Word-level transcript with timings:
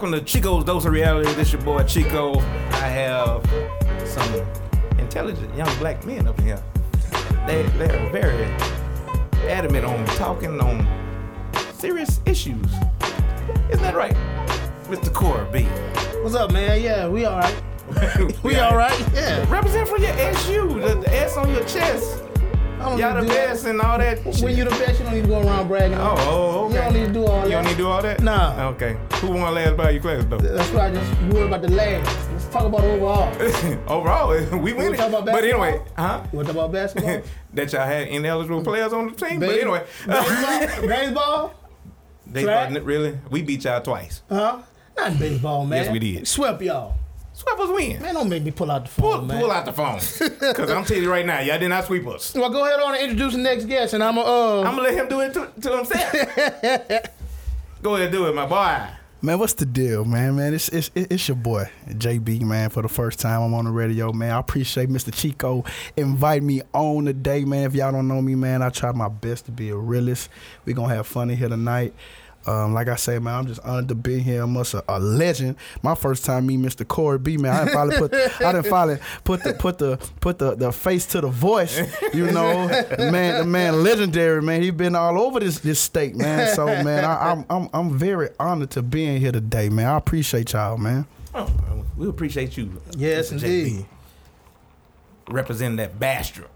welcome 0.00 0.16
to 0.16 0.24
Chico's 0.24 0.62
Dose 0.62 0.84
of 0.84 0.92
Reality. 0.92 1.32
This 1.32 1.52
your 1.52 1.60
boy 1.62 1.82
Chico. 1.82 2.38
I 2.38 2.86
have 2.86 3.44
some 4.06 4.46
intelligent 4.96 5.52
young 5.56 5.76
black 5.80 6.06
men 6.06 6.28
up 6.28 6.40
here. 6.40 6.62
They 7.48 7.64
they're 7.78 8.08
very 8.12 8.44
adamant 9.50 9.84
on 9.84 10.06
talking 10.14 10.60
on 10.60 10.86
serious 11.72 12.20
issues. 12.26 12.64
Isn't 13.72 13.82
that 13.82 13.96
right, 13.96 14.14
Mr. 14.84 15.12
Corby? 15.12 15.64
What's 16.22 16.36
up, 16.36 16.52
man? 16.52 16.80
Yeah, 16.80 17.08
we 17.08 17.24
all 17.24 17.40
right. 17.40 17.62
We 18.44 18.54
all 18.60 18.76
right. 18.76 19.04
Yeah. 19.12 19.50
Represent 19.50 19.88
for 19.88 19.98
your 19.98 20.12
SU, 20.12 20.80
the, 20.80 20.94
the 20.94 21.12
S 21.12 21.36
on 21.36 21.50
your 21.50 21.64
chest. 21.64 22.22
Y'all 22.78 23.14
the 23.14 23.20
do 23.22 23.26
that. 23.28 23.48
best 23.48 23.66
and 23.66 23.80
all 23.80 23.98
that. 23.98 24.24
When 24.24 24.34
shit. 24.34 24.50
you 24.56 24.64
the 24.64 24.70
best, 24.70 24.98
you 24.98 25.04
don't 25.04 25.14
need 25.14 25.22
to 25.22 25.28
go 25.28 25.40
around 25.40 25.68
bragging. 25.68 25.98
Oh, 25.98 26.14
oh, 26.18 26.64
okay. 26.66 26.74
You 26.74 26.80
don't 26.82 26.92
need 26.94 27.06
to 27.06 27.12
do 27.12 27.26
all 27.26 27.40
that. 27.40 27.44
You 27.46 27.52
don't 27.52 27.64
need 27.64 27.70
to 27.72 27.76
do 27.76 27.88
all 27.88 28.02
that? 28.02 28.22
Nah. 28.22 28.68
Okay. 28.70 28.96
Who 29.16 29.28
won 29.32 29.54
last 29.54 29.76
by 29.76 29.90
your 29.90 30.02
class 30.02 30.24
though? 30.24 30.38
That's 30.38 30.70
why 30.70 30.86
I 30.86 30.90
just 30.92 31.22
worry 31.22 31.46
about 31.46 31.62
the 31.62 31.70
last. 31.70 32.30
Let's 32.30 32.48
talk 32.48 32.64
about 32.64 32.84
overall. 32.84 33.34
Overall, 33.88 34.58
we 34.58 34.72
win. 34.72 34.94
talk 34.94 35.08
about 35.08 35.24
But 35.26 35.44
anyway, 35.44 35.80
huh? 35.96 36.22
You 36.32 36.36
want 36.36 36.48
to 36.48 36.54
talk 36.54 36.64
about 36.64 36.72
basketball? 36.72 37.22
That 37.54 37.72
y'all 37.72 37.86
had 37.86 38.08
ineligible 38.08 38.62
players 38.62 38.92
on 38.92 39.08
the 39.08 39.14
team. 39.14 39.40
But 39.40 39.48
anyway, 39.50 39.84
baseball, 40.06 40.86
baseball, 40.86 41.54
they 42.26 42.44
thought, 42.44 42.84
really, 42.84 43.18
we 43.30 43.42
beat 43.42 43.64
y'all 43.64 43.80
twice. 43.80 44.22
huh? 44.28 44.60
Not 44.96 45.18
baseball, 45.18 45.64
man. 45.66 45.84
Yes, 45.84 45.92
we 45.92 45.98
did. 45.98 46.28
Swept 46.28 46.60
y'all. 46.62 46.94
Swept 47.38 47.60
us 47.60 47.70
win. 47.70 48.02
Man, 48.02 48.14
don't 48.14 48.28
make 48.28 48.42
me 48.42 48.50
pull 48.50 48.68
out 48.68 48.84
the 48.84 48.90
phone, 48.90 49.12
Pull, 49.12 49.22
man. 49.26 49.40
pull 49.40 49.52
out 49.52 49.64
the 49.64 49.72
phone. 49.72 49.98
Cause 50.54 50.70
I'm 50.70 50.84
telling 50.84 51.04
you 51.04 51.08
right 51.10 51.24
now, 51.24 51.38
y'all 51.38 51.56
did 51.56 51.68
not 51.68 51.84
sweep 51.84 52.04
us. 52.08 52.34
Well, 52.34 52.50
go 52.50 52.66
ahead 52.66 52.80
on 52.80 52.94
and 52.96 53.02
introduce 53.04 53.34
the 53.34 53.38
next 53.38 53.66
guest, 53.66 53.94
and 53.94 54.02
I'm 54.02 54.16
a. 54.18 54.22
Uh, 54.22 54.58
I'm 54.64 54.74
gonna 54.74 54.82
let 54.82 54.94
him 54.94 55.08
do 55.08 55.20
it 55.20 55.32
to, 55.34 55.48
to 55.60 55.76
himself. 55.76 56.12
Go 57.82 57.94
ahead, 57.94 58.06
and 58.08 58.12
do 58.12 58.26
it, 58.26 58.34
my 58.34 58.44
boy. 58.44 58.88
Man, 59.22 59.38
what's 59.38 59.54
the 59.54 59.66
deal, 59.66 60.04
man? 60.04 60.34
Man, 60.34 60.52
it's 60.52 60.68
it's 60.70 60.90
it's 60.96 61.28
your 61.28 61.36
boy 61.36 61.70
JB, 61.88 62.42
man. 62.42 62.70
For 62.70 62.82
the 62.82 62.88
first 62.88 63.20
time, 63.20 63.40
I'm 63.42 63.54
on 63.54 63.66
the 63.66 63.70
radio, 63.70 64.12
man. 64.12 64.32
I 64.32 64.38
appreciate 64.40 64.88
Mr. 64.88 65.14
Chico 65.14 65.64
invite 65.96 66.42
me 66.42 66.62
on 66.72 67.04
today, 67.04 67.44
man. 67.44 67.66
If 67.66 67.74
y'all 67.76 67.92
don't 67.92 68.08
know 68.08 68.20
me, 68.20 68.34
man, 68.34 68.62
I 68.62 68.70
try 68.70 68.90
my 68.90 69.08
best 69.08 69.44
to 69.46 69.52
be 69.52 69.68
a 69.70 69.76
realist. 69.76 70.28
We 70.64 70.72
gonna 70.72 70.92
have 70.94 71.06
fun 71.06 71.30
in 71.30 71.36
here 71.36 71.48
tonight. 71.48 71.94
Um, 72.48 72.72
like 72.72 72.88
I 72.88 72.96
say, 72.96 73.18
man, 73.18 73.34
I'm 73.34 73.46
just 73.46 73.60
honored 73.60 73.88
to 73.88 73.94
be 73.94 74.20
here. 74.20 74.42
I'm 74.42 74.56
a, 74.56 74.64
a 74.88 74.98
legend. 74.98 75.56
My 75.82 75.94
first 75.94 76.24
time 76.24 76.46
meeting 76.46 76.64
Mr. 76.64 76.88
Corey 76.88 77.18
B, 77.18 77.36
man. 77.36 77.52
I 77.52 77.64
didn't 77.64 77.74
finally 77.74 77.96
put 77.98 78.14
I 78.14 78.52
didn't 78.52 78.66
finally 78.70 78.98
put 79.24 79.44
the 79.44 79.52
put 79.52 79.76
the 79.76 79.98
put 80.20 80.38
the, 80.38 80.54
the 80.54 80.72
face 80.72 81.04
to 81.06 81.20
the 81.20 81.28
voice. 81.28 81.78
You 82.14 82.30
know, 82.30 82.66
the 82.68 83.10
man, 83.12 83.40
the 83.40 83.44
man, 83.44 83.82
legendary 83.82 84.40
man. 84.40 84.62
He's 84.62 84.72
been 84.72 84.96
all 84.96 85.20
over 85.20 85.40
this 85.40 85.58
this 85.58 85.78
state, 85.78 86.16
man. 86.16 86.54
So, 86.54 86.64
man, 86.66 87.04
I, 87.04 87.32
I'm 87.32 87.44
I'm 87.50 87.68
I'm 87.74 87.98
very 87.98 88.30
honored 88.40 88.70
to 88.70 88.82
be 88.82 89.04
in 89.04 89.20
here 89.20 89.32
today, 89.32 89.68
man. 89.68 89.86
I 89.86 89.96
appreciate 89.98 90.52
y'all, 90.54 90.78
man. 90.78 91.06
Oh, 91.34 91.50
we 91.98 92.08
appreciate 92.08 92.56
you. 92.56 92.80
Yes, 92.96 93.30
Mr. 93.30 93.32
indeed. 93.42 93.72
JB, 93.72 93.86
Representing 95.34 95.76
that 95.76 95.98
bastard. 96.00 96.46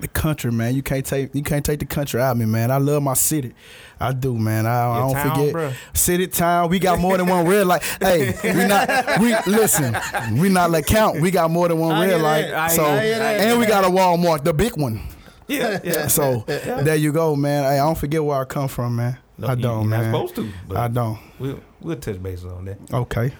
The 0.00 0.08
country, 0.08 0.52
man. 0.52 0.74
You 0.74 0.82
can't 0.82 1.04
take 1.04 1.34
you 1.34 1.42
can't 1.42 1.64
take 1.64 1.80
the 1.80 1.86
country 1.86 2.20
out 2.20 2.32
of 2.32 2.38
me, 2.38 2.44
man. 2.46 2.70
I 2.70 2.78
love 2.78 3.02
my 3.02 3.14
city. 3.14 3.54
I 3.98 4.12
do, 4.12 4.38
man. 4.38 4.64
I, 4.66 4.90
I 4.90 4.98
don't 5.00 5.12
town, 5.12 5.36
forget 5.36 5.54
bruh. 5.54 5.74
city 5.96 6.26
town. 6.28 6.68
We 6.68 6.78
got 6.78 7.00
more 7.00 7.16
than 7.16 7.26
one 7.26 7.46
red 7.46 7.66
light. 7.66 7.82
Hey, 8.00 8.32
we 8.42 8.66
not 8.66 9.20
we 9.20 9.34
listen. 9.52 9.96
We 10.38 10.48
not 10.48 10.70
let 10.70 10.86
count. 10.86 11.20
We 11.20 11.30
got 11.30 11.50
more 11.50 11.68
than 11.68 11.78
one 11.78 11.96
I 11.96 12.06
red 12.06 12.22
light. 12.22 12.44
I 12.52 12.68
So 12.68 12.84
and 12.84 13.58
we 13.58 13.66
got 13.66 13.84
a 13.84 13.88
Walmart, 13.88 14.44
the 14.44 14.54
big 14.54 14.76
one. 14.76 15.00
Yeah, 15.48 15.80
yeah. 15.82 16.06
So 16.08 16.44
there 16.46 16.96
you 16.96 17.12
go, 17.12 17.34
man. 17.34 17.64
Hey, 17.64 17.78
I 17.78 17.86
don't 17.86 17.98
forget 17.98 18.22
where 18.22 18.40
I 18.40 18.44
come 18.44 18.68
from, 18.68 18.96
man. 18.96 19.18
No, 19.36 19.48
I 19.48 19.54
don't, 19.54 19.88
man. 19.88 20.12
Not 20.12 20.28
supposed 20.28 20.52
to. 20.68 20.76
I 20.76 20.88
don't. 20.88 21.18
We'll 21.38 21.60
we'll 21.80 21.96
touch 21.96 22.22
base 22.22 22.44
on 22.44 22.66
that. 22.66 22.78
Okay. 22.92 23.32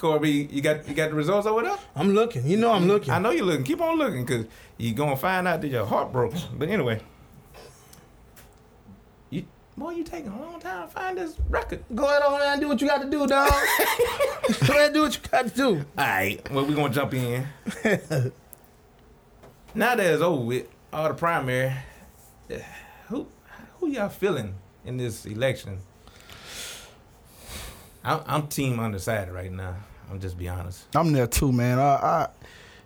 Corby, 0.00 0.48
you 0.50 0.62
got 0.62 0.88
you 0.88 0.94
got 0.94 1.10
the 1.10 1.14
results 1.14 1.46
over 1.46 1.62
there? 1.62 1.76
I'm 1.94 2.14
looking. 2.14 2.46
You 2.46 2.56
know 2.56 2.72
I'm 2.72 2.88
looking. 2.88 3.10
I 3.10 3.18
know 3.18 3.32
you're 3.32 3.44
looking. 3.44 3.64
Keep 3.64 3.82
on 3.82 3.98
looking, 3.98 4.24
cause 4.24 4.46
you 4.78 4.94
gonna 4.94 5.14
find 5.14 5.46
out 5.46 5.60
that 5.60 5.68
your 5.68 5.84
heart 5.84 6.10
broke. 6.10 6.32
But 6.54 6.70
anyway, 6.70 7.02
you 9.28 9.44
boy, 9.76 9.90
you 9.90 10.02
taking 10.02 10.30
a 10.32 10.40
long 10.40 10.58
time 10.58 10.88
to 10.88 10.94
find 10.94 11.18
this 11.18 11.36
record. 11.50 11.84
Go 11.94 12.06
ahead 12.06 12.22
on 12.22 12.40
and 12.40 12.58
do 12.62 12.68
what 12.68 12.80
you 12.80 12.86
got 12.86 13.02
to 13.02 13.10
do, 13.10 13.26
dog. 13.26 13.50
Go 14.66 14.72
ahead 14.72 14.86
and 14.86 14.94
do 14.94 15.02
what 15.02 15.14
you 15.14 15.20
got 15.30 15.48
to 15.48 15.54
do. 15.54 15.84
All 15.98 16.06
right, 16.06 16.50
well 16.50 16.64
we 16.64 16.74
gonna 16.74 16.94
jump 16.94 17.12
in. 17.12 17.46
now 19.74 19.96
that 19.96 20.00
it's 20.00 20.22
over 20.22 20.42
with, 20.42 20.66
all 20.94 21.08
the 21.08 21.14
primary. 21.14 21.74
Who 23.08 23.26
who 23.80 23.88
y'all 23.88 24.08
feeling 24.08 24.54
in 24.86 24.96
this 24.96 25.26
election? 25.26 25.80
I'm, 28.02 28.22
I'm 28.26 28.46
team 28.46 28.80
undecided 28.80 29.34
right 29.34 29.52
now. 29.52 29.76
I'm 30.10 30.20
just 30.20 30.36
be 30.36 30.48
honest. 30.48 30.86
I'm 30.94 31.12
there 31.12 31.26
too, 31.26 31.52
man. 31.52 31.78
I, 31.78 31.82
I 31.82 32.28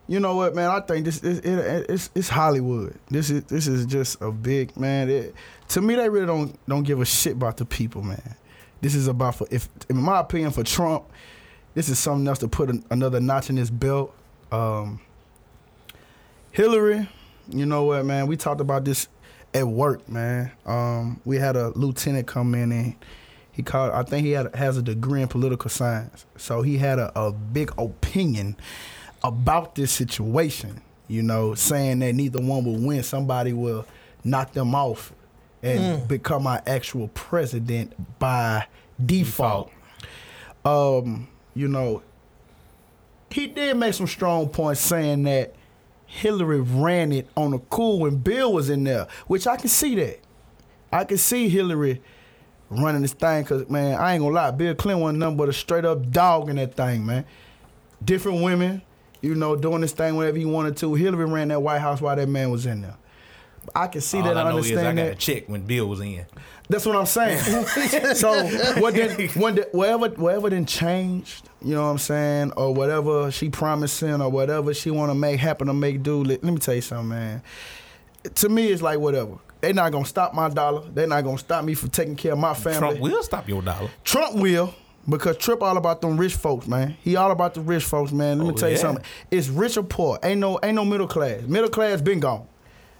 you 0.06 0.20
know 0.20 0.36
what, 0.36 0.54
man? 0.54 0.70
I 0.70 0.80
think 0.80 1.06
this 1.06 1.22
is 1.22 1.38
it, 1.38 1.58
it, 1.58 1.86
it's 1.88 2.10
it's 2.14 2.28
Hollywood. 2.28 2.98
This 3.10 3.30
is 3.30 3.44
this 3.44 3.66
is 3.66 3.86
just 3.86 4.20
a 4.20 4.30
big 4.30 4.76
man. 4.76 5.08
It, 5.08 5.34
to 5.68 5.80
me, 5.80 5.94
they 5.94 6.08
really 6.08 6.26
don't 6.26 6.58
don't 6.68 6.82
give 6.82 7.00
a 7.00 7.06
shit 7.06 7.32
about 7.32 7.56
the 7.56 7.64
people, 7.64 8.02
man. 8.02 8.36
This 8.82 8.94
is 8.94 9.08
about 9.08 9.36
for 9.36 9.46
if 9.50 9.68
in 9.88 9.96
my 9.96 10.20
opinion 10.20 10.50
for 10.50 10.62
Trump, 10.62 11.04
this 11.72 11.88
is 11.88 11.98
something 11.98 12.28
else 12.28 12.40
to 12.40 12.48
put 12.48 12.68
an, 12.68 12.84
another 12.90 13.20
notch 13.20 13.48
in 13.48 13.56
his 13.56 13.70
belt. 13.70 14.14
Um, 14.52 15.00
Hillary, 16.52 17.08
you 17.48 17.64
know 17.64 17.84
what, 17.84 18.04
man? 18.04 18.26
We 18.26 18.36
talked 18.36 18.60
about 18.60 18.84
this 18.84 19.08
at 19.54 19.66
work, 19.66 20.06
man. 20.08 20.52
Um, 20.66 21.20
we 21.24 21.38
had 21.38 21.56
a 21.56 21.68
lieutenant 21.70 22.26
come 22.26 22.54
in 22.54 22.72
and 22.72 22.94
he 23.54 23.62
called. 23.62 23.92
I 23.92 24.03
think 24.03 24.26
he 24.26 24.32
had 24.32 24.54
has 24.54 24.76
a 24.76 24.82
degree 24.82 25.22
in 25.22 25.28
political 25.28 25.70
science, 25.70 26.26
so 26.37 26.62
he 26.62 26.78
had 26.78 26.98
a, 26.98 27.16
a 27.19 27.32
big 27.32 27.72
opinion 27.78 28.56
about 29.22 29.76
this 29.76 29.92
situation. 29.92 30.82
You 31.06 31.22
know, 31.22 31.54
saying 31.54 32.00
that 32.00 32.14
neither 32.14 32.41
one 32.41 32.64
will 32.64 32.78
win. 32.78 33.03
Somebody 33.03 33.53
will 33.53 33.87
knock 34.25 34.53
them 34.53 34.75
off 34.75 35.12
and 35.62 36.06
become 36.09 36.47
our 36.47 36.62
actual 36.66 37.09
president 37.09 37.93
by 38.19 38.66
default. 39.04 39.70
Um, 40.64 41.28
you 41.54 41.69
know, 41.69 42.03
he 43.31 43.47
did 43.47 43.76
make 43.76 43.94
some 43.94 44.06
strong 44.06 44.48
points 44.48 44.81
saying 44.81 45.25
that 45.25 45.54
Hillary 46.06 46.60
ran 46.60 47.12
it 47.12 47.28
on 47.37 47.53
a 47.53 47.59
cool 47.59 48.00
when 48.00 48.16
Bill 48.16 48.53
was 48.53 48.69
in 48.69 48.84
there, 48.84 49.06
which 49.26 49.47
I 49.47 49.56
can 49.56 49.69
see 49.69 49.94
that. 49.97 50.20
I 50.93 51.04
can 51.04 51.19
see 51.19 51.48
Hillary 51.48 52.00
running 52.70 53.02
this 53.02 53.12
thing 53.12 53.42
because, 53.42 53.69
man, 53.69 53.98
I 54.00 54.14
ain't 54.14 54.22
gonna 54.22 54.34
lie, 54.34 54.50
Bill 54.50 54.75
Clinton 54.75 55.02
wasn't 55.02 55.19
nothing 55.20 55.36
but 55.36 55.48
a 55.48 55.52
straight 55.52 55.84
up 55.84 56.10
dog 56.10 56.48
in 56.48 56.56
that 56.56 56.75
thing, 56.75 57.04
man. 57.06 57.25
Different 58.04 58.42
women, 58.42 58.82
you 59.20 59.34
know, 59.34 59.56
doing 59.56 59.80
this 59.80 59.92
thing 59.92 60.16
whenever 60.16 60.36
he 60.36 60.44
wanted 60.44 60.76
to. 60.78 60.94
Hillary 60.94 61.26
ran 61.26 61.48
that 61.48 61.60
White 61.60 61.80
House 61.80 62.00
while 62.00 62.16
that 62.16 62.28
man 62.28 62.50
was 62.50 62.66
in 62.66 62.82
there. 62.82 62.97
I 63.75 63.86
can 63.86 64.00
see 64.00 64.19
All 64.19 64.25
that. 64.25 64.36
I 64.36 64.42
I 64.42 64.50
know 64.50 64.58
is 64.58 64.70
I 64.72 64.75
understand 64.75 64.97
got 64.97 65.06
a 65.06 65.14
check 65.14 65.48
when 65.48 65.62
Bill 65.62 65.86
was 65.86 66.00
in. 66.00 66.26
That's 66.69 66.86
what 66.86 66.97
I'm 66.97 67.06
saying. 67.06 67.38
so 68.14 68.47
what 68.81 68.94
did 68.94 69.34
when 69.36 69.56
did, 69.56 69.66
whatever 69.72 70.08
whatever 70.08 70.50
then 70.50 70.66
changed, 70.66 71.48
you 71.62 71.75
know 71.75 71.82
what 71.82 71.88
I'm 71.88 71.98
saying, 71.98 72.52
or 72.52 72.75
whatever 72.75 73.31
she 73.31 73.50
promising 73.50 74.20
or 74.20 74.31
whatever 74.31 74.72
she 74.72 74.91
want 74.91 75.10
to 75.10 75.14
make 75.14 75.41
happen 75.41 75.69
or 75.69 75.75
make 75.75 76.02
do. 76.02 76.25
Let, 76.25 76.42
let 76.42 76.52
me 76.52 76.58
tell 76.58 76.75
you 76.75 76.81
something, 76.81 77.08
man. 77.08 77.42
To 78.36 78.48
me, 78.48 78.69
it's 78.69 78.82
like 78.82 78.98
whatever. 78.98 79.36
They're 79.64 79.72
not 79.72 79.92
gonna 79.92 80.04
stop 80.04 80.34
my 80.34 80.50
dollar. 80.50 80.82
They're 80.92 81.06
not 81.06 81.25
gonna 81.25 81.38
stop 81.38 81.64
me 81.64 81.72
from 81.72 81.88
taking 81.88 82.16
care 82.16 82.32
of 82.32 82.38
my 82.38 82.52
family. 82.52 82.78
Trump 82.78 83.00
will 83.00 83.22
stop 83.22 83.48
your 83.48 83.62
dollar. 83.62 83.88
Trump 84.04 84.36
will. 84.36 84.75
Because 85.08 85.38
Trump 85.38 85.62
all 85.62 85.76
about 85.78 86.02
them 86.02 86.19
rich 86.19 86.34
folks, 86.34 86.66
man. 86.66 86.97
He 87.02 87.16
all 87.16 87.30
about 87.30 87.54
the 87.54 87.60
rich 87.62 87.84
folks, 87.84 88.12
man. 88.12 88.38
Let 88.38 88.44
me 88.47 88.50
Oh, 88.52 88.56
tell 88.56 88.69
you 88.69 88.75
yeah. 88.76 88.80
something. 88.82 89.04
It's 89.30 89.48
rich 89.48 89.78
or 89.78 89.82
poor. 89.82 90.19
Ain't 90.22 90.38
no 90.41 90.58
ain't 90.62 90.75
no 90.75 90.84
middle 90.84 91.06
class. 91.06 91.41
Middle 91.42 91.70
class 91.70 92.02
been 92.02 92.20
gone. 92.20 92.47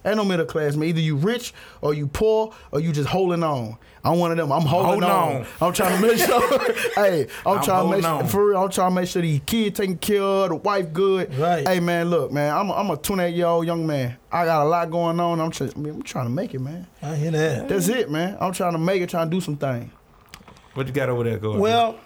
Ain't 0.04 0.16
no 0.16 0.25
middle 0.25 0.44
class, 0.47 0.76
man. 0.76 0.88
Either 0.88 1.00
you 1.00 1.16
rich 1.16 1.54
or 1.81 1.94
you 1.94 2.06
poor 2.06 2.53
or 2.70 2.81
you 2.81 2.92
just 2.92 3.09
holding 3.09 3.42
on. 3.42 3.78
I'm 4.04 4.19
one 4.19 4.31
of 4.31 4.37
them. 4.37 4.53
I'm 4.53 4.60
holding, 4.62 4.87
Holding 5.00 5.09
on. 5.09 5.37
on. 5.37 5.47
I'm 5.62 5.72
trying 5.72 5.98
to 5.98 6.06
make 6.06 6.19
sure. 6.19 6.72
hey, 6.94 7.26
I'm, 7.46 7.56
I'm 7.58 7.64
trying 7.64 7.87
to 7.87 7.90
make 7.96 8.05
sure, 8.05 8.25
for 8.25 8.49
real. 8.50 8.62
I'm 8.62 8.69
trying 8.70 8.90
to 8.90 8.94
make 9.00 9.08
sure 9.08 9.23
the 9.23 9.38
kid 9.38 9.75
taken 9.75 9.96
care 9.96 10.20
of, 10.20 10.49
the 10.50 10.56
wife 10.56 10.93
good. 10.93 11.34
Right. 11.37 11.67
Hey, 11.67 11.81
man, 11.81 12.11
look, 12.11 12.31
man. 12.31 12.55
I'm 12.55 12.69
a, 12.69 12.73
I'm 12.75 12.90
a 12.90 12.96
28 12.99 13.34
year 13.34 13.46
old 13.46 13.64
young 13.67 13.87
man. 13.87 14.17
I 14.31 14.44
got 14.44 14.62
a 14.62 14.69
lot 14.69 14.90
going 14.90 15.19
on. 15.19 15.40
I'm 15.40 15.50
trying. 15.50 15.73
I'm 15.75 16.02
trying 16.02 16.26
to 16.26 16.31
make 16.31 16.52
it, 16.52 16.61
man. 16.61 16.87
I 17.00 17.14
hear 17.17 17.31
that. 17.31 17.69
That's 17.70 17.88
it, 17.88 18.11
man. 18.11 18.37
I'm 18.40 18.52
trying 18.52 18.73
to 18.73 18.78
make 18.78 19.00
it. 19.00 19.08
Trying 19.08 19.31
to 19.31 19.34
do 19.37 19.40
some 19.40 19.56
things. 19.56 19.90
What 20.75 20.87
you 20.87 20.93
got 20.93 21.08
over 21.08 21.25
there, 21.25 21.38
going? 21.38 21.61
Well, 21.61 21.99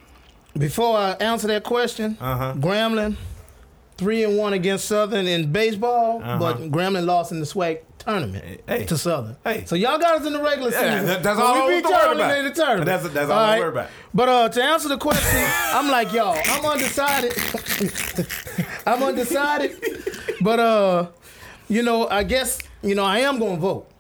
before 0.57 0.97
I 0.97 1.13
answer 1.15 1.49
that 1.49 1.65
question, 1.65 2.17
Uh-huh. 2.21 2.55
Grambling 2.59 3.17
three 3.97 4.23
and 4.23 4.37
one 4.39 4.53
against 4.53 4.85
Southern 4.85 5.27
in 5.27 5.51
baseball, 5.51 6.23
Uh-huh. 6.23 6.39
but 6.39 6.59
Grambling 6.71 7.07
lost 7.07 7.33
in 7.33 7.41
the 7.41 7.47
SWAC 7.47 7.81
tournament 7.99 8.61
Hey. 8.67 8.85
to 8.87 8.97
Southern. 8.99 9.37
Hey. 9.45 9.65
So 9.67 9.75
y'all 9.77 9.99
got 9.99 10.21
us 10.21 10.27
in 10.27 10.33
the 10.33 10.43
regular 10.43 10.71
Yeah, 10.71 10.81
season. 10.93 11.07
that- 11.07 11.23
that's 11.23 11.39
all 11.41 11.67
we 11.69 11.77
beat 11.83 11.85
y'all 11.91 12.11
in 12.13 12.17
about. 12.19 12.43
the 12.45 12.51
tournament. 12.51 12.87
That's- 12.87 13.13
that's 13.13 13.31
all 13.31 13.39
I'm 13.39 13.59
worried 13.59 13.69
about. 13.73 13.89
But 14.15 14.29
uh, 14.29 14.49
to 14.49 14.63
answer 14.63 14.89
the 14.89 14.99
question, 14.99 15.45
I'm 15.73 15.91
like 15.91 16.13
y'all. 16.13 16.39
I'm 16.47 16.65
undecided. 16.65 17.35
I'm 18.87 19.03
undecided. 19.03 19.77
But 20.41 20.61
uh, 20.61 21.07
you 21.69 21.83
know, 21.83 22.09
I 22.09 22.23
guess 22.23 22.59
you 22.83 22.95
know 22.95 23.05
I 23.05 23.19
am 23.21 23.39
gonna 23.39 23.57
vote. 23.57 23.91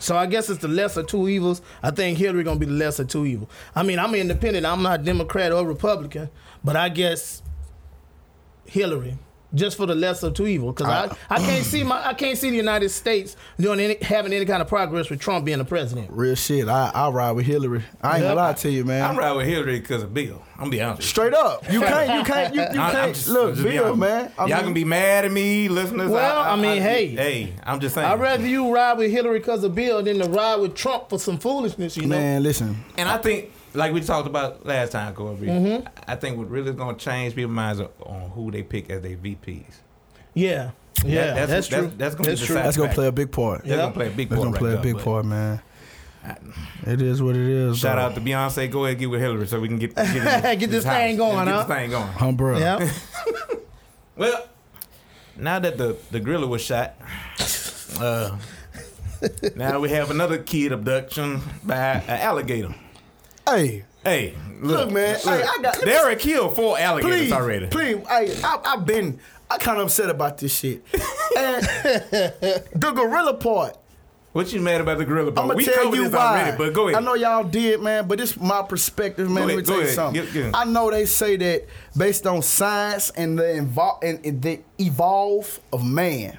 So 0.00 0.16
I 0.16 0.26
guess 0.26 0.48
it's 0.48 0.60
the 0.60 0.68
lesser 0.68 1.02
two 1.02 1.28
evils. 1.28 1.60
I 1.82 1.90
think 1.90 2.18
Hillary 2.18 2.44
gonna 2.44 2.58
be 2.60 2.66
the 2.66 2.72
lesser 2.72 3.04
two 3.04 3.26
evil. 3.26 3.50
I 3.74 3.82
mean, 3.82 3.98
I'm 3.98 4.14
independent. 4.14 4.64
I'm 4.64 4.82
not 4.82 5.04
Democrat 5.04 5.52
or 5.52 5.66
Republican, 5.66 6.30
but 6.62 6.76
I 6.76 6.88
guess 6.88 7.42
Hillary 8.64 9.18
just 9.54 9.76
for 9.76 9.86
the 9.86 9.94
lesser 9.94 10.26
of 10.28 10.34
two 10.34 10.46
evil. 10.46 10.72
Because 10.72 10.88
I, 10.88 11.16
I 11.34 11.38
can't 11.38 11.64
see 11.64 11.82
my 11.82 12.06
I 12.06 12.14
can't 12.14 12.36
see 12.36 12.50
the 12.50 12.56
United 12.56 12.90
States 12.90 13.36
doing 13.58 13.80
any 13.80 13.96
having 14.02 14.32
any 14.32 14.44
kind 14.44 14.60
of 14.60 14.68
progress 14.68 15.08
with 15.10 15.20
Trump 15.20 15.44
being 15.44 15.58
the 15.58 15.64
president. 15.64 16.10
Real 16.10 16.34
shit. 16.34 16.68
I 16.68 16.90
I 16.94 17.08
ride 17.10 17.32
with 17.32 17.46
Hillary. 17.46 17.82
I 18.02 18.16
ain't 18.16 18.24
Yep. 18.24 18.30
gonna 18.34 18.40
lie 18.48 18.52
to 18.54 18.70
you, 18.70 18.84
man. 18.84 19.02
I'm 19.08 19.16
riding 19.16 19.38
with 19.38 19.46
Hillary 19.46 19.80
because 19.80 20.02
of 20.02 20.12
Bill. 20.12 20.42
I'm 20.54 20.64
gonna 20.64 20.70
be 20.70 20.82
honest. 20.82 21.08
Straight 21.08 21.34
up. 21.34 21.70
You 21.72 21.80
can't. 21.80 22.18
You 22.18 22.24
can't. 22.24 22.54
You, 22.54 22.60
you 22.62 22.66
I- 22.80 22.90
can't. 22.90 23.14
just- 23.14 23.28
Look, 23.28 23.54
just 23.54 23.62
Bill, 23.66 23.96
man. 23.96 24.32
I 24.38 24.46
Y'all 24.46 24.56
mean, 24.56 24.64
can 24.66 24.74
be 24.74 24.84
mad 24.84 25.24
at 25.24 25.32
me, 25.32 25.68
listeners. 25.68 26.10
Well, 26.10 26.40
I 26.42 26.56
mean, 26.56 26.82
hey. 26.82 27.06
hey, 27.08 27.52
I'm 27.64 27.78
just 27.80 27.94
saying. 27.94 28.06
I'd 28.10 28.18
rather 28.20 28.46
you 28.46 28.72
ride 28.74 28.98
with 28.98 29.10
Hillary 29.10 29.38
because 29.38 29.62
of 29.64 29.74
Bill 29.74 30.02
than 30.02 30.18
to 30.18 30.28
ride 30.28 30.56
with 30.56 30.74
Trump 30.74 31.08
for 31.10 31.18
some 31.18 31.38
foolishness, 31.38 31.96
you 31.96 32.02
know? 32.06 32.16
man, 32.16 32.42
listen. 32.42 32.76
And 32.96 33.08
I 33.08 33.18
think, 33.18 33.50
like 33.74 33.92
we 33.92 34.00
talked 34.00 34.26
about 34.26 34.64
last 34.66 34.92
time, 34.92 35.14
Corby, 35.14 35.46
Mm-hmm. 35.46 35.86
I 36.06 36.16
think 36.16 36.36
what 36.38 36.48
really 36.50 36.70
is 36.70 36.76
going 36.76 36.96
to 36.96 37.04
change 37.04 37.34
people's 37.34 37.54
minds 37.54 37.80
on 37.80 38.30
who 38.30 38.50
they 38.50 38.62
pick 38.62 38.90
as 38.90 39.02
their 39.02 39.16
VPs. 39.16 39.64
Yeah. 40.34 40.70
Yeah, 41.04 41.34
that's- 41.34 41.48
that's, 41.48 41.68
that's- 41.68 41.68
true. 41.68 41.92
that's 41.96 42.14
gonna 42.16 42.30
be 42.30 42.36
true. 42.36 42.54
That's 42.56 42.76
gonna 42.76 42.92
play 42.92 43.06
a 43.06 43.12
big 43.12 43.30
part. 43.30 43.62
They're 43.64 43.76
Yep. 43.76 43.78
going 43.80 43.92
to 43.92 43.98
play 43.98 44.06
a 44.06 44.10
big 44.10 44.28
That's 44.30 44.40
part. 44.42 44.46
gonna 44.52 44.58
play 44.58 44.70
right 44.70 44.78
a 44.78 44.82
big 44.82 44.96
there, 44.96 45.04
part, 45.04 45.24
man. 45.26 45.60
It 46.86 47.00
is 47.00 47.22
what 47.22 47.36
it 47.36 47.42
is. 47.46 47.78
Shout 47.78 47.96
though. 47.96 48.02
out 48.02 48.14
to 48.16 48.20
Beyonce. 48.20 48.70
Go 48.70 48.80
ahead 48.84 48.92
and 48.94 49.00
get 49.00 49.10
with 49.10 49.20
Hillary 49.20 49.46
so 49.46 49.60
we 49.60 49.68
can 49.68 49.78
get 49.78 49.94
get, 49.94 50.08
in 50.44 50.58
Get 50.58 50.70
this 50.70 50.84
house. 50.84 50.96
thing 50.96 51.16
going, 51.16 51.44
Get 51.44 51.54
huh? 51.54 51.62
this 51.64 51.76
thing 51.76 51.90
going. 51.90 52.06
Hum, 52.08 52.36
bro. 52.36 52.58
Yeah. 52.58 52.90
Well, 54.16 54.48
now 55.36 55.60
that 55.60 55.78
the, 55.78 55.96
the 56.10 56.18
gorilla 56.18 56.48
was 56.48 56.60
shot, 56.60 56.96
uh, 58.00 58.36
now 59.54 59.78
we 59.78 59.90
have 59.90 60.10
another 60.10 60.38
kid 60.38 60.72
abduction 60.72 61.40
by 61.64 61.76
an 61.76 62.02
alligator. 62.20 62.74
Hey, 63.48 63.84
Hey, 64.04 64.34
look, 64.60 64.86
Look, 64.86 64.92
man, 64.92 65.14
look, 65.14 65.22
hey, 65.24 65.42
I 65.42 65.58
got- 65.62 65.82
already 65.88 66.20
killed 66.20 66.54
four 66.56 66.78
alligators 66.78 67.20
please, 67.20 67.32
already. 67.32 67.66
please. 67.66 67.96
Hey, 68.08 68.34
I, 68.42 68.58
I've 68.64 68.86
been. 68.86 69.18
I 69.50 69.58
kind 69.58 69.78
of 69.78 69.86
upset 69.86 70.08
about 70.10 70.38
this 70.38 70.56
shit. 70.58 70.82
And 71.36 71.62
the 71.62 72.92
gorilla 72.94 73.34
part. 73.34 73.76
What 74.32 74.52
you 74.52 74.60
mad 74.60 74.80
about 74.80 74.98
the 74.98 75.04
gorilla? 75.04 75.28
I'm 75.30 75.34
part? 75.34 75.46
gonna 75.48 75.56
we 75.56 75.64
tell 75.64 75.84
covered 75.84 75.96
you 75.96 76.10
why. 76.10 76.40
already, 76.40 76.56
but 76.56 76.72
go 76.74 76.88
ahead. 76.88 77.00
I 77.02 77.04
know 77.04 77.14
y'all 77.14 77.44
did, 77.44 77.80
man, 77.80 78.06
but 78.08 78.20
it's 78.20 78.36
my 78.36 78.62
perspective, 78.62 79.28
man. 79.30 79.46
Go 79.48 79.54
Let 79.54 79.56
me 79.56 79.62
ahead, 79.62 79.66
tell 79.66 79.80
you 79.80 79.86
something. 79.88 80.24
Get- 80.24 80.32
get. 80.32 80.54
I 80.56 80.64
know 80.64 80.90
they 80.90 81.06
say 81.06 81.36
that 81.36 81.66
based 81.96 82.26
on 82.26 82.42
science 82.42 83.10
and 83.10 83.38
the 83.38 83.42
evol- 83.44 84.02
and, 84.02 84.24
and 84.24 84.40
the 84.42 84.60
evolve 84.78 85.60
of 85.72 85.84
man. 85.84 86.38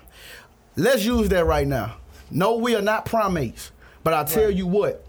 Let's 0.76 1.04
use 1.04 1.30
that 1.30 1.46
right 1.46 1.68
now. 1.68 1.98
No, 2.32 2.56
we 2.58 2.76
are 2.76 2.82
not 2.82 3.06
primates, 3.06 3.72
but 4.04 4.14
I 4.14 4.24
tell 4.24 4.50
you 4.52 4.68
what, 4.68 5.04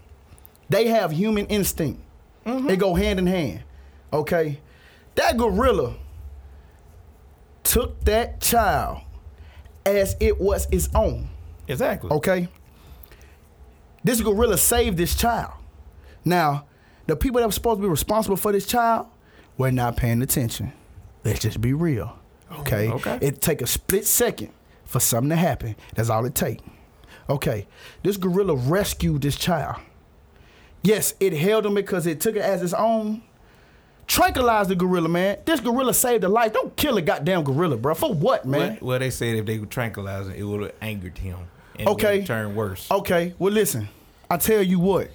they 0.71 0.87
have 0.87 1.11
human 1.11 1.45
instinct. 1.47 2.01
Mm-hmm. 2.45 2.67
They 2.67 2.75
go 2.75 2.95
hand 2.95 3.19
in 3.19 3.27
hand. 3.27 3.63
Okay, 4.11 4.59
that 5.15 5.37
gorilla 5.37 5.95
took 7.63 8.03
that 8.05 8.41
child 8.41 9.01
as 9.85 10.15
it 10.19 10.39
was 10.39 10.67
its 10.71 10.89
own. 10.93 11.29
exactly. 11.67 12.09
Okay. 12.11 12.47
This 14.03 14.19
gorilla 14.19 14.57
saved 14.57 14.97
this 14.97 15.15
child. 15.15 15.53
Now, 16.25 16.65
the 17.07 17.15
people 17.15 17.39
that 17.39 17.47
were 17.47 17.51
supposed 17.51 17.77
to 17.77 17.83
be 17.83 17.87
responsible 17.89 18.35
for 18.35 18.51
this 18.51 18.65
child 18.65 19.07
were 19.57 19.71
not 19.71 19.95
paying 19.95 20.21
attention. 20.21 20.73
Let's 21.23 21.39
just 21.39 21.61
be 21.61 21.73
real. 21.73 22.17
Okay. 22.59 22.89
Okay. 22.89 23.19
It 23.21 23.41
take 23.41 23.61
a 23.61 23.67
split 23.67 24.05
second 24.05 24.49
for 24.85 24.99
something 24.99 25.29
to 25.29 25.35
happen. 25.35 25.75
That's 25.95 26.09
all 26.09 26.25
it 26.25 26.33
take. 26.33 26.59
Okay. 27.29 27.67
This 28.03 28.17
gorilla 28.17 28.55
rescued 28.55 29.21
this 29.21 29.35
child. 29.35 29.79
Yes, 30.83 31.13
it 31.19 31.33
held 31.33 31.65
him 31.65 31.75
because 31.75 32.07
it 32.07 32.19
took 32.19 32.35
it 32.35 32.41
as 32.41 32.61
its 32.63 32.73
own. 32.73 33.21
Tranquilized 34.07 34.69
the 34.69 34.75
gorilla, 34.75 35.07
man. 35.07 35.37
This 35.45 35.59
gorilla 35.59 35.93
saved 35.93 36.23
a 36.23 36.29
life. 36.29 36.53
Don't 36.53 36.75
kill 36.75 36.97
a 36.97 37.01
goddamn 37.01 37.43
gorilla, 37.43 37.77
bro. 37.77 37.93
For 37.93 38.13
what, 38.13 38.45
man? 38.45 38.77
Well, 38.81 38.89
well, 38.89 38.99
they 38.99 39.09
said 39.09 39.35
if 39.35 39.45
they 39.45 39.57
would 39.57 39.69
tranquilize 39.71 40.27
him, 40.27 40.33
it 40.33 40.43
would 40.43 40.61
have 40.61 40.73
angered 40.81 41.17
him. 41.17 41.37
And 41.79 41.87
Okay. 41.87 42.19
It 42.19 42.25
turn 42.25 42.55
worse. 42.55 42.89
Okay, 42.91 43.33
well 43.39 43.53
listen, 43.53 43.87
I 44.29 44.37
tell 44.37 44.61
you 44.61 44.79
what, 44.79 45.09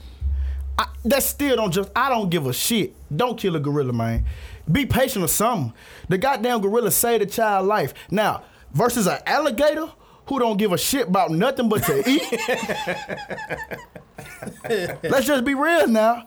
I, 0.79 0.87
that 1.05 1.23
still 1.23 1.57
don't 1.57 1.73
just. 1.73 1.91
I 1.95 2.09
don't 2.09 2.31
give 2.31 2.47
a 2.47 2.53
shit. 2.53 2.95
Don't 3.15 3.39
kill 3.39 3.57
a 3.57 3.61
gorilla, 3.61 3.93
man. 3.93 4.25
Be 4.71 4.87
patient 4.87 5.25
or 5.25 5.29
something. 5.29 5.73
The 6.09 6.19
goddamn 6.19 6.61
gorilla 6.61 6.91
saved 6.91 7.23
a 7.23 7.27
child 7.27 7.67
life. 7.67 7.93
Now 8.11 8.45
versus 8.73 9.07
an 9.07 9.19
alligator 9.27 9.89
who 10.27 10.39
don't 10.39 10.57
give 10.57 10.73
a 10.73 10.79
shit 10.79 11.09
about 11.09 11.31
nothing 11.31 11.69
but 11.69 11.83
to 11.85 12.03
eat. 12.09 12.23
Let's 15.03 15.27
just 15.27 15.45
be 15.45 15.55
real 15.55 15.87
now. 15.89 16.27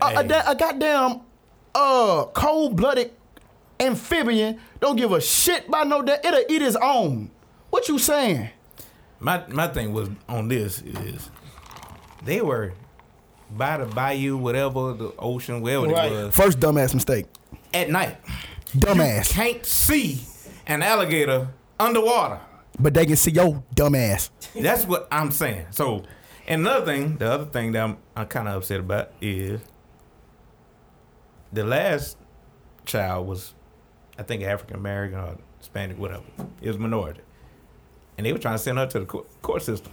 A, 0.00 0.16
a, 0.18 0.24
da- 0.24 0.50
a 0.50 0.54
goddamn 0.54 1.20
uh 1.74 2.26
cold 2.26 2.76
blooded 2.76 3.10
amphibian 3.80 4.60
don't 4.80 4.96
give 4.96 5.10
a 5.12 5.20
shit 5.20 5.66
about 5.68 5.88
no 5.88 6.02
that 6.02 6.24
it'll 6.24 6.44
eat 6.48 6.62
his 6.62 6.76
own. 6.76 7.30
What 7.70 7.88
you 7.88 7.98
saying? 7.98 8.50
My 9.20 9.44
my 9.48 9.68
thing 9.68 9.92
was 9.92 10.08
on 10.28 10.48
this 10.48 10.82
is 10.82 11.30
they 12.24 12.40
were 12.42 12.74
by 13.50 13.78
the 13.78 13.86
bayou, 13.86 14.36
whatever 14.36 14.92
the 14.92 15.12
ocean, 15.18 15.60
wherever 15.62 15.86
Right. 15.86 16.12
it 16.12 16.24
was, 16.26 16.34
First 16.36 16.60
dumbass 16.60 16.92
mistake. 16.94 17.26
at 17.72 17.88
night. 17.90 18.16
Dumbass. 18.76 19.30
Can't 19.30 19.64
see 19.64 20.22
an 20.66 20.82
alligator 20.82 21.48
underwater. 21.78 22.40
But 22.78 22.94
they 22.94 23.06
can 23.06 23.16
see 23.16 23.30
your 23.30 23.62
dumb 23.74 23.94
ass. 23.94 24.30
That's 24.54 24.84
what 24.84 25.06
I'm 25.10 25.30
saying. 25.30 25.66
So, 25.70 26.04
and 26.46 26.62
another 26.62 26.84
thing, 26.84 27.16
the 27.16 27.30
other 27.30 27.44
thing 27.44 27.72
that 27.72 27.82
I'm, 27.82 27.98
I'm 28.16 28.26
kind 28.26 28.48
of 28.48 28.56
upset 28.56 28.80
about 28.80 29.12
is 29.20 29.60
the 31.52 31.64
last 31.64 32.16
child 32.84 33.26
was, 33.26 33.54
I 34.18 34.22
think, 34.24 34.42
African 34.42 34.76
American 34.76 35.18
or 35.18 35.36
Hispanic, 35.58 35.98
whatever. 35.98 36.24
It 36.60 36.68
was 36.68 36.78
minority, 36.78 37.20
and 38.18 38.26
they 38.26 38.32
were 38.32 38.38
trying 38.38 38.56
to 38.56 38.58
send 38.58 38.78
her 38.78 38.86
to 38.86 39.00
the 39.00 39.06
court, 39.06 39.26
court 39.42 39.62
system. 39.62 39.92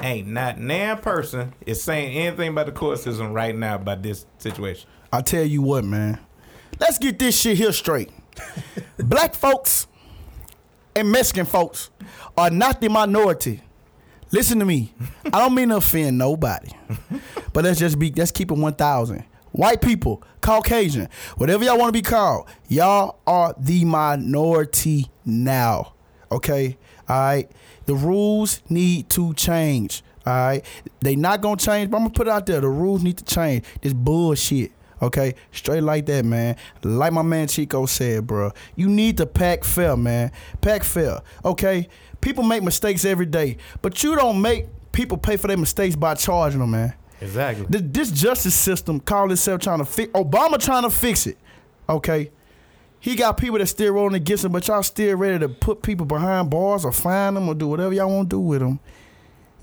Ain't 0.00 0.26
not 0.26 0.58
nan 0.58 0.98
person 0.98 1.54
is 1.66 1.82
saying 1.82 2.16
anything 2.16 2.48
about 2.50 2.66
the 2.66 2.72
court 2.72 2.98
system 2.98 3.32
right 3.32 3.54
now 3.54 3.76
about 3.76 4.02
this 4.02 4.26
situation. 4.38 4.88
I 5.12 5.20
tell 5.20 5.44
you 5.44 5.62
what, 5.62 5.84
man. 5.84 6.18
Let's 6.80 6.98
get 6.98 7.20
this 7.20 7.40
shit 7.40 7.56
here 7.56 7.72
straight. 7.72 8.10
Black 8.98 9.34
folks 9.34 9.86
and 10.96 11.10
Mexican 11.10 11.46
folks 11.46 11.90
are 12.36 12.50
not 12.50 12.80
the 12.80 12.88
minority. 12.88 13.60
Listen 14.30 14.58
to 14.58 14.64
me. 14.64 14.92
I 15.26 15.40
don't 15.40 15.54
mean 15.54 15.68
to 15.68 15.76
offend 15.76 16.18
nobody. 16.18 16.70
But 17.52 17.64
let's 17.64 17.78
just 17.78 17.98
be 17.98 18.10
let's 18.10 18.32
keep 18.32 18.50
it 18.50 18.58
1000. 18.58 19.24
White 19.52 19.80
people, 19.80 20.20
Caucasian, 20.40 21.08
whatever 21.36 21.62
y'all 21.62 21.78
want 21.78 21.88
to 21.88 21.92
be 21.92 22.02
called, 22.02 22.48
y'all 22.66 23.20
are 23.24 23.54
the 23.56 23.84
minority 23.84 25.08
now. 25.24 25.92
Okay? 26.32 26.76
All 27.08 27.16
right? 27.16 27.50
The 27.86 27.94
rules 27.94 28.60
need 28.68 29.08
to 29.10 29.32
change. 29.34 30.02
All 30.26 30.32
right? 30.32 30.64
They 31.00 31.14
not 31.14 31.40
to 31.60 31.64
change, 31.64 31.88
but 31.88 31.98
I'm 31.98 32.02
to 32.12 32.18
put 32.18 32.26
it 32.26 32.30
out 32.32 32.46
there. 32.46 32.60
The 32.60 32.68
rules 32.68 33.04
need 33.04 33.18
to 33.18 33.24
change. 33.24 33.64
This 33.80 33.92
bullshit. 33.92 34.72
Okay, 35.02 35.34
straight 35.52 35.82
like 35.82 36.06
that, 36.06 36.24
man. 36.24 36.56
Like 36.82 37.12
my 37.12 37.22
man 37.22 37.48
Chico 37.48 37.86
said, 37.86 38.26
bro. 38.26 38.52
You 38.76 38.88
need 38.88 39.16
to 39.18 39.26
pack 39.26 39.64
fair, 39.64 39.96
man. 39.96 40.32
Pack 40.60 40.84
fair. 40.84 41.20
Okay, 41.44 41.88
people 42.20 42.44
make 42.44 42.62
mistakes 42.62 43.04
every 43.04 43.26
day, 43.26 43.56
but 43.82 44.02
you 44.02 44.14
don't 44.16 44.40
make 44.40 44.66
people 44.92 45.18
pay 45.18 45.36
for 45.36 45.48
their 45.48 45.56
mistakes 45.56 45.96
by 45.96 46.14
charging 46.14 46.60
them, 46.60 46.70
man. 46.70 46.94
Exactly. 47.20 47.66
Th- 47.66 47.84
This 47.86 48.10
justice 48.10 48.54
system 48.54 49.00
call 49.00 49.30
itself 49.32 49.60
trying 49.60 49.78
to 49.78 49.84
fix. 49.84 50.12
Obama 50.12 50.58
trying 50.58 50.82
to 50.84 50.90
fix 50.90 51.26
it. 51.26 51.38
Okay, 51.88 52.30
he 53.00 53.14
got 53.16 53.36
people 53.36 53.58
that 53.58 53.66
still 53.66 53.92
rolling 53.92 54.14
against 54.14 54.44
him, 54.44 54.52
but 54.52 54.66
y'all 54.68 54.82
still 54.82 55.16
ready 55.16 55.38
to 55.40 55.48
put 55.48 55.82
people 55.82 56.06
behind 56.06 56.48
bars 56.50 56.84
or 56.84 56.92
fine 56.92 57.34
them 57.34 57.48
or 57.48 57.54
do 57.54 57.68
whatever 57.68 57.92
y'all 57.92 58.08
want 58.08 58.30
to 58.30 58.36
do 58.36 58.40
with 58.40 58.60
them. 58.60 58.80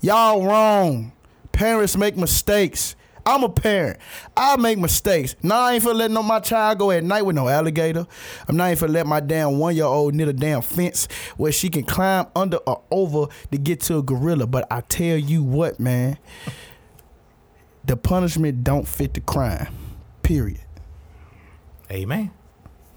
Y'all 0.00 0.44
wrong. 0.44 1.12
Parents 1.52 1.96
make 1.96 2.16
mistakes. 2.16 2.96
I'm 3.24 3.44
a 3.44 3.48
parent. 3.48 3.98
I 4.36 4.56
make 4.56 4.78
mistakes. 4.78 5.36
Now 5.42 5.60
I 5.60 5.74
ain't 5.74 5.82
for 5.82 5.94
letting 5.94 6.14
no 6.14 6.22
my 6.22 6.40
child 6.40 6.78
go 6.78 6.90
at 6.90 7.04
night 7.04 7.22
with 7.22 7.36
no 7.36 7.48
alligator. 7.48 8.06
I'm 8.48 8.56
not 8.56 8.66
even 8.66 8.76
for 8.78 8.88
let 8.88 9.06
my 9.06 9.20
damn 9.20 9.58
one 9.58 9.76
year 9.76 9.84
old 9.84 10.14
knit 10.14 10.28
a 10.28 10.32
damn 10.32 10.62
fence 10.62 11.06
where 11.36 11.52
she 11.52 11.68
can 11.68 11.84
climb 11.84 12.26
under 12.34 12.56
or 12.58 12.82
over 12.90 13.26
to 13.50 13.58
get 13.58 13.80
to 13.82 13.98
a 13.98 14.02
gorilla. 14.02 14.46
But 14.46 14.66
I 14.70 14.80
tell 14.80 15.16
you 15.16 15.44
what, 15.44 15.78
man, 15.78 16.18
the 17.84 17.96
punishment 17.96 18.64
don't 18.64 18.88
fit 18.88 19.14
the 19.14 19.20
crime. 19.20 19.68
Period. 20.22 20.60
Amen. 21.90 22.32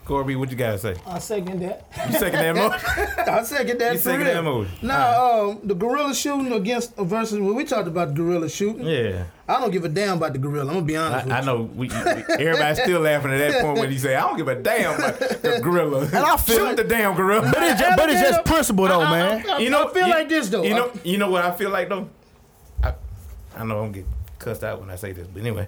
Corby, 0.05 0.35
what 0.35 0.51
you 0.51 0.55
gotta 0.55 0.77
say? 0.77 0.95
I 1.07 1.17
second 1.17 1.61
that. 1.61 1.87
You 2.07 2.19
second 2.19 2.39
that 2.39 2.55
motion? 2.55 3.07
I 3.33 3.43
second 3.43 3.79
that. 3.79 3.93
You 3.93 3.99
second 3.99 4.25
real. 4.27 4.35
that 4.35 4.43
motion. 4.43 4.73
Now, 4.83 5.49
um, 5.49 5.59
the 5.63 5.73
gorilla 5.73 6.13
shooting 6.13 6.51
against 6.53 6.95
versus 6.95 7.39
when 7.39 7.55
we 7.55 7.65
talked 7.65 7.87
about 7.87 8.09
the 8.09 8.13
gorilla 8.13 8.47
shooting. 8.47 8.85
Yeah. 8.85 9.23
I 9.47 9.59
don't 9.59 9.71
give 9.71 9.83
a 9.83 9.89
damn 9.89 10.17
about 10.17 10.33
the 10.33 10.39
gorilla. 10.39 10.67
I'm 10.67 10.73
gonna 10.75 10.85
be 10.85 10.95
honest 10.95 11.23
I, 11.23 11.23
with 11.23 11.33
I 11.33 11.39
you. 11.39 11.45
know 11.45 11.61
we, 11.63 11.87
we 11.87 11.93
everybody's 11.93 12.83
still 12.83 13.01
laughing 13.01 13.31
at 13.31 13.37
that 13.39 13.61
point 13.63 13.79
when 13.79 13.91
he 13.91 13.97
say, 13.97 14.15
"I 14.15 14.21
don't 14.21 14.37
give 14.37 14.47
a 14.47 14.55
damn 14.55 14.95
about 14.99 15.19
the 15.19 15.59
gorilla." 15.63 16.01
And 16.05 16.15
I 16.15 16.37
feel 16.37 16.57
shoot 16.57 16.69
it. 16.69 16.77
the 16.77 16.83
damn 16.83 17.15
gorilla. 17.15 17.51
But 17.51 17.63
it's 17.63 17.81
just, 17.81 17.97
but 17.97 18.09
it's 18.11 18.21
just 18.21 18.45
principle 18.45 18.87
though, 18.87 19.01
man. 19.01 19.49
I, 19.49 19.57
you 19.57 19.71
know, 19.71 19.89
I 19.89 19.93
feel 19.93 20.07
you, 20.07 20.13
like 20.13 20.29
this 20.29 20.49
though. 20.49 20.63
You 20.63 20.75
know, 20.75 20.91
you 21.03 21.17
know 21.17 21.31
what 21.31 21.43
I 21.43 21.51
feel 21.51 21.71
like 21.71 21.89
though. 21.89 22.09
I 22.83 23.63
know 23.63 23.79
I'm 23.79 23.91
getting 23.91 24.11
cussed 24.37 24.63
out 24.63 24.81
when 24.81 24.91
I 24.91 24.97
say 24.97 25.13
this, 25.13 25.25
but 25.27 25.41
anyway. 25.41 25.67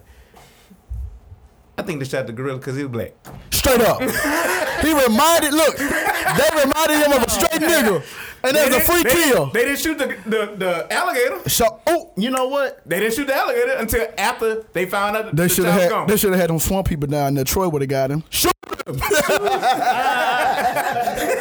I 1.77 1.83
think 1.83 1.99
they 1.99 2.05
shot 2.05 2.25
the 2.27 2.33
gorilla 2.33 2.57
because 2.57 2.75
he 2.75 2.83
was 2.83 2.91
black. 2.91 3.13
Straight 3.51 3.81
up. 3.81 4.01
he 4.81 4.93
reminded, 4.93 5.53
look, 5.53 5.77
they 5.77 6.49
reminded 6.63 7.05
him 7.05 7.11
of 7.13 7.23
a 7.23 7.29
straight 7.29 7.61
nigga. 7.61 8.03
And 8.43 8.55
They 8.55 8.69
there's 8.69 8.75
a 8.87 8.91
free 8.91 9.03
they, 9.03 9.13
kill. 9.13 9.45
They 9.47 9.65
didn't 9.65 9.79
shoot 9.79 9.97
the, 9.97 10.07
the, 10.25 10.55
the 10.57 10.93
alligator. 10.93 11.47
So, 11.49 11.81
oh, 11.87 12.13
You 12.17 12.31
know 12.31 12.47
what? 12.47 12.81
They 12.87 12.99
didn't 12.99 13.13
shoot 13.15 13.27
the 13.27 13.35
alligator 13.35 13.73
until 13.73 14.07
after 14.17 14.63
they 14.73 14.85
found 14.85 15.17
out 15.17 15.35
they 15.35 15.43
the 15.43 15.49
should 15.49 15.65
child 15.65 15.73
have 15.73 15.75
was 15.75 15.83
had 15.83 15.89
gone. 15.91 16.07
they 16.07 16.17
should 16.17 16.31
have 16.31 16.39
had 16.41 16.49
them 16.49 16.59
swamp 16.59 16.87
people 16.87 17.07
down 17.07 17.33
there. 17.35 17.43
Troy 17.43 17.67
would 17.69 17.81
have 17.81 17.89
got 17.89 18.09
him. 18.11 18.23
Shoot 18.29 18.53
him. 18.71 18.99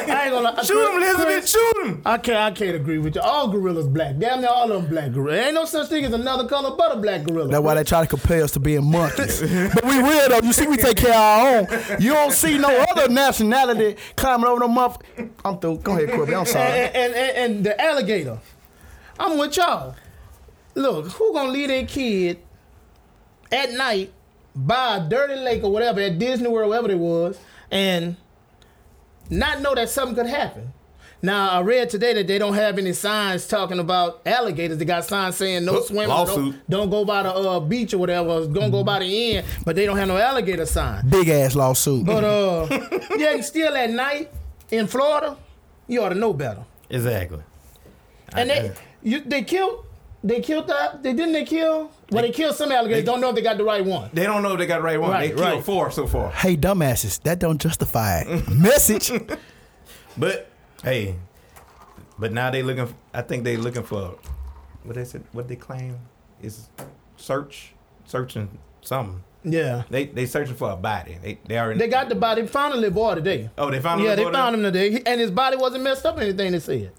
I 0.08 0.22
ain't 0.24 0.32
gonna 0.32 0.50
lie. 0.50 0.62
Shoot 0.62 0.90
him, 0.90 1.02
Elizabeth. 1.02 1.48
Shoot 1.48 1.76
him. 1.84 2.02
I 2.04 2.18
can't. 2.18 2.38
I 2.38 2.50
can't 2.50 2.76
agree 2.76 2.98
with 2.98 3.14
you. 3.14 3.20
All 3.20 3.48
gorillas 3.48 3.86
black. 3.86 4.18
Damn 4.18 4.40
near 4.40 4.50
all 4.50 4.70
of 4.70 4.82
them 4.82 4.90
black 4.90 5.12
gorillas. 5.12 5.46
Ain't 5.46 5.54
no 5.54 5.64
such 5.64 5.88
thing 5.88 6.04
as 6.04 6.12
another 6.12 6.48
color 6.48 6.76
but 6.76 6.96
a 6.96 6.96
black 6.96 7.24
gorilla. 7.24 7.48
That's 7.48 7.62
why 7.62 7.74
they 7.74 7.84
try 7.84 8.02
to 8.02 8.06
compare 8.06 8.44
us 8.44 8.52
to 8.52 8.60
being 8.60 8.90
monkeys. 8.90 9.40
but 9.74 9.84
we 9.84 9.98
real 9.98 10.28
though. 10.28 10.40
You 10.42 10.52
see, 10.52 10.66
we 10.66 10.76
take 10.76 10.96
care 10.98 11.10
of 11.10 11.16
our 11.16 11.58
own. 11.58 11.66
You 12.00 12.12
don't 12.12 12.32
see 12.32 12.58
no 12.58 12.68
other 12.90 13.08
nationality 13.12 13.96
climbing 14.16 14.46
over 14.46 14.60
them 14.60 14.78
up. 14.78 15.02
I'm 15.44 15.58
through. 15.58 15.78
Go 15.78 15.92
ahead, 15.92 16.10
Corby. 16.10 16.34
I'm 16.34 16.40
and, 16.40 16.48
sorry. 16.48 16.70
and, 16.70 17.14
and, 17.14 17.36
and 17.36 17.64
the 17.64 17.80
alligator. 17.80 18.38
I'm 19.18 19.38
with 19.38 19.56
y'all. 19.56 19.94
Look, 20.74 21.06
who 21.12 21.32
gonna 21.32 21.50
leave 21.50 21.68
their 21.68 21.86
kid 21.86 22.38
at 23.50 23.72
night 23.72 24.12
by 24.56 24.96
a 24.96 25.08
dirty 25.08 25.36
lake 25.36 25.62
or 25.62 25.70
whatever 25.70 26.00
at 26.00 26.18
Disney 26.18 26.48
World, 26.48 26.70
wherever 26.70 26.90
it 26.90 26.98
was, 26.98 27.38
and 27.70 28.16
not 29.30 29.60
know 29.60 29.74
that 29.74 29.90
something 29.90 30.16
could 30.16 30.26
happen? 30.26 30.72
Now 31.22 31.50
I 31.50 31.60
read 31.62 31.88
today 31.90 32.12
that 32.14 32.26
they 32.26 32.38
don't 32.38 32.54
have 32.54 32.78
any 32.78 32.92
signs 32.92 33.46
talking 33.48 33.78
about 33.78 34.20
alligators. 34.26 34.78
They 34.78 34.84
got 34.84 35.04
signs 35.04 35.36
saying 35.36 35.64
no 35.64 35.72
Look, 35.72 35.86
swimming, 35.86 36.08
don't, 36.08 36.68
don't 36.70 36.90
go 36.90 37.04
by 37.04 37.22
the 37.22 37.32
uh, 37.34 37.60
beach 37.60 37.94
or 37.94 37.98
whatever. 37.98 38.46
Don't 38.46 38.70
go 38.70 38.84
by 38.84 39.00
the 39.00 39.36
end, 39.36 39.46
but 39.64 39.76
they 39.76 39.86
don't 39.86 39.96
have 39.96 40.08
no 40.08 40.18
alligator 40.18 40.66
sign. 40.66 41.08
Big 41.08 41.28
ass 41.28 41.54
lawsuit. 41.56 42.04
But 42.04 42.22
uh, 42.22 42.68
yeah, 43.16 43.40
still 43.40 43.74
at 43.76 43.90
night 43.90 44.30
in 44.70 44.86
Florida, 44.86 45.36
you 45.88 46.02
ought 46.02 46.10
to 46.10 46.14
know 46.14 46.32
better. 46.32 46.64
Exactly. 46.90 47.40
And 48.34 48.50
they 48.50 48.72
you 49.02 49.20
they 49.20 49.42
killed 49.42 49.86
they 50.22 50.40
killed 50.40 50.68
that 50.68 51.02
they 51.02 51.12
didn't 51.12 51.32
they 51.32 51.44
kill 51.44 51.90
well 52.10 52.22
they 52.22 52.30
killed 52.30 52.54
some 52.54 52.70
alligators 52.72 53.04
they- 53.04 53.10
don't 53.10 53.20
know 53.20 53.30
if 53.30 53.34
they 53.34 53.42
got 53.42 53.56
the 53.56 53.64
right 53.64 53.84
one. 53.84 54.10
They 54.12 54.24
don't 54.24 54.42
know 54.42 54.52
if 54.52 54.58
they 54.58 54.66
got 54.66 54.78
the 54.78 54.84
right 54.84 55.00
one. 55.00 55.10
Right, 55.10 55.30
they 55.30 55.36
killed 55.36 55.40
right. 55.56 55.64
four 55.64 55.90
so 55.90 56.06
far. 56.06 56.30
hey, 56.30 56.56
dumbasses, 56.56 57.22
that 57.22 57.38
don't 57.38 57.60
justify 57.60 58.20
it. 58.20 58.48
Message. 58.54 59.10
But 60.16 60.50
hey, 60.82 61.16
but 62.18 62.32
now 62.32 62.50
they 62.50 62.62
looking. 62.62 62.94
I 63.12 63.22
think 63.22 63.44
they 63.44 63.56
looking 63.56 63.82
for 63.82 64.16
what 64.84 64.94
they 64.96 65.04
said. 65.04 65.24
What 65.32 65.48
they 65.48 65.56
claim 65.56 65.98
is 66.42 66.68
search, 67.16 67.74
searching 68.06 68.58
something. 68.80 69.22
Yeah. 69.44 69.82
They 69.90 70.06
they 70.06 70.26
searching 70.26 70.54
for 70.56 70.70
a 70.70 70.76
body. 70.76 71.18
They 71.22 71.38
they 71.46 71.58
already. 71.58 71.78
They 71.78 71.88
got 71.88 72.08
the 72.08 72.14
body 72.14 72.46
found 72.46 72.74
a 72.74 72.76
little 72.76 72.94
boy 72.94 73.14
today. 73.16 73.50
oh, 73.58 73.70
they 73.70 73.80
found. 73.80 74.00
Him. 74.00 74.06
Yeah, 74.06 74.14
the 74.16 74.24
they 74.24 74.32
found 74.32 74.56
him 74.56 74.62
today. 74.62 75.02
And 75.06 75.20
his 75.20 75.30
body 75.30 75.56
wasn't 75.56 75.84
messed 75.84 76.04
up 76.06 76.16
or 76.16 76.22
anything 76.22 76.52
they 76.52 76.58
said. 76.58 76.92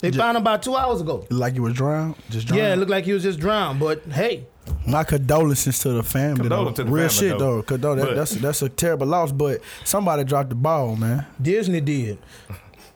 They 0.00 0.10
found 0.12 0.36
him 0.36 0.42
about 0.42 0.62
two 0.62 0.74
hours 0.76 1.00
ago. 1.00 1.26
like 1.30 1.54
you 1.54 1.62
was 1.62 1.74
drowned. 1.74 2.16
Just 2.30 2.46
drowned. 2.46 2.62
Yeah, 2.62 2.72
it 2.72 2.76
looked 2.76 2.90
like 2.90 3.04
he 3.04 3.12
was 3.12 3.22
just 3.22 3.38
drowned. 3.38 3.78
But 3.80 4.02
hey, 4.06 4.46
My 4.86 5.04
condolences 5.04 5.78
to 5.80 5.90
the 5.90 6.02
family. 6.02 6.40
Condolence 6.40 6.76
though. 6.78 6.84
to 6.84 6.88
the 6.88 6.94
Real 6.94 7.08
family, 7.08 7.28
shit 7.30 7.38
though. 7.38 7.56
though. 7.56 7.62
'Cause, 7.62 7.80
though, 7.80 7.94
that, 7.96 8.14
that's 8.16 8.30
that's 8.32 8.62
a 8.62 8.68
terrible 8.68 9.06
loss. 9.06 9.30
But 9.32 9.60
somebody 9.84 10.24
dropped 10.24 10.48
the 10.50 10.54
ball, 10.54 10.96
man. 10.96 11.26
Disney 11.40 11.80
did. 11.80 12.18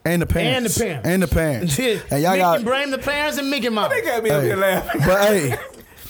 And 0.03 0.21
the 0.21 0.25
parents. 0.27 0.55
And 0.57 0.65
the 0.65 0.79
parents. 0.79 1.07
And 1.07 1.23
the 1.23 1.27
parents. 1.27 1.79
and 1.79 2.03
and 2.11 2.23
y'all 2.23 2.37
got. 2.37 2.63
blame 2.63 2.91
the 2.91 2.97
parents 2.99 3.37
and 3.37 3.49
Mickey 3.49 3.69
Mouse. 3.69 3.89
They 3.91 4.01
got 4.01 4.23
me 4.23 4.29
up 4.29 4.43
here 4.43 4.55
laughing. 4.55 5.01
But 5.05 5.21
hey, 5.27 5.55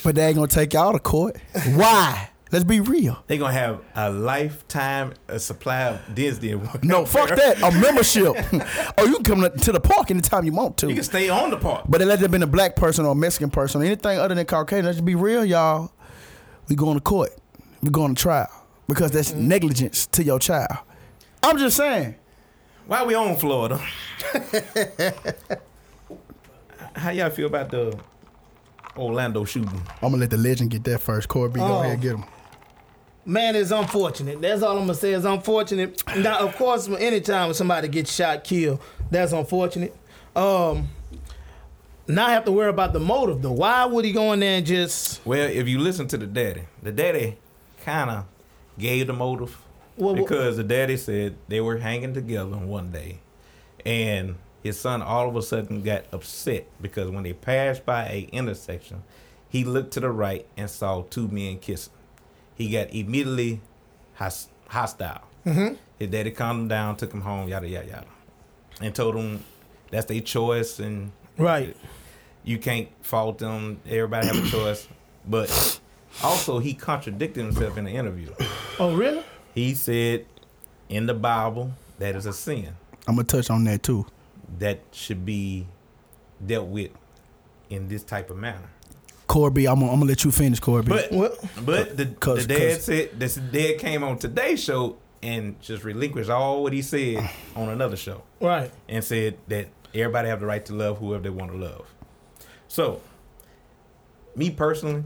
but 0.03 0.15
they 0.15 0.27
ain't 0.27 0.35
gonna 0.35 0.47
take 0.47 0.73
y'all 0.73 0.93
to 0.93 0.99
court. 0.99 1.37
Why? 1.75 2.29
Let's 2.55 2.63
be 2.63 2.79
real. 2.79 3.21
They 3.27 3.37
gonna 3.37 3.51
have 3.51 3.81
a 3.95 4.09
lifetime 4.09 5.13
a 5.27 5.39
supply 5.39 5.81
of 5.89 6.15
Disney. 6.15 6.53
No, 6.83 7.05
fuck 7.15 7.27
that. 7.27 7.57
A 7.61 7.69
membership. 7.81 8.33
oh, 8.97 9.03
you 9.05 9.15
can 9.15 9.23
come 9.41 9.51
to 9.59 9.71
the 9.73 9.79
park 9.81 10.09
anytime 10.09 10.45
you 10.45 10.53
want 10.53 10.77
to. 10.77 10.87
You 10.87 10.95
can 10.95 11.03
stay 11.03 11.27
on 11.27 11.49
the 11.49 11.57
park. 11.57 11.83
But 11.89 12.01
it 12.01 12.05
let 12.05 12.19
have 12.19 12.31
been 12.31 12.43
a 12.43 12.47
black 12.47 12.77
person 12.77 13.05
or 13.05 13.11
a 13.11 13.15
Mexican 13.15 13.49
person, 13.49 13.81
or 13.81 13.83
anything 13.83 14.19
other 14.19 14.33
than 14.35 14.45
Caucasian. 14.45 14.85
Let's 14.85 15.01
be 15.01 15.15
real, 15.15 15.43
y'all. 15.43 15.91
We 16.69 16.77
going 16.77 16.95
to 16.95 17.01
court. 17.01 17.31
We 17.81 17.89
going 17.89 18.15
to 18.15 18.21
trial 18.21 18.47
because 18.87 19.11
that's 19.11 19.31
Mm-hmm. 19.33 19.49
negligence 19.49 20.07
to 20.07 20.23
your 20.23 20.39
child. 20.39 20.77
I'm 21.43 21.57
just 21.57 21.75
saying. 21.75 22.15
Why 22.87 23.03
we 23.03 23.15
on 23.15 23.35
Florida? 23.35 23.81
How 26.95 27.09
y'all 27.09 27.29
feel 27.31 27.47
about 27.47 27.69
the 27.69 27.99
Orlando 28.95 29.43
shooting? 29.43 29.81
I'm 30.01 30.11
gonna 30.11 30.17
let 30.17 30.29
the 30.29 30.37
legend 30.37 30.71
get 30.71 30.85
that 30.85 30.99
first. 31.01 31.27
Corby, 31.27 31.59
go 31.59 31.65
Oh. 31.65 31.81
ahead, 31.81 31.99
get 31.99 32.13
him. 32.15 32.23
Man, 33.25 33.55
it's 33.55 33.71
unfortunate. 33.71 34.39
That's 34.39 34.61
all 34.61 34.73
I'm 34.77 34.83
gonna 34.83 34.93
say. 34.93 35.13
It's 35.13 35.25
unfortunate. 35.25 36.03
Now, 36.17 36.39
of 36.39 36.55
course, 36.55 36.87
anytime 36.87 37.53
somebody 37.53 37.87
gets 37.87 38.13
shot, 38.13 38.43
killed, 38.43 38.79
that's 39.09 39.31
unfortunate. 39.31 39.95
Um, 40.35 40.89
now 42.07 42.27
I 42.27 42.31
have 42.33 42.45
to 42.45 42.51
worry 42.51 42.69
about 42.69 42.93
the 42.93 42.99
motive 42.99 43.41
though. 43.41 43.51
Why 43.53 43.85
would 43.85 44.05
he 44.05 44.11
go 44.11 44.31
in 44.33 44.41
there 44.41 44.57
and 44.57 44.65
just? 44.65 45.25
Well, 45.25 45.49
if 45.49 45.67
you 45.67 45.79
listen 45.79 46.07
to 46.09 46.17
the 46.17 46.27
daddy, 46.27 46.63
the 46.83 46.91
daddy 46.91 47.37
kind 47.83 48.11
of 48.11 48.25
gave 48.77 49.07
the 49.07 49.13
motive 49.13 49.57
Well, 49.97 50.13
well- 50.13 50.23
because 50.23 50.57
the 50.57 50.63
daddy 50.63 50.97
said 50.97 51.35
they 51.47 51.61
were 51.61 51.77
hanging 51.77 52.13
together 52.13 52.57
one 52.57 52.91
day, 52.91 53.21
and 53.83 54.35
his 54.61 54.79
son 54.79 55.01
all 55.01 55.27
of 55.27 55.35
a 55.35 55.41
sudden 55.41 55.81
got 55.81 56.03
upset 56.11 56.67
because 56.79 57.09
when 57.09 57.23
they 57.23 57.33
passed 57.33 57.87
by 57.87 58.05
a 58.07 58.29
intersection, 58.31 59.01
he 59.49 59.63
looked 59.63 59.93
to 59.93 59.99
the 59.99 60.11
right 60.11 60.45
and 60.57 60.69
saw 60.69 61.01
two 61.09 61.27
men 61.29 61.57
kissing. 61.57 61.93
He 62.55 62.69
got 62.69 62.93
immediately 62.93 63.61
hos- 64.15 64.49
hostile. 64.69 65.21
Mm-hmm. 65.45 65.75
His 65.99 66.09
daddy 66.09 66.31
calmed 66.31 66.61
him 66.63 66.67
down, 66.67 66.95
took 66.97 67.13
him 67.13 67.21
home, 67.21 67.47
yada 67.49 67.67
yada 67.67 67.87
yada, 67.87 68.05
and 68.81 68.93
told 68.95 69.15
him 69.15 69.43
that's 69.91 70.05
their 70.07 70.21
choice 70.21 70.79
and 70.79 71.11
Right. 71.37 71.75
you 72.43 72.57
can't 72.57 72.87
fault 73.01 73.39
them. 73.39 73.79
Everybody 73.85 74.27
have 74.27 74.45
a 74.45 74.49
choice. 74.49 74.87
But 75.27 75.79
also, 76.23 76.59
he 76.59 76.73
contradicted 76.73 77.43
himself 77.45 77.77
in 77.77 77.85
the 77.85 77.91
interview. 77.91 78.29
Oh, 78.79 78.95
really? 78.95 79.23
He 79.53 79.73
said 79.73 80.25
in 80.89 81.05
the 81.07 81.13
Bible 81.13 81.71
that 81.99 82.15
is 82.15 82.25
a 82.25 82.33
sin 82.33 82.75
I'm 83.07 83.15
gonna 83.15 83.23
touch 83.27 83.49
on 83.49 83.63
that 83.65 83.83
too. 83.83 84.05
that 84.59 84.79
should 84.91 85.25
be 85.25 85.65
dealt 86.45 86.67
with 86.67 86.91
in 87.69 87.87
this 87.87 88.03
type 88.03 88.29
of 88.29 88.37
manner. 88.37 88.69
Corby, 89.27 89.67
I'm 89.67 89.79
gonna, 89.79 89.91
I'm 89.91 89.99
gonna 89.99 90.09
let 90.09 90.23
you 90.23 90.31
finish, 90.31 90.59
Corby. 90.59 90.89
But 90.89 91.11
Well, 91.11 91.35
but 91.63 91.97
the, 91.97 92.05
Cause- 92.07 92.45
the 92.47 92.53
dad 92.57 92.73
cause- 92.75 92.83
said 92.85 93.19
this 93.19 93.35
dad 93.35 93.79
came 93.79 94.03
on 94.03 94.17
today's 94.19 94.63
show 94.63 94.97
and 95.23 95.59
just 95.61 95.83
relinquished 95.83 96.29
all 96.29 96.61
what 96.63 96.73
he 96.73 96.81
said 96.81 97.27
on 97.55 97.69
another 97.69 97.95
show. 97.97 98.21
right. 98.39 98.71
and 98.87 99.03
said 99.03 99.37
that 99.47 99.67
everybody 99.93 100.29
have 100.29 100.39
the 100.39 100.45
right 100.45 100.63
to 100.65 100.73
love 100.73 100.99
whoever 100.99 101.23
they 101.23 101.29
want 101.29 101.51
to 101.51 101.57
love. 101.57 101.87
So, 102.67 103.01
me 104.35 104.51
personally, 104.51 105.03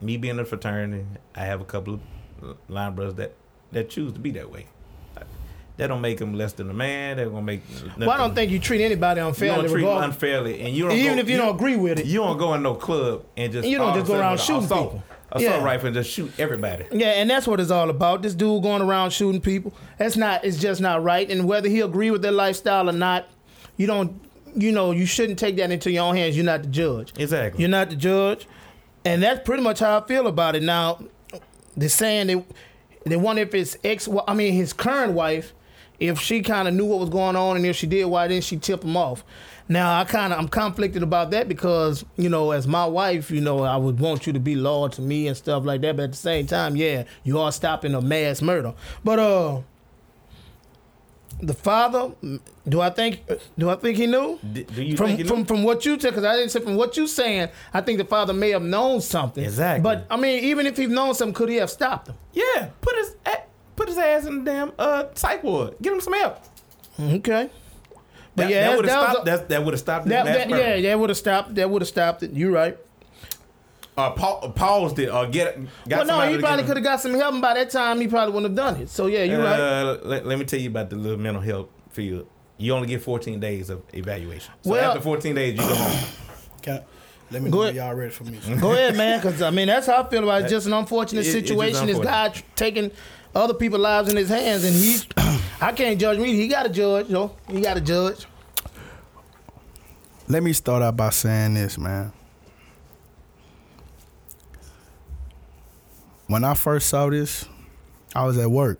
me 0.00 0.16
being 0.16 0.38
a 0.38 0.44
fraternity, 0.44 1.04
I 1.34 1.40
have 1.40 1.60
a 1.60 1.64
couple 1.64 1.94
of 2.42 2.56
line 2.68 2.94
brothers 2.94 3.14
that 3.14 3.34
that 3.72 3.90
choose 3.90 4.12
to 4.12 4.18
be 4.20 4.30
that 4.32 4.50
way. 4.50 4.66
That 5.78 5.86
don't 5.86 6.00
make 6.00 6.18
them 6.18 6.34
less 6.34 6.52
than 6.54 6.68
a 6.70 6.74
man. 6.74 7.16
They're 7.16 7.30
gonna 7.30 7.40
make. 7.40 7.62
Well, 7.96 8.10
I 8.10 8.16
don't 8.16 8.34
think 8.34 8.50
you 8.50 8.58
treat 8.58 8.84
anybody 8.84 9.20
unfairly. 9.20 9.54
you 9.56 9.62
don't 9.62 9.70
treat 9.70 9.82
regardless. 9.84 10.06
unfairly, 10.14 10.60
and 10.60 10.74
you 10.74 10.82
don't 10.88 10.92
Even 10.92 11.14
go- 11.14 11.20
if 11.20 11.30
you, 11.30 11.36
don't 11.36 11.54
agree 11.54 11.76
with 11.76 12.00
it. 12.00 12.06
You 12.06 12.18
don't 12.18 12.36
go 12.36 12.52
in 12.54 12.62
no 12.64 12.74
club 12.74 13.24
and 13.36 13.52
just 13.52 13.66
You 13.66 13.78
don't 13.78 13.94
just 13.94 14.06
go 14.08 14.18
around 14.18 14.40
shooting 14.40 14.64
assault, 14.64 14.90
people. 14.94 15.02
assault 15.30 15.42
Yeah. 15.60 15.64
rifle 15.64 15.86
and 15.86 15.94
just 15.94 16.10
shoot 16.10 16.32
everybody. 16.38 16.84
Yeah, 16.90 17.10
and 17.10 17.30
that's 17.30 17.46
what 17.46 17.60
it's 17.60 17.70
all 17.70 17.90
about. 17.90 18.22
This 18.22 18.34
dude 18.34 18.60
going 18.62 18.82
around 18.82 19.10
shooting 19.12 19.40
people. 19.40 19.72
That's 19.98 20.16
not. 20.16 20.44
It's 20.44 20.58
just 20.58 20.80
not 20.80 21.04
right. 21.04 21.30
And 21.30 21.46
whether 21.46 21.68
he 21.68 21.80
agree 21.80 22.10
with 22.10 22.22
their 22.22 22.32
lifestyle 22.32 22.88
or 22.88 22.92
not, 22.92 23.26
you 23.76 23.86
don't. 23.86 24.20
You 24.56 24.72
know, 24.72 24.90
you 24.90 25.06
shouldn't 25.06 25.38
take 25.38 25.56
that 25.58 25.70
into 25.70 25.92
your 25.92 26.02
own 26.06 26.16
hands. 26.16 26.34
You're 26.36 26.44
not 26.44 26.62
the 26.62 26.68
judge. 26.68 27.12
Exactly. 27.18 27.60
You're 27.60 27.70
not 27.70 27.90
the 27.90 27.96
judge, 27.96 28.48
and 29.04 29.22
that's 29.22 29.44
pretty 29.44 29.62
much 29.62 29.78
how 29.78 30.00
I 30.00 30.06
feel 30.08 30.26
about 30.26 30.56
it. 30.56 30.64
Now, 30.64 30.98
they're 31.76 31.88
saying 31.88 32.26
they 32.26 32.44
they 33.06 33.16
wonder 33.16 33.42
if 33.42 33.54
it's 33.54 33.76
ex, 33.84 34.08
I 34.26 34.34
mean 34.34 34.52
his 34.54 34.72
current 34.72 35.12
wife, 35.12 35.54
if 35.98 36.20
she 36.20 36.42
kind 36.42 36.68
of 36.68 36.74
knew 36.74 36.84
what 36.84 37.00
was 37.00 37.08
going 37.10 37.36
on, 37.36 37.56
and 37.56 37.66
if 37.66 37.76
she 37.76 37.86
did, 37.86 38.04
why 38.04 38.28
didn't 38.28 38.44
she 38.44 38.56
tip 38.56 38.84
him 38.84 38.96
off? 38.96 39.24
Now 39.70 40.00
I 40.00 40.04
kind 40.04 40.32
of 40.32 40.38
I'm 40.38 40.48
conflicted 40.48 41.02
about 41.02 41.30
that 41.32 41.46
because 41.48 42.04
you 42.16 42.28
know 42.30 42.52
as 42.52 42.66
my 42.66 42.86
wife, 42.86 43.30
you 43.30 43.40
know 43.42 43.64
I 43.64 43.76
would 43.76 44.00
want 44.00 44.26
you 44.26 44.32
to 44.32 44.40
be 44.40 44.54
loyal 44.54 44.88
to 44.90 45.02
me 45.02 45.26
and 45.28 45.36
stuff 45.36 45.64
like 45.64 45.82
that. 45.82 45.96
But 45.96 46.04
at 46.04 46.10
the 46.12 46.16
same 46.16 46.46
time, 46.46 46.74
yeah, 46.76 47.04
you 47.22 47.38
are 47.38 47.52
stopping 47.52 47.94
a 47.94 48.00
mass 48.00 48.40
murder. 48.40 48.72
But 49.04 49.18
uh, 49.18 49.60
the 51.40 51.52
father, 51.54 52.12
do 52.68 52.80
I 52.80 52.90
think 52.90 53.20
do 53.58 53.68
I 53.68 53.74
think 53.76 53.96
he 53.98 54.06
knew? 54.06 54.38
D- 54.52 54.64
do 54.64 54.82
you 54.82 54.96
from 54.96 55.08
he 55.10 55.22
from 55.24 55.44
from 55.44 55.62
what 55.62 55.84
you 55.84 55.96
took, 55.96 56.12
because 56.12 56.24
I 56.24 56.34
didn't 56.36 56.50
say 56.50 56.60
from 56.60 56.76
what 56.76 56.96
you 56.96 57.06
saying, 57.06 57.48
I 57.74 57.80
think 57.82 57.98
the 57.98 58.04
father 58.04 58.32
may 58.32 58.50
have 58.50 58.62
known 58.62 59.00
something. 59.02 59.44
Exactly. 59.44 59.82
But 59.82 60.06
I 60.10 60.16
mean, 60.16 60.44
even 60.44 60.66
if 60.66 60.76
he'd 60.78 60.90
known 60.90 61.14
something, 61.14 61.34
could 61.34 61.48
he 61.50 61.56
have 61.56 61.70
stopped 61.70 62.08
him? 62.08 62.16
Yeah, 62.32 62.70
put 62.80 62.96
his 62.96 63.16
a- 63.26 63.42
put 63.78 63.88
his 63.88 63.96
ass 63.98 64.26
in 64.26 64.44
the 64.44 64.50
damn 64.50 64.72
uh 64.78 65.04
psych 65.14 65.42
ward. 65.42 65.74
Get 65.80 65.92
him 65.94 66.00
some 66.00 66.12
help. 66.12 66.38
Okay. 67.00 67.48
But 68.36 68.42
That, 68.44 68.50
yeah, 68.50 68.68
that 68.70 68.76
would 68.76 68.84
have 68.86 69.02
stopped. 69.10 69.20
a- 69.22 69.30
that, 69.30 69.48
that 69.48 69.64
would 69.64 69.74
have 69.74 69.80
stopped. 69.80 70.06
that, 70.08 70.24
that, 70.26 70.48
yeah, 70.50 70.80
that 70.80 70.98
would 70.98 71.10
have 71.10 71.16
stopped. 71.16 71.54
That 71.56 71.68
would 71.70 71.82
have 71.82 71.88
stopped 71.88 72.22
it. 72.22 72.32
You're 72.34 72.52
right. 72.52 72.76
uh, 73.96 74.10
pa- 74.12 74.48
paused 74.50 74.98
it 75.00 75.08
or 75.08 75.26
get 75.26 75.58
got 75.88 76.06
well, 76.06 76.20
no, 76.26 76.32
he 76.32 76.38
probably 76.38 76.64
could 76.64 76.76
have 76.76 76.84
got 76.84 77.00
some 77.00 77.14
help, 77.14 77.32
and 77.32 77.42
by 77.42 77.54
that 77.54 77.70
time, 77.70 78.00
he 78.00 78.06
probably 78.06 78.32
wouldn't 78.32 78.56
have 78.56 78.74
done 78.74 78.80
it. 78.82 78.88
So 78.90 79.06
yeah, 79.06 79.24
you're 79.24 79.42
right. 79.42 79.58
Uh, 79.58 79.98
let, 80.04 80.24
let 80.26 80.38
me 80.38 80.44
tell 80.44 80.60
you 80.60 80.68
about 80.68 80.88
the 80.90 80.96
little 80.96 81.18
mental 81.18 81.42
health 81.42 81.68
field. 81.90 82.28
You 82.58 82.74
only 82.74 82.86
get 82.88 83.02
14 83.02 83.40
days 83.40 83.70
of 83.70 83.82
evaluation. 83.92 84.52
So 84.62 84.70
Well- 84.70 84.90
after 84.92 85.00
14 85.02 85.34
days, 85.34 85.54
you 85.54 85.60
go 85.60 85.74
home. 85.74 86.08
Can, 86.62 86.82
let 87.30 87.42
me 87.42 87.50
Go 87.50 87.58
know 87.58 87.62
ahead. 87.64 87.74
y'all 87.76 87.94
ready 87.94 88.10
for 88.12 88.24
me. 88.24 88.38
Go 88.60 88.72
ahead, 88.72 88.96
man, 88.96 89.18
because 89.20 89.42
I 89.42 89.50
mean 89.50 89.66
that's 89.68 89.86
how 89.86 90.02
I 90.02 90.08
feel 90.08 90.22
about 90.22 90.40
it. 90.40 90.44
It's 90.44 90.52
just 90.52 90.66
an 90.66 90.72
unfortunate 90.74 91.20
It- 91.20 91.28
it's 91.28 91.34
just 91.34 91.48
situation. 91.48 91.86
This 91.86 91.98
guy 91.98 92.26
unfortunate. 92.26 92.34
tr- 92.34 92.56
taking 92.56 92.90
other 93.34 93.54
people's 93.54 93.82
lives 93.82 94.08
in 94.08 94.16
his 94.16 94.28
hands, 94.28 94.64
and 94.64 94.74
he, 94.74 94.98
I 95.60 95.72
can't 95.72 95.98
judge 95.98 96.18
me. 96.18 96.34
He 96.34 96.48
got 96.48 96.64
to 96.64 96.68
judge, 96.68 97.06
you 97.08 97.14
know. 97.14 97.36
He 97.48 97.60
got 97.60 97.74
to 97.74 97.80
judge. 97.80 98.26
Let 100.28 100.42
me 100.42 100.52
start 100.52 100.82
out 100.82 100.96
by 100.96 101.10
saying 101.10 101.54
this, 101.54 101.78
man. 101.78 102.12
When 106.26 106.44
I 106.44 106.52
first 106.54 106.88
saw 106.88 107.08
this, 107.08 107.46
I 108.14 108.24
was 108.24 108.36
at 108.36 108.50
work. 108.50 108.78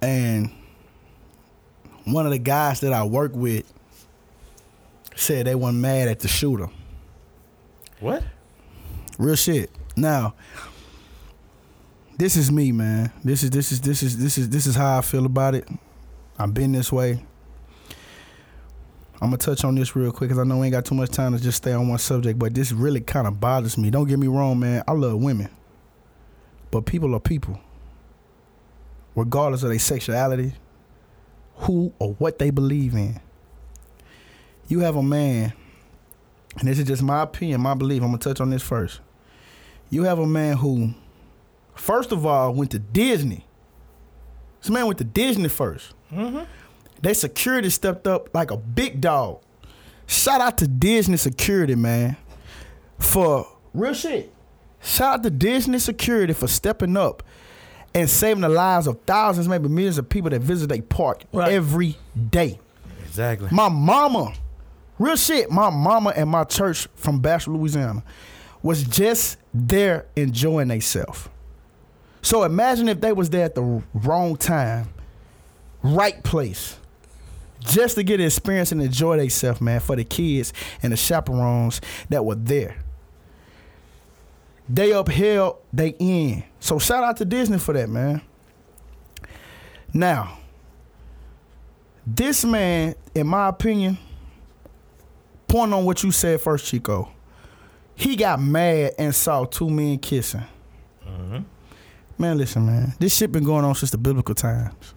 And 0.00 0.50
one 2.04 2.24
of 2.24 2.32
the 2.32 2.38
guys 2.38 2.80
that 2.80 2.92
I 2.92 3.04
work 3.04 3.32
with 3.34 3.70
said 5.14 5.46
they 5.46 5.54
weren't 5.54 5.76
mad 5.76 6.08
at 6.08 6.20
the 6.20 6.28
shooter. 6.28 6.68
What? 8.00 8.24
Real 9.18 9.36
shit. 9.36 9.70
Now, 9.96 10.34
this 12.20 12.36
is 12.36 12.52
me, 12.52 12.70
man. 12.70 13.10
This 13.24 13.42
is 13.42 13.48
this 13.48 13.72
is 13.72 13.80
this 13.80 14.02
is 14.02 14.18
this 14.18 14.36
is 14.36 14.50
this 14.50 14.66
is 14.66 14.76
how 14.76 14.98
I 14.98 15.00
feel 15.00 15.24
about 15.24 15.54
it. 15.54 15.66
I've 16.38 16.52
been 16.52 16.70
this 16.70 16.92
way. 16.92 17.24
I'm 19.22 19.28
gonna 19.28 19.38
touch 19.38 19.64
on 19.64 19.74
this 19.74 19.96
real 19.96 20.12
quick 20.12 20.28
because 20.28 20.38
I 20.38 20.44
know 20.44 20.58
we 20.58 20.66
ain't 20.66 20.72
got 20.72 20.84
too 20.84 20.94
much 20.94 21.08
time 21.08 21.34
to 21.34 21.42
just 21.42 21.56
stay 21.56 21.72
on 21.72 21.88
one 21.88 21.98
subject, 21.98 22.38
but 22.38 22.52
this 22.52 22.72
really 22.72 23.00
kind 23.00 23.26
of 23.26 23.40
bothers 23.40 23.78
me. 23.78 23.88
Don't 23.88 24.06
get 24.06 24.18
me 24.18 24.26
wrong, 24.26 24.58
man. 24.60 24.84
I 24.86 24.92
love 24.92 25.18
women, 25.18 25.48
but 26.70 26.84
people 26.84 27.14
are 27.14 27.20
people, 27.20 27.58
regardless 29.16 29.62
of 29.62 29.70
their 29.70 29.78
sexuality, 29.78 30.52
who 31.56 31.90
or 31.98 32.12
what 32.14 32.38
they 32.38 32.50
believe 32.50 32.92
in. 32.94 33.18
You 34.68 34.80
have 34.80 34.96
a 34.96 35.02
man, 35.02 35.54
and 36.58 36.68
this 36.68 36.78
is 36.78 36.84
just 36.84 37.02
my 37.02 37.22
opinion, 37.22 37.62
my 37.62 37.72
belief. 37.72 38.02
I'm 38.02 38.08
gonna 38.08 38.18
touch 38.18 38.42
on 38.42 38.50
this 38.50 38.62
first. 38.62 39.00
You 39.88 40.02
have 40.02 40.18
a 40.18 40.26
man 40.26 40.58
who, 40.58 40.92
first 41.74 42.12
of 42.12 42.24
all, 42.26 42.52
went 42.54 42.70
to 42.72 42.78
Disney. 42.78 43.46
This 44.60 44.70
man 44.70 44.86
went 44.86 44.98
to 44.98 45.04
Disney 45.04 45.48
1st 45.48 45.92
mm-hmm. 46.12 46.40
They 47.02 47.14
security 47.14 47.70
stepped 47.70 48.06
up 48.06 48.34
like 48.34 48.50
a 48.50 48.58
big 48.58 49.00
dog. 49.00 49.40
Shout 50.06 50.40
out 50.40 50.58
to 50.58 50.68
Disney 50.68 51.16
security, 51.16 51.74
man, 51.74 52.16
for 52.98 53.46
real 53.72 53.94
shit. 53.94 54.32
Shout 54.82 55.14
out 55.14 55.22
to 55.22 55.30
Disney 55.30 55.78
security 55.78 56.32
for 56.34 56.46
stepping 56.46 56.96
up 56.96 57.22
and 57.94 58.08
saving 58.08 58.42
the 58.42 58.48
lives 58.48 58.86
of 58.86 59.00
thousands, 59.06 59.48
maybe 59.48 59.68
millions 59.68 59.98
of 59.98 60.08
people 60.08 60.30
that 60.30 60.40
visit 60.40 60.68
their 60.68 60.82
park 60.82 61.24
Right. 61.32 61.52
every 61.52 61.96
day. 62.30 62.58
Exactly. 63.06 63.48
My 63.50 63.68
mama, 63.68 64.32
real 64.98 65.16
shit, 65.16 65.50
my 65.50 65.70
mama 65.70 66.10
and 66.14 66.28
my 66.28 66.44
church 66.44 66.86
from 66.94 67.20
Batchelor, 67.20 67.56
Louisiana, 67.56 68.02
was 68.62 68.82
just 68.84 69.38
there 69.54 70.06
enjoying 70.16 70.68
themselves. 70.68 71.28
So 72.22 72.44
imagine 72.44 72.88
if 72.88 73.00
they 73.00 73.12
was 73.12 73.30
there 73.30 73.44
at 73.44 73.54
the 73.54 73.82
wrong 73.94 74.36
time, 74.36 74.88
right 75.82 76.22
place, 76.22 76.78
just 77.60 77.96
to 77.96 78.02
get 78.02 78.20
an 78.20 78.26
experience 78.26 78.72
and 78.72 78.82
enjoy 78.82 79.16
themselves, 79.18 79.60
man, 79.60 79.80
for 79.80 79.96
the 79.96 80.04
kids 80.04 80.52
and 80.82 80.92
the 80.92 80.96
chaperones 80.96 81.80
that 82.08 82.24
were 82.24 82.34
there. 82.34 82.76
They 84.68 84.92
upheld 84.92 85.58
they 85.72 85.94
end. 85.98 86.44
So 86.60 86.78
shout 86.78 87.02
out 87.02 87.16
to 87.16 87.24
Disney 87.24 87.58
for 87.58 87.74
that, 87.74 87.88
man. 87.88 88.22
Now, 89.92 90.38
this 92.06 92.44
man, 92.44 92.94
in 93.14 93.26
my 93.26 93.48
opinion, 93.48 93.98
point 95.48 95.72
on 95.72 95.84
what 95.84 96.02
you 96.02 96.12
said 96.12 96.40
first, 96.40 96.66
Chico. 96.66 97.10
He 97.96 98.16
got 98.16 98.40
mad 98.40 98.94
and 98.98 99.14
saw 99.14 99.44
two 99.44 99.68
men 99.68 99.98
kissing. 99.98 100.44
Man, 102.20 102.36
listen, 102.36 102.66
man. 102.66 102.92
This 102.98 103.16
shit 103.16 103.32
been 103.32 103.44
going 103.44 103.64
on 103.64 103.74
since 103.74 103.92
the 103.92 103.96
biblical 103.96 104.34
times. 104.34 104.92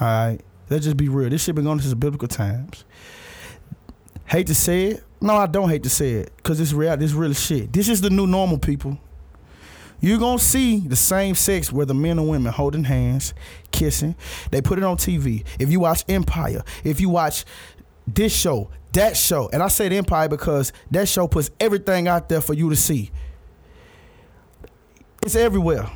All 0.00 0.06
right, 0.06 0.38
let's 0.70 0.86
just 0.86 0.96
be 0.96 1.10
real. 1.10 1.28
This 1.28 1.44
shit 1.44 1.54
been 1.54 1.64
going 1.64 1.72
on 1.72 1.80
since 1.80 1.90
the 1.90 1.96
biblical 1.96 2.26
times. 2.26 2.86
Hate 4.24 4.46
to 4.46 4.54
say 4.54 4.84
it. 4.86 5.04
No, 5.20 5.34
I 5.36 5.46
don't 5.46 5.68
hate 5.68 5.82
to 5.82 5.90
say 5.90 6.12
it, 6.12 6.32
cause 6.42 6.58
it's 6.60 6.72
real. 6.72 6.96
This 6.96 7.12
real 7.12 7.34
shit. 7.34 7.70
This 7.70 7.90
is 7.90 8.00
the 8.00 8.08
new 8.08 8.26
normal, 8.26 8.56
people. 8.56 8.98
You're 10.00 10.18
gonna 10.18 10.38
see 10.38 10.78
the 10.78 10.96
same 10.96 11.34
sex 11.34 11.70
where 11.70 11.84
the 11.84 11.92
men 11.92 12.18
and 12.18 12.30
women 12.30 12.50
holding 12.50 12.84
hands, 12.84 13.34
kissing. 13.70 14.14
They 14.50 14.62
put 14.62 14.78
it 14.78 14.84
on 14.84 14.96
TV. 14.96 15.44
If 15.58 15.70
you 15.70 15.80
watch 15.80 16.02
Empire, 16.08 16.64
if 16.82 16.98
you 16.98 17.10
watch 17.10 17.44
this 18.06 18.34
show, 18.34 18.70
that 18.94 19.18
show, 19.18 19.50
and 19.52 19.62
I 19.62 19.68
said 19.68 19.92
Empire 19.92 20.30
because 20.30 20.72
that 20.92 21.08
show 21.08 21.28
puts 21.28 21.50
everything 21.60 22.08
out 22.08 22.30
there 22.30 22.40
for 22.40 22.54
you 22.54 22.70
to 22.70 22.76
see. 22.76 23.10
It's 25.20 25.36
everywhere. 25.36 25.90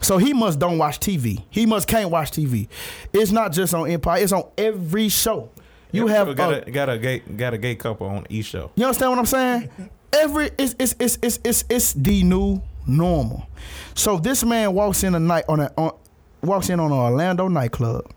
So 0.00 0.18
he 0.18 0.32
must 0.32 0.58
don't 0.58 0.78
watch 0.78 1.00
TV. 1.00 1.44
He 1.50 1.66
must 1.66 1.88
can't 1.88 2.10
watch 2.10 2.30
TV. 2.30 2.68
It's 3.12 3.32
not 3.32 3.52
just 3.52 3.74
on 3.74 3.90
Empire. 3.90 4.22
It's 4.22 4.32
on 4.32 4.48
every 4.58 5.08
show. 5.08 5.50
You 5.92 6.08
have 6.08 6.36
got 6.36 6.52
uh, 6.52 6.62
a 6.66 6.70
got 6.70 6.88
a 6.88 6.98
gay 6.98 7.20
got 7.20 7.54
a 7.54 7.58
gay 7.58 7.74
couple 7.74 8.06
on 8.06 8.26
each 8.28 8.46
show. 8.46 8.70
you 8.74 8.84
understand 8.84 9.12
what 9.12 9.18
I'm 9.18 9.26
saying? 9.26 9.70
Every 10.12 10.50
it's 10.56 10.74
it's 10.78 10.94
it's 10.98 11.18
it's 11.22 11.38
it's, 11.44 11.64
it's 11.68 11.92
the 11.92 12.22
new 12.22 12.62
normal. 12.86 13.48
So 13.94 14.18
this 14.18 14.44
man 14.44 14.72
walks 14.72 15.02
in 15.02 15.14
a 15.14 15.20
night 15.20 15.44
on 15.48 15.60
a 15.60 15.72
on, 15.76 15.92
walks 16.42 16.70
in 16.70 16.80
on 16.80 16.92
an 16.92 16.98
Orlando 16.98 17.48
nightclub 17.48 18.10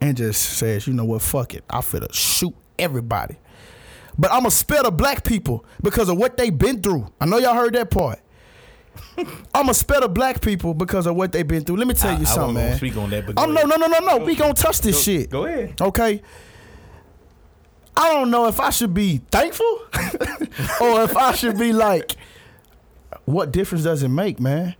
and 0.00 0.16
just 0.16 0.42
says, 0.58 0.86
you 0.86 0.94
know 0.94 1.04
what, 1.04 1.22
fuck 1.22 1.54
it. 1.54 1.64
I 1.68 1.78
finna 1.78 2.12
shoot 2.12 2.54
everybody. 2.78 3.36
But 4.16 4.32
I'ma 4.32 4.48
spare 4.48 4.82
the 4.82 4.90
black 4.90 5.24
people 5.24 5.64
because 5.82 6.08
of 6.08 6.16
what 6.16 6.36
they've 6.36 6.56
been 6.56 6.82
through. 6.82 7.12
I 7.20 7.26
know 7.26 7.38
y'all 7.38 7.54
heard 7.54 7.74
that 7.74 7.90
part. 7.90 8.20
I'ma 9.54 9.72
spare 9.72 10.00
the 10.00 10.08
black 10.08 10.40
people 10.40 10.74
because 10.74 11.06
of 11.06 11.16
what 11.16 11.32
they've 11.32 11.46
been 11.46 11.64
through. 11.64 11.76
Let 11.76 11.86
me 11.88 11.94
tell 11.94 12.12
you 12.14 12.22
I 12.22 12.24
something, 12.24 12.54
man. 12.54 12.76
speak 12.76 12.96
on 12.96 13.10
that, 13.10 13.26
but 13.26 13.38
I'm 13.38 13.52
no 13.52 13.62
no 13.62 13.76
no 13.76 13.86
no 13.86 13.98
no. 13.98 14.16
We 14.18 14.34
gonna 14.36 14.54
touch 14.54 14.80
this 14.80 14.96
Go- 14.96 15.02
shit. 15.02 15.30
Go 15.30 15.44
ahead. 15.46 15.80
Okay. 15.80 16.22
I 17.96 18.12
don't 18.12 18.30
know 18.30 18.46
if 18.46 18.60
I 18.60 18.70
should 18.70 18.94
be 18.94 19.18
thankful 19.30 19.66
or 20.80 21.02
if 21.02 21.16
I 21.16 21.32
should 21.34 21.58
be 21.58 21.72
like, 21.72 22.14
what 23.24 23.50
difference 23.50 23.82
does 23.82 24.04
it 24.04 24.08
make, 24.08 24.38
man? 24.38 24.76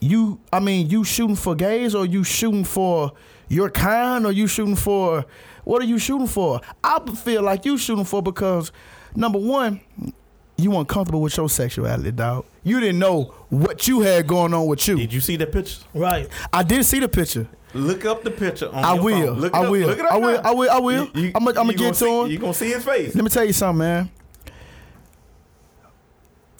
You, 0.00 0.38
I 0.52 0.60
mean, 0.60 0.90
you 0.90 1.02
shooting 1.04 1.36
for 1.36 1.54
gays 1.54 1.94
or 1.94 2.04
you 2.04 2.22
shooting 2.22 2.64
for 2.64 3.12
your 3.48 3.70
kind 3.70 4.26
or 4.26 4.32
you 4.32 4.46
shooting 4.46 4.76
for, 4.76 5.24
what 5.64 5.80
are 5.80 5.86
you 5.86 5.98
shooting 5.98 6.26
for? 6.26 6.60
I 6.82 7.00
feel 7.14 7.42
like 7.42 7.64
you 7.64 7.78
shooting 7.78 8.04
for 8.04 8.22
because, 8.22 8.70
number 9.16 9.38
one, 9.38 9.80
you 10.56 10.70
weren't 10.70 10.88
comfortable 10.88 11.20
with 11.20 11.36
your 11.36 11.48
sexuality, 11.48 12.12
dog. 12.12 12.44
You 12.62 12.80
didn't 12.80 12.98
know 13.00 13.34
what 13.50 13.86
you 13.88 14.00
had 14.00 14.26
going 14.26 14.54
on 14.54 14.66
with 14.66 14.86
you. 14.88 14.96
Did 14.96 15.12
you 15.12 15.20
see 15.20 15.36
that 15.36 15.52
picture? 15.52 15.82
Right. 15.94 16.28
I 16.52 16.62
did 16.62 16.84
see 16.84 17.00
the 17.00 17.08
picture. 17.08 17.48
Look 17.74 18.04
up 18.04 18.22
the 18.22 18.30
picture 18.30 18.68
on 18.72 18.84
I 18.84 18.94
your 18.94 19.02
will. 19.04 19.26
phone. 19.34 19.40
Look 19.40 19.54
I 19.54 19.64
up. 19.64 19.70
will. 19.70 19.86
Look 19.88 19.98
it 19.98 20.04
up 20.04 20.12
I 20.12 20.16
will. 20.16 20.40
I 20.44 20.50
will. 20.52 20.70
I 20.70 20.78
will. 20.78 21.10
You- 21.14 21.22
you- 21.22 21.32
I'ma- 21.34 21.50
I'ma 21.56 21.62
you 21.72 21.72
get 21.72 21.78
gonna 21.78 21.94
see- 21.94 22.20
him. 22.22 22.30
You 22.30 22.38
gonna 22.38 22.54
see 22.54 22.70
his 22.70 22.84
face? 22.84 23.14
Let 23.16 23.24
me 23.24 23.30
tell 23.30 23.44
you 23.44 23.52
something, 23.52 23.78
man. 23.78 24.10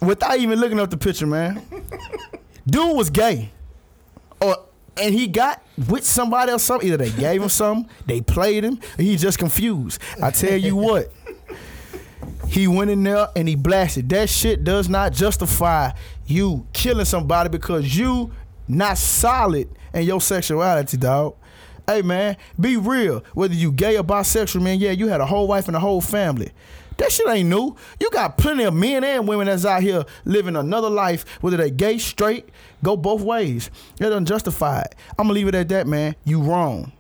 Without 0.01 0.39
even 0.39 0.61
looking 0.61 0.79
up 0.81 0.91
the 0.91 0.97
picture, 0.99 1.27
man, 1.27 1.63
dude 2.67 2.97
was 2.97 3.09
gay, 3.11 3.51
or 4.41 4.57
and 4.99 5.15
he 5.15 5.27
got 5.29 5.63
with 5.89 6.05
somebody 6.05 6.53
else. 6.53 6.63
Something 6.65 6.89
either 6.89 6.99
they 6.99 7.11
gave 7.11 7.41
him 7.43 7.49
something, 7.49 7.89
they 8.07 8.21
played 8.21 8.65
him, 8.65 8.79
or 8.99 9.03
he 9.03 9.17
just 9.17 9.39
confused. 9.39 10.01
I 10.23 10.31
tell 10.31 10.57
you 10.59 10.77
what, 10.77 11.11
he 12.55 12.69
went 12.69 12.89
in 12.89 13.03
there 13.03 13.27
and 13.35 13.49
he 13.49 13.57
blasted. 13.57 14.09
That 14.11 14.31
shit 14.31 14.63
does 14.63 14.89
not 14.89 15.13
justify 15.13 15.91
you 16.25 16.65
killing 16.73 17.05
somebody 17.05 17.49
because 17.49 17.97
you 17.97 18.31
not 18.69 18.97
solid 18.97 19.69
in 19.93 20.05
your 20.05 20.21
sexuality, 20.21 20.97
dog. 20.97 21.35
Hey 21.85 22.03
man, 22.03 22.37
be 22.59 22.77
real. 22.77 23.25
Whether 23.35 23.55
you 23.55 23.73
gay 23.73 23.97
or 23.99 24.05
bisexual, 24.05 24.63
man, 24.63 24.79
yeah, 24.79 24.93
you 24.93 25.09
had 25.09 25.21
a 25.21 25.27
whole 25.27 25.49
wife 25.49 25.67
and 25.67 25.77
a 25.77 25.81
whole 25.81 26.01
family. 26.01 26.53
That 26.99 27.11
shit 27.11 27.29
ain't 27.29 27.49
new. 27.49 27.75
You 27.99 28.09
got 28.11 28.39
plenty 28.39 28.63
of 28.63 28.73
men 28.73 29.03
and 29.03 29.27
women 29.27 29.49
that's 29.49 29.67
out 29.67 29.83
here 29.83 30.05
living 30.25 30.55
another 30.55 30.89
life, 30.89 31.25
whether 31.41 31.57
they 31.57 31.73
gay, 31.73 31.99
straight, 31.99 32.51
go 32.85 32.97
both 32.97 33.23
ways. 33.23 33.69
That 33.99 34.13
it. 34.13 34.95
I'm 35.19 35.27
gonna 35.27 35.33
leave 35.33 35.49
it 35.49 35.57
at 35.57 35.69
that, 35.71 35.89
man. 35.89 36.15
You 36.25 36.41
wrong. 36.41 36.93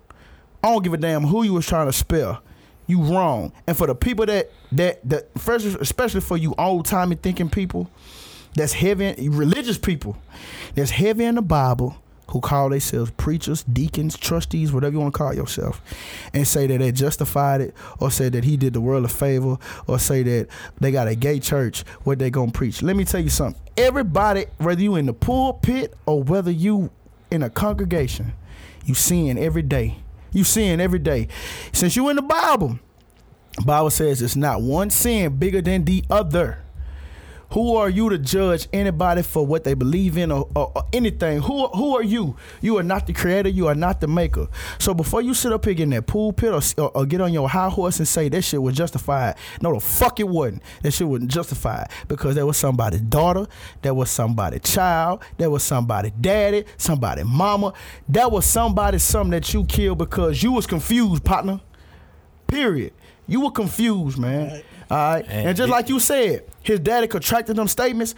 I 0.64 0.72
don't 0.72 0.82
give 0.82 0.94
a 0.94 0.96
damn 0.96 1.22
who 1.22 1.44
you 1.44 1.52
was 1.52 1.64
trying 1.64 1.86
to 1.86 1.92
spell. 1.92 2.42
You 2.88 3.02
wrong. 3.02 3.52
And 3.68 3.76
for 3.76 3.86
the 3.86 3.94
people 3.94 4.26
that 4.26 4.50
that 4.74 5.08
the 5.08 5.26
first, 5.38 5.66
especially 5.66 6.20
for 6.20 6.36
you 6.36 6.54
old 6.58 6.86
timey 6.86 7.16
thinking 7.16 7.50
people, 7.50 7.90
that's 8.54 8.72
heavy, 8.72 9.28
religious 9.28 9.78
people, 9.78 10.16
that's 10.74 10.90
heavy 10.90 11.24
in 11.24 11.34
the 11.34 11.42
Bible, 11.42 11.96
who 12.28 12.40
call 12.40 12.70
themselves 12.70 13.10
preachers, 13.12 13.62
deacons, 13.64 14.16
trustees, 14.16 14.72
whatever 14.72 14.94
you 14.94 15.00
want 15.00 15.12
to 15.12 15.18
call 15.18 15.34
yourself, 15.34 15.82
and 16.32 16.46
say 16.46 16.66
that 16.66 16.78
they 16.78 16.90
justified 16.90 17.60
it, 17.60 17.74
or 18.00 18.10
say 18.10 18.28
that 18.28 18.44
he 18.44 18.56
did 18.56 18.72
the 18.72 18.80
world 18.80 19.04
a 19.04 19.08
favor, 19.08 19.58
or 19.86 19.98
say 19.98 20.22
that 20.22 20.48
they 20.80 20.90
got 20.90 21.06
a 21.06 21.14
gay 21.14 21.38
church 21.38 21.82
where 22.04 22.16
they 22.16 22.30
gonna 22.30 22.50
preach. 22.50 22.82
Let 22.82 22.96
me 22.96 23.04
tell 23.04 23.20
you 23.20 23.28
something. 23.28 23.60
Everybody, 23.76 24.46
whether 24.58 24.80
you 24.80 24.96
in 24.96 25.06
the 25.06 25.12
pulpit 25.12 25.94
or 26.06 26.22
whether 26.22 26.50
you 26.50 26.90
in 27.30 27.42
a 27.42 27.50
congregation, 27.50 28.32
you 28.84 28.94
seeing 28.94 29.38
every 29.38 29.62
day. 29.62 29.98
You 30.32 30.44
seeing 30.44 30.80
every 30.80 30.98
day. 30.98 31.28
Since 31.72 31.96
you 31.96 32.08
in 32.08 32.16
the 32.16 32.22
Bible, 32.22 32.78
Bible 33.62 33.90
says 33.90 34.20
it's 34.20 34.36
not 34.36 34.62
one 34.62 34.90
sin 34.90 35.36
bigger 35.36 35.62
than 35.62 35.84
the 35.84 36.04
other. 36.10 36.64
Who 37.50 37.76
are 37.76 37.88
you 37.88 38.08
to 38.08 38.18
judge 38.18 38.66
anybody 38.72 39.22
for 39.22 39.46
what 39.46 39.62
they 39.62 39.74
believe 39.74 40.18
in 40.18 40.32
or, 40.32 40.48
or, 40.56 40.72
or 40.74 40.82
anything? 40.92 41.40
Who 41.42 41.68
who 41.68 41.96
are 41.96 42.02
you? 42.02 42.36
You 42.60 42.78
are 42.78 42.82
not 42.82 43.06
the 43.06 43.12
creator. 43.12 43.48
You 43.48 43.68
are 43.68 43.76
not 43.76 44.00
the 44.00 44.08
maker. 44.08 44.48
So 44.80 44.92
before 44.92 45.22
you 45.22 45.34
sit 45.34 45.52
up 45.52 45.64
here 45.64 45.76
in 45.76 45.90
that 45.90 46.08
pulpit 46.08 46.52
or, 46.52 46.82
or, 46.82 46.90
or 46.96 47.06
get 47.06 47.20
on 47.20 47.32
your 47.32 47.48
high 47.48 47.68
horse 47.68 47.98
and 47.98 48.08
say 48.08 48.28
that 48.28 48.42
shit 48.42 48.60
was 48.60 48.74
justified, 48.76 49.36
no, 49.60 49.72
the 49.72 49.78
fuck 49.78 50.18
it 50.18 50.26
wasn't. 50.26 50.64
That 50.82 50.90
shit 50.90 51.06
wasn't 51.06 51.30
justified 51.30 51.90
because 52.08 52.34
there 52.34 52.44
was 52.44 52.56
somebody's 52.56 53.02
daughter, 53.02 53.46
there 53.82 53.94
was 53.94 54.10
somebody's 54.10 54.62
child, 54.62 55.22
there 55.36 55.50
was 55.50 55.62
somebody's 55.62 56.12
daddy, 56.20 56.64
somebody's 56.76 57.24
mama, 57.24 57.72
that 58.08 58.32
was 58.32 58.46
somebody 58.46 58.98
something 58.98 59.30
that 59.30 59.54
you 59.54 59.64
killed 59.64 59.98
because 59.98 60.42
you 60.42 60.50
was 60.50 60.66
confused, 60.66 61.22
partner. 61.22 61.60
Period. 62.48 62.92
You 63.26 63.40
were 63.42 63.50
confused, 63.50 64.18
man. 64.18 64.62
All 64.90 64.96
right. 64.96 65.24
And, 65.28 65.48
And 65.48 65.56
just 65.56 65.68
it- 65.68 65.72
like 65.72 65.88
you 65.88 65.98
said, 65.98 66.44
his 66.62 66.80
daddy 66.80 67.06
contracted 67.06 67.56
them 67.56 67.68
statements. 67.68 68.14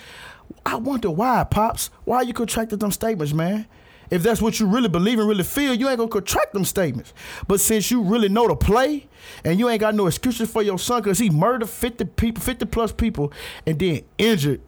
I 0.64 0.76
wonder 0.76 1.10
why, 1.10 1.44
Pops. 1.44 1.90
Why 2.04 2.22
you 2.22 2.32
contracted 2.32 2.80
them 2.80 2.90
statements, 2.90 3.32
man? 3.32 3.66
If 4.10 4.22
that's 4.22 4.40
what 4.40 4.60
you 4.60 4.66
really 4.66 4.88
believe 4.88 5.18
and 5.18 5.28
really 5.28 5.42
feel, 5.42 5.74
you 5.74 5.88
ain't 5.88 5.98
gonna 5.98 6.08
contract 6.10 6.52
them 6.52 6.64
statements. 6.64 7.12
But 7.48 7.60
since 7.60 7.90
you 7.90 8.02
really 8.02 8.28
know 8.28 8.46
the 8.46 8.54
play 8.54 9.08
and 9.44 9.58
you 9.58 9.68
ain't 9.68 9.80
got 9.80 9.96
no 9.96 10.06
excuses 10.06 10.48
for 10.50 10.62
your 10.62 10.78
son 10.78 11.02
because 11.02 11.18
he 11.18 11.28
murdered 11.30 11.68
50 11.68 12.04
people, 12.04 12.40
50 12.42 12.66
plus 12.66 12.92
people, 12.92 13.32
and 13.66 13.78
then 13.80 14.02
injured 14.18 14.60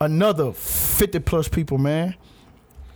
another 0.00 0.52
50 0.52 1.20
plus 1.20 1.46
people, 1.46 1.78
man. 1.78 2.16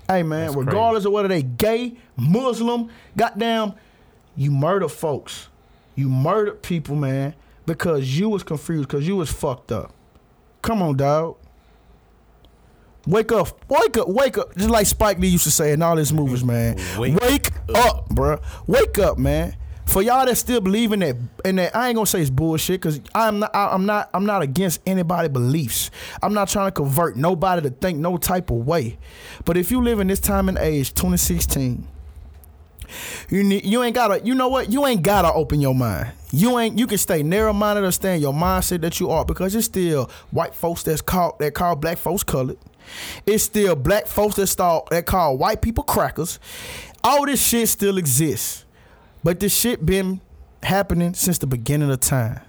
Hey 0.09 0.23
man, 0.25 0.41
That's 0.47 0.55
crazy. 0.55 0.67
regardless 0.67 1.05
of 1.05 1.13
whether 1.13 1.29
they 1.29 1.43
gay, 1.45 1.95
Muslim, 2.17 2.91
goddamn, 3.17 3.75
you 4.37 4.51
murder 4.51 4.89
folks. 4.89 5.49
You 5.97 6.09
murdered 6.09 6.63
people, 6.63 6.95
man, 6.95 7.35
because 7.67 8.17
you 8.19 8.29
was 8.29 8.43
confused, 8.45 8.89
because 8.89 9.09
you 9.09 9.17
was 9.17 9.31
fucked 9.33 9.73
up. 9.73 9.93
Come 10.63 10.83
on, 10.83 10.97
dog. 10.97 11.37
Wake 13.07 13.31
up, 13.33 13.49
wake 13.71 13.97
up, 13.97 14.09
wake 14.09 14.37
up. 14.37 14.55
Just 14.57 14.69
like 14.71 14.87
Spike 14.87 15.19
Lee 15.19 15.29
used 15.29 15.45
to 15.45 15.51
say 15.51 15.73
in 15.73 15.81
all 15.81 15.97
his 15.97 16.13
movies, 16.13 16.43
man. 16.45 16.77
Wake, 16.99 17.15
Wake 17.21 17.51
up, 17.75 18.09
bruh. 18.09 18.43
Wake 18.67 18.99
up, 18.99 19.17
man. 19.17 19.57
For 19.87 20.03
y'all 20.03 20.27
that 20.27 20.35
still 20.37 20.61
believe 20.61 20.93
in 20.93 20.99
that, 20.99 21.17
and 21.45 21.59
that 21.61 21.75
I 21.77 21.87
ain't 21.89 21.95
gonna 21.95 22.07
say 22.07 22.21
it's 22.21 22.31
bullshit, 22.31 22.83
cause 22.83 23.01
I'm 23.15 23.39
not, 23.39 23.55
I- 23.55 23.69
I'm 23.69 23.87
not, 23.87 24.11
I'm 24.13 24.27
not 24.27 24.43
against 24.43 24.81
anybody' 24.85 25.29
beliefs. 25.29 25.93
I'm 26.21 26.35
not 26.35 26.49
trying 26.49 26.67
to 26.67 26.73
convert 26.73 27.17
nobody 27.17 27.63
to 27.63 27.71
think 27.71 27.99
no 28.01 28.17
type 28.17 28.51
of 28.51 28.67
way. 28.67 28.99
But 29.45 29.57
if 29.57 29.71
you 29.71 29.81
live 29.81 30.01
in 30.01 30.09
this 30.09 30.19
time 30.19 30.49
and 30.49 30.59
age, 30.59 30.93
2016, 30.95 31.87
you 33.29 33.43
need, 33.43 33.65
you 33.65 33.83
ain't 33.83 33.95
gotta, 33.95 34.25
you 34.25 34.35
know 34.35 34.49
what? 34.49 34.71
You 34.73 34.87
ain't 34.87 35.03
gotta 35.03 35.33
open 35.33 35.61
your 35.61 35.75
mind. 35.75 36.13
You 36.33 36.59
ain't, 36.59 36.79
you 36.79 36.87
can 36.87 36.99
stay 36.99 37.23
narrow 37.23 37.53
minded 37.53 37.85
or 37.85 37.93
stay 37.93 38.17
in 38.17 38.21
your 38.21 38.33
mindset 38.33 38.83
that 38.83 39.01
you 39.01 39.11
are 39.11 39.25
because 39.25 39.55
it's 39.55 39.67
still 39.67 40.11
white 40.31 40.55
folks 40.55 40.83
that's 40.83 41.01
called 41.01 41.39
that 41.39 41.55
call 41.55 41.77
black 41.77 41.99
folks 41.99 42.23
colored. 42.23 42.59
It's 43.25 43.45
still 43.45 43.75
black 43.77 44.07
folks 44.07 44.37
that 44.37 44.47
start 44.47 44.89
that 44.91 45.07
call 45.07 45.37
white 45.37 45.63
people 45.63 45.85
crackers. 45.85 46.39
All 47.03 47.27
this 47.27 47.45
shit 47.45 47.69
still 47.69 47.99
exists, 47.99 48.65
but 49.23 49.41
this 49.41 49.55
shit 49.55 49.85
been 49.85 50.21
happening 50.63 51.15
since 51.15 51.39
the 51.39 51.47
beginning 51.47 51.91
of 51.91 52.01
time. 52.01 52.41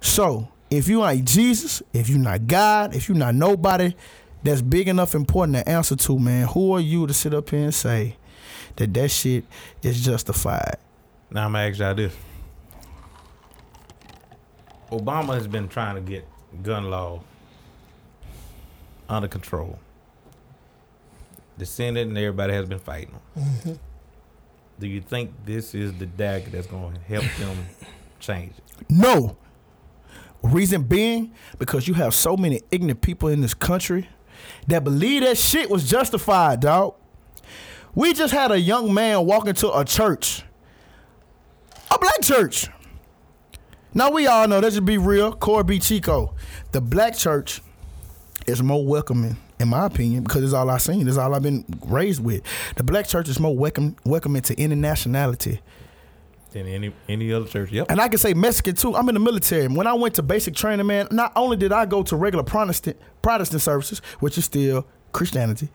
So 0.00 0.48
if 0.70 0.88
you 0.88 1.04
ain't 1.04 1.26
Jesus, 1.26 1.82
if 1.92 2.08
you 2.08 2.18
not 2.18 2.46
God, 2.46 2.94
if 2.94 3.08
you 3.08 3.14
not 3.14 3.34
nobody 3.34 3.94
that's 4.42 4.62
big 4.62 4.88
enough 4.88 5.14
important 5.14 5.56
to 5.56 5.68
answer 5.68 5.96
to, 5.96 6.18
man, 6.18 6.46
who 6.48 6.72
are 6.72 6.80
you 6.80 7.06
to 7.06 7.12
sit 7.12 7.34
up 7.34 7.50
here 7.50 7.64
and 7.64 7.74
say 7.74 8.16
that 8.80 8.94
that 8.94 9.10
shit 9.10 9.44
is 9.82 10.02
justified? 10.02 10.78
Now 11.30 11.44
I'm 11.46 11.52
gonna 11.52 11.68
ask 11.68 11.78
y'all 11.78 11.94
this. 11.94 12.14
Obama 14.90 15.34
has 15.34 15.46
been 15.46 15.68
trying 15.68 15.96
to 15.96 16.00
get 16.00 16.26
gun 16.62 16.90
law 16.90 17.22
under 19.08 19.28
control. 19.28 19.78
The 21.58 21.66
Senate 21.66 22.08
and 22.08 22.16
everybody 22.16 22.54
has 22.54 22.66
been 22.66 22.78
fighting. 22.78 23.20
Mm-hmm. 23.38 23.74
Do 24.78 24.86
you 24.86 25.02
think 25.02 25.32
this 25.44 25.74
is 25.74 25.92
the 25.92 26.06
dagger 26.06 26.48
that's 26.50 26.66
going 26.66 26.94
to 26.94 27.00
help 27.00 27.26
them 27.38 27.66
change 28.18 28.54
it? 28.56 28.86
No. 28.88 29.36
Reason 30.42 30.82
being, 30.82 31.34
because 31.58 31.86
you 31.86 31.92
have 31.94 32.14
so 32.14 32.34
many 32.34 32.62
ignorant 32.70 33.02
people 33.02 33.28
in 33.28 33.42
this 33.42 33.52
country 33.52 34.08
that 34.68 34.82
believe 34.84 35.22
that 35.22 35.36
shit 35.36 35.68
was 35.68 35.88
justified, 35.88 36.60
dog. 36.60 36.94
We 37.94 38.12
just 38.12 38.32
had 38.32 38.52
a 38.52 38.60
young 38.60 38.94
man 38.94 39.26
walk 39.26 39.46
into 39.46 39.70
a 39.76 39.84
church, 39.84 40.42
a 41.90 41.98
black 41.98 42.22
church. 42.22 42.68
Now 43.92 44.10
we 44.10 44.26
all 44.28 44.46
know, 44.46 44.60
let's 44.60 44.76
just 44.76 44.86
be 44.86 44.98
real, 44.98 45.32
Corey 45.32 45.64
B. 45.64 45.78
Chico. 45.80 46.34
The 46.70 46.80
black 46.80 47.16
church 47.16 47.60
is 48.46 48.62
more 48.62 48.84
welcoming, 48.84 49.36
in 49.58 49.68
my 49.68 49.86
opinion, 49.86 50.22
because 50.22 50.44
it's 50.44 50.52
all 50.52 50.70
I've 50.70 50.82
seen. 50.82 51.08
It's 51.08 51.16
all 51.16 51.34
I've 51.34 51.42
been 51.42 51.64
raised 51.86 52.22
with. 52.22 52.42
The 52.76 52.84
black 52.84 53.08
church 53.08 53.28
is 53.28 53.40
more 53.40 53.56
welcome, 53.56 53.96
welcoming 54.04 54.42
to 54.42 54.60
any 54.60 54.76
nationality. 54.76 55.60
Than 56.52 56.66
any 56.66 56.92
any 57.08 57.32
other 57.32 57.46
church? 57.46 57.70
Yep. 57.70 57.86
And 57.90 58.00
I 58.00 58.08
can 58.08 58.18
say 58.18 58.34
Mexican 58.34 58.74
too. 58.74 58.96
I'm 58.96 59.08
in 59.08 59.14
the 59.14 59.20
military. 59.20 59.68
When 59.68 59.86
I 59.86 59.92
went 59.94 60.16
to 60.16 60.22
basic 60.22 60.54
training, 60.54 60.86
man, 60.86 61.06
not 61.10 61.32
only 61.36 61.56
did 61.56 61.72
I 61.72 61.86
go 61.86 62.02
to 62.04 62.16
regular 62.16 62.42
Protestant 62.44 62.96
Protestant 63.22 63.62
services, 63.62 64.00
which 64.18 64.36
is 64.36 64.44
still 64.44 64.84
Christianity, 65.12 65.68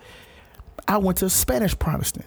I 0.88 0.98
went 0.98 1.18
to 1.20 1.26
a 1.26 1.30
Spanish 1.30 1.78
Protestant. 1.78 2.26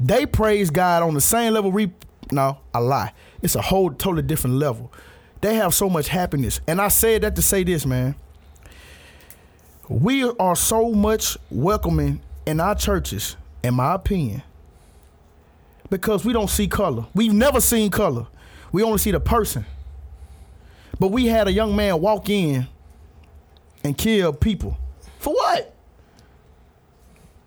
They 0.00 0.26
praise 0.26 0.70
God 0.70 1.02
on 1.02 1.14
the 1.14 1.20
same 1.20 1.54
level 1.54 1.70
we 1.70 1.92
no, 2.30 2.58
I 2.74 2.78
lie. 2.78 3.12
It's 3.42 3.54
a 3.54 3.62
whole 3.62 3.90
totally 3.90 4.22
different 4.22 4.56
level. 4.56 4.92
They 5.40 5.54
have 5.54 5.74
so 5.74 5.88
much 5.88 6.08
happiness. 6.08 6.60
And 6.66 6.80
I 6.80 6.88
said 6.88 7.22
that 7.22 7.36
to 7.36 7.42
say 7.42 7.64
this, 7.64 7.86
man. 7.86 8.16
We 9.88 10.24
are 10.24 10.56
so 10.56 10.92
much 10.92 11.38
welcoming 11.50 12.20
in 12.44 12.60
our 12.60 12.74
churches, 12.74 13.36
in 13.62 13.74
my 13.74 13.94
opinion, 13.94 14.42
because 15.88 16.24
we 16.24 16.32
don't 16.32 16.50
see 16.50 16.68
color. 16.68 17.06
We've 17.14 17.32
never 17.32 17.60
seen 17.60 17.90
color. 17.90 18.26
We 18.72 18.82
only 18.82 18.98
see 18.98 19.12
the 19.12 19.20
person. 19.20 19.64
But 21.00 21.08
we 21.08 21.26
had 21.26 21.48
a 21.48 21.52
young 21.52 21.74
man 21.74 22.00
walk 22.00 22.28
in 22.28 22.66
and 23.82 23.96
kill 23.96 24.32
people. 24.34 24.76
For 25.18 25.32
what? 25.32 25.74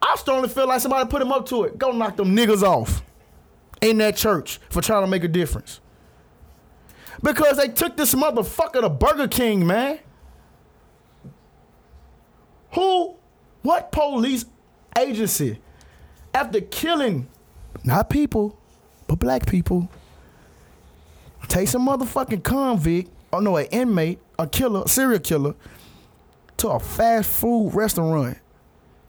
I 0.01 0.15
strongly 0.15 0.49
feel 0.49 0.67
like 0.67 0.81
somebody 0.81 1.07
put 1.09 1.21
him 1.21 1.31
up 1.31 1.45
to 1.47 1.63
it. 1.63 1.77
Go 1.77 1.91
knock 1.91 2.17
them 2.17 2.35
niggas 2.35 2.63
off 2.63 3.03
in 3.81 3.97
that 3.99 4.15
church 4.15 4.59
for 4.69 4.81
trying 4.81 5.03
to 5.03 5.07
make 5.07 5.23
a 5.23 5.27
difference. 5.27 5.79
Because 7.21 7.57
they 7.57 7.67
took 7.67 7.97
this 7.97 8.15
motherfucker 8.15 8.81
to 8.81 8.89
Burger 8.89 9.27
King, 9.27 9.65
man. 9.67 9.99
Who, 12.73 13.15
what 13.61 13.91
police 13.91 14.45
agency, 14.97 15.59
after 16.33 16.61
killing 16.61 17.27
not 17.83 18.09
people, 18.09 18.57
but 19.07 19.19
black 19.19 19.45
people, 19.45 19.89
take 21.47 21.67
some 21.67 21.85
motherfucking 21.87 22.43
convict, 22.43 23.11
or 23.31 23.41
no, 23.41 23.57
an 23.57 23.65
inmate, 23.67 24.19
a 24.39 24.47
killer, 24.47 24.83
a 24.85 24.89
serial 24.89 25.19
killer, 25.19 25.55
to 26.57 26.69
a 26.69 26.79
fast 26.79 27.29
food 27.29 27.71
restaurant. 27.73 28.37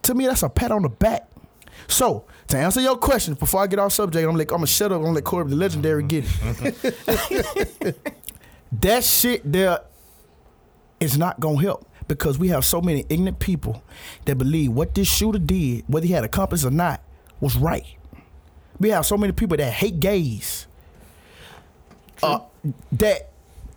To 0.03 0.15
me, 0.15 0.27
that's 0.27 0.43
a 0.43 0.49
pat 0.49 0.73
on 0.73 0.83
the 0.83 0.89
back. 0.89 1.29
So, 1.89 2.25
to 2.49 2.59
answer 2.59 2.81
your 2.81 2.97
question, 2.97 3.35
before 3.35 3.63
I 3.63 3.67
get 3.67 3.79
off 3.79 3.93
subject, 3.93 4.29
I'm 4.29 4.37
like, 4.37 4.51
I'm 4.51 4.59
gonna 4.59 4.67
shut 4.67 4.93
up. 4.93 4.97
I'm 4.97 5.03
gonna 5.03 5.15
let 5.15 5.25
Corey 5.25 5.49
the 5.49 5.57
legendary 5.57 6.03
get 6.03 6.25
it. 6.27 8.17
that 8.81 9.05
shit 9.05 9.41
there 9.51 9.81
is 11.01 11.19
not 11.19 11.41
gonna 11.41 11.61
help 11.61 11.89
because 12.09 12.39
we 12.39 12.49
have 12.49 12.65
so 12.65 12.81
many 12.81 13.05
ignorant 13.09 13.39
people 13.39 13.83
that 14.25 14.37
believe 14.37 14.73
what 14.73 14.95
this 14.95 15.09
shooter 15.09 15.39
did, 15.39 15.85
whether 15.87 16.07
he 16.07 16.13
had 16.13 16.25
a 16.25 16.29
compass 16.29 16.65
or 16.65 16.71
not, 16.71 17.01
was 17.41 17.57
right. 17.57 17.87
We 18.79 18.91
have 18.91 19.07
so 19.07 19.17
many 19.17 19.33
people 19.33 19.57
that 19.57 19.73
hate 19.73 20.01
gays. 20.01 20.67
Uh, 22.23 22.41
that 22.93 23.31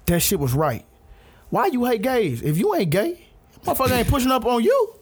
that 0.06 0.20
shit 0.20 0.40
was 0.40 0.54
right. 0.54 0.86
Why 1.50 1.68
you 1.68 1.86
hate 1.86 2.02
gays? 2.02 2.42
If 2.42 2.58
you 2.58 2.76
ain't 2.76 2.90
gay, 2.90 3.26
motherfucker 3.64 3.92
ain't 3.92 4.08
pushing 4.08 4.32
up 4.32 4.46
on 4.46 4.64
you. 4.64 4.96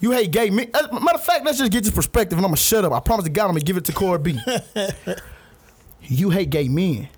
You 0.00 0.12
hate 0.12 0.30
gay 0.30 0.50
men. 0.50 0.70
Uh, 0.72 0.86
Matter 1.00 1.16
of 1.16 1.24
fact, 1.24 1.44
let's 1.44 1.58
just 1.58 1.72
get 1.72 1.82
this 1.84 1.92
perspective 1.92 2.38
and 2.38 2.44
I'm 2.44 2.50
gonna 2.50 2.56
shut 2.56 2.84
up. 2.84 2.92
I 2.92 3.00
promise 3.00 3.24
to 3.24 3.30
God 3.30 3.44
I'm 3.44 3.50
gonna 3.50 3.60
give 3.60 3.76
it 3.76 3.84
to 3.86 3.92
Corey 3.92 4.18
B. 4.18 4.38
you 6.02 6.30
hate 6.30 6.50
gay 6.50 6.68
men. 6.68 7.08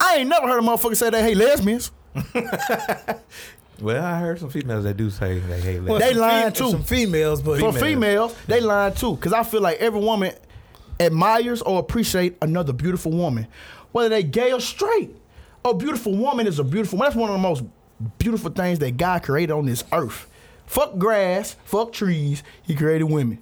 I 0.00 0.16
ain't 0.16 0.28
never 0.28 0.46
heard 0.46 0.58
a 0.58 0.62
motherfucker 0.66 0.96
say 0.96 1.10
they 1.10 1.22
hate 1.22 1.36
lesbians. 1.36 1.90
Well, 3.80 4.02
I 4.02 4.18
heard 4.18 4.40
some 4.40 4.48
females 4.48 4.84
that 4.84 4.96
do 4.96 5.10
say 5.10 5.38
they 5.38 5.60
hate 5.60 5.82
Well. 5.82 5.98
They 5.98 6.12
some 6.12 6.20
lying 6.22 6.44
fem- 6.44 6.52
too. 6.54 6.70
Some 6.70 6.82
females, 6.82 7.42
but 7.42 7.60
For 7.60 7.72
Females. 7.72 7.82
females, 7.82 8.36
they 8.46 8.60
lying 8.60 8.94
too. 8.94 9.16
Cause 9.16 9.34
I 9.34 9.42
feel 9.42 9.60
like 9.60 9.78
every 9.78 10.00
woman 10.00 10.32
admires 10.98 11.60
or 11.60 11.78
appreciate 11.78 12.38
another 12.40 12.72
beautiful 12.72 13.12
woman, 13.12 13.46
whether 13.92 14.08
they 14.08 14.22
gay 14.22 14.52
or 14.52 14.60
straight. 14.60 15.14
A 15.62 15.74
beautiful 15.74 16.16
woman 16.16 16.46
is 16.46 16.58
a 16.58 16.64
beautiful. 16.64 16.98
That's 16.98 17.14
one 17.14 17.28
of 17.28 17.34
the 17.34 17.42
most 17.42 17.64
beautiful 18.18 18.50
things 18.50 18.78
that 18.78 18.96
God 18.96 19.22
created 19.22 19.52
on 19.52 19.66
this 19.66 19.84
earth. 19.92 20.26
Fuck 20.66 20.98
grass, 20.98 21.56
fuck 21.64 21.92
trees. 21.92 22.42
He 22.62 22.74
created 22.74 23.04
women, 23.04 23.38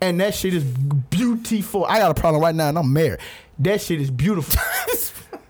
and 0.00 0.20
that 0.20 0.34
shit 0.34 0.54
is 0.54 0.64
beautiful. 0.64 1.84
I 1.84 1.98
got 1.98 2.10
a 2.10 2.20
problem 2.20 2.42
right 2.42 2.54
now, 2.54 2.68
and 2.68 2.78
I'm 2.78 2.92
married. 2.92 3.20
That 3.58 3.80
shit 3.80 4.00
is 4.00 4.10
beautiful. 4.10 4.60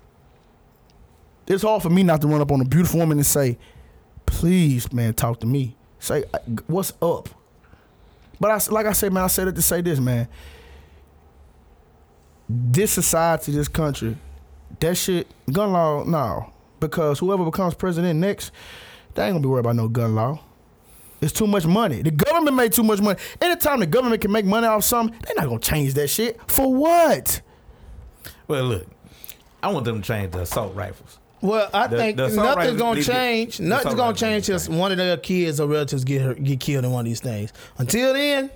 it's 1.47 1.63
hard 1.63 1.81
for 1.81 1.89
me 1.89 2.03
not 2.03 2.21
to 2.21 2.27
run 2.27 2.41
up 2.41 2.51
on 2.51 2.61
a 2.61 2.65
beautiful 2.65 2.99
woman 2.99 3.17
and 3.17 3.25
say, 3.25 3.57
"Please, 4.25 4.91
man, 4.91 5.13
talk 5.13 5.39
to 5.39 5.47
me. 5.47 5.75
Say 5.99 6.25
uh, 6.33 6.39
what's 6.67 6.93
up." 7.01 7.29
But 8.39 8.51
I, 8.51 8.73
like 8.73 8.85
I 8.85 8.91
said, 8.91 9.13
man, 9.13 9.23
I 9.23 9.27
said 9.27 9.47
it 9.47 9.55
to 9.55 9.61
say 9.61 9.79
this, 9.79 9.99
man. 9.99 10.27
This 12.49 12.91
society, 12.91 13.53
this 13.53 13.69
country, 13.69 14.17
that 14.81 14.95
shit, 14.95 15.27
gun 15.51 15.71
law, 15.71 16.03
no. 16.03 16.51
Because 16.81 17.19
whoever 17.19 17.45
becomes 17.45 17.73
president 17.73 18.19
next, 18.19 18.51
they 19.15 19.23
ain't 19.23 19.33
gonna 19.33 19.39
be 19.39 19.47
worried 19.47 19.61
about 19.61 19.77
no 19.77 19.87
gun 19.87 20.13
law. 20.13 20.39
It's 21.23 21.31
too 21.33 21.47
much 21.47 21.65
money. 21.65 22.01
The 22.01 22.11
government 22.11 22.57
made 22.57 22.73
too 22.73 22.83
much 22.83 22.99
money. 23.01 23.17
Anytime 23.41 23.79
the 23.79 23.85
government 23.85 24.21
can 24.21 24.31
make 24.31 24.45
money 24.45 24.67
off 24.67 24.83
something, 24.83 25.17
they're 25.25 25.35
not 25.37 25.47
gonna 25.47 25.59
change 25.59 25.93
that 25.93 26.09
shit. 26.09 26.39
For 26.47 26.71
what? 26.73 27.41
Well, 28.47 28.65
look, 28.65 28.87
I 29.61 29.71
want 29.71 29.85
them 29.85 30.01
to 30.01 30.07
change 30.07 30.31
the 30.33 30.41
assault 30.41 30.75
rifles. 30.75 31.19
Well, 31.41 31.69
I 31.73 31.87
The- 31.87 31.97
think 31.97 32.17
the 32.17 32.27
nothing's 32.29 32.77
gonna 32.79 33.01
change. 33.03 33.57
the 33.57 33.63
Nothing's 33.63 33.93
assault 33.93 33.97
gonna 33.97 34.31
change 34.33 34.45
to 34.47 34.59
till 34.59 34.75
one 34.77 34.91
of 34.91 34.97
their 34.97 35.17
kids 35.17 35.59
or 35.59 35.67
relatives 35.67 36.03
get 36.03 36.21
hurt, 36.21 36.43
get 36.43 36.59
killed 36.59 36.85
in 36.85 36.91
one 36.91 37.01
of 37.01 37.05
these 37.05 37.19
things. 37.21 37.51
Until 37.77 38.13
then, 38.13 38.49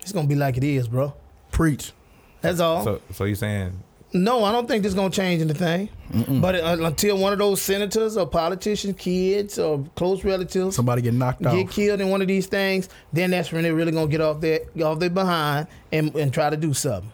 it's 0.00 0.12
gonna 0.12 0.26
be 0.28 0.34
like 0.34 0.56
it 0.56 0.64
is, 0.64 0.88
bro. 0.88 1.12
Preach. 1.52 1.92
That's 2.40 2.60
all. 2.60 2.84
So, 2.84 3.00
so 3.12 3.24
you 3.24 3.34
saying 3.34 3.82
no, 4.12 4.42
I 4.44 4.52
don't 4.52 4.66
think 4.66 4.82
this 4.82 4.90
is 4.90 4.94
gonna 4.96 5.10
change 5.10 5.42
anything. 5.42 5.88
But 6.40 6.54
uh, 6.54 6.76
until 6.84 7.18
one 7.18 7.32
of 7.34 7.38
those 7.38 7.60
senators 7.60 8.16
or 8.16 8.26
politicians, 8.26 8.96
kids 8.98 9.58
or 9.58 9.84
close 9.94 10.24
relatives 10.24 10.76
Somebody 10.76 11.02
get 11.02 11.12
knocked 11.14 11.42
get 11.42 11.48
off. 11.52 11.70
killed 11.70 12.00
in 12.00 12.08
one 12.08 12.22
of 12.22 12.28
these 12.28 12.46
things, 12.46 12.88
then 13.12 13.30
that's 13.30 13.52
when 13.52 13.62
they're 13.64 13.74
really 13.74 13.92
gonna 13.92 14.06
get 14.08 14.20
off 14.22 14.40
their 14.40 14.60
off 14.82 14.98
their 14.98 15.10
behind 15.10 15.66
and, 15.92 16.14
and 16.16 16.32
try 16.32 16.48
to 16.48 16.56
do 16.56 16.72
something. 16.72 17.10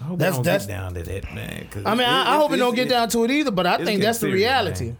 I 0.00 0.04
hope 0.04 0.18
That's- 0.18 0.36
don't 0.36 0.44
that's- 0.44 0.66
get 0.66 0.72
down 0.74 0.94
to 0.94 1.02
that, 1.02 1.34
man. 1.34 1.66
'cause 1.70 1.82
I 1.84 1.90
mean, 1.90 2.00
it- 2.02 2.10
I, 2.10 2.22
I 2.22 2.34
it- 2.34 2.38
hope 2.38 2.50
it 2.50 2.54
it's- 2.54 2.58
don't 2.68 2.74
get 2.76 2.88
down 2.88 3.08
to 3.08 3.24
it 3.24 3.30
either, 3.32 3.50
but 3.50 3.66
I 3.66 3.76
think 3.78 3.86
getting 3.86 4.00
that's 4.00 4.18
the 4.20 4.30
reality. 4.30 4.84
man. 4.86 4.98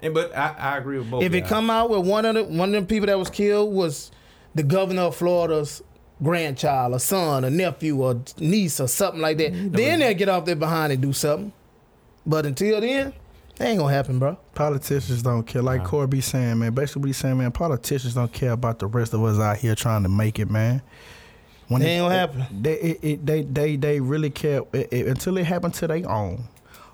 And, 0.00 0.14
but 0.14 0.34
I, 0.36 0.54
I 0.58 0.78
agree 0.78 0.98
with 0.98 1.10
both. 1.10 1.22
If 1.22 1.34
it 1.34 1.40
y'all. 1.40 1.48
come 1.48 1.70
out 1.70 1.90
with 1.90 2.06
one 2.06 2.24
of 2.24 2.34
the 2.34 2.44
one 2.44 2.70
of 2.70 2.72
them 2.72 2.86
people 2.86 3.06
that 3.06 3.18
was 3.18 3.30
killed 3.30 3.72
was 3.74 4.10
the 4.54 4.62
governor 4.62 5.02
of 5.02 5.16
Florida's 5.16 5.82
grandchild, 6.22 6.94
or 6.94 6.98
son, 6.98 7.44
or 7.44 7.50
nephew, 7.50 8.02
or 8.02 8.20
niece, 8.38 8.80
or 8.80 8.88
something 8.88 9.20
like 9.20 9.38
that, 9.38 9.52
mm-hmm. 9.52 9.70
then 9.72 10.00
they'll 10.00 10.14
get 10.14 10.28
off 10.28 10.44
their 10.44 10.56
behind 10.56 10.92
and 10.92 11.02
do 11.02 11.12
something. 11.12 11.52
But 12.26 12.46
until 12.46 12.80
then, 12.80 13.12
that 13.56 13.68
ain't 13.68 13.78
gonna 13.78 13.92
happen, 13.92 14.18
bro. 14.18 14.36
Politicians 14.54 15.22
don't 15.22 15.44
care. 15.46 15.62
Like 15.62 15.82
Nah. 15.82 15.88
Corby 15.88 16.20
saying, 16.20 16.58
man. 16.58 16.72
Basically, 16.74 17.00
what 17.00 17.06
he's 17.08 17.16
saying, 17.16 17.38
man. 17.38 17.52
Politicians 17.52 18.14
don't 18.14 18.32
care 18.32 18.52
about 18.52 18.78
the 18.78 18.86
rest 18.86 19.12
of 19.12 19.22
us 19.24 19.38
out 19.38 19.58
here 19.58 19.74
trying 19.74 20.02
to 20.04 20.08
make 20.08 20.38
it, 20.38 20.50
man. 20.50 20.82
When 21.68 21.82
It 21.82 21.86
ain't 21.86 22.02
gonna 22.02 22.14
happen. 22.14 22.62
They, 22.62 22.74
it, 22.74 22.98
it, 23.02 23.26
they, 23.26 23.42
they, 23.42 23.76
they 23.76 24.00
really 24.00 24.30
care 24.30 24.62
it, 24.72 24.88
it- 24.92 25.06
until 25.06 25.36
it 25.38 25.46
happens 25.46 25.78
to 25.78 25.86
their 25.86 26.08
own, 26.10 26.44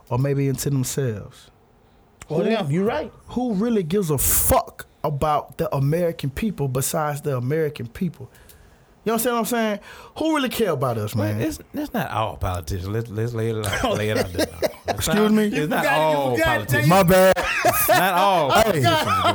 or 0.08 0.18
maybe 0.18 0.48
into 0.48 0.70
themselves. 0.70 1.50
Oh, 2.30 2.38
well, 2.38 2.44
them, 2.44 2.70
you 2.70 2.84
right. 2.84 3.10
Who 3.28 3.54
really 3.54 3.82
gives 3.82 4.10
a 4.10 4.18
fuck 4.18 4.86
about 5.02 5.56
the 5.58 5.74
American 5.74 6.30
people 6.30 6.68
besides 6.68 7.22
the 7.22 7.36
American 7.36 7.86
people? 7.88 8.30
You 9.08 9.16
know 9.16 9.32
what 9.32 9.38
I'm 9.38 9.44
saying? 9.46 9.80
Who 10.18 10.34
really 10.36 10.48
care 10.50 10.70
about 10.72 10.98
us, 10.98 11.14
man? 11.14 11.40
it's 11.40 11.58
that's 11.72 11.94
not 11.94 12.10
all 12.10 12.36
politicians. 12.36 12.88
Let's 12.88 13.08
let's 13.08 13.32
lay 13.32 13.50
it 13.50 13.66
out, 13.66 13.92
lay 13.96 14.10
it 14.10 14.18
out 14.18 14.32
there. 14.32 14.46
It's 14.88 15.06
Excuse 15.06 15.14
not- 15.16 15.32
me? 15.32 15.44
It's 15.46 15.68
not 15.70 15.78
forgot- 15.84 15.98
all 15.98 16.30
forgot- 16.36 16.46
politicians. 16.46 16.88
my 16.88 17.02
bad, 17.02 17.36
not 17.88 18.14
all. 18.14 18.50
Hey. 18.50 18.82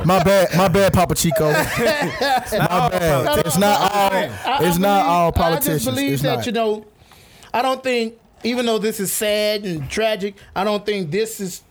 my 0.04 0.22
bad, 0.22 0.56
my 0.56 0.68
bad, 0.68 0.92
Papa 0.92 1.14
Chico. 1.16 1.50
Not 1.52 2.70
all 2.70 2.90
bad. 2.90 3.46
It's 3.46 3.58
not 3.58 3.80
all. 3.80 4.12
I- 4.12 4.30
I 4.46 4.58
It's 4.66 4.78
not 4.78 4.98
believe- 5.00 5.10
all 5.10 5.28
I 5.28 5.30
politicians. 5.32 5.84
just 5.84 5.96
believe 5.96 6.12
It's 6.14 6.22
that 6.22 6.36
not. 6.36 6.46
you 6.46 6.52
know, 6.52 6.86
I 7.52 7.62
don't 7.62 7.82
think 7.82 8.14
even 8.44 8.66
though 8.66 8.78
this 8.78 9.00
is 9.00 9.12
sad 9.12 9.64
and 9.64 9.88
tragic, 9.90 10.36
I 10.54 10.64
don't 10.64 10.84
think 10.86 11.10
this 11.10 11.40
is 11.40 11.62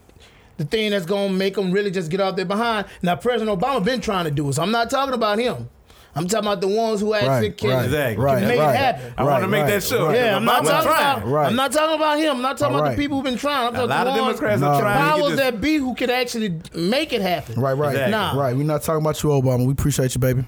the 0.57 0.65
thing 0.65 0.91
that's 0.91 1.05
gonna 1.05 1.29
make 1.31 1.55
them 1.55 1.71
really 1.71 1.91
just 1.91 2.09
get 2.11 2.19
off 2.19 2.35
their 2.35 2.45
behind. 2.45 2.85
Now, 3.01 3.15
President 3.15 3.57
Obama 3.59 3.83
been 3.83 4.01
trying 4.01 4.25
to 4.25 4.31
do 4.31 4.49
it, 4.49 4.53
so 4.53 4.61
I'm 4.61 4.71
not 4.71 4.89
talking 4.89 5.13
about 5.13 5.39
him. 5.39 5.69
I'm 6.15 6.27
talking 6.27 6.45
about 6.47 6.61
the 6.61 6.67
ones 6.67 6.99
who 7.01 7.13
actually 7.15 7.49
Right, 7.49 7.57
can, 7.57 7.69
right, 7.69 8.17
right, 8.17 8.41
make 8.43 8.59
it 8.59 8.75
happen. 8.75 9.13
I 9.17 9.23
want 9.23 9.43
to 9.43 9.47
make 9.47 9.65
that 9.65 9.81
sure. 9.81 10.13
Yeah, 10.13 10.35
I'm 10.35 10.45
not 10.45 10.63
talking 10.63 10.87
trying. 10.91 11.23
about. 11.23 11.45
I'm 11.47 11.55
not 11.55 11.71
talking 11.71 11.95
about 11.95 12.19
him. 12.19 12.35
I'm 12.35 12.41
not 12.43 12.57
talking 12.59 12.77
about 12.77 12.91
the 12.91 12.97
people 12.97 13.17
who've 13.17 13.25
been 13.25 13.37
trying. 13.37 13.69
I'm 13.69 13.73
A 13.73 13.77
talking 13.77 13.89
lot 13.89 14.07
of 14.07 14.15
the 14.15 14.21
ones, 14.21 14.35
Democrats 14.39 14.61
No. 14.61 14.67
are 14.67 14.81
trying 14.81 15.21
powers 15.21 15.35
that 15.37 15.59
be 15.59 15.75
who 15.77 15.95
could 15.95 16.11
actually 16.11 16.59
make 16.75 17.13
it 17.13 17.21
happen. 17.21 17.59
Right, 17.59 17.73
right, 17.73 17.91
Exactly. 17.93 18.11
Nah. 18.11 18.39
right. 18.39 18.55
We're 18.55 18.63
not 18.63 18.83
talking 18.83 19.01
about 19.03 19.23
you, 19.23 19.29
Obama. 19.29 19.65
We 19.65 19.73
appreciate 19.73 20.13
you, 20.13 20.19
baby. 20.19 20.45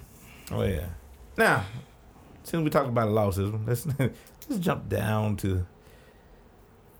Oh 0.52 0.62
yeah. 0.64 0.86
Now, 1.36 1.66
since 2.44 2.64
we 2.64 2.70
talk 2.70 2.86
about 2.88 3.10
losses, 3.10 3.52
let's 3.66 3.88
let's 4.00 4.60
jump 4.60 4.88
down 4.88 5.36
to 5.38 5.66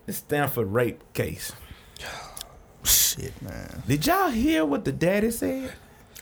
the 0.06 0.12
Stanford 0.12 0.72
rape 0.72 1.02
case. 1.12 1.52
Shit, 2.82 3.40
man. 3.42 3.82
Did 3.86 4.06
y'all 4.06 4.28
hear 4.30 4.64
what 4.64 4.84
the 4.84 4.90
daddy 4.92 5.30
said? 5.30 5.72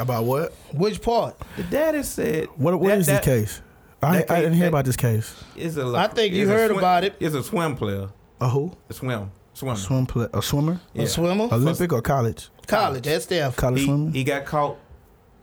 About 0.00 0.24
what? 0.24 0.52
Which 0.72 1.00
part? 1.00 1.36
The 1.56 1.62
daddy 1.64 2.02
said 2.02 2.46
What? 2.56 2.78
What 2.80 2.88
that- 2.88 2.98
is 2.98 3.06
that 3.06 3.22
this 3.24 3.42
case? 3.52 3.62
I, 4.02 4.18
that 4.18 4.30
I 4.30 4.36
didn't 4.42 4.54
hear 4.54 4.64
that- 4.64 4.68
about 4.68 4.84
this 4.84 4.96
case. 4.96 5.34
Is 5.56 5.78
a, 5.78 5.86
I 5.96 6.08
think 6.08 6.34
you 6.34 6.46
heard 6.48 6.68
swim- 6.70 6.78
about 6.78 7.04
it. 7.04 7.14
it. 7.20 7.24
Is 7.26 7.34
a 7.34 7.42
swim 7.42 7.76
player. 7.76 8.08
A 8.40 8.48
who? 8.48 8.72
A 8.90 8.94
swim. 8.94 9.30
Swimmer. 9.54 9.76
Swim 9.76 10.04
play, 10.06 10.26
a 10.34 10.42
swimmer? 10.42 10.80
Yeah. 10.94 11.04
A 11.04 11.06
swimmer? 11.06 11.44
Olympic 11.52 11.92
or 11.92 12.02
college? 12.02 12.48
College 12.66 13.06
at 13.06 13.22
Stanford. 13.22 13.56
College 13.56 13.78
He, 13.80 13.86
swimmer? 13.86 14.10
he 14.10 14.24
got 14.24 14.44
caught 14.46 14.76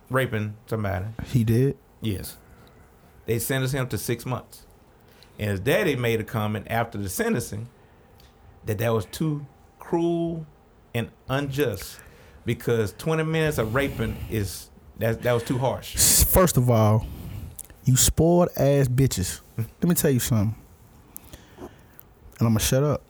raping 0.09 0.55
somebody. 0.67 1.05
He 1.27 1.45
did. 1.45 1.77
Yes. 2.01 2.35
They 3.25 3.39
sentenced 3.39 3.73
him 3.73 3.87
to 3.87 3.97
six 3.97 4.25
months. 4.25 4.65
And 5.39 5.51
his 5.51 5.59
daddy 5.61 5.95
made 5.95 6.19
a 6.19 6.25
comment 6.25 6.67
after 6.69 6.97
the 6.97 7.07
sentencing 7.07 7.69
that 8.65 8.79
that 8.79 8.93
was 8.93 9.05
too 9.05 9.45
cruel 9.79 10.45
and 10.93 11.09
unjust 11.29 11.99
because 12.45 12.93
20 12.93 13.23
minutes 13.23 13.57
of 13.57 13.75
raping 13.75 14.15
is 14.29 14.69
that 14.97 15.21
that 15.23 15.33
was 15.33 15.43
too 15.43 15.57
harsh. 15.57 15.95
First 16.25 16.57
of 16.57 16.69
all, 16.69 17.05
you 17.85 17.95
spoiled 17.97 18.49
ass 18.55 18.87
bitches. 18.87 19.41
Let 19.57 19.83
me 19.83 19.95
tell 19.95 20.11
you 20.11 20.19
something. 20.19 20.55
And 21.59 22.47
I'm 22.47 22.47
gonna 22.47 22.59
shut 22.59 22.83
up 22.83 23.03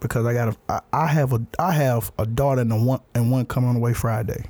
because 0.00 0.26
I 0.26 0.32
got 0.32 0.48
a. 0.48 0.56
I, 0.68 0.80
I 0.92 1.06
have 1.06 1.32
a. 1.32 1.44
I 1.58 1.72
have 1.72 2.12
a 2.18 2.26
daughter 2.26 2.60
and 2.60 2.72
a 2.72 2.76
one 2.76 3.00
and 3.14 3.30
one 3.30 3.46
coming 3.46 3.68
on 3.68 3.74
the 3.74 3.80
way 3.80 3.92
Friday. 3.92 4.44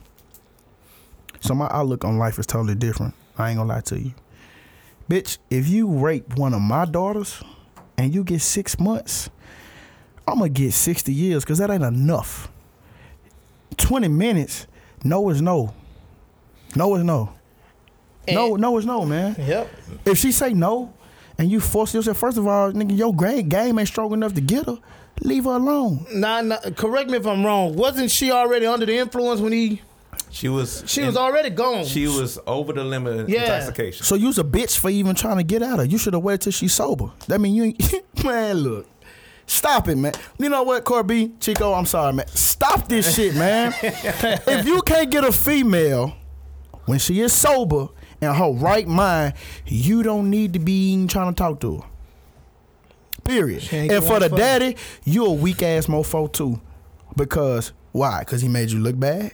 So 1.40 1.54
my 1.54 1.68
outlook 1.70 2.04
on 2.04 2.18
life 2.18 2.38
is 2.38 2.46
totally 2.46 2.74
different. 2.74 3.14
I 3.36 3.50
ain't 3.50 3.58
gonna 3.58 3.68
lie 3.68 3.80
to 3.82 3.98
you, 4.00 4.14
bitch. 5.08 5.38
If 5.50 5.68
you 5.68 5.88
rape 5.88 6.36
one 6.36 6.54
of 6.54 6.60
my 6.60 6.84
daughters 6.84 7.42
and 7.96 8.14
you 8.14 8.24
get 8.24 8.40
six 8.40 8.78
months, 8.78 9.30
I'm 10.26 10.38
gonna 10.38 10.48
get 10.48 10.72
sixty 10.72 11.12
years 11.12 11.44
because 11.44 11.58
that 11.58 11.70
ain't 11.70 11.84
enough. 11.84 12.50
Twenty 13.88 14.08
minutes, 14.08 14.66
no 15.02 15.30
is 15.30 15.40
no. 15.40 15.72
No 16.76 16.94
is 16.94 17.02
no. 17.04 17.30
no, 18.30 18.52
And- 18.54 18.60
no 18.60 18.76
is 18.76 18.84
no, 18.84 19.06
man. 19.06 19.34
Yep. 19.38 19.70
If 20.04 20.18
she 20.18 20.30
say 20.30 20.52
no, 20.52 20.92
and 21.38 21.50
you 21.50 21.58
force 21.58 21.94
yourself, 21.94 22.18
first 22.18 22.36
of 22.36 22.46
all, 22.46 22.70
nigga, 22.72 22.94
your 22.98 23.14
game 23.14 23.48
game 23.48 23.78
ain't 23.78 23.88
strong 23.88 24.12
enough 24.12 24.34
to 24.34 24.42
get 24.42 24.66
her. 24.66 24.76
Leave 25.22 25.44
her 25.44 25.52
alone. 25.52 26.04
Nah, 26.12 26.42
nah, 26.42 26.58
correct 26.76 27.08
me 27.08 27.16
if 27.16 27.26
I'm 27.26 27.46
wrong. 27.46 27.74
Wasn't 27.76 28.10
she 28.10 28.30
already 28.30 28.66
under 28.66 28.84
the 28.84 28.98
influence 28.98 29.40
when 29.40 29.52
he? 29.52 29.80
She 30.30 30.48
was 30.50 30.84
She 30.86 31.02
was 31.02 31.16
already 31.16 31.48
gone. 31.48 31.86
she 31.86 32.06
was 32.06 32.38
over 32.46 32.74
the 32.74 32.84
limit 32.84 33.20
of 33.20 33.28
Yeah. 33.30 33.40
intoxication. 33.44 34.04
So 34.04 34.16
you's 34.16 34.38
a 34.38 34.44
bitch 34.44 34.76
for 34.76 34.90
even 34.90 35.14
trying 35.14 35.38
to 35.38 35.42
get 35.44 35.62
at 35.62 35.78
her. 35.78 35.84
You 35.84 35.96
should 35.96 36.12
have 36.12 36.22
waited 36.22 36.42
till 36.42 36.52
she's 36.52 36.74
sober. 36.74 37.06
That 37.28 37.40
mean 37.40 37.54
you 37.54 37.64
ain't 37.64 37.94
man. 38.24 38.56
Look, 38.58 38.86
stop 39.48 39.88
it, 39.88 39.96
man. 39.96 40.12
You 40.38 40.48
know 40.48 40.62
what, 40.62 40.84
Corby 40.84 41.32
Chico? 41.40 41.72
I'm 41.72 41.86
sorry, 41.86 42.12
man. 42.12 42.28
Stop 42.28 42.88
this 42.88 43.14
shit, 43.16 43.34
man. 43.34 43.74
if 43.82 44.66
you 44.66 44.80
can't 44.82 45.10
get 45.10 45.24
a 45.24 45.32
female 45.32 46.14
when 46.86 46.98
she 46.98 47.20
is 47.20 47.32
sober 47.32 47.88
in 48.20 48.32
her 48.32 48.50
right 48.52 48.86
mind, 48.86 49.34
you 49.66 50.02
don't 50.02 50.30
need 50.30 50.52
to 50.52 50.58
be 50.58 50.92
even 50.92 51.08
trying 51.08 51.34
to 51.34 51.36
talk 51.36 51.60
to 51.60 51.78
her. 51.78 51.88
Period. 53.24 53.68
And 53.72 54.04
for 54.04 54.20
the 54.20 54.28
daddy, 54.28 54.76
you 55.04 55.26
a 55.26 55.32
weak 55.32 55.62
ass 55.62 55.86
mofo 55.86 56.32
too. 56.32 56.60
Because 57.16 57.72
why? 57.92 58.20
Because 58.20 58.40
he 58.40 58.48
made 58.48 58.70
you 58.70 58.78
look 58.78 58.98
bad. 58.98 59.32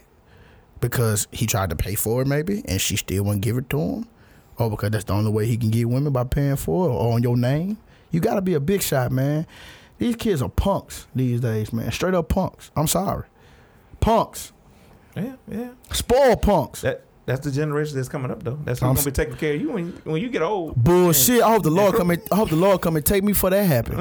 Because 0.80 1.28
he 1.30 1.46
tried 1.46 1.70
to 1.70 1.76
pay 1.76 1.94
for 1.94 2.20
it, 2.22 2.26
maybe, 2.26 2.62
and 2.66 2.80
she 2.80 2.96
still 2.96 3.24
wouldn't 3.24 3.42
give 3.42 3.56
it 3.56 3.70
to 3.70 3.78
him. 3.78 4.08
Or 4.58 4.68
because 4.68 4.90
that's 4.90 5.04
the 5.04 5.12
only 5.12 5.30
way 5.30 5.46
he 5.46 5.56
can 5.56 5.70
get 5.70 5.88
women 5.88 6.12
by 6.12 6.24
paying 6.24 6.56
for 6.56 6.88
it 6.88 6.92
or 6.92 7.14
on 7.14 7.22
your 7.22 7.36
name. 7.36 7.78
You 8.10 8.20
gotta 8.20 8.42
be 8.42 8.54
a 8.54 8.60
big 8.60 8.82
shot, 8.82 9.10
man. 9.10 9.46
These 9.98 10.16
kids 10.16 10.42
are 10.42 10.48
punks 10.48 11.06
these 11.14 11.40
days, 11.40 11.72
man. 11.72 11.90
Straight 11.92 12.14
up 12.14 12.28
punks. 12.28 12.70
I'm 12.76 12.86
sorry. 12.86 13.24
Punks. 14.00 14.52
Yeah, 15.16 15.34
yeah. 15.48 15.68
Spoil 15.92 16.36
punks. 16.36 16.80
That 16.82 17.02
that's 17.26 17.42
the 17.42 17.50
generation 17.52 17.96
that's 17.96 18.08
coming 18.08 18.30
up 18.30 18.42
though. 18.42 18.58
That's 18.64 18.80
who's 18.80 18.88
I'm 18.88 18.94
gonna 18.96 19.04
be 19.06 19.10
taking 19.12 19.36
care 19.36 19.54
of 19.54 19.60
you 19.60 19.70
when 19.70 19.92
when 20.04 20.20
you 20.20 20.28
get 20.28 20.42
old. 20.42 20.74
Bullshit. 20.76 21.40
I 21.42 21.52
hope 21.52 21.62
the 21.62 21.70
Lord 21.70 21.94
come 21.96 22.10
and 22.10 22.20
I 22.32 22.36
hope 22.36 22.50
the 22.50 22.56
Lord 22.56 22.80
come 22.82 22.96
and 22.96 23.06
take 23.06 23.22
me 23.24 23.32
for 23.32 23.48
that 23.50 23.62
happen. 23.64 24.00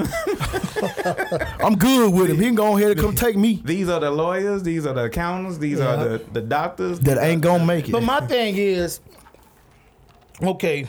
I'm 1.63 1.75
good 1.75 2.13
with 2.13 2.29
him. 2.31 2.37
He 2.37 2.45
can 2.45 2.55
go 2.55 2.75
ahead 2.75 2.91
and 2.91 2.99
come 2.99 3.15
take 3.15 3.37
me. 3.37 3.61
These 3.63 3.87
are 3.87 3.99
the 3.99 4.11
lawyers. 4.11 4.63
These 4.63 4.85
are 4.85 4.93
the 4.93 5.05
accountants. 5.05 5.57
These 5.59 5.77
Yeah. 5.79 5.93
are 5.93 6.03
the 6.17 6.25
the 6.33 6.41
doctors. 6.41 6.99
That 7.01 7.17
ain't 7.19 7.41
gonna 7.41 7.65
make 7.65 7.87
it. 7.87 7.91
But 7.91 8.03
my 8.03 8.19
thing 8.25 8.57
is, 8.57 8.99
okay, 10.41 10.87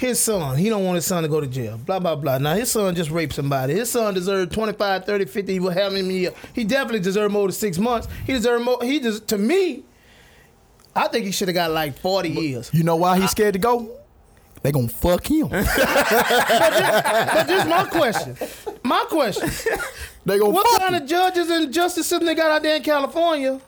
his 0.00 0.18
son, 0.18 0.56
he 0.56 0.68
don't 0.70 0.84
want 0.84 0.96
his 0.96 1.04
son 1.06 1.22
to 1.22 1.28
go 1.28 1.40
to 1.40 1.46
jail. 1.46 1.76
Blah, 1.76 1.98
blah, 2.00 2.16
blah. 2.16 2.38
Now, 2.38 2.54
his 2.54 2.70
son 2.70 2.94
just 2.94 3.10
raped 3.10 3.34
somebody. 3.34 3.74
His 3.74 3.90
son 3.90 4.14
deserved 4.14 4.52
25, 4.52 5.04
30, 5.04 5.24
50, 5.26 5.52
he 5.52 5.60
will 5.60 5.70
have 5.70 5.94
him 5.94 6.10
year. 6.10 6.32
He 6.54 6.64
definitely 6.64 7.00
deserved 7.00 7.32
more 7.32 7.46
than 7.46 7.52
six 7.52 7.76
months. 7.78 8.08
He 8.26 8.32
deserved 8.32 8.64
more. 8.64 8.78
He 8.82 8.98
just, 8.98 9.28
to 9.28 9.36
me, 9.38 9.84
I 10.96 11.06
think 11.08 11.26
he 11.26 11.32
should 11.32 11.48
have 11.48 11.54
got 11.54 11.70
like 11.70 11.98
40 11.98 12.30
years. 12.30 12.70
You 12.72 12.82
know 12.82 12.96
why 12.96 13.18
he's 13.20 13.30
scared 13.30 13.52
to 13.52 13.58
go? 13.60 13.90
They 14.62 14.72
gonna 14.72 14.88
fuck 14.88 15.26
him. 15.30 15.48
But 15.50 15.64
this 17.46 17.62
is 17.62 17.68
my 17.68 17.84
question. 17.84 18.36
My 18.82 19.04
question. 19.08 19.50
They 20.26 20.38
gonna 20.38 20.50
What 20.50 20.66
fuck 20.66 20.80
kind 20.82 20.94
him. 20.96 21.02
of 21.02 21.08
judges 21.08 21.48
and 21.48 21.72
justices 21.72 22.20
they 22.20 22.34
got 22.34 22.50
out 22.50 22.62
there 22.62 22.76
in 22.76 22.82
California 22.82 23.58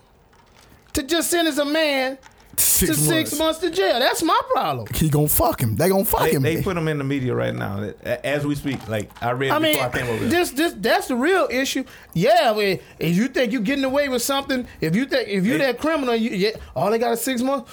to 0.93 1.03
just 1.03 1.31
sentence 1.31 1.57
a 1.57 1.65
man 1.65 2.19
Six 2.57 2.97
to 2.97 3.01
six 3.01 3.39
months 3.39 3.61
to 3.61 3.71
jail? 3.71 3.99
That's 3.99 4.23
my 4.23 4.39
problem. 4.53 4.87
He 4.95 5.09
gonna 5.09 5.29
fuck 5.29 5.61
him. 5.63 5.77
They 5.77 5.89
gonna 5.89 6.05
fuck 6.05 6.21
They, 6.23 6.33
him. 6.33 6.43
they 6.43 6.63
put 6.63 6.77
him 6.77 6.87
in 6.89 6.99
the 6.99 7.05
media 7.05 7.35
right 7.35 7.55
now 7.55 7.93
as 8.05 8.45
we 8.47 8.55
speak. 8.55 8.87
Like 8.89 9.11
I 9.23 9.31
read 9.31 9.51
I 9.53 9.59
mean, 9.59 9.73
before 9.75 9.89
I 9.89 9.91
came 9.99 10.07
over. 10.09 10.27
this 10.27 10.51
this 10.51 10.75
that's 10.77 11.09
the 11.09 11.17
real 11.17 11.49
issue. 11.51 11.85
Yeah, 12.13 12.53
I 12.55 12.57
mean, 12.57 12.81
if 12.99 13.17
you 13.17 13.29
think 13.29 13.53
you're 13.53 13.63
getting 13.63 13.85
away 13.85 14.09
with 14.09 14.23
something, 14.23 14.67
if 14.81 14.95
you 14.95 15.07
think 15.07 15.29
if 15.29 15.45
you're 15.47 15.59
that 15.59 15.79
criminal, 15.79 16.15
you, 16.15 16.31
yeah, 16.31 16.51
all 16.77 16.91
they 16.91 16.99
got 16.99 17.13
is 17.13 17.21
six 17.23 17.41
months. 17.41 17.73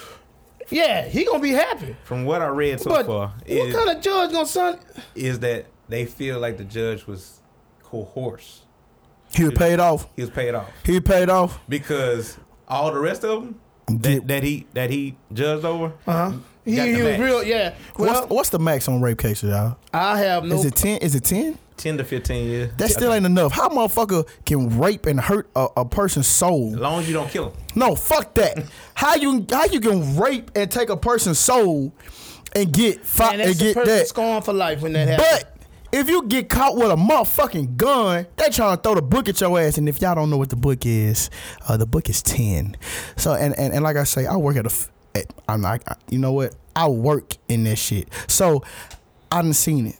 Yeah, 0.69 1.05
he 1.07 1.25
gonna 1.25 1.39
be 1.39 1.51
happy. 1.51 1.95
From 2.03 2.25
what 2.25 2.41
I 2.41 2.47
read 2.47 2.79
so 2.79 2.89
but 2.91 3.05
far, 3.05 3.27
what 3.29 3.47
is, 3.47 3.75
kind 3.75 3.89
of 3.89 4.01
judge 4.01 4.31
gonna 4.31 4.45
son? 4.45 4.79
is 5.15 5.39
that 5.39 5.65
they 5.89 6.05
feel 6.05 6.39
like 6.39 6.57
the 6.57 6.63
judge 6.63 7.05
was 7.07 7.41
coerced. 7.83 8.61
he 9.33 9.43
was 9.43 9.53
paid 9.55 9.79
off. 9.79 10.07
He 10.15 10.21
was 10.21 10.29
paid 10.29 10.53
off 10.55 10.69
He 10.85 10.99
paid 10.99 11.29
off. 11.29 11.59
because 11.67 12.37
all 12.67 12.91
the 12.93 12.99
rest 12.99 13.23
of 13.23 13.41
them 13.43 13.51
Get- 13.53 13.59
that, 13.97 14.28
that 14.28 14.43
he 14.43 14.65
that 14.73 14.89
he 14.89 15.15
judged 15.34 15.65
over. 15.65 15.93
Uh 16.08 16.32
huh. 16.32 16.38
He, 16.65 16.75
Got 16.75 16.84
the 16.86 16.89
he 16.91 16.95
was 16.97 17.04
max. 17.04 17.19
real. 17.23 17.43
Yeah. 17.43 17.73
Well, 17.97 18.13
what's, 18.13 18.30
what's 18.30 18.49
the 18.49 18.60
max 18.60 18.88
on 18.88 19.02
rape 19.02 19.17
cases, 19.17 19.49
y'all? 19.49 19.78
I 19.93 20.19
have 20.19 20.43
no. 20.43 20.56
Is 20.56 20.65
it 20.65 20.75
ten? 20.75 20.97
Is 20.99 21.15
it 21.15 21.23
ten? 21.23 21.58
Ten 21.78 21.97
to 21.97 22.04
fifteen 22.04 22.47
years. 22.47 22.71
That 22.78 22.89
still 22.91 23.13
ain't 23.13 23.25
enough. 23.25 23.54
How 23.54 23.69
motherfucker 23.69 24.28
can 24.45 24.78
rape 24.78 25.06
and 25.06 25.19
hurt 25.19 25.49
a, 25.56 25.67
a 25.78 25.86
person's 25.86 26.28
soul? 26.28 26.73
As 26.73 26.80
long 26.80 26.99
as 26.99 27.08
you 27.08 27.13
don't 27.13 27.30
kill 27.30 27.52
him. 27.52 27.58
No, 27.75 27.95
fuck 27.95 28.34
that. 28.36 28.65
how 28.93 29.15
you 29.15 29.45
how 29.49 29.65
you 29.65 29.80
can 29.80 30.17
rape 30.17 30.52
and 30.56 30.69
take 30.69 30.89
a 30.89 30.97
person's 30.97 31.39
soul 31.39 31.93
and 32.54 32.71
get 32.73 33.06
fi- 33.06 33.32
and 33.34 33.41
and 33.41 33.49
that's 33.49 33.62
a 33.62 33.63
get 33.63 33.73
person 33.75 33.95
that? 33.95 34.08
scorned 34.08 34.43
for 34.45 34.54
life 34.54 34.82
when 34.82 34.91
that 34.93 35.08
happens. 35.08 35.43
But 35.43 35.56
if 35.91 36.10
you 36.10 36.23
get 36.28 36.49
caught 36.49 36.75
with 36.75 36.91
a 36.91 36.95
motherfucking 36.95 37.78
gun, 37.78 38.28
they 38.38 38.49
trying 38.49 38.78
to 38.78 38.82
throw 38.84 38.95
the 38.95 39.02
book 39.02 39.28
at 39.30 39.39
your 39.41 39.60
ass. 39.60 39.78
And 39.78 39.89
if 39.89 40.02
y'all 40.02 40.15
don't 40.15 40.30
know 40.30 40.38
what 40.38 40.49
the 40.49 40.56
book 40.56 40.86
is, 40.86 41.30
uh, 41.67 41.78
the 41.78 41.86
book 41.86 42.10
is 42.10 42.21
ten. 42.21 42.78
So 43.17 43.34
and, 43.34 43.58
and 43.58 43.73
and 43.73 43.84
like 43.84 43.97
I 43.97 44.04
say, 44.04 44.25
I 44.25 44.36
work 44.38 44.56
at 44.58 44.65
a. 44.65 44.69
f- 44.69 44.91
At, 45.15 45.25
I'm 45.47 45.62
like, 45.62 45.82
I- 45.89 45.95
you 46.10 46.19
know 46.19 46.32
what? 46.34 46.56
I 46.75 46.88
work 46.88 47.34
in 47.47 47.63
that 47.65 47.78
shit. 47.78 48.08
So 48.28 48.63
I 49.32 49.41
done 49.41 49.54
seen 49.54 49.88
it. 49.88 49.97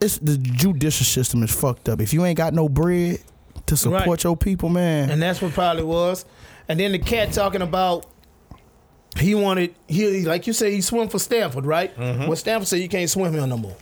It's 0.00 0.18
the 0.18 0.36
judicial 0.36 1.06
system 1.06 1.42
is 1.44 1.54
fucked 1.54 1.88
up. 1.88 2.00
If 2.00 2.12
you 2.12 2.24
ain't 2.24 2.36
got 2.36 2.52
no 2.52 2.68
bread 2.68 3.20
to 3.66 3.76
support 3.76 4.06
Right. 4.06 4.24
your 4.24 4.36
people, 4.36 4.68
man. 4.68 5.08
and 5.10 5.22
that's 5.22 5.40
what 5.40 5.52
probably 5.52 5.84
was. 5.84 6.24
And 6.68 6.78
then 6.80 6.92
the 6.92 6.98
cat 6.98 7.32
talking 7.32 7.62
about 7.62 8.06
he 9.16 9.34
wanted 9.34 9.74
he 9.86 10.24
like 10.26 10.46
you 10.48 10.52
say 10.52 10.72
he 10.72 10.80
swim 10.80 11.08
for 11.08 11.18
Stanford, 11.20 11.64
right? 11.64 11.96
Mm-hmm. 11.96 12.26
Well, 12.26 12.36
Stanford 12.36 12.66
said 12.68 12.80
you 12.80 12.88
can't 12.88 13.08
swim 13.08 13.32
here 13.32 13.46
no 13.46 13.56
more. 13.56 13.76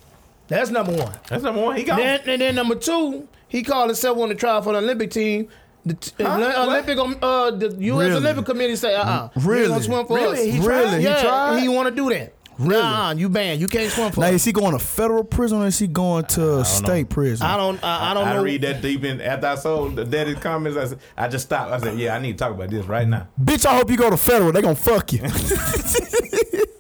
That's 0.53 0.71
number 0.71 0.93
one. 0.93 1.13
That's 1.29 1.43
number 1.43 1.61
one. 1.63 1.77
He 1.77 1.83
got. 1.85 1.97
Then, 1.97 2.21
and 2.27 2.41
then 2.43 2.55
number 2.55 2.75
two, 2.75 3.27
he 3.49 3.63
called 3.63 3.89
himself 3.89 4.19
on 4.19 4.29
the 4.29 4.35
trial 4.35 4.61
for 4.63 4.73
the 4.73 4.79
Olympic 4.81 5.11
team. 5.11 5.49
The 5.87 5.95
t- 5.95 6.13
Huh? 6.23 6.65
Olympic, 6.69 6.99
um, 6.99 7.17
uh, 7.23 7.51
the 7.51 7.75
U.S. 7.81 8.09
Really? 8.09 8.17
Olympic 8.19 8.45
Committee 8.45 8.77
say, 8.77 8.95
uh, 8.95 9.03
uh 9.03 9.29
Really? 9.37 9.63
you 9.63 9.69
gonna 9.69 9.83
swim 9.83 10.07
for 10.07 10.17
Really? 10.17 10.49
us? 10.51 10.55
He 10.55 10.61
tried? 10.63 10.67
Really? 10.81 10.99
He 11.01 11.07
tried? 11.07 11.61
he 11.61 11.69
want 11.69 11.89
to 11.89 11.95
do 11.95 12.09
that. 12.11 12.35
Really? 12.59 12.83
Nah, 12.83 13.13
you 13.13 13.29
banned. 13.31 13.61
You 13.63 13.67
can't 13.67 13.91
swim 13.91 14.13
for 14.13 14.21
now 14.21 14.27
us. 14.27 14.35
is 14.35 14.45
he 14.45 14.53
going 14.53 14.73
to 14.73 14.79
federal 14.79 15.25
prison 15.25 15.63
or 15.63 15.67
is 15.67 15.79
he 15.79 15.87
going 15.89 16.27
to 16.27 16.63
state 16.67 17.09
prison? 17.09 17.47
I 17.47 17.57
don't. 17.57 17.83
I, 17.83 18.11
I 18.11 18.15
don't 18.15 18.29
I 18.29 18.35
know. 18.35 18.43
read 18.45 18.61
that 18.61 18.83
deep 18.83 19.03
in 19.05 19.21
after 19.23 19.47
I 19.47 19.55
saw 19.57 19.89
the 19.89 20.05
daddy's 20.05 20.39
comments. 20.39 20.77
I 20.77 20.85
said, 20.85 20.99
I 21.17 21.29
just 21.29 21.47
stopped. 21.47 21.73
I 21.73 21.79
said, 21.79 21.99
yeah, 21.99 22.15
I 22.15 22.19
need 22.21 22.33
to 22.33 22.39
talk 22.39 22.53
about 22.53 22.69
this 22.71 22.85
right 22.87 23.09
now. 23.09 23.27
Bitch, 23.43 23.65
I 23.65 23.75
hope 23.75 23.91
you 23.91 23.97
go 23.97 24.11
to 24.11 24.19
federal. 24.19 24.53
They 24.53 24.61
gonna 24.63 24.75
fuck 24.77 25.13
you. 25.15 25.23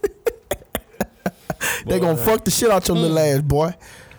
they 1.86 2.00
gonna 2.00 2.16
fuck 2.16 2.44
the 2.44 2.50
shit 2.50 2.70
out 2.70 2.86
your 2.88 2.96
little 2.96 3.18
ass, 3.18 3.40
boy. 3.42 3.74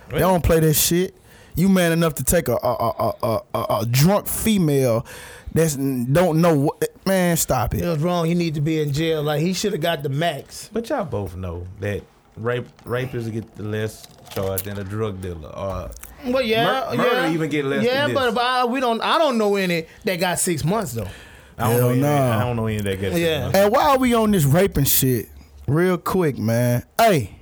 They 0.09 0.19
don't 0.19 0.43
play 0.43 0.59
that 0.59 0.73
shit. 0.75 1.15
You 1.55 1.69
man 1.69 1.91
enough 1.91 2.15
to 2.15 2.23
take 2.23 2.47
a 2.47 2.53
a 2.55 2.57
a 2.57 3.13
a, 3.23 3.41
a, 3.53 3.65
a 3.81 3.85
drunk 3.89 4.27
female 4.27 5.05
that's 5.53 5.75
don't 5.75 6.41
know 6.41 6.55
what 6.57 6.83
man. 7.05 7.37
Stop 7.37 7.73
It 7.75 7.81
it. 7.81 7.87
was 7.87 7.99
wrong. 7.99 8.25
He 8.25 8.33
need 8.33 8.55
to 8.55 8.61
be 8.61 8.81
in 8.81 8.91
jail. 8.91 9.21
Like 9.23 9.41
he 9.41 9.53
should 9.53 9.71
have 9.73 9.81
got 9.81 10.01
the 10.03 10.09
max. 10.09 10.69
But 10.73 10.89
y'all 10.89 11.05
both 11.05 11.35
know 11.35 11.67
that 11.79 12.01
rape 12.37 12.65
rapists 12.85 13.31
get 13.31 13.55
the 13.55 13.63
less 13.63 14.07
charge 14.33 14.63
than 14.63 14.79
a 14.79 14.83
drug 14.83 15.21
dealer. 15.21 15.49
Or 15.49 15.91
Well, 16.25 16.41
yeah, 16.41 16.65
Mur- 16.91 16.97
murder 16.97 17.15
yeah, 17.27 17.31
even 17.31 17.49
get 17.51 17.65
less 17.65 17.83
Yeah, 17.85 18.07
than 18.07 18.15
but, 18.15 18.25
this. 18.25 18.33
but 18.35 18.43
I, 18.43 18.65
we 18.65 18.79
don't. 18.79 19.01
I 19.01 19.19
don't 19.19 19.37
know 19.37 19.55
any 19.55 19.85
that 20.05 20.19
got 20.19 20.39
six 20.39 20.63
months 20.63 20.93
though. 20.93 21.07
I 21.55 21.63
don't 21.69 21.71
Hell 21.73 21.81
know. 21.81 21.89
Any, 21.89 22.01
no. 22.01 22.15
I 22.31 22.39
don't 22.39 22.55
know 22.55 22.65
any 22.65 22.81
that 22.81 22.99
gets. 22.99 23.15
Yeah. 23.19 23.51
And 23.53 23.71
why 23.71 23.89
are 23.89 23.99
we 23.99 24.15
on 24.15 24.31
this 24.31 24.45
raping 24.45 24.85
shit, 24.85 25.29
real 25.67 25.97
quick, 25.97 26.37
man. 26.37 26.83
Hey, 26.97 27.35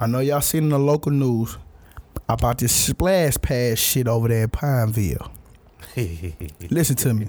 I 0.00 0.06
know 0.06 0.20
y'all 0.20 0.40
seen 0.40 0.64
in 0.64 0.68
the 0.70 0.78
local 0.78 1.12
news 1.12 1.56
about 2.28 2.58
this 2.58 2.74
splash 2.74 3.36
pad 3.40 3.78
shit 3.78 4.08
over 4.08 4.28
there 4.28 4.44
in 4.44 4.50
Pineville. 4.50 5.30
Listen 6.70 6.96
to 6.96 7.14
me. 7.14 7.28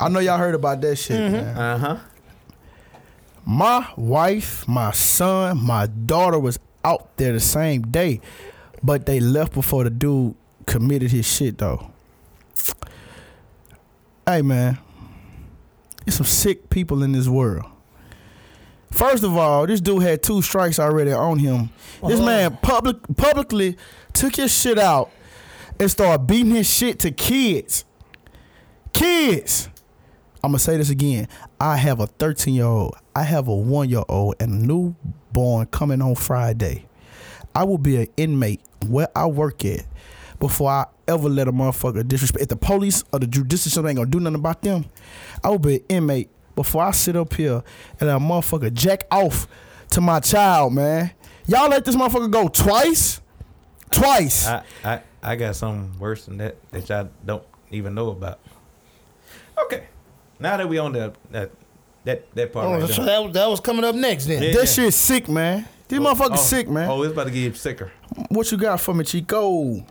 I 0.00 0.08
know 0.08 0.18
y'all 0.20 0.38
heard 0.38 0.54
about 0.54 0.80
that 0.80 0.96
shit, 0.96 1.18
man. 1.32 1.56
uh 1.56 1.78
huh. 1.78 1.96
My 3.46 3.86
wife, 3.96 4.66
my 4.66 4.90
son, 4.92 5.62
my 5.62 5.86
daughter 5.86 6.38
was 6.38 6.58
out 6.82 7.16
there 7.18 7.32
the 7.34 7.40
same 7.40 7.82
day, 7.82 8.20
but 8.82 9.04
they 9.06 9.20
left 9.20 9.52
before 9.52 9.84
the 9.84 9.90
dude 9.90 10.34
committed 10.66 11.10
his 11.10 11.26
shit 11.26 11.58
though. 11.58 11.90
Hey 14.26 14.40
man, 14.40 14.78
there's 16.04 16.16
some 16.16 16.24
sick 16.26 16.70
people 16.70 17.02
in 17.02 17.12
this 17.12 17.28
world. 17.28 17.66
First 18.94 19.24
of 19.24 19.36
all, 19.36 19.66
this 19.66 19.80
dude 19.80 20.02
had 20.02 20.22
two 20.22 20.40
strikes 20.40 20.78
already 20.78 21.12
on 21.12 21.38
him. 21.40 21.70
This 22.06 22.18
Uh-huh. 22.20 22.26
man 22.26 22.58
public 22.62 22.96
publicly 23.16 23.76
took 24.12 24.36
his 24.36 24.56
shit 24.56 24.78
out 24.78 25.10
and 25.80 25.90
started 25.90 26.26
beating 26.28 26.52
his 26.54 26.72
shit 26.72 27.00
to 27.00 27.10
kids. 27.10 27.84
Kids. 28.92 29.68
I'm 30.42 30.50
gonna 30.50 30.58
say 30.60 30.76
this 30.76 30.90
again. 30.90 31.26
I 31.58 31.76
have 31.76 31.98
a 32.00 32.06
13 32.06 32.54
year 32.54 32.66
old. 32.66 32.94
I 33.16 33.22
have 33.24 33.48
a 33.48 33.54
one 33.54 33.88
year 33.88 34.04
old 34.08 34.36
and 34.38 34.62
a 34.62 34.66
newborn 34.66 35.66
coming 35.66 36.00
on 36.00 36.14
Friday. 36.14 36.86
I 37.54 37.64
will 37.64 37.78
be 37.78 37.96
an 37.96 38.06
inmate 38.16 38.60
where 38.86 39.08
I 39.16 39.26
work 39.26 39.64
at 39.64 39.84
before 40.38 40.70
I 40.70 40.84
ever 41.08 41.28
let 41.28 41.48
a 41.48 41.52
motherfucker 41.52 42.06
disrespect. 42.06 42.42
If 42.42 42.48
the 42.48 42.56
police 42.56 43.02
or 43.12 43.18
the 43.18 43.26
judicial 43.26 43.58
system 43.62 43.86
ain't 43.86 43.96
gonna 43.96 44.10
do 44.10 44.20
nothing 44.20 44.38
about 44.38 44.62
them, 44.62 44.84
I 45.42 45.48
will 45.48 45.58
be 45.58 45.76
an 45.76 45.82
inmate 45.88 46.30
before 46.54 46.82
I 46.82 46.90
sit 46.92 47.16
up 47.16 47.34
here 47.34 47.62
and 48.00 48.08
a 48.08 48.14
motherfucker 48.14 48.72
jack 48.72 49.04
off 49.10 49.46
to 49.90 50.00
my 50.00 50.20
child, 50.20 50.72
man. 50.72 51.10
Y'all 51.46 51.68
let 51.68 51.84
this 51.84 51.94
motherfucker 51.96 52.30
go 52.30 52.48
twice? 52.48 53.20
Twice. 53.90 54.46
I, 54.46 54.62
I 54.84 55.00
I 55.22 55.36
got 55.36 55.56
something 55.56 55.98
worse 55.98 56.26
than 56.26 56.38
that 56.38 56.56
that 56.70 56.88
y'all 56.88 57.08
don't 57.24 57.44
even 57.70 57.94
know 57.94 58.10
about. 58.10 58.40
Okay, 59.64 59.86
now 60.38 60.56
that 60.56 60.68
we 60.68 60.78
on 60.78 60.92
the 60.92 61.14
that 61.30 61.50
that 62.04 62.34
that 62.34 62.52
part 62.52 62.66
Oh, 62.66 62.80
right 62.80 62.88
so 62.90 63.04
that, 63.04 63.22
was- 63.22 63.32
that 63.34 63.48
was 63.48 63.60
coming 63.60 63.84
up 63.84 63.94
next 63.94 64.26
then. 64.26 64.42
Yeah. 64.42 64.52
that 64.52 64.68
shit's 64.68 64.96
sick, 64.96 65.28
man. 65.28 65.66
These 65.88 65.98
oh, 65.98 66.02
motherfuckers 66.02 66.32
Oh, 66.32 66.36
sick, 66.36 66.68
man. 66.68 66.90
Oh, 66.90 67.02
it's 67.02 67.12
about 67.12 67.24
to 67.24 67.30
get 67.30 67.56
sicker. 67.56 67.92
What 68.28 68.50
you 68.50 68.58
got 68.58 68.80
for 68.80 68.94
me, 68.94 69.04
Chico? 69.04 69.84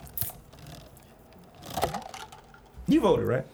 You 2.87 2.99
voted 2.99 3.25
right 3.25 3.45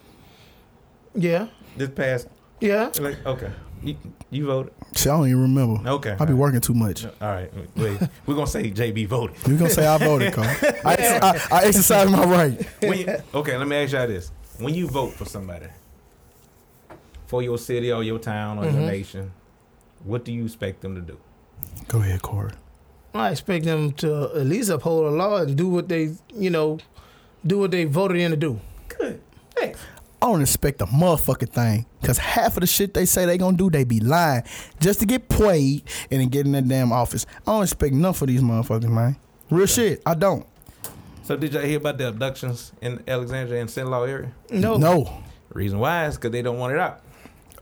Yeah, 1.14 1.48
this 1.78 1.90
past. 1.90 2.28
Yeah. 2.60 2.92
Like, 3.00 3.26
okay, 3.26 3.52
you, 3.84 3.96
you 4.30 4.46
voted. 4.48 4.74
Shit, 4.96 5.08
I 5.08 5.18
don't 5.18 5.28
even 5.28 5.42
remember. 5.42 5.90
Okay, 5.90 6.16
I 6.20 6.26
be 6.26 6.34
working 6.34 6.62
too 6.62 6.74
much. 6.74 7.06
All 7.06 7.12
right, 7.22 7.52
wait. 7.76 8.00
We're 8.26 8.36
gonna 8.36 8.48
say 8.48 8.70
JB 8.72 9.08
voted. 9.08 9.36
You 9.48 9.58
gonna 9.58 9.70
say 9.70 9.86
I 9.88 9.98
voted, 9.98 10.34
Cole? 10.34 10.44
I, 10.46 10.96
ex- 10.98 11.24
I, 11.52 11.58
I 11.58 11.64
exercise 11.66 12.10
my 12.10 12.24
right. 12.26 12.66
When 12.82 13.00
you, 13.00 13.16
okay, 13.34 13.58
let 13.58 13.68
me 13.68 13.76
ask 13.78 13.94
y'all 13.94 14.08
this: 14.08 14.32
When 14.58 14.74
you 14.74 14.88
vote 14.88 15.14
for 15.14 15.26
somebody 15.26 15.68
for 17.28 17.42
your 17.44 17.58
city 17.58 17.92
or 17.92 18.04
your 18.04 18.20
town 18.20 18.58
or 18.60 18.64
Mm-hmm. 18.66 18.80
your 18.80 18.88
nation, 18.88 19.32
what 20.04 20.26
do 20.26 20.32
you 20.34 20.46
expect 20.46 20.82
them 20.82 20.96
to 20.96 21.02
do? 21.02 21.18
Go 21.88 22.00
ahead, 22.00 22.22
Corey. 22.22 22.52
I 23.14 23.32
expect 23.32 23.66
them 23.66 23.92
to 23.94 24.32
at 24.36 24.46
least 24.46 24.70
uphold 24.70 25.06
the 25.06 25.12
law 25.12 25.38
and 25.38 25.56
do 25.58 25.68
what 25.68 25.88
they, 25.90 26.16
you 26.34 26.50
know, 26.50 26.78
do 27.46 27.58
what 27.60 27.72
they 27.72 27.86
voted 27.86 28.18
in 28.18 28.32
to 28.32 28.38
do. 28.38 28.60
Good. 28.88 29.22
Thanks. 29.56 29.80
I 30.22 30.26
don't 30.26 30.42
expect 30.42 30.82
a 30.82 30.86
motherfucking 30.86 31.50
thing. 31.50 31.86
Cause 32.04 32.18
half 32.18 32.58
of 32.58 32.62
the 32.62 32.68
shit 32.68 32.94
they 32.94 33.06
say 33.06 33.26
they 33.26 33.38
gonna 33.38 33.56
do, 33.58 33.70
they 33.70 33.84
be 33.86 34.00
lying 34.00 34.44
just 34.80 35.00
to 35.00 35.06
get 35.06 35.30
played 35.30 35.84
and 36.12 36.20
then 36.22 36.28
get 36.30 36.46
in 36.46 36.52
that 36.54 36.68
damn 36.68 36.92
office. 36.92 37.26
I 37.48 37.52
don't 37.52 37.64
expect 37.64 37.94
none 37.94 38.14
for 38.14 38.26
these 38.26 38.42
motherfuckers, 38.42 38.90
man. 38.90 39.16
Real 39.50 39.66
shit. 39.66 40.02
I 40.06 40.14
don't. 40.16 40.46
So 41.24 41.38
did 41.38 41.54
y'all 41.54 41.64
hear 41.64 41.78
about 41.78 41.98
the 41.98 42.08
abductions 42.10 42.72
in 42.82 43.04
Alexandria 43.08 43.62
and 43.62 43.70
St. 43.70 43.88
Law 43.88 44.04
area? 44.04 44.32
No. 44.52 44.78
No. 44.78 45.24
Reason 45.54 45.80
why 45.80 46.06
is 46.08 46.16
because 46.16 46.32
they 46.32 46.42
don't 46.42 46.58
want 46.58 46.74
it 46.74 46.80
out. 46.80 47.02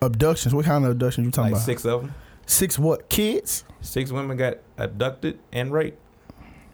Abductions. 0.01 0.53
What 0.55 0.65
kind 0.65 0.83
of 0.85 0.91
abductions 0.91 1.25
you 1.25 1.31
talking 1.31 1.51
Like 1.51 1.59
about? 1.59 1.65
six 1.65 1.85
of 1.85 2.01
them. 2.01 2.13
Six 2.45 2.79
what? 2.79 3.09
Kids? 3.09 3.63
Six 3.81 4.11
women 4.11 4.37
got 4.37 4.57
abducted 4.77 5.39
and 5.51 5.71
raped. 5.71 5.99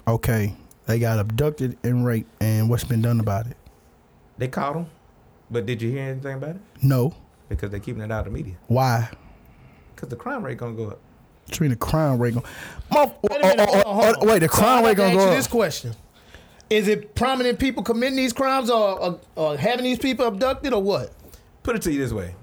Okay. 0.07 0.55
They 0.85 0.99
got 0.99 1.17
abducted 1.19 1.77
and 1.83 2.05
raped, 2.05 2.29
and 2.41 2.69
what's 2.69 2.83
been 2.83 3.01
done 3.01 3.19
about 3.19 3.47
it? 3.47 3.55
They 4.37 4.49
caught 4.49 4.73
them, 4.73 4.87
but 5.51 5.65
did 5.65 5.81
you 5.81 5.91
hear 5.91 6.03
anything 6.03 6.35
about 6.35 6.55
it? 6.55 6.61
No. 6.81 7.13
Because 7.49 7.71
they're 7.71 7.79
keeping 7.79 8.01
it 8.01 8.11
out 8.11 8.25
of 8.27 8.33
the 8.33 8.37
media. 8.37 8.55
Why? 8.67 9.09
Because 9.95 10.09
the 10.09 10.15
crime 10.15 10.43
rate 10.43 10.57
gonna 10.57 10.73
go 10.73 10.89
up. 10.89 10.99
Trina 11.51 11.75
crime 11.75 12.19
rate 12.19 12.33
going. 12.33 12.45
Mo- 12.91 13.15
Wait, 13.21 13.41
oh, 13.43 13.47
minute, 13.47 13.59
oh, 13.59 13.65
hold 13.65 13.83
oh, 13.85 13.89
on, 13.89 13.95
hold 13.95 14.15
oh, 14.17 14.21
on. 14.21 14.27
wait, 14.27 14.39
the 14.39 14.49
crime 14.49 14.83
I 14.83 14.89
rate 14.89 14.97
gonna 14.97 15.09
ask 15.09 15.17
go 15.17 15.23
you 15.25 15.29
up. 15.29 15.35
This 15.37 15.47
question: 15.47 15.93
Is 16.69 16.87
it 16.87 17.15
prominent 17.15 17.59
people 17.59 17.83
committing 17.83 18.15
these 18.15 18.33
crimes, 18.33 18.69
or, 18.69 18.99
or, 18.99 19.19
or 19.35 19.57
having 19.57 19.83
these 19.83 19.99
people 19.99 20.25
abducted, 20.25 20.73
or 20.73 20.81
what? 20.81 21.13
Put 21.61 21.75
it 21.75 21.81
to 21.83 21.91
you 21.91 21.99
this 21.99 22.11
way. 22.11 22.35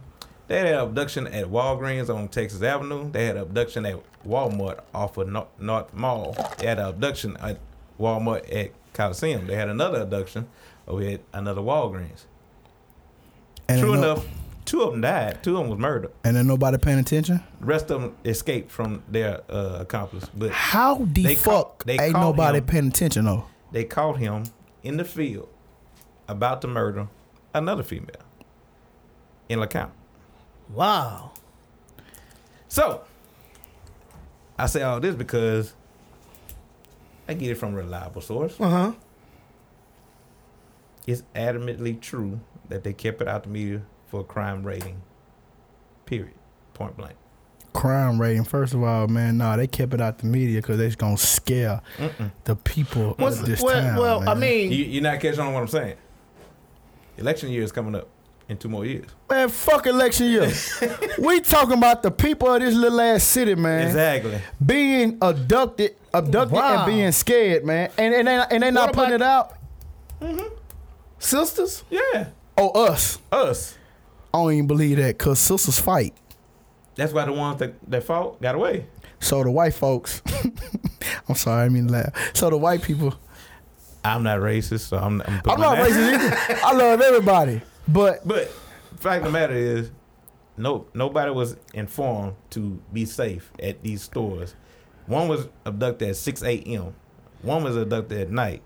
They 0.48 0.58
had 0.58 0.66
an 0.66 0.74
abduction 0.80 1.26
at 1.28 1.46
Walgreens 1.46 2.12
on 2.12 2.26
Texas 2.28 2.60
Avenue. 2.62 3.10
They 3.10 3.26
had 3.26 3.36
an 3.36 3.42
abduction 3.42 3.86
at 3.86 4.00
Walmart 4.26 4.80
off 4.92 5.16
of 5.16 5.28
North, 5.28 5.46
North 5.60 5.94
Mall. 5.94 6.36
They 6.58 6.66
had 6.66 6.78
an 6.78 6.86
abduction 6.86 7.36
at 7.36 7.58
Walmart 8.00 8.52
at 8.54 8.72
Coliseum. 8.92 9.46
They 9.46 9.54
had 9.54 9.68
another 9.68 10.00
abduction 10.00 10.48
over 10.88 11.04
at 11.04 11.20
another 11.32 11.60
Walgreens. 11.60 12.24
And 13.70 13.80
True 13.80 13.92
then 13.92 14.00
no- 14.00 14.12
enough, 14.12 14.26
two 14.64 14.82
of 14.82 14.92
them 14.92 15.00
died. 15.00 15.42
Two 15.42 15.56
of 15.56 15.62
them 15.62 15.70
was 15.70 15.78
murdered. 15.78 16.10
And 16.24 16.36
then 16.36 16.46
nobody 16.46 16.76
paying 16.78 16.98
attention. 16.98 17.42
The 17.60 17.66
rest 17.66 17.90
of 17.90 18.02
them 18.02 18.16
escaped 18.24 18.70
from 18.70 19.02
their 19.08 19.42
uh, 19.48 19.78
accomplice. 19.80 20.26
But 20.34 20.50
How 20.50 20.96
the 20.96 21.22
They 21.22 21.34
fuck 21.36 21.52
caught- 21.52 21.86
they 21.86 21.98
ain't 21.98 22.12
nobody 22.14 22.58
him. 22.58 22.64
paying 22.66 22.88
attention 22.88 23.24
though? 23.26 23.44
they 23.72 23.84
caught 23.84 24.18
him 24.18 24.44
in 24.82 24.96
the 24.96 25.04
field 25.04 25.48
about 26.26 26.60
to 26.62 26.68
murder 26.68 27.06
another 27.54 27.82
female 27.84 28.16
in 29.48 29.58
Lecompte. 29.60 29.90
Wow. 30.72 31.32
So, 32.68 33.02
I 34.58 34.66
say 34.66 34.82
all 34.82 34.98
this 35.00 35.14
because 35.14 35.74
I 37.28 37.34
get 37.34 37.50
it 37.50 37.54
from 37.56 37.74
a 37.74 37.76
reliable 37.78 38.20
source. 38.20 38.56
Uh 38.60 38.68
huh. 38.70 38.92
It's 41.06 41.22
adamantly 41.34 42.00
true 42.00 42.40
that 42.70 42.82
they 42.84 42.92
kept 42.92 43.20
it 43.20 43.28
out 43.28 43.42
the 43.44 43.48
media 43.50 43.82
for 44.08 44.20
a 44.20 44.24
crime 44.24 44.64
rating. 44.64 45.02
Period. 46.06 46.34
Point 46.74 46.96
blank. 46.96 47.14
Crime 47.72 48.20
rating. 48.20 48.44
First 48.44 48.74
of 48.74 48.82
all, 48.82 49.06
man, 49.06 49.36
nah, 49.38 49.56
they 49.56 49.66
kept 49.68 49.94
it 49.94 50.00
out 50.00 50.18
the 50.18 50.26
media 50.26 50.60
because 50.60 50.78
they 50.78 50.86
just 50.86 50.98
gonna 50.98 51.16
scare 51.16 51.82
Mm-mm. 51.98 52.32
the 52.44 52.56
people 52.56 53.14
What's, 53.18 53.38
of 53.40 53.46
this 53.46 53.62
well, 53.62 53.80
town. 53.80 53.96
well 53.98 54.20
I 54.22 54.34
man. 54.34 54.40
mean, 54.40 54.72
You, 54.72 54.84
you're 54.84 55.02
not 55.02 55.20
catching 55.20 55.40
on 55.40 55.52
what 55.52 55.60
I'm 55.60 55.68
saying. 55.68 55.96
Election 57.18 57.50
year 57.50 57.62
is 57.62 57.70
coming 57.70 57.94
up 57.94 58.08
in 58.48 58.56
two 58.56 58.68
more 58.68 58.84
years. 58.84 59.06
man, 59.28 59.48
fuck 59.48 59.86
election 59.86 60.26
year. 60.26 60.50
we 61.18 61.40
talking 61.40 61.78
about 61.78 62.02
the 62.02 62.10
people 62.10 62.52
of 62.52 62.60
this 62.60 62.74
little 62.74 63.00
ass 63.00 63.22
city, 63.22 63.54
man. 63.54 63.86
Exactly. 63.86 64.40
Being 64.64 65.18
abducted, 65.22 65.94
abducted, 66.12 66.52
Wow. 66.56 66.78
and 66.84 66.86
being 66.92 67.12
scared, 67.12 67.64
man. 67.64 67.90
And 67.98 68.14
and 68.14 68.26
they, 68.26 68.44
and 68.50 68.62
they 68.64 68.70
not 68.72 68.88
What 68.88 68.94
putting 68.96 69.12
it 69.12 69.16
about- 69.16 69.52
out. 69.52 69.58
Mm-hmm. 70.22 70.54
sisters. 71.20 71.84
Yeah. 71.90 72.28
Oh, 72.56 72.70
us. 72.86 73.18
Us. 73.32 73.76
I 74.32 74.38
don't 74.38 74.52
even 74.52 74.66
believe 74.66 74.96
that 74.98 75.18
because 75.18 75.38
sisters 75.38 75.78
fight. 75.78 76.14
That's 76.94 77.12
why 77.12 77.24
the 77.24 77.32
ones 77.32 77.58
that, 77.60 77.74
that 77.90 78.04
fought 78.04 78.40
got 78.40 78.54
away. 78.54 78.86
So 79.20 79.42
the 79.42 79.50
white 79.50 79.74
folks, 79.74 80.22
I'm 81.28 81.34
sorry, 81.34 81.64
I 81.64 81.68
mean 81.68 81.88
laugh. 81.88 82.12
So 82.34 82.50
the 82.50 82.56
white 82.56 82.82
people, 82.82 83.14
I'm 84.04 84.22
not 84.22 84.40
racist, 84.40 84.88
so 84.88 84.96
I'm, 84.96 85.20
I'm, 85.22 85.42
I'm 85.46 85.60
not 85.60 85.78
racist 85.78 86.14
either. 86.14 86.60
I 86.64 86.72
love 86.72 87.00
everybody, 87.00 87.60
but 87.86 88.26
But 88.26 88.50
fact 88.98 89.24
of 89.24 89.32
the 89.32 89.38
matter 89.38 89.54
is, 89.54 89.90
no 90.56 90.86
nobody 90.94 91.30
was 91.30 91.56
informed 91.72 92.34
to 92.50 92.80
be 92.92 93.04
safe 93.04 93.50
at 93.62 93.82
these 93.82 94.02
stores. 94.02 94.54
One 95.06 95.28
was 95.28 95.48
abducted 95.64 96.10
at 96.10 96.16
6 96.16 96.42
a.m. 96.42 96.94
One 97.42 97.64
was 97.64 97.76
abducted 97.76 98.20
at 98.20 98.30
night. 98.30 98.62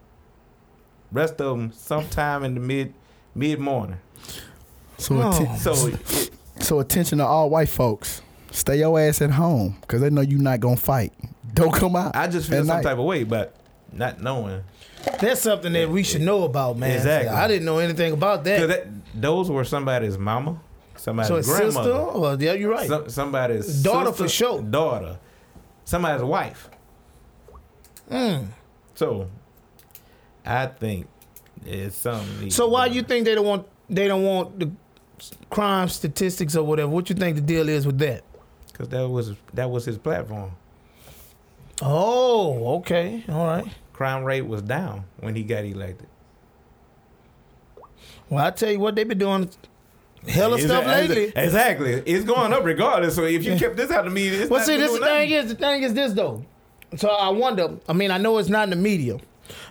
Rest 1.13 1.41
of 1.41 1.57
them 1.57 1.73
sometime 1.73 2.43
in 2.45 2.55
the 2.55 2.61
mid 2.61 2.95
mid 3.35 3.59
morning. 3.59 3.99
so 4.99 5.17
Oh. 5.21 5.31
atten- 5.31 5.57
So 5.59 5.87
it, 5.89 6.31
so 6.61 6.79
attention 6.81 7.19
to 7.19 7.25
all 7.25 7.51
white 7.51 7.69
folks, 7.69 8.23
stay 8.51 8.79
your 8.79 8.99
ass 9.01 9.21
at 9.23 9.31
home 9.33 9.77
because 9.81 10.01
they 10.01 10.11
know 10.11 10.21
you're 10.21 10.41
not 10.41 10.61
gonna 10.61 10.77
fight. 10.77 11.13
Don't 11.55 11.73
come 11.73 11.95
out. 11.97 12.17
I 12.17 12.27
just 12.29 12.49
feel 12.49 12.59
some 12.65 12.77
night. 12.77 12.83
type 12.83 12.99
of 12.99 13.05
way, 13.05 13.25
but 13.25 13.55
not 13.93 14.21
knowing 14.21 14.63
That's 15.21 15.41
something 15.43 15.73
that 15.75 15.89
we 15.89 16.03
should 16.03 16.23
know 16.23 16.43
about, 16.45 16.77
man. 16.79 16.93
Exactly. 16.97 17.29
I 17.29 17.47
didn't 17.47 17.65
know 17.65 17.79
anything 17.79 18.13
about 18.13 18.43
because 18.45 18.69
that. 18.69 18.85
that 18.85 19.21
those 19.21 19.51
were 19.51 19.65
somebody's 19.65 20.17
mama, 20.19 20.61
somebody's 20.97 21.29
so 21.29 21.37
a 21.37 21.43
sister, 21.43 21.63
grandmother, 21.73 21.93
or 21.95 22.35
yeah, 22.41 22.55
you're 22.55 22.71
right. 22.71 22.89
some, 22.89 23.09
somebody's 23.11 23.83
Daughter 23.83 24.09
sister, 24.11 24.25
for 24.25 24.29
sure. 24.29 24.63
daughter, 24.63 25.19
somebody's 25.85 26.23
wife. 26.25 26.71
Mm. 28.11 28.47
So, 28.95 29.29
I 30.45 30.67
think 30.67 31.07
it's 31.65 31.97
something. 31.97 32.51
So 32.51 32.69
why 32.69 32.89
be 32.89 32.97
you 32.97 33.03
think 33.03 33.25
they 33.25 33.35
don't 33.35 33.47
want 33.47 33.67
they 33.89 34.09
don't 34.09 34.25
want 34.25 34.59
the 34.59 34.71
crime 35.51 35.89
statistics 35.89 36.57
or 36.57 36.65
whatever? 36.65 36.91
What 36.91 37.09
you 37.09 37.17
think 37.17 37.37
the 37.37 37.43
deal 37.43 37.69
is 37.69 37.87
with 37.87 37.99
that? 37.99 38.23
Because 38.73 38.89
that 38.89 39.09
was 39.09 39.33
that 39.55 39.71
was 39.71 39.85
his 39.85 39.99
platform. 39.99 40.53
Oh, 41.83 42.77
okay, 42.79 43.25
all 43.29 43.47
right. 43.47 43.67
Crime 43.93 44.25
rate 44.25 44.43
was 44.43 44.63
down 44.63 45.05
when 45.21 45.35
he 45.35 45.43
got 45.43 45.65
elected. 45.65 46.09
Well, 48.29 48.45
I 48.45 48.51
tell 48.51 48.71
you 48.71 48.81
what, 48.81 48.95
they've 48.95 49.07
been 49.07 49.19
doing 49.19 49.51
hella 50.27 50.59
stuff 50.59 50.87
lately. 50.87 51.33
Exactly, 51.37 51.93
it's 52.07 52.25
going 52.25 52.53
up 52.53 52.65
regardless. 52.65 53.15
So 53.15 53.25
if 53.25 53.45
you 53.45 53.57
kept 53.57 53.77
this 53.77 53.91
out 53.91 54.07
of 54.07 54.13
the 54.13 54.15
media, 54.15 54.43
it's 54.43 54.51
Well, 54.51 54.65
see, 54.65 54.77
this 54.77 54.93
the 54.93 55.05
thing 55.05 55.31
is, 55.31 55.49
the 55.49 55.55
thing 55.55 55.83
is 55.83 55.95
this 55.95 56.13
though. 56.13 56.45
So 56.97 57.09
I 57.09 57.29
wonder. 57.31 57.77
I 57.89 57.93
mean, 57.93 58.11
I 58.11 58.19
know 58.19 58.39
it's 58.39 58.49
not 58.49 58.65
in 58.65 58.71
the 58.71 58.77
media, 58.77 59.19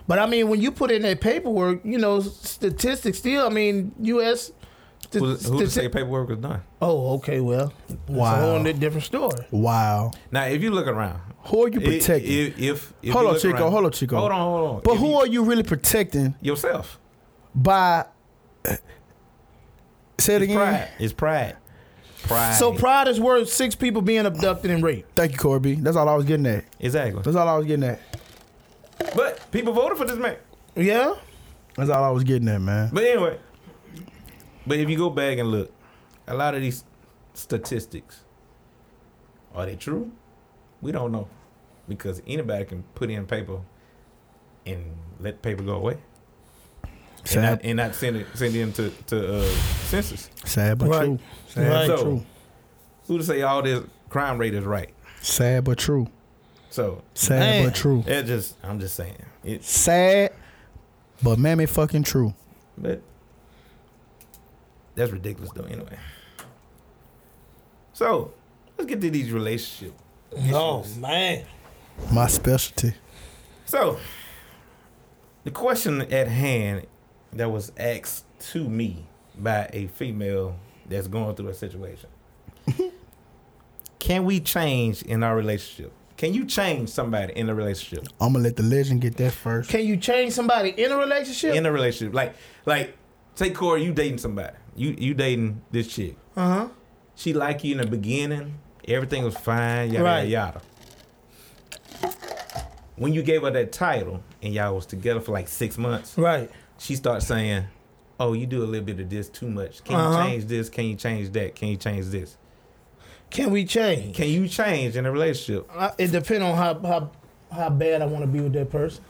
but 0.06 0.18
I 0.18 0.26
mean, 0.26 0.48
when 0.48 0.60
you 0.60 0.70
put 0.70 0.90
in 0.90 1.02
that 1.02 1.20
paperwork, 1.20 1.80
you 1.84 1.98
know, 1.98 2.20
statistics. 2.20 3.18
Still, 3.18 3.46
I 3.46 3.50
mean, 3.50 3.94
U.S. 4.02 4.52
st- 5.10 5.22
Who, 5.24 5.34
who 5.34 5.60
to 5.60 5.70
say 5.70 5.88
paperwork 5.88 6.28
was 6.28 6.38
done? 6.38 6.62
Oh, 6.80 7.14
okay. 7.14 7.40
Well, 7.40 7.72
it's 7.88 7.96
Wow. 8.08 8.34
a 8.34 8.58
whole 8.62 8.72
different 8.72 9.04
story. 9.04 9.44
wow. 9.50 10.10
Now, 10.30 10.44
if 10.44 10.62
you 10.62 10.70
look 10.70 10.86
around, 10.86 11.20
Who 11.46 11.64
are 11.64 11.68
you 11.68 11.80
protecting? 11.80 12.30
If, 12.32 12.58
if, 12.58 12.92
if 13.02 13.12
Hold 13.12 13.26
on, 13.26 13.38
Chico, 13.38 13.54
around- 13.58 13.72
hold 13.72 13.84
on, 13.86 13.90
Chico. 13.92 14.16
Hold 14.18 14.32
on, 14.32 14.40
hold 14.40 14.70
on. 14.76 14.80
but 14.84 14.92
If 14.94 14.98
who 15.00 15.08
you- 15.08 15.14
are 15.16 15.26
you 15.26 15.42
really 15.44 15.62
protecting 15.62 16.34
yourself? 16.40 16.98
by? 17.54 18.06
Say 20.18 20.36
it 20.36 20.42
It's 20.42 20.44
again. 20.44 20.56
pride. 20.56 20.88
It's 20.98 21.12
pride. 21.12 21.56
Pride. 22.22 22.54
So 22.54 22.72
pride 22.72 23.08
is 23.08 23.20
worth 23.20 23.48
six 23.50 23.74
people 23.74 24.00
being 24.00 24.24
abducted 24.24 24.70
and 24.70 24.82
raped. 24.82 25.14
Thank 25.14 25.32
you, 25.32 25.38
Corby. 25.38 25.74
That's 25.74 25.96
all 25.96 26.08
I 26.08 26.14
was 26.14 26.24
getting 26.24 26.46
at. 26.46 26.64
exactly. 26.80 27.20
That's 27.22 27.36
all 27.36 27.46
I 27.48 27.56
was 27.56 27.66
getting 27.66 27.84
at. 27.84 28.00
But 29.14 29.50
people 29.50 29.72
voted 29.72 29.98
for 29.98 30.04
this 30.04 30.16
man. 30.16 30.36
Yeah. 30.76 31.14
That's 31.76 31.90
all 31.90 32.04
I 32.04 32.10
was 32.10 32.24
getting 32.24 32.48
at, 32.48 32.60
man. 32.60 32.90
But 32.92 33.04
anyway, 33.04 33.38
but 34.66 34.78
if 34.78 34.88
you 34.88 34.96
go 34.96 35.10
back 35.10 35.38
and 35.38 35.50
look, 35.50 35.72
a 36.26 36.34
lot 36.34 36.54
of 36.54 36.60
these 36.60 36.84
statistics 37.34 38.20
are 39.54 39.66
they 39.66 39.76
true? 39.76 40.10
We 40.80 40.92
don't 40.92 41.12
know 41.12 41.28
because 41.88 42.22
anybody 42.26 42.64
can 42.64 42.82
put 42.94 43.10
in 43.10 43.26
paper 43.26 43.60
and 44.66 44.84
let 45.20 45.42
paper 45.42 45.62
go 45.62 45.74
away 45.76 45.98
and 46.82 47.28
Sad, 47.28 47.42
not, 47.42 47.60
and 47.64 47.76
not 47.76 47.94
send 47.94 48.16
it 48.16 48.26
send 48.34 48.54
it 48.54 48.60
into 48.60 48.90
to 49.08 49.38
uh, 49.38 49.44
census. 49.86 50.30
sad 50.44 50.78
but 50.78 50.88
Right. 50.88 51.04
true. 51.04 51.18
Sad 51.48 51.68
Right. 51.72 51.88
but 51.88 51.98
So- 51.98 52.04
true. 52.04 52.26
Who 53.06 53.18
to 53.18 53.24
say 53.24 53.42
all 53.42 53.62
this 53.62 53.82
crime 54.08 54.38
rate 54.38 54.54
is 54.54 54.64
right? 54.64 54.88
Sad 55.20 55.64
but 55.64 55.76
true. 55.78 56.06
So 56.74 57.02
Sad 57.14 57.38
Man. 57.38 57.64
but 57.66 57.74
true. 57.76 58.02
it 58.04 58.24
just 58.24 58.56
I'm 58.64 58.80
just 58.80 58.96
saying 58.96 59.14
it's 59.44 59.70
Sad, 59.70 60.32
but 61.22 61.38
mammy 61.38 61.66
fucking 61.66 62.02
true. 62.02 62.34
But 62.76 63.00
that's 64.96 65.12
ridiculous 65.12 65.52
though. 65.54 65.62
Anyway, 65.66 65.96
so 67.92 68.32
let's 68.76 68.88
get 68.88 69.00
to 69.02 69.08
these 69.08 69.30
relationship. 69.30 69.94
Oh 70.52 70.80
issues. 70.80 70.96
man. 70.96 71.44
My 72.12 72.26
specialty. 72.26 72.94
So, 73.66 74.00
the 75.44 75.52
question 75.52 76.02
at 76.02 76.26
hand 76.26 76.88
that 77.34 77.52
was 77.52 77.70
asked 77.76 78.24
to 78.50 78.68
me 78.68 79.06
by 79.38 79.70
a 79.72 79.86
female 79.86 80.56
that's 80.88 81.06
going 81.06 81.36
through 81.36 81.50
a 81.50 81.54
situation 81.54 82.08
Can 84.00 84.24
we 84.24 84.40
change 84.40 85.02
in 85.02 85.22
our 85.22 85.36
relationship? 85.36 85.92
Can 86.16 86.32
you 86.32 86.44
change 86.44 86.90
somebody 86.90 87.32
in 87.34 87.48
a 87.48 87.54
relationship? 87.54 88.06
I'm 88.20 88.32
gonna 88.32 88.44
let 88.44 88.56
the 88.56 88.62
legend 88.62 89.00
get 89.00 89.16
that 89.16 89.32
first. 89.32 89.68
Can 89.70 89.84
you 89.84 89.96
change 89.96 90.32
somebody 90.32 90.70
in 90.70 90.92
a 90.92 90.96
relationship? 90.96 91.54
In 91.54 91.66
a 91.66 91.72
relationship, 91.72 92.14
like, 92.14 92.34
like 92.66 92.96
say 93.34 93.50
Corey, 93.50 93.82
you 93.84 93.92
dating 93.92 94.18
somebody. 94.18 94.54
You 94.76 94.94
you 94.96 95.14
dating 95.14 95.60
this 95.70 95.88
chick. 95.88 96.16
Uh 96.36 96.48
huh. 96.54 96.68
She 97.16 97.32
like 97.32 97.64
you 97.64 97.72
in 97.72 97.78
the 97.78 97.86
beginning. 97.86 98.58
Everything 98.86 99.24
was 99.24 99.36
fine. 99.36 99.90
Yada 99.92 100.04
Right. 100.04 100.28
yada. 100.28 100.60
When 102.96 103.12
you 103.12 103.22
gave 103.22 103.42
her 103.42 103.50
that 103.50 103.72
title 103.72 104.22
and 104.42 104.54
y'all 104.54 104.74
was 104.74 104.86
together 104.86 105.20
for 105.20 105.32
like 105.32 105.48
six 105.48 105.76
months, 105.76 106.16
Right. 106.16 106.48
she 106.78 106.94
starts 106.94 107.26
saying, 107.26 107.64
"Oh, 108.20 108.34
you 108.34 108.46
do 108.46 108.62
a 108.62 108.66
little 108.66 108.84
bit 108.86 109.00
of 109.00 109.10
this 109.10 109.28
too 109.28 109.48
much. 109.48 109.82
Can 109.82 109.96
Uh-huh. 109.96 110.18
you 110.22 110.30
change 110.30 110.44
this? 110.46 110.68
Can 110.68 110.84
you 110.84 110.94
change 110.94 111.32
that? 111.32 111.54
Can 111.56 111.68
you 111.68 111.76
change 111.76 112.06
this? 112.06 112.36
Can 113.34 113.50
we 113.50 113.64
change? 113.64 114.14
Can 114.14 114.28
you 114.28 114.46
change 114.46 114.96
in 114.96 115.06
a 115.06 115.10
relationship?" 115.10 115.68
I, 115.74 115.92
it 115.98 116.12
depends 116.12 116.44
on 116.44 116.56
how 116.56 116.78
how 116.78 117.10
how 117.50 117.68
bad 117.68 118.00
I 118.00 118.06
want 118.06 118.22
to 118.22 118.28
be 118.28 118.40
with 118.40 118.52
that 118.52 118.70
person. 118.70 119.04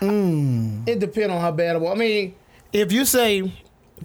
Mm. 0.00 0.88
It 0.88 0.98
depends 0.98 1.32
on 1.32 1.40
how 1.40 1.52
bad 1.52 1.76
I 1.76 1.78
want. 1.78 1.96
I 1.96 2.00
mean, 2.00 2.34
if 2.72 2.90
you 2.90 3.04
say 3.04 3.52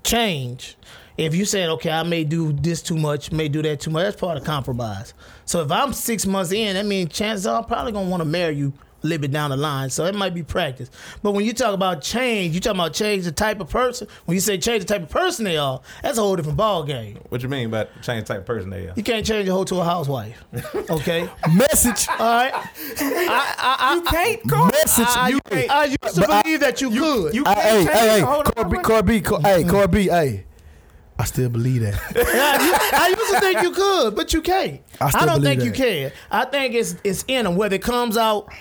change, 0.03 0.78
if 1.17 1.34
you 1.34 1.45
saying 1.45 1.69
okay, 1.71 1.89
I 1.89 2.03
may 2.03 2.24
do 2.24 2.53
this 2.53 2.84
too 2.84 2.97
much, 2.97 3.32
may 3.32 3.47
do 3.47 3.63
that 3.63 3.80
too 3.80 3.89
much, 3.89 4.03
that's 4.03 4.15
part 4.21 4.38
of 4.38 4.43
compromise. 4.43 5.15
So 5.45 5.63
if 5.63 5.71
I'm 5.71 5.91
six 5.91 6.28
months 6.28 6.51
in, 6.51 6.76
that 6.76 6.86
means 6.86 7.11
chances 7.11 7.47
are 7.47 7.63
I'm 7.63 7.65
probably 7.65 7.93
gonna 7.93 8.09
want 8.09 8.21
to 8.21 8.30
marry 8.30 8.55
you 8.55 8.74
a 8.74 8.92
little 9.04 9.22
bit 9.22 9.32
down 9.32 9.51
the 9.51 9.58
line. 9.58 9.89
So 9.89 10.06
it 10.06 10.16
might 10.16 10.34
be 10.34 10.43
practice. 10.43 10.89
But 11.22 11.32
when 11.32 11.45
you 11.45 11.54
talk 11.54 11.74
about 11.74 12.01
change, 12.01 12.56
you 12.56 12.62
talking 12.62 12.80
about 12.80 12.93
change 12.93 13.26
the 13.26 13.32
type 13.32 13.60
of 13.60 13.70
person. 13.70 14.08
When 14.26 14.36
you 14.36 14.41
say 14.41 14.58
change 14.58 14.86
the 14.86 14.93
type 14.93 15.04
of 15.04 15.10
person 15.10 15.45
they 15.45 15.58
are, 15.58 15.82
that's 16.01 16.18
a 16.18 16.22
whole 16.22 16.36
different 16.36 16.58
ball 16.58 16.84
game. 16.84 17.20
What 17.30 17.43
you 17.43 17.49
mean 17.49 17.70
by 17.70 17.86
change 18.01 18.28
the 18.28 18.34
type 18.34 18.39
of 18.39 18.45
person 18.45 18.70
they 18.70 18.88
are? 18.88 18.93
You 18.95 19.04
can't 19.04 19.26
change 19.26 19.47
a 19.47 19.51
hoe 19.51 19.64
to 19.66 19.80
a 19.80 19.84
housewife. 19.84 20.43
Okay. 20.89 21.30
Message. 21.54 22.08
All 22.10 22.18
right. 22.20 22.54
I, 22.54 23.56
I, 23.58 23.76
I, 23.80 23.95
You 23.95 24.01
can't 24.01 24.72
Message. 24.74 25.06
I, 25.08 25.30
you, 25.30 25.39
I, 25.51 25.68
I 25.70 25.84
used 25.86 26.16
to 26.16 26.22
But 26.22 26.30
I- 26.30 26.41
believe 26.43 26.60
that 26.60 26.82
you, 26.82 26.89
could. 26.89 27.34
You 27.34 27.43
I, 27.45 27.54
can't 27.56 27.62
hey, 27.66 27.72
change 27.78 27.89
hey, 27.89 28.10
hey, 28.10 28.20
the 28.20 28.26
whole 28.26 28.43
Corby, 28.43 28.72
nother 28.78 28.84
Corby, 28.84 29.22
Cor- 29.22 29.41
hey, 29.41 29.62
mm-hmm. 29.62 29.70
Corby, 29.70 30.04
hey. 30.08 30.45
I 31.18 31.26
still 31.26 31.49
believe 31.49 31.82
that. 31.82 31.93
I, 32.95 33.08
used 33.10 33.34
to 33.34 33.39
think 33.39 33.62
you 33.62 33.72
could, 33.72 34.16
but 34.16 34.34
you 34.34 34.41
can't. 34.41 34.82
I 34.99 35.06
I, 35.14 35.26
don't 35.26 35.41
believe 35.41 35.60
think 35.60 35.64
you 35.64 35.72
can. 35.72 36.12
I 36.32 36.45
think 36.45 36.74
it's 36.74 36.95
it's 37.04 37.24
in 37.28 37.45
them. 37.45 37.56
Whether 37.56 37.76
it 37.76 37.84
comes 37.84 38.18
out 38.18 38.51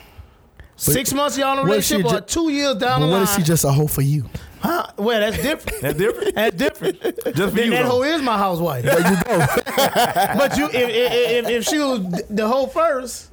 six 0.90 1.12
months 1.12 1.38
y'all 1.38 1.52
in 1.52 1.58
a 1.66 1.68
what 1.68 1.78
if 1.78 1.84
she 1.84 1.96
relationship 1.96 2.22
or 2.24 2.26
ju- 2.26 2.34
two 2.34 2.48
years 2.52 2.74
down 2.76 3.00
but 3.00 3.06
the 3.06 3.12
what 3.12 3.18
line. 3.18 3.22
if 3.24 3.30
she 3.36 3.42
just 3.42 3.64
a 3.64 3.70
hoe 3.72 3.86
for 3.86 4.02
you? 4.02 4.24
huh? 4.60 4.86
Well, 4.96 5.20
that's 5.20 5.42
different. 5.42 5.80
That's 5.82 5.98
different. 5.98 6.34
That's 6.34 6.56
different. 6.56 7.02
Just 7.02 7.16
for 7.24 7.32
then 7.50 7.64
you. 7.66 7.70
that 7.72 7.82
though. 7.84 7.88
hoe 7.90 8.02
is 8.02 8.22
my 8.22 8.38
housewife. 8.38 8.84
There 8.84 8.98
you 8.98 9.16
go. 9.24 9.38
but 10.38 10.56
you, 10.56 10.66
if, 10.66 10.74
if, 10.74 11.12
if, 11.44 11.48
if 11.48 11.64
she 11.64 11.78
was 11.80 12.00
the 12.30 12.46
hoe 12.46 12.66
first, 12.66 13.32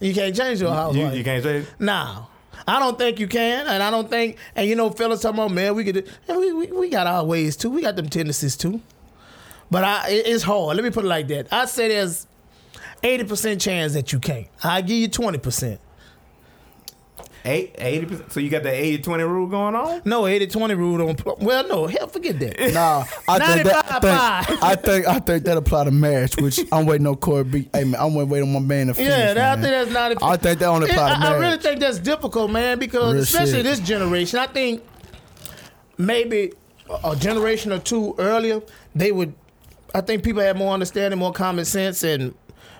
you 0.00 0.12
can't 0.12 0.36
change 0.36 0.60
your 0.60 0.68
You, 0.70 0.74
housewife. 0.76 1.14
you 1.16 1.24
can't 1.24 1.42
change. 1.42 1.66
Nah. 1.78 2.26
I 2.68 2.78
don't 2.78 2.98
think 2.98 3.20
you 3.20 3.26
can, 3.28 3.66
and 3.68 3.82
I 3.82 3.90
don't 3.90 4.10
think, 4.10 4.36
and 4.56 4.68
you 4.68 4.74
know, 4.74 4.90
fellas 4.90 5.22
talking 5.22 5.38
about, 5.38 5.52
man, 5.52 5.74
we 5.76 5.84
could, 5.84 6.10
and 6.28 6.38
we, 6.38 6.52
we, 6.52 6.66
we 6.72 6.88
got 6.90 7.06
our 7.06 7.24
ways 7.24 7.56
too. 7.56 7.70
We 7.70 7.80
got 7.80 7.96
them 7.96 8.08
tendencies 8.08 8.56
too. 8.56 8.80
But 9.70 9.84
I, 9.84 10.08
it- 10.10 10.26
it's 10.26 10.42
hard. 10.42 10.76
Let 10.76 10.84
me 10.84 10.90
put 10.90 11.04
it 11.04 11.08
like 11.08 11.28
that. 11.28 11.46
I 11.52 11.64
say 11.66 11.88
there's 11.88 12.26
80% 13.02 13.60
chance 13.60 13.92
that 13.94 14.12
you 14.12 14.18
can't. 14.18 14.48
I 14.62 14.80
give 14.82 14.96
you 14.96 15.08
20%. 15.08 15.78
Eight, 17.48 17.76
80%. 17.76 18.32
So 18.32 18.40
you 18.40 18.50
got 18.50 18.64
the 18.64 18.70
80 18.72 19.02
20 19.04 19.22
rule 19.22 19.46
going 19.46 19.76
on? 19.76 20.02
No, 20.04 20.26
80 20.26 20.48
20 20.48 20.74
rule 20.74 20.98
don't, 20.98 21.16
pl- 21.16 21.38
well, 21.40 21.66
no, 21.68 21.86
hell, 21.86 22.08
forget 22.08 22.38
that. 22.40 22.58
Nah, 22.74 23.04
I 23.28 23.38
think 23.54 23.66
that. 23.68 23.86
I 23.86 23.98
95. 24.00 24.46
think, 24.46 24.62
I 24.62 24.74
think 24.74 25.06
I 25.06 25.18
think 25.20 25.44
that 25.44 25.56
apply 25.56 25.84
to 25.84 25.92
marriage, 25.92 26.34
which 26.38 26.58
I'm 26.72 26.86
waiting 26.86 27.06
on 27.06 27.14
Corby. 27.16 27.68
Hey 27.72 27.84
man, 27.84 28.00
I'm 28.00 28.14
waiting 28.14 28.48
on 28.48 28.52
my 28.52 28.58
man 28.58 28.88
to 28.88 28.94
finish. 28.94 29.10
Yeah, 29.10 29.32
that, 29.34 29.58
I 29.58 29.62
think 29.62 29.70
that's 29.70 29.90
not. 29.92 30.12
a- 30.20 30.24
I 30.24 30.36
think 30.36 30.58
that 30.58 30.66
only 30.66 30.90
apply 30.90 31.10
to 31.10 31.16
I, 31.24 31.34
I 31.34 31.38
really 31.38 31.58
think 31.58 31.78
that's 31.78 32.00
difficult, 32.00 32.50
man, 32.50 32.80
because 32.80 33.14
Real 33.14 33.22
especially 33.22 33.52
shit. 33.52 33.64
this 33.64 33.78
generation. 33.80 34.40
I 34.40 34.48
think 34.48 34.82
maybe 35.98 36.52
a- 36.90 37.10
a 37.12 37.16
generation 37.16 37.72
or 37.72 37.78
two 37.78 38.14
earlier, 38.18 38.60
they 38.94 39.12
would. 39.12 39.34
I 39.94 40.00
think 40.00 40.24
people 40.24 40.42
had 40.42 40.56
more 40.56 40.74
understanding, 40.74 41.18
more 41.18 41.32
common 41.32 41.64
sense, 41.64 42.02
and 42.02 42.34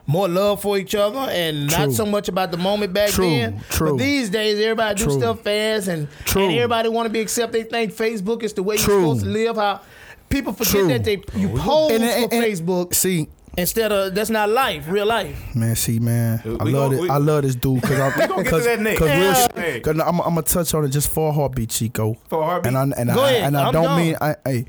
more 0.07 0.29
love 0.29 0.63
for 0.63 0.79
each 0.79 0.95
other, 0.95 1.19
and 1.31 1.69
True. 1.69 1.79
not 1.87 1.93
so 1.93 2.07
much 2.07 2.29
about 2.29 2.51
the 2.53 2.57
moment 2.57 2.93
back 2.93 3.11
True, 3.11 3.29
then. 3.29 3.61
true. 3.71 3.91
But 3.91 3.99
these 3.99 4.31
days, 4.31 4.61
everybody 4.61 5.03
do 5.05 5.11
stuff 5.11 5.41
fast, 5.43 5.89
and, 5.89 6.09
True. 6.25 6.45
and 6.45 6.53
everybody 6.53 6.89
want 6.89 7.07
to 7.07 7.11
be 7.13 7.21
accepted. 7.21 7.69
They 7.71 7.89
think 7.89 7.93
Facebook 7.95 8.43
is 8.43 8.53
the 8.53 8.63
way 8.63 8.77
True. 8.77 8.95
you're 8.95 9.03
supposed 9.17 9.25
to 9.25 9.31
live. 9.31 9.57
How 9.57 9.81
people 10.29 10.53
forget 10.53 10.71
True. 10.73 10.89
that 10.89 11.05
they 11.05 11.17
oh, 11.19 11.39
you 11.39 11.49
pose 11.49 11.93
And- 11.93 12.05
and- 12.05 12.31
for 12.31 12.37
and- 12.37 12.45
Facebook 12.45 12.95
See, 12.95 13.29
instead 13.57 13.91
of 13.91 14.15
that's 14.15 14.31
not 14.31 14.49
life, 14.51 14.85
real 14.89 15.07
life. 15.07 15.55
man, 15.55 15.75
see, 15.77 15.99
man, 15.99 16.41
I 16.61 16.65
We 16.65 16.73
love 16.73 16.93
it. 16.93 17.11
I 17.11 17.17
love 17.17 17.43
this 17.43 17.55
dude 17.55 17.81
because 17.81 17.99
I'm 17.99 18.13
gonna 18.29 18.43
get 18.45 18.51
to 18.53 18.61
that 18.61 18.81
next. 18.81 18.99
Cause 18.99 19.09
Yeah. 19.09 19.35
shit, 19.35 19.53
Hey. 19.59 19.81
cause 19.81 19.95
I'm, 19.99 20.21
I'm 20.21 20.35
gonna 20.35 20.43
touch 20.43 20.75
on 20.75 20.85
it 20.85 20.89
just 20.89 21.09
for 21.09 21.31
a 21.31 21.33
heartbeat, 21.33 21.71
Chico. 21.71 22.17
For 22.29 22.43
a 22.43 22.45
heartbeat? 22.45 22.75
And 22.75 22.95
I 22.95 23.01
and 23.01 23.11
Go 23.15 23.23
I 23.23 23.31
ahead. 23.31 23.43
and 23.45 23.57
I 23.57 23.67
I'm 23.67 23.73
don't 23.73 23.85
done. 23.85 23.97
mean 24.01 24.17
I. 24.21 24.37
Hey, 24.45 24.67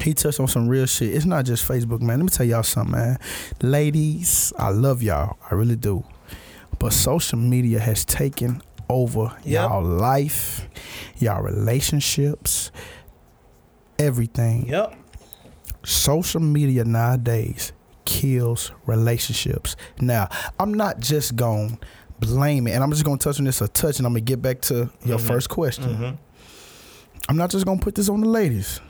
he 0.00 0.14
touched 0.14 0.40
on 0.40 0.48
some 0.48 0.68
real 0.68 0.86
shit. 0.86 1.14
It's 1.14 1.24
not 1.24 1.44
just 1.44 1.66
Facebook, 1.66 2.00
man. 2.00 2.18
Let 2.18 2.24
me 2.24 2.28
tell 2.28 2.46
y'all 2.46 2.62
something, 2.62 2.92
man. 2.92 3.18
Ladies, 3.62 4.52
I 4.58 4.70
love 4.70 5.02
y'all. 5.02 5.36
I 5.50 5.54
really 5.54 5.76
do. 5.76 6.04
But 6.78 6.92
social 6.92 7.38
media 7.38 7.80
has 7.80 8.04
taken 8.04 8.62
over 8.88 9.34
Yep. 9.44 9.70
y'all 9.70 9.82
life, 9.82 10.68
y'all 11.18 11.42
relationships, 11.42 12.70
everything. 13.98 14.68
Yep. 14.68 14.94
social 15.84 16.40
media 16.40 16.84
nowadays 16.84 17.72
kills 18.04 18.72
relationships. 18.86 19.76
Now, 20.00 20.28
I'm 20.58 20.74
not 20.74 21.00
just 21.00 21.36
going 21.36 21.76
to 21.76 21.86
blame 22.18 22.66
it, 22.66 22.72
and 22.72 22.82
I'm 22.82 22.90
just 22.90 23.04
going 23.04 23.18
to 23.18 23.24
touch 23.24 23.38
on 23.38 23.44
this 23.44 23.60
a 23.60 23.68
touch, 23.68 23.98
and 23.98 24.06
I'm 24.06 24.12
going 24.12 24.24
to 24.24 24.28
get 24.28 24.42
back 24.42 24.60
to 24.62 24.90
your 25.04 25.18
mm-hmm. 25.18 25.26
first 25.26 25.48
question. 25.48 25.84
Mm-hmm. 25.84 26.14
I'm 27.28 27.36
not 27.36 27.50
just 27.50 27.66
going 27.66 27.78
to 27.78 27.84
put 27.84 27.94
this 27.94 28.08
on 28.08 28.20
the 28.20 28.28
ladies. 28.28 28.80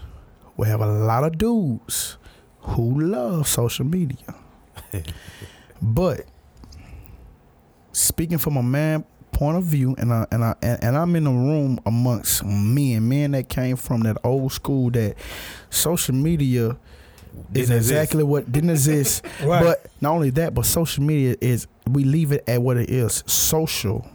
We 0.56 0.68
have 0.68 0.80
a 0.80 0.86
lot 0.86 1.24
of 1.24 1.38
dudes 1.38 2.16
who 2.60 3.00
love 3.00 3.46
social 3.46 3.84
media. 3.84 4.34
but 5.82 6.22
speaking 7.92 8.38
from 8.38 8.56
a 8.56 8.62
man 8.62 9.04
point 9.32 9.56
of 9.58 9.64
view 9.64 9.94
and 9.98 10.12
I, 10.12 10.26
and 10.30 10.42
I 10.42 10.54
and, 10.62 10.82
and 10.82 10.96
I'm 10.96 11.14
in 11.14 11.26
a 11.26 11.30
room 11.30 11.78
amongst 11.84 12.42
men, 12.44 13.06
men 13.08 13.32
that 13.32 13.48
came 13.48 13.76
from 13.76 14.00
that 14.02 14.16
old 14.24 14.52
school 14.52 14.90
that 14.92 15.16
social 15.68 16.14
media 16.14 16.70
is 16.70 16.76
Didn't 17.68 17.76
exist. 17.76 17.90
exactly 17.90 18.24
what 18.24 18.50
didn't 18.50 18.70
exist. 18.70 19.24
Right. 19.44 19.62
But 19.62 19.86
not 20.00 20.12
only 20.12 20.30
that, 20.30 20.54
but 20.54 20.64
social 20.64 21.04
media 21.04 21.36
is 21.40 21.66
we 21.86 22.04
leave 22.04 22.32
it 22.32 22.44
at 22.48 22.62
what 22.62 22.78
it 22.78 22.88
is. 22.88 23.22
Social 23.26 24.08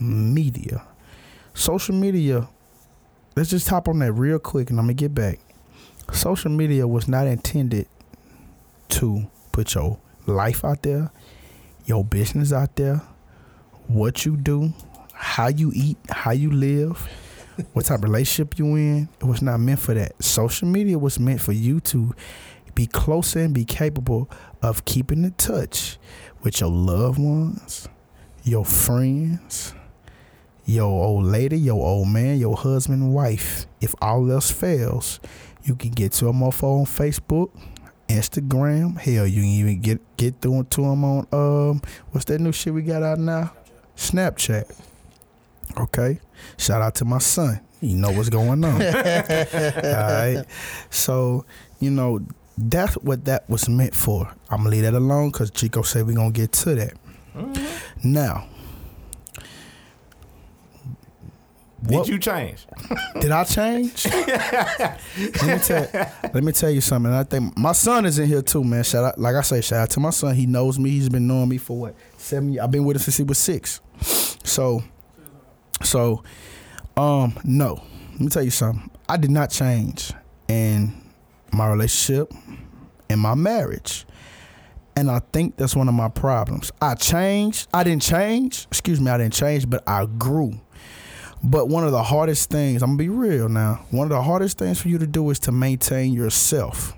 media. 0.00 0.82
Social 1.52 1.94
media, 1.94 2.48
let's 3.36 3.50
just 3.50 3.68
hop 3.68 3.86
on 3.86 3.98
that 3.98 4.12
real 4.12 4.38
quick 4.38 4.70
and 4.70 4.78
I'm 4.78 4.86
gonna 4.86 4.94
get 4.94 5.14
back. 5.14 5.40
Social 6.12 6.50
media 6.50 6.86
was 6.86 7.08
not 7.08 7.26
intended 7.26 7.86
to 8.90 9.26
put 9.52 9.74
your 9.74 9.98
life 10.26 10.64
out 10.64 10.82
there, 10.82 11.10
your 11.86 12.04
business 12.04 12.52
out 12.52 12.76
there, 12.76 13.02
what 13.86 14.24
you 14.24 14.36
do, 14.36 14.72
how 15.12 15.48
you 15.48 15.72
eat, 15.74 15.96
how 16.10 16.32
you 16.32 16.50
live, 16.50 17.08
what 17.72 17.86
type 17.86 17.98
of 17.98 18.04
relationship 18.04 18.58
you 18.58 18.66
in. 18.76 19.08
It 19.20 19.24
was 19.24 19.42
not 19.42 19.60
meant 19.60 19.80
for 19.80 19.94
that. 19.94 20.22
Social 20.22 20.68
media 20.68 20.98
was 20.98 21.18
meant 21.18 21.40
for 21.40 21.52
you 21.52 21.80
to 21.80 22.14
be 22.74 22.86
closer 22.86 23.40
and 23.40 23.54
be 23.54 23.64
capable 23.64 24.28
of 24.62 24.84
keeping 24.84 25.24
in 25.24 25.32
touch 25.32 25.98
with 26.42 26.60
your 26.60 26.70
loved 26.70 27.18
ones, 27.18 27.88
your 28.42 28.64
friends, 28.64 29.74
your 30.66 31.04
old 31.04 31.24
lady, 31.24 31.58
your 31.58 31.84
old 31.84 32.08
man, 32.08 32.38
your 32.38 32.56
husband, 32.56 33.14
wife. 33.14 33.66
If 33.80 33.94
all 34.00 34.30
else 34.30 34.50
fails, 34.50 35.20
you 35.64 35.74
can 35.74 35.90
get 35.90 36.12
to 36.12 36.26
them 36.26 36.42
off 36.42 36.62
on 36.62 36.84
Facebook, 36.84 37.50
Instagram. 38.08 38.98
Hell, 38.98 39.26
you 39.26 39.42
can 39.42 39.50
even 39.50 39.80
get 39.80 40.16
get 40.16 40.40
through 40.40 40.64
to 40.64 40.82
them 40.82 41.04
on 41.04 41.26
um 41.32 41.82
what's 42.10 42.26
that 42.26 42.40
new 42.40 42.52
shit 42.52 42.72
we 42.74 42.82
got 42.82 43.02
out 43.02 43.18
now? 43.18 43.52
Snapchat. 43.96 44.70
Okay. 45.78 46.20
Shout 46.58 46.82
out 46.82 46.94
to 46.96 47.04
my 47.04 47.18
son. 47.18 47.60
You 47.80 47.96
know 47.96 48.10
what's 48.12 48.28
going 48.28 48.64
on. 48.64 48.72
All 48.74 48.78
right. 48.80 50.44
So, 50.90 51.44
you 51.80 51.90
know, 51.90 52.20
that's 52.56 52.94
what 52.94 53.24
that 53.24 53.48
was 53.48 53.68
meant 53.68 53.94
for. 53.94 54.28
I'm 54.50 54.58
gonna 54.58 54.70
leave 54.70 54.82
that 54.82 54.94
alone 54.94 55.30
because 55.30 55.50
Chico 55.50 55.82
said 55.82 56.06
we're 56.06 56.14
gonna 56.14 56.30
get 56.30 56.52
to 56.52 56.74
that. 56.76 56.94
Now, 58.02 58.46
Did 61.86 62.08
you 62.08 62.18
change? 62.18 62.66
did 63.20 63.30
I 63.30 63.44
change? 63.44 64.06
let, 64.06 64.98
me 65.46 65.58
tell, 65.58 65.88
let 66.32 66.44
me 66.44 66.52
tell 66.52 66.70
you 66.70 66.80
something. 66.80 67.12
I 67.12 67.24
think 67.24 67.56
my 67.58 67.72
son 67.72 68.06
is 68.06 68.18
in 68.18 68.26
here 68.26 68.42
too, 68.42 68.64
man. 68.64 68.84
Shout 68.84 69.04
out, 69.04 69.18
like 69.18 69.34
I 69.34 69.42
say, 69.42 69.60
shout 69.60 69.80
out 69.80 69.90
to 69.90 70.00
my 70.00 70.10
son. 70.10 70.34
He 70.34 70.46
knows 70.46 70.78
me. 70.78 70.90
He's 70.90 71.08
been 71.08 71.26
knowing 71.26 71.48
me 71.48 71.58
for 71.58 71.76
what 71.78 71.94
seven 72.16 72.52
years. 72.52 72.64
I've 72.64 72.70
been 72.70 72.84
with 72.84 72.96
him 72.96 73.02
since 73.02 73.16
he 73.16 73.22
was 73.22 73.38
six. 73.38 73.80
So, 74.44 74.82
so, 75.82 76.22
um, 76.96 77.38
no. 77.44 77.82
Let 78.12 78.20
me 78.20 78.28
tell 78.28 78.42
you 78.42 78.50
something. 78.50 78.90
I 79.08 79.16
did 79.16 79.30
not 79.30 79.50
change 79.50 80.12
in 80.48 80.94
my 81.52 81.68
relationship, 81.68 82.32
in 83.10 83.18
my 83.18 83.34
marriage. 83.34 84.06
And 84.96 85.10
I 85.10 85.20
think 85.32 85.56
that's 85.56 85.74
one 85.74 85.88
of 85.88 85.94
my 85.94 86.08
problems. 86.08 86.70
I 86.80 86.94
changed. 86.94 87.68
I 87.74 87.82
didn't 87.82 88.02
change. 88.02 88.66
Excuse 88.70 89.00
me, 89.00 89.10
I 89.10 89.18
didn't 89.18 89.34
change, 89.34 89.68
but 89.68 89.82
I 89.88 90.06
grew. 90.06 90.60
But 91.46 91.68
one 91.68 91.84
of 91.84 91.92
the 91.92 92.02
hardest 92.02 92.48
things, 92.48 92.82
I'm 92.82 92.96
gonna 92.96 92.98
be 92.98 93.10
real 93.10 93.50
now. 93.50 93.84
One 93.90 94.06
of 94.06 94.08
the 94.08 94.22
hardest 94.22 94.56
things 94.56 94.80
for 94.80 94.88
you 94.88 94.96
to 94.96 95.06
do 95.06 95.28
is 95.28 95.38
to 95.40 95.52
maintain 95.52 96.14
yourself. 96.14 96.96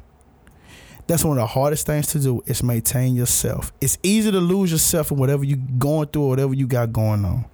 That's 1.08 1.24
one 1.24 1.36
of 1.36 1.42
the 1.42 1.48
hardest 1.48 1.84
things 1.86 2.06
to 2.08 2.20
do 2.20 2.42
is 2.46 2.62
maintain 2.62 3.16
yourself. 3.16 3.72
It's 3.80 3.98
easy 4.04 4.30
to 4.30 4.38
lose 4.38 4.70
yourself 4.70 5.10
in 5.10 5.18
whatever 5.18 5.42
you're 5.42 5.58
going 5.78 6.08
through 6.08 6.22
or 6.22 6.28
whatever 6.28 6.54
you 6.54 6.68
got 6.68 6.92
going 6.92 7.24
on. 7.24 7.44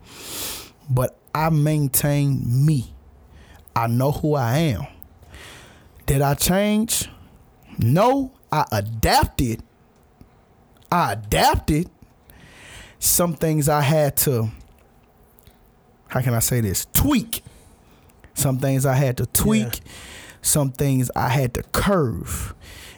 But 0.90 1.16
I 1.34 1.48
maintain 1.48 2.42
me. 2.44 2.92
I 3.74 3.86
know 3.86 4.12
who 4.12 4.34
I 4.34 4.58
am. 4.58 4.86
Did 6.04 6.20
I 6.20 6.34
change? 6.34 7.08
No, 7.78 8.32
I 8.50 8.66
adapted. 8.70 9.62
I 10.90 11.12
adapted. 11.12 11.88
Some 12.98 13.34
things 13.34 13.68
I 13.70 13.80
had 13.80 14.16
to 14.18 14.50
how 16.12 16.20
can 16.20 16.34
I 16.34 16.40
say 16.40 16.60
this? 16.60 16.86
Tweak. 16.92 17.42
Some 18.34 18.58
things 18.58 18.84
I 18.84 18.92
had 18.92 19.16
to 19.16 19.24
tweak. 19.24 19.80
Some 20.42 20.70
things 20.70 21.10
I 21.16 21.30
had 21.30 21.54
to 21.54 21.62
curve 21.62 22.54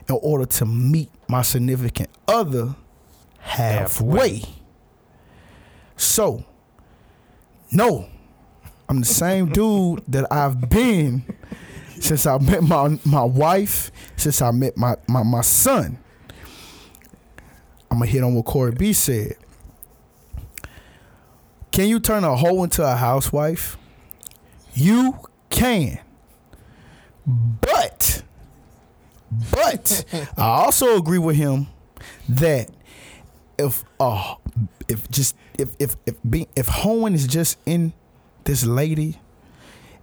in 0.09 0.19
order 0.21 0.47
to 0.47 0.67
meet 0.67 1.11
my 1.29 1.43
significant 1.43 2.11
other 2.27 2.75
halfway. 3.39 4.43
So, 5.97 6.45
no, 7.71 8.09
I'm 8.89 8.99
the 8.99 9.07
same 9.07 9.49
dude 9.53 10.03
that 10.09 10.27
I've 10.33 10.69
been 10.69 11.23
since 12.01 12.27
I 12.27 12.37
met 12.39 12.65
my 12.65 12.99
my 13.05 13.23
wife, 13.23 13.93
since 14.17 14.43
I 14.43 14.51
met 14.51 14.77
my 14.77 14.97
my, 15.07 15.23
my 15.23 15.43
son. 15.43 15.99
I'm 17.93 17.99
gonna 17.99 18.11
hit 18.11 18.25
on 18.25 18.35
what 18.35 18.45
Corey 18.45 18.73
B 18.73 18.93
said. 18.93 19.37
Can 21.75 21.89
you 21.89 21.99
turn 21.99 22.23
a 22.23 22.37
hoe 22.37 22.63
into 22.63 22.85
a 22.85 22.95
housewife? 22.95 23.77
You 24.75 25.19
can. 25.51 25.99
But 27.27 28.23
but 29.51 30.05
I 30.37 30.43
also 30.45 30.97
agree 30.97 31.19
with 31.19 31.35
him 31.35 31.67
that 32.29 32.71
if 33.59 33.83
uh 33.99 34.37
if 34.89 35.11
just 35.11 35.35
if 35.59 35.71
if 35.81 35.97
if 36.07 36.15
being 36.31 36.47
if 36.55 36.69
hoeing 36.69 37.13
is 37.13 37.27
just 37.27 37.59
in 37.67 37.93
this 38.45 38.65
lady, 38.65 39.19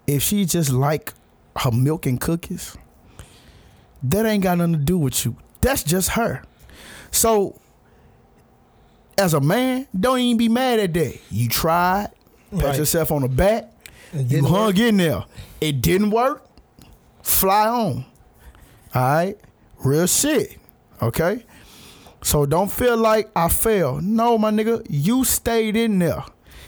if 0.07 0.21
she 0.21 0.43
just 0.43 0.73
like 0.73 1.13
her 1.55 1.71
milk 1.71 2.05
and 2.05 2.19
cookies, 2.19 2.77
that 4.03 4.25
ain't 4.25 4.43
got 4.43 4.57
nothing 4.57 4.73
to 4.73 4.79
do 4.79 4.97
with 4.97 5.23
you. 5.23 5.37
That's 5.61 5.83
just 5.83 6.09
her. 6.09 6.43
So 7.11 7.60
as 9.17 9.33
a 9.33 9.41
man, 9.41 9.87
don't 9.97 10.19
even 10.19 10.37
be 10.37 10.49
mad 10.49 10.79
at 10.79 10.93
that. 10.93 11.17
You 11.29 11.47
tried, 11.49 12.09
pat 12.51 12.63
Right. 12.63 12.77
yourself 12.77 13.11
on 13.11 13.21
the 13.23 13.29
back, 13.29 13.71
you 14.13 14.43
hung 14.45 14.67
work. 14.67 14.77
in 14.79 14.97
there. 14.97 15.25
It 15.59 15.81
didn't 15.81 16.11
work. 16.11 16.45
Fly 17.21 17.67
on. 17.67 18.05
All 18.93 19.01
right, 19.01 19.37
real 19.83 20.07
shit. 20.07 20.57
Okay, 21.01 21.45
so 22.21 22.45
don't 22.45 22.71
feel 22.71 22.97
like 22.97 23.29
I 23.35 23.47
failed. 23.47 24.03
No, 24.03 24.37
my 24.37 24.51
nigga, 24.51 24.85
you 24.89 25.23
stayed 25.23 25.75
in 25.75 25.99
there. 25.99 26.23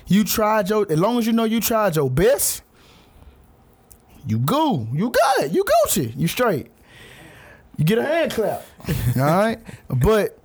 You 0.08 0.24
tried 0.24 0.70
your. 0.70 0.86
As 0.92 1.00
long 1.00 1.18
as 1.18 1.26
you 1.28 1.34
know 1.34 1.44
you 1.44 1.60
tried 1.60 1.96
your 1.96 2.10
best, 2.10 2.62
you 4.28 4.40
go. 4.40 4.88
You 4.94 5.10
got 5.10 5.46
it. 5.46 5.52
You 5.52 5.64
Gucci. 5.86 6.14
You 6.18 6.28
straight. 6.28 6.68
You 7.78 7.86
get 7.86 7.98
a 7.98 8.04
hand 8.04 8.32
clap. 8.32 8.64
All 9.18 9.22
right, 9.24 9.60
but 9.90 10.38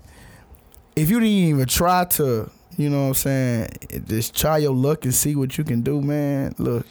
if 0.99 1.11
you 1.11 1.20
didn't 1.20 1.32
even 1.32 1.66
try 1.66 2.05
to, 2.05 2.51
you 2.76 2.90
know 2.90 3.03
what 3.03 3.09
I'm 3.09 3.14
saying, 3.14 3.68
just 4.07 4.36
try 4.36 4.59
your 4.59 4.74
luck 4.74 5.05
and 5.05 5.14
see 5.14 5.34
what 5.36 5.57
you 5.57 5.64
can 5.64 5.82
do, 5.82 6.01
man. 6.01 6.55
Look, 6.59 6.86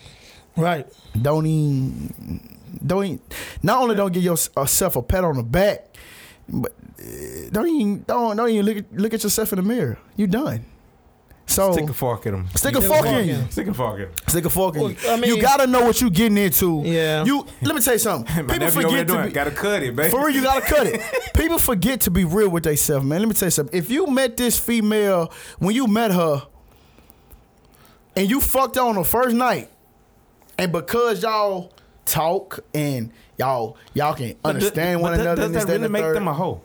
Right. 0.55 0.87
don't 1.21 1.45
even, 1.45 2.57
don't 2.85 3.05
even, 3.05 3.19
not 3.61 3.81
only 3.81 3.95
don't 3.95 4.11
give 4.11 4.23
yourself 4.23 4.95
a 4.95 5.01
pat 5.01 5.23
on 5.23 5.35
the 5.37 5.43
back, 5.43 5.95
but 6.49 6.71
uh, 6.99 7.49
don't 7.51 7.67
even, 7.67 8.03
don't, 8.07 8.35
don't 8.37 8.49
even 8.49 8.65
look 8.65 8.77
at, 8.77 8.93
look 8.93 9.13
at 9.13 9.23
yourself 9.23 9.53
in 9.53 9.57
the 9.57 9.61
mirror. 9.63 9.99
You're 10.15 10.27
done. 10.27 10.65
So 11.49 11.71
Stick 11.71 11.89
a 11.89 11.93
fork 11.93 12.25
in 12.25 12.33
him. 12.33 12.47
stick 12.55 12.55
a 12.55 12.57
Stick 12.57 12.75
a 12.75 12.81
fork 12.81 12.99
fork 13.05 13.07
in 13.07 13.15
in 13.21 13.27
you. 13.29 13.33
him. 13.35 13.49
Stick 13.51 13.67
a 13.67 13.73
fork 13.73 13.95
in 13.99 14.05
him. 14.05 14.11
Stick 14.27 14.45
a 14.45 14.49
fork 14.49 14.75
in 14.75 14.81
Well, 14.81 14.91
you. 14.91 14.97
I 15.09 15.15
mean- 15.17 15.33
you 15.35 15.41
gotta 15.41 15.65
know 15.65 15.85
what 15.85 16.01
you 16.01 16.09
getting 16.09 16.37
into. 16.37 16.81
Yeah. 16.85 17.23
You 17.23 17.45
let 17.61 17.73
me 17.73 17.81
tell 17.81 17.93
you 17.93 17.99
something. 17.99 18.35
People 18.47 18.57
nephew 18.57 18.65
over 18.65 18.81
there 18.81 19.05
forget 19.05 19.07
to 19.07 19.23
be, 19.23 19.31
Gotta 19.31 19.51
cut 19.51 19.81
it, 19.81 19.95
baby. 19.95 20.09
For 20.11 20.25
real, 20.25 20.35
you 20.35 20.43
gotta 20.43 20.61
cut 20.65 20.87
it. 20.87 21.01
People 21.33 21.57
forget 21.59 22.01
to 22.01 22.11
be 22.11 22.25
real 22.25 22.49
with 22.49 22.63
themselves, 22.63 23.05
man. 23.05 23.19
Let 23.21 23.27
me 23.29 23.33
tell 23.33 23.47
you 23.47 23.51
something. 23.51 23.77
If 23.77 23.89
you 23.89 24.07
met 24.07 24.35
this 24.35 24.59
female 24.59 25.31
when 25.59 25.73
you 25.73 25.87
met 25.87 26.11
her, 26.11 26.45
and 28.15 28.29
you 28.29 28.41
fucked 28.41 28.75
her 28.75 28.81
on 28.81 28.95
the 28.95 29.03
first 29.03 29.35
night, 29.35 29.69
and 30.57 30.71
because 30.71 31.21
y'all 31.23 31.71
talk 32.05 32.59
and 32.73 33.11
y'all 33.37 33.77
y'all 33.93 34.13
can 34.13 34.35
But 34.41 34.49
understand 34.55 34.97
th- 34.97 35.01
one 35.01 35.11
but 35.13 35.19
another, 35.21 35.35
Does 35.43 35.45
and 35.45 35.55
this, 35.55 35.63
that 35.63 35.67
that, 35.67 35.73
really 35.73 35.85
and 35.85 35.93
make 35.93 36.01
third, 36.01 36.15
them 36.17 36.27
a 36.27 36.33
hoe? 36.33 36.61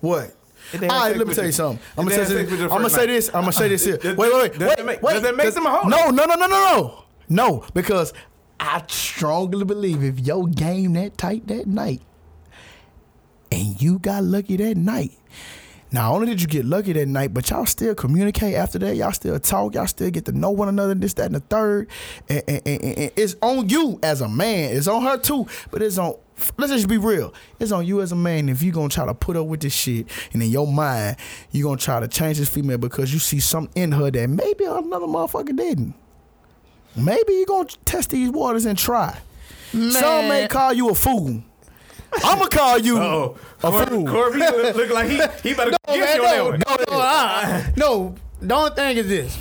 what? 0.00 0.34
All 0.74 0.80
right, 0.88 1.16
let 1.16 1.26
me 1.26 1.34
tell 1.34 1.46
you 1.46 1.52
something. 1.52 1.84
I'm 1.96 2.04
gonna 2.04 2.24
say 2.26 2.34
this. 2.34 2.50
with 2.50 2.50
you 2.50 2.56
the 2.56 2.62
I'm 2.64 2.68
gonna 2.70 2.90
say 2.90 3.06
this. 3.06 3.28
I'm 3.28 3.40
gonna 3.42 3.52
say 3.52 3.68
this 3.68 3.84
here. 3.84 3.98
Wait, 4.02 4.16
wait, 4.16 4.32
wait. 4.32 4.52
does 4.52 4.60
wait, 4.60 4.76
that 4.76 4.86
make- 4.86 5.02
wait, 5.02 5.12
does 5.14 5.22
that 5.22 5.36
make 5.36 5.54
them 5.54 5.66
a 5.66 5.70
hoe? 5.70 5.88
No, 5.88 6.10
no, 6.10 6.24
no, 6.24 6.34
no, 6.34 6.46
no, 6.46 6.46
no. 6.46 7.04
No, 7.28 7.64
because 7.74 8.12
I 8.58 8.82
strongly 8.88 9.64
believe 9.64 10.02
if 10.02 10.20
your 10.20 10.46
game 10.48 10.94
that 10.94 11.18
tight 11.18 11.46
that 11.48 11.66
night, 11.66 12.02
and 13.50 13.80
you 13.80 13.98
got 13.98 14.24
lucky 14.24 14.56
that 14.56 14.76
night. 14.76 15.12
Not 15.92 16.12
only 16.12 16.26
did 16.26 16.42
you 16.42 16.48
get 16.48 16.64
lucky 16.64 16.92
that 16.94 17.06
night, 17.06 17.32
but 17.32 17.48
y'all 17.48 17.64
still 17.64 17.94
communicate 17.94 18.54
after 18.54 18.78
that. 18.80 18.96
Y'all 18.96 19.12
still 19.12 19.38
talk. 19.38 19.74
Y'all 19.74 19.86
still 19.86 20.10
get 20.10 20.24
to 20.24 20.32
know 20.32 20.50
one 20.50 20.68
another. 20.68 20.94
This, 20.94 21.14
that, 21.14 21.26
and 21.26 21.36
the 21.36 21.40
third. 21.40 21.88
And, 22.28 22.42
and, 22.48 22.62
and, 22.66 22.82
and 22.84 23.12
it's 23.16 23.36
on 23.40 23.68
you 23.68 23.98
as 24.02 24.20
a 24.20 24.28
man. 24.28 24.76
It's 24.76 24.88
on 24.88 25.02
her 25.02 25.16
too. 25.16 25.46
But 25.70 25.82
it's 25.82 25.96
on. 25.96 26.16
Let's 26.58 26.72
just 26.72 26.88
be 26.88 26.98
real. 26.98 27.32
It's 27.58 27.72
on 27.72 27.86
you 27.86 28.00
as 28.02 28.12
a 28.12 28.16
man 28.16 28.48
if 28.48 28.62
you're 28.62 28.72
gonna 28.74 28.88
try 28.88 29.06
to 29.06 29.14
put 29.14 29.36
up 29.36 29.46
with 29.46 29.60
this 29.60 29.72
shit, 29.72 30.06
and 30.32 30.42
in 30.42 30.50
your 30.50 30.66
mind 30.66 31.16
you're 31.50 31.64
gonna 31.68 31.80
try 31.80 31.98
to 32.00 32.08
change 32.08 32.38
this 32.38 32.48
female 32.48 32.78
because 32.78 33.12
you 33.12 33.18
see 33.18 33.40
something 33.40 33.82
in 33.82 33.92
her 33.92 34.10
that 34.10 34.28
maybe 34.28 34.64
another 34.64 35.06
motherfucker 35.06 35.56
didn't. 35.56 35.94
Maybe 36.94 37.32
you're 37.34 37.46
gonna 37.46 37.68
test 37.84 38.10
these 38.10 38.30
waters 38.30 38.66
and 38.66 38.78
try. 38.78 39.18
Some 39.72 40.28
may 40.28 40.46
call 40.48 40.72
you 40.72 40.90
a 40.90 40.94
fool. 40.94 41.42
I'ma 42.24 42.46
call 42.46 42.78
you 42.78 42.98
Oh, 42.98 43.36
a 43.62 43.70
Cor- 43.70 43.86
fool. 43.86 44.06
Corby 44.06 44.38
look, 44.38 44.76
look 44.76 44.90
like 44.90 45.08
he 45.08 45.20
he 45.48 45.54
better 45.54 45.72
No, 45.72 45.94
get 45.94 45.98
man, 45.98 46.16
you 46.16 46.22
no, 46.22 46.46
on 46.52 46.52
no, 46.52 46.76
that 46.76 46.90
no, 46.90 46.98
uh-uh. 46.98 47.62
no. 47.76 48.14
The 48.40 48.54
only 48.54 48.70
thing 48.74 48.96
is 48.98 49.08
this: 49.08 49.38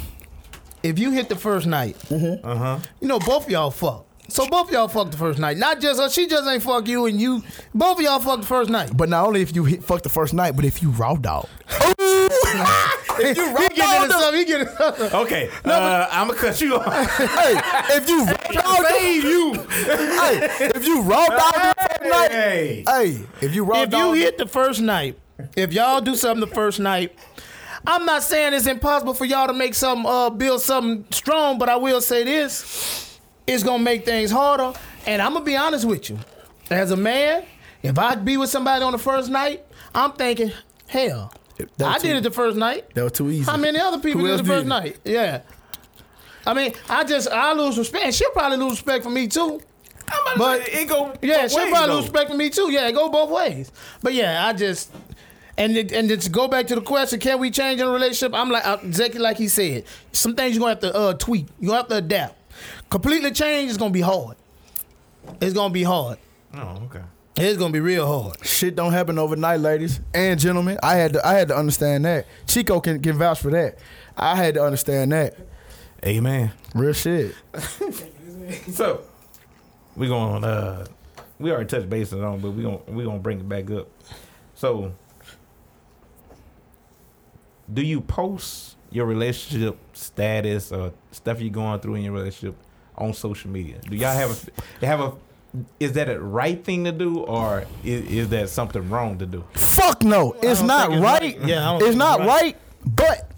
if 0.83 0.97
you 0.99 1.11
hit 1.11 1.29
the 1.29 1.35
first 1.35 1.67
night, 1.67 1.95
one. 2.09 2.39
Uh 2.43 2.55
huh. 2.55 2.79
you 2.99 3.07
know 3.07 3.19
both 3.19 3.45
of 3.45 3.51
y'all 3.51 3.71
fuck. 3.71 4.04
So 4.27 4.47
both 4.47 4.67
of 4.67 4.73
y'all 4.73 4.87
fuck 4.87 5.11
the 5.11 5.17
first 5.17 5.39
night. 5.39 5.57
Not 5.57 5.79
just 5.79 5.99
her. 6.01 6.09
She 6.09 6.27
just 6.27 6.47
ain't 6.47 6.63
fuck 6.63 6.87
you, 6.87 7.05
and 7.05 7.19
you. 7.19 7.43
Both 7.73 7.99
of 7.99 8.03
y'all 8.03 8.19
fuck 8.19 8.41
the 8.41 8.45
first 8.45 8.69
night. 8.69 8.95
But 8.95 9.09
not 9.09 9.25
only 9.27 9.41
if 9.41 9.55
you 9.55 9.63
hit 9.65 9.83
fuck 9.83 10.01
the 10.01 10.09
first 10.09 10.33
night, 10.33 10.55
but 10.55 10.65
if 10.65 10.81
you 10.81 10.89
raw 10.89 11.15
dog. 11.15 11.47
if 11.69 13.37
you 13.37 13.53
raw 13.53 13.61
he 13.61 13.67
getting 13.69 13.77
dog, 13.77 14.03
into 14.03 14.19
something. 14.19 14.39
He 14.39 14.45
getting 14.45 14.67
into 14.67 14.77
something. 14.77 15.13
Okay. 15.13 15.49
uh, 15.65 16.07
I'm 16.11 16.27
gonna 16.27 16.39
cut 16.39 16.59
you 16.61 16.75
off. 16.75 16.85
hey, 17.17 17.59
if 17.97 18.09
you 18.09 18.25
raw 18.25 18.61
dog, 18.61 18.85
Save 18.87 19.23
you. 19.23 19.53
hey, 19.53 20.49
if 20.75 20.85
you 20.85 21.01
raw 21.01 21.25
dog 21.27 21.53
the 21.53 21.75
first 21.77 22.11
night, 22.11 22.31
Hey. 22.31 22.83
hey, 22.87 23.19
if 23.41 23.53
you 23.55 23.63
raw 23.63 23.81
if 23.83 23.93
you 23.93 24.13
hit 24.13 24.37
the 24.37 24.47
first 24.47 24.81
night, 24.81 25.17
if 25.55 25.73
y'all 25.73 26.01
do 26.01 26.15
something 26.15 26.47
the 26.47 26.53
first 26.55 26.79
night, 26.79 27.15
I'm 27.87 28.05
not 28.05 28.23
saying 28.23 28.53
it's 28.53 28.65
impossible 28.67 29.13
for 29.13 29.25
y'all 29.25 29.47
to 29.47 29.53
make 29.53 29.75
something, 29.75 30.05
uh, 30.07 30.29
build 30.31 30.61
something 30.61 31.05
strong, 31.11 31.57
but 31.59 31.69
I 31.69 31.75
will 31.75 32.01
say 32.01 32.23
this: 32.23 33.04
it's 33.47 33.63
gonna 33.63 33.83
make 33.83 34.05
things 34.05 34.31
harder. 34.31 34.73
And 35.05 35.21
I'm 35.21 35.33
gonna 35.33 35.45
be 35.45 35.55
honest 35.55 35.85
with 35.85 36.09
you, 36.09 36.17
as 36.69 36.91
a 36.91 36.95
man, 36.97 37.43
if 37.83 37.97
I 37.99 38.15
be 38.15 38.37
with 38.37 38.49
somebody 38.49 38.83
on 38.83 38.91
the 38.91 38.97
first 38.97 39.29
night, 39.29 39.63
I'm 39.93 40.13
thinking, 40.13 40.51
hell, 40.87 41.33
I 41.83 41.99
did 41.99 42.17
it 42.17 42.23
the 42.23 42.31
first 42.31 42.57
night. 42.57 42.93
that 42.95 43.03
was 43.03 43.11
too 43.13 43.29
easy. 43.29 43.43
How 43.43 43.57
many 43.57 43.79
other 43.79 43.99
people 43.99 44.21
Who 44.21 44.27
did 44.27 44.33
it 44.39 44.43
the 44.43 44.49
first 44.49 44.63
did 44.63 44.69
night? 44.69 44.97
Yeah. 45.03 45.41
I 46.47 46.53
mean, 46.53 46.73
I 46.89 47.03
just 47.03 47.29
I 47.29 47.53
lose 47.53 47.77
respect, 47.77 48.13
she'll 48.13 48.31
probably 48.31 48.57
lose 48.57 48.71
respect 48.73 49.03
for 49.03 49.09
me 49.09 49.27
too. 49.27 49.61
But 50.07 50.37
But- 50.37 50.67
it 50.69 50.87
go. 50.87 51.13
Yeah, 51.21 51.47
she'll 51.47 51.59
ways, 51.59 51.69
probably 51.69 51.87
though. 51.87 51.95
lose 51.95 52.03
respect 52.05 52.29
for 52.31 52.37
me 52.37 52.49
too. 52.49 52.71
Yeah, 52.71 52.87
it 52.87 52.93
go 52.93 53.09
both 53.09 53.29
ways. 53.29 53.71
But 54.03 54.13
yeah, 54.13 54.45
I 54.45 54.53
just 54.53 54.91
and 55.57 55.75
it, 55.77 55.91
and 55.91 56.09
to 56.09 56.29
go 56.29 56.47
back 56.47 56.67
to 56.67 56.75
the 56.75 56.81
question, 56.81 57.19
can 57.19 57.39
we 57.39 57.49
change 57.49 57.79
in 57.81 57.87
a 57.87 57.91
relationship? 57.91 58.33
I'm 58.33 58.49
like 58.49 58.83
exactly 58.83 59.19
like 59.19 59.37
he 59.37 59.47
said. 59.47 59.85
Some 60.11 60.35
things 60.35 60.55
you're 60.55 60.59
gonna 60.59 60.71
have 60.71 60.79
to 60.81 60.95
uh, 60.95 61.13
tweak. 61.13 61.47
You're 61.59 61.75
have 61.75 61.87
to 61.87 61.97
adapt. 61.97 62.34
Completely 62.89 63.31
change 63.31 63.71
is 63.71 63.77
gonna 63.77 63.91
be 63.91 64.01
hard. 64.01 64.37
It's 65.41 65.53
gonna 65.53 65.73
be 65.73 65.83
hard. 65.83 66.17
Oh, 66.53 66.81
okay. 66.85 67.01
It's 67.37 67.57
gonna 67.57 67.73
be 67.73 67.79
real 67.81 68.05
hard. 68.07 68.45
Shit 68.45 68.75
don't 68.75 68.93
happen 68.93 69.19
overnight, 69.19 69.59
ladies 69.59 69.99
and 70.13 70.39
gentlemen. 70.39 70.79
I 70.81 70.95
had 70.95 71.13
to 71.13 71.27
I 71.27 71.33
had 71.33 71.49
to 71.49 71.57
understand 71.57 72.05
that. 72.05 72.25
Chico 72.47 72.79
can, 72.79 73.01
can 73.01 73.17
vouch 73.17 73.39
for 73.41 73.51
that. 73.51 73.77
I 74.17 74.35
had 74.35 74.53
to 74.53 74.63
understand 74.63 75.11
that. 75.11 75.35
Amen. 76.05 76.51
Real 76.73 76.93
shit. 76.93 77.35
So 78.71 79.01
we 79.95 80.07
gonna 80.07 80.45
uh 80.45 80.85
we 81.39 81.51
already 81.51 81.67
touched 81.67 81.89
base 81.89 82.13
on, 82.13 82.39
but 82.39 82.51
we 82.51 82.61
gonna 82.61 82.79
we 82.87 83.03
gonna 83.03 83.17
bring 83.17 83.39
it 83.39 83.49
back 83.49 83.71
up. 83.71 83.87
So 84.53 84.93
do 87.73 87.81
you 87.81 88.01
post 88.01 88.77
your 88.91 89.07
relationship 89.07 89.77
status 89.93 90.71
or 90.71 90.93
stuff 91.11 91.41
you're 91.41 91.49
going 91.49 91.79
through 91.79 91.95
in 91.95 92.03
your 92.03 92.13
relationship 92.13 92.55
on 92.97 93.13
social 93.13 93.49
media? 93.49 93.77
Do 93.87 93.95
y'all 93.95 94.13
have 94.13 94.49
a 94.81 94.85
have 94.85 94.99
a 94.99 95.13
is 95.79 95.93
that 95.93 96.09
a 96.09 96.19
right 96.19 96.63
thing 96.63 96.83
to 96.83 96.91
do 96.91 97.19
or 97.19 97.65
is, 97.83 98.05
is 98.11 98.29
that 98.29 98.49
something 98.49 98.89
wrong 98.89 99.17
to 99.19 99.25
do? 99.25 99.43
Fuck 99.53 100.03
no, 100.03 100.33
it's 100.41 100.61
don't 100.61 100.93
it's 100.93 101.01
right. 101.01 101.39
right. 101.39 101.41
Yeah, 101.41 101.77
it's 101.81 101.95
not 101.95 102.19
right. 102.19 102.27
right. 102.27 102.57
But 102.85 103.31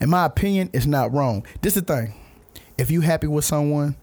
in 0.00 0.10
my 0.10 0.24
opinion, 0.24 0.70
it's 0.72 0.86
not 0.86 1.12
wrong. 1.12 1.46
This 1.62 1.76
is 1.76 1.82
the 1.82 1.94
thing. 1.94 2.14
If 2.78 2.90
you 2.90 3.00
happy 3.00 3.26
with 3.26 3.44
someone, 3.44 3.96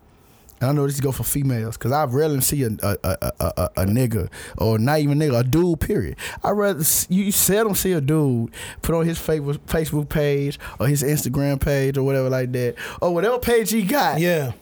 and 0.64 0.72
I 0.72 0.74
know 0.74 0.88
this 0.88 1.00
go 1.02 1.12
for 1.12 1.24
females, 1.24 1.78
because 1.78 1.92
I 1.92 2.06
rarely 2.06 2.40
see 2.42 2.64
a 2.64 2.70
a, 2.82 2.98
a, 3.04 3.32
a, 3.40 3.70
a 3.78 3.86
nigga 3.86 4.30
or 4.58 4.80
not 4.80 5.00
even 5.00 5.20
nigga, 5.20 5.42
a 5.42 5.44
dude. 5.44 5.82
Period. 5.82 6.16
I 6.42 6.52
rather 6.52 6.84
you 7.10 7.32
seldom 7.32 7.76
see 7.76 7.92
a 7.92 8.02
dude 8.02 8.52
put 8.82 8.96
on 8.96 9.06
his 9.06 9.20
Facebook 9.20 9.58
Facebook 9.60 10.08
page 10.08 10.58
or 10.80 10.88
his 10.88 11.04
Instagram 11.04 11.60
page 11.60 11.98
or 11.98 12.04
whatever 12.04 12.30
like 12.30 12.52
that 12.54 12.76
or 13.02 13.14
whatever 13.14 13.40
page 13.40 13.72
he 13.72 13.84
got. 13.84 14.20
Yeah. 14.22 14.54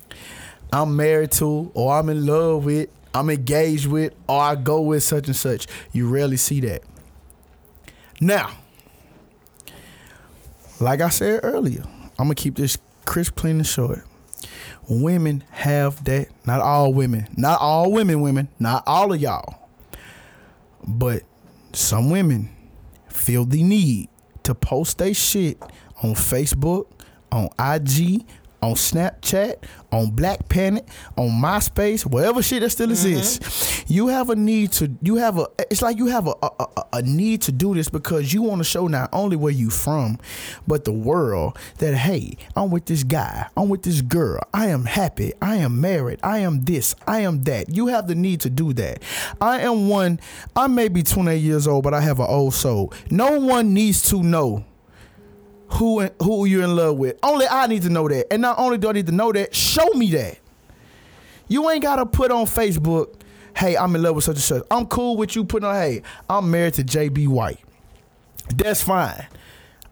I'm 0.74 0.96
married 0.96 1.32
to, 1.34 1.70
or 1.74 1.94
I'm 1.94 2.10
in 2.10 2.26
love 2.26 2.64
with, 2.64 2.90
I'm 3.14 3.30
engaged 3.30 3.88
with, 3.88 4.14
or 4.28 4.40
I 4.40 4.56
go 4.56 4.82
with 4.82 5.04
such 5.04 5.28
and 5.28 5.36
such. 5.36 5.68
You 5.92 6.08
rarely 6.08 6.38
see 6.38 6.62
that. 6.62 6.82
Now, 8.22 8.52
like 10.80 11.02
I 11.02 11.10
said 11.10 11.42
earlier, 11.44 11.84
I'm 12.18 12.26
gonna 12.26 12.36
keep 12.36 12.56
this 12.56 12.78
crisp, 13.06 13.36
clean, 13.36 13.58
and 13.58 13.68
short. 13.68 14.04
Women 14.94 15.42
have 15.52 16.04
that. 16.04 16.28
Not 16.46 16.60
all 16.60 16.94
women. 16.94 17.30
Not 17.38 17.62
all 17.62 17.94
women. 17.94 18.20
Women. 18.20 18.50
Not 18.60 18.84
all 18.86 19.14
of 19.14 19.22
y'all. 19.22 19.70
But 20.86 21.24
some 21.72 22.10
women 22.10 22.50
feel 23.08 23.46
the 23.46 23.64
need 23.64 24.10
to 24.44 24.54
post 24.54 24.98
their 24.98 25.14
shit 25.14 25.62
on 26.04 26.14
Facebook, 26.16 26.88
on 27.32 27.48
IG, 27.58 28.26
on 28.62 28.76
Snapchat, 28.76 29.64
on 29.92 30.12
Black 30.12 30.48
Planet, 30.48 30.88
on 31.18 31.30
MySpace, 31.30 32.06
whatever 32.06 32.42
shit 32.44 32.62
that 32.62 32.70
still 32.70 32.88
mm-hmm. 32.88 33.18
exists. 33.18 33.84
You 33.90 34.08
have 34.08 34.30
a 34.30 34.36
need 34.36 34.72
to. 34.74 34.92
You 35.02 35.16
have 35.16 35.38
a. 35.38 35.48
It's 35.70 35.82
like 35.82 35.98
you 35.98 36.08
have 36.08 36.28
a 36.28 36.34
a, 36.42 36.50
a, 36.60 36.86
a 36.94 37.02
need 37.02 37.42
to 37.44 37.52
do 37.52 37.74
this 37.74 37.90
because 37.90 38.34
you 38.34 38.42
want 38.44 38.60
to 38.60 38.64
show 38.64 38.88
not 38.88 39.10
only 39.14 39.36
where 39.36 39.52
you 39.52 39.70
from, 39.70 40.20
but 40.68 40.86
the 40.86 40.92
world 40.92 41.58
that 41.80 41.96
hey, 41.96 42.38
I'm 42.56 42.72
with 42.72 42.86
this 42.86 43.04
guy, 43.04 43.48
I'm 43.58 43.70
with 43.70 43.84
this 43.84 44.02
girl, 44.02 44.42
I 44.54 44.68
am 44.68 44.86
happy, 44.86 45.34
I 45.42 45.58
am 45.58 45.82
married, 45.82 46.20
I 46.24 46.40
am 46.40 46.64
this, 46.64 46.96
I 47.08 47.22
am 47.22 47.44
that. 47.44 47.76
You 47.76 47.88
have 47.88 48.08
the 48.08 48.16
need 48.16 48.42
to 48.42 48.50
do 48.50 48.74
that. 48.74 49.02
I 49.40 49.62
am 49.62 49.90
one. 49.90 50.20
I 50.56 50.68
may 50.68 50.88
be 50.88 51.04
28 51.04 51.38
years 51.38 51.68
old, 51.68 51.84
but 51.84 51.94
I 51.94 52.02
have 52.02 52.20
an 52.20 52.28
old 52.28 52.54
soul. 52.54 52.94
No 53.10 53.40
one 53.40 53.74
needs 53.74 54.10
to 54.10 54.22
know 54.22 54.66
who 55.74 56.02
who 56.22 56.46
you're 56.46 56.64
in 56.64 56.76
love 56.76 56.98
with. 56.98 57.18
Only 57.24 57.48
I 57.48 57.68
need 57.68 57.84
to 57.84 57.90
know 57.90 58.08
that. 58.08 58.32
And 58.32 58.42
not 58.42 58.60
only 58.60 58.78
do 58.78 58.90
I 58.90 58.94
need 58.94 59.08
to 59.08 59.12
know 59.12 59.32
that, 59.32 59.56
show 59.56 59.88
me 59.94 60.12
that. 60.12 60.38
You 61.48 61.70
ain't 61.70 61.84
gotta 61.84 62.06
put 62.06 62.32
on 62.32 62.46
Facebook, 62.46 63.14
hey, 63.58 63.76
I'm 63.78 63.94
in 63.96 64.02
love 64.04 64.16
with 64.16 64.24
such 64.24 64.36
and 64.36 64.44
such. 64.44 64.64
I'm 64.72 64.86
cool 64.86 65.18
with 65.18 65.36
you 65.36 65.44
putting 65.44 65.68
on, 65.68 65.76
hey, 65.76 66.02
I'm 66.30 66.50
married 66.50 66.76
to 66.76 66.84
JB 66.84 67.28
White. 67.28 67.60
That's 68.56 68.82
fine. 68.82 69.26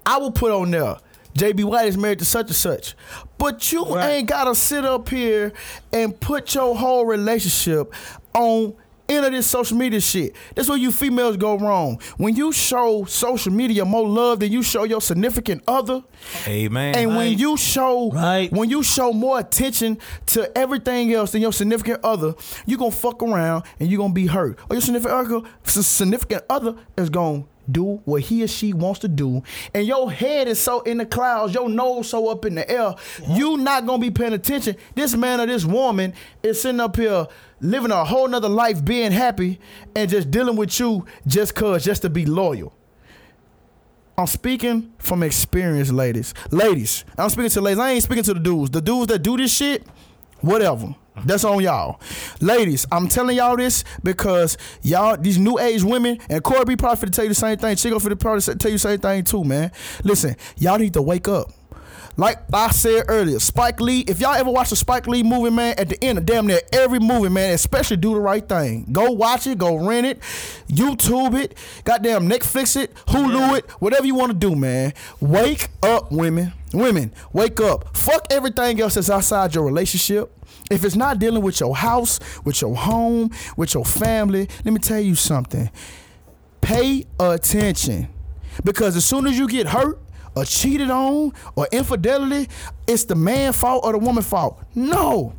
I 0.06 0.18
will 0.18 0.32
put 0.32 0.52
on 0.52 0.72
there. 0.72 0.98
JB 1.38 1.64
White 1.66 1.88
is 1.88 1.98
married 1.98 2.20
to 2.20 2.26
such 2.26 2.48
and 2.48 2.56
such. 2.56 2.96
But 3.38 3.72
you 3.72 3.86
Right. 3.86 4.10
ain't 4.10 4.28
gotta 4.30 4.56
sit 4.56 4.86
up 4.86 5.10
here 5.10 5.54
and 5.94 6.18
put 6.20 6.56
your 6.56 6.76
whole 6.76 7.06
relationship 7.06 7.94
on 8.34 8.74
into 9.10 9.30
this 9.32 9.48
social 9.48 9.76
media 9.78 10.00
shit. 10.00 10.36
That's 10.56 10.70
where 10.70 10.78
you 10.78 10.92
females 10.92 11.38
go 11.38 11.58
wrong. 11.58 12.00
When 12.18 12.36
you 12.36 12.52
show 12.52 13.06
social 13.06 13.52
media 13.52 13.84
more 13.86 14.08
love 14.08 14.40
than 14.40 14.52
you 14.52 14.62
show 14.64 14.84
your 14.84 15.02
significant 15.02 15.64
other, 15.68 16.04
Amen. 16.48 16.96
and 16.96 17.16
when 17.16 17.38
you 17.38 17.58
show 17.58 18.12
Right. 18.12 18.52
when 18.52 18.70
you 18.70 18.84
show 18.84 19.12
more 19.14 19.40
attention 19.40 19.98
to 20.28 20.56
everything 20.58 21.14
else 21.14 21.32
than 21.32 21.42
your 21.42 21.54
significant 21.54 22.00
other, 22.04 22.36
you 22.66 22.78
gonna 22.78 22.92
fuck 22.92 23.22
around 23.24 23.64
and 23.80 23.90
you 23.90 23.98
gonna 23.98 24.14
be 24.14 24.28
hurt. 24.28 24.60
Or 24.70 24.76
your 24.76 24.82
significant 24.82 25.28
other, 25.28 25.42
significant 25.66 26.44
other 26.50 26.76
is 26.98 27.10
gonna 27.10 27.44
do 27.72 28.02
what 28.06 28.22
he 28.24 28.44
or 28.44 28.48
she 28.48 28.74
wants 28.74 29.00
to 29.00 29.08
do, 29.08 29.44
and 29.76 29.86
your 29.86 30.12
head 30.12 30.48
is 30.48 30.60
so 30.60 30.82
in 30.82 30.98
the 30.98 31.06
clouds, 31.06 31.54
your 31.54 31.70
nose 31.70 32.10
so 32.10 32.28
up 32.28 32.44
in 32.46 32.56
the 32.56 32.68
air, 32.70 32.96
you 33.28 33.58
not 33.58 33.86
gonna 33.86 34.00
be 34.02 34.10
paying 34.10 34.34
attention. 34.34 34.76
This 34.96 35.16
man 35.16 35.40
or 35.40 35.46
this 35.46 35.66
woman 35.66 36.14
is 36.42 36.60
sitting 36.62 36.80
up 36.80 36.96
here 36.96 37.28
living 37.62 37.92
a 37.92 38.04
whole 38.06 38.28
nother 38.28 38.50
life, 38.50 38.84
being 38.84 39.12
happy, 39.12 39.60
and 39.96 40.10
just 40.10 40.32
dealing 40.32 40.56
with 40.56 40.80
you 40.80 41.06
just 41.28 41.56
cause, 41.56 41.84
just 41.84 42.02
to 42.04 42.10
be 42.10 42.26
loyal. 42.26 42.74
I'm 44.18 44.28
speaking 44.28 44.92
from 44.98 45.24
experience, 45.24 45.92
ladies. 45.92 46.34
Ladies, 46.52 47.06
I'm 47.18 47.30
speaking 47.30 47.52
to 47.52 47.62
ladies. 47.62 47.80
I 47.80 47.92
ain't 47.92 48.04
speaking 48.04 48.24
to 48.26 48.34
the 48.34 48.40
dudes. 48.40 48.70
The 48.72 48.82
dudes 48.82 49.08
that 49.08 49.20
do 49.20 49.38
this 49.38 49.56
shit, 49.56 49.86
whatever. 50.42 50.94
That's 51.26 51.44
on 51.44 51.62
y'all. 51.62 52.00
Ladies, 52.42 52.86
I'm 52.92 53.08
telling 53.08 53.38
y'all 53.38 53.56
this 53.58 53.84
because 54.04 54.58
y'all, 54.82 55.18
these 55.18 55.38
new 55.38 55.58
age 55.60 55.84
women, 55.84 56.20
and 56.30 56.44
Corby 56.44 56.76
probably 56.76 57.08
finna 57.08 57.14
tell 57.14 57.26
you 57.26 57.30
the 57.30 57.36
same 57.36 57.58
thing. 57.58 57.76
Chico 57.76 58.00
finna 58.00 58.20
probably 58.20 58.42
say- 58.42 58.56
tell 58.56 58.72
you 58.72 58.76
the 58.76 58.80
same 58.80 59.00
thing 59.00 59.24
too, 59.24 59.44
man. 59.44 59.72
Listen, 60.04 60.36
y'all 60.58 60.78
need 60.78 60.94
to 60.94 61.02
wake 61.02 61.28
up. 61.28 61.52
Like 62.20 62.40
I 62.54 62.70
said 62.72 63.06
earlier, 63.08 63.40
Spike 63.40 63.80
Lee, 63.80 64.02
if 64.02 64.20
y'all 64.20 64.34
ever 64.34 64.52
watch 64.52 64.74
a 64.74 64.76
Spike 64.76 65.08
Lee 65.08 65.24
movie, 65.24 65.52
man, 65.52 65.76
at 65.78 65.88
the 65.88 66.04
end 66.04 66.18
of 66.18 66.26
damn 66.26 66.48
near 66.48 66.60
every 66.74 67.00
movie, 67.00 67.30
man, 67.30 67.54
especially 67.54 67.96
do 67.96 68.14
the 68.14 68.20
right 68.20 68.46
thing. 68.46 68.88
Go 68.92 69.12
watch 69.12 69.48
it, 69.48 69.58
go 69.58 69.78
rent 69.78 70.06
it, 70.06 70.20
YouTube 70.68 71.42
it, 71.42 71.58
goddamn 71.86 72.28
Netflix 72.28 72.76
it, 72.76 72.94
Hulu 73.08 73.60
it, 73.60 73.70
whatever 73.80 74.06
you 74.06 74.16
want 74.16 74.34
to 74.34 74.38
do, 74.38 74.54
man. 74.54 74.94
Wake 75.22 75.70
up, 75.82 76.12
women. 76.12 76.52
Women, 76.74 77.14
wake 77.32 77.62
up. 77.62 77.96
Fuck 77.96 78.28
everything 78.30 78.82
else 78.82 78.96
that's 78.96 79.10
outside 79.10 79.56
your 79.56 79.64
relationship. 79.64 80.30
If 80.70 80.84
it's 80.84 80.98
not 80.98 81.20
dealing 81.20 81.42
with 81.42 81.62
your 81.62 81.74
house, 81.74 82.20
with 82.44 82.60
your 82.60 82.76
home, 82.76 83.32
with 83.56 83.74
your 83.74 83.86
family, 83.86 84.50
let 84.66 84.74
me 84.74 84.80
tell 84.80 85.00
you 85.00 85.16
something. 85.16 85.72
Pay 86.60 87.06
attention. 87.18 88.10
Because 88.66 88.98
as 88.98 89.06
soon 89.06 89.26
as 89.26 89.40
you 89.40 89.48
get 89.48 89.68
hurt 89.68 90.00
or 90.36 90.46
cheated 90.46 90.90
on 90.90 91.34
or 91.56 91.68
infidelity, 91.72 92.50
it's 92.88 93.06
the 93.06 93.16
man 93.16 93.54
fault 93.54 93.86
or 93.86 93.94
the 93.94 94.00
woman 94.00 94.24
fault. 94.24 94.62
No. 94.76 95.34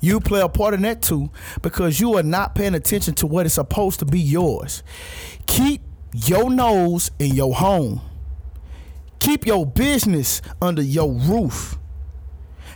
You 0.00 0.20
play 0.20 0.40
a 0.40 0.48
part 0.48 0.74
in 0.74 0.82
that 0.82 1.02
too 1.02 1.30
because 1.62 2.00
you 2.00 2.16
are 2.16 2.22
not 2.22 2.54
paying 2.54 2.74
attention 2.74 3.14
to 3.14 3.26
what 3.26 3.46
is 3.46 3.54
supposed 3.54 4.00
to 4.00 4.04
be 4.04 4.20
yours. 4.20 4.82
Keep 5.46 5.82
your 6.12 6.50
nose 6.50 7.10
in 7.18 7.34
your 7.34 7.54
home. 7.54 8.00
Keep 9.20 9.46
your 9.46 9.64
business 9.64 10.42
under 10.60 10.82
your 10.82 11.12
roof. 11.12 11.78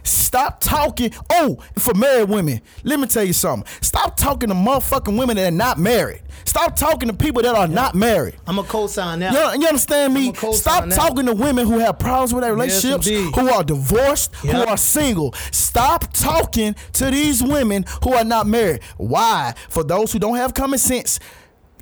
Stop 0.07 0.61
talking. 0.61 1.11
Oh, 1.31 1.59
for 1.79 1.95
married 1.95 2.29
women, 2.29 2.61
let 2.85 2.99
me 3.01 3.07
tell 3.07 3.25
you 3.25 3.33
something. 3.33 3.67
Stop 3.81 4.17
talking 4.17 4.49
to 4.49 4.55
motherfucking 4.55 5.19
women 5.19 5.37
that 5.37 5.49
are 5.53 5.57
not 5.57 5.79
married. 5.79 6.23
Stop 6.45 6.77
talking 6.77 7.09
to 7.09 7.15
people 7.15 7.43
that 7.43 7.55
are 7.55 7.69
not 7.69 7.95
married. 7.95 8.37
I'm 8.47 8.59
a 8.59 8.63
co-sign 8.65 9.21
that. 9.21 9.33
You, 9.33 9.61
you 9.63 9.67
understand 9.69 10.15
me? 10.15 10.33
Stop 10.35 10.89
talking 10.91 11.27
to 11.27 11.35
women 11.35 11.67
who 11.67 11.79
have 11.79 11.99
problems 11.99 12.33
with 12.33 12.43
their 12.43 12.53
relationships, 12.55 13.07
indeed. 13.07 13.35
who 13.35 13.49
are 13.51 13.65
divorced, 13.65 14.35
who 14.37 14.53
are 14.57 14.77
single. 14.77 15.33
Stop 15.51 16.13
talking 16.13 16.75
to 16.95 17.11
these 17.11 17.43
women 17.43 17.85
who 18.05 18.15
are 18.15 18.25
not 18.25 18.47
married. 18.47 18.83
Why? 18.97 19.55
For 19.69 19.83
those 19.85 20.13
who 20.13 20.19
don't 20.19 20.37
have 20.37 20.55
common 20.55 20.79
sense, 20.79 21.19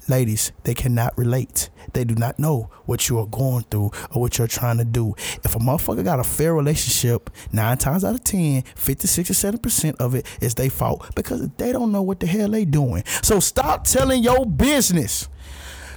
ladies, 0.09 0.53
they 0.65 0.75
cannot 0.75 1.17
relate. 1.19 1.69
They 1.95 2.05
do 2.05 2.15
not 2.15 2.39
know 2.39 2.71
what 2.85 3.09
you 3.09 3.19
are 3.19 3.27
going 3.27 3.65
through 3.71 3.93
or 4.11 4.21
what 4.21 4.37
you're 4.37 4.47
trying 4.47 4.79
to 4.79 4.85
do. 4.85 5.15
If 5.45 5.55
a 5.55 5.59
motherfucker 5.59 6.05
got 6.05 6.21
a 6.21 6.25
fair 6.25 6.55
relationship, 6.55 7.31
nine 7.53 7.79
times 7.79 8.05
out 8.05 8.15
of 8.15 8.25
10, 8.25 8.63
50, 8.75 9.07
60, 9.07 9.33
70% 9.33 9.97
of 9.97 10.15
it 10.15 10.27
is 10.41 10.55
their 10.55 10.71
fault 10.71 11.15
because 11.15 11.49
they 11.57 11.73
don't 11.73 11.93
know 11.93 12.03
what 12.03 12.21
the 12.21 12.27
hell 12.27 12.49
they 12.49 12.65
doing. 12.65 13.05
So 13.23 13.41
stop 13.41 13.85
telling 13.85 14.23
your 14.23 14.45
business 14.45 15.29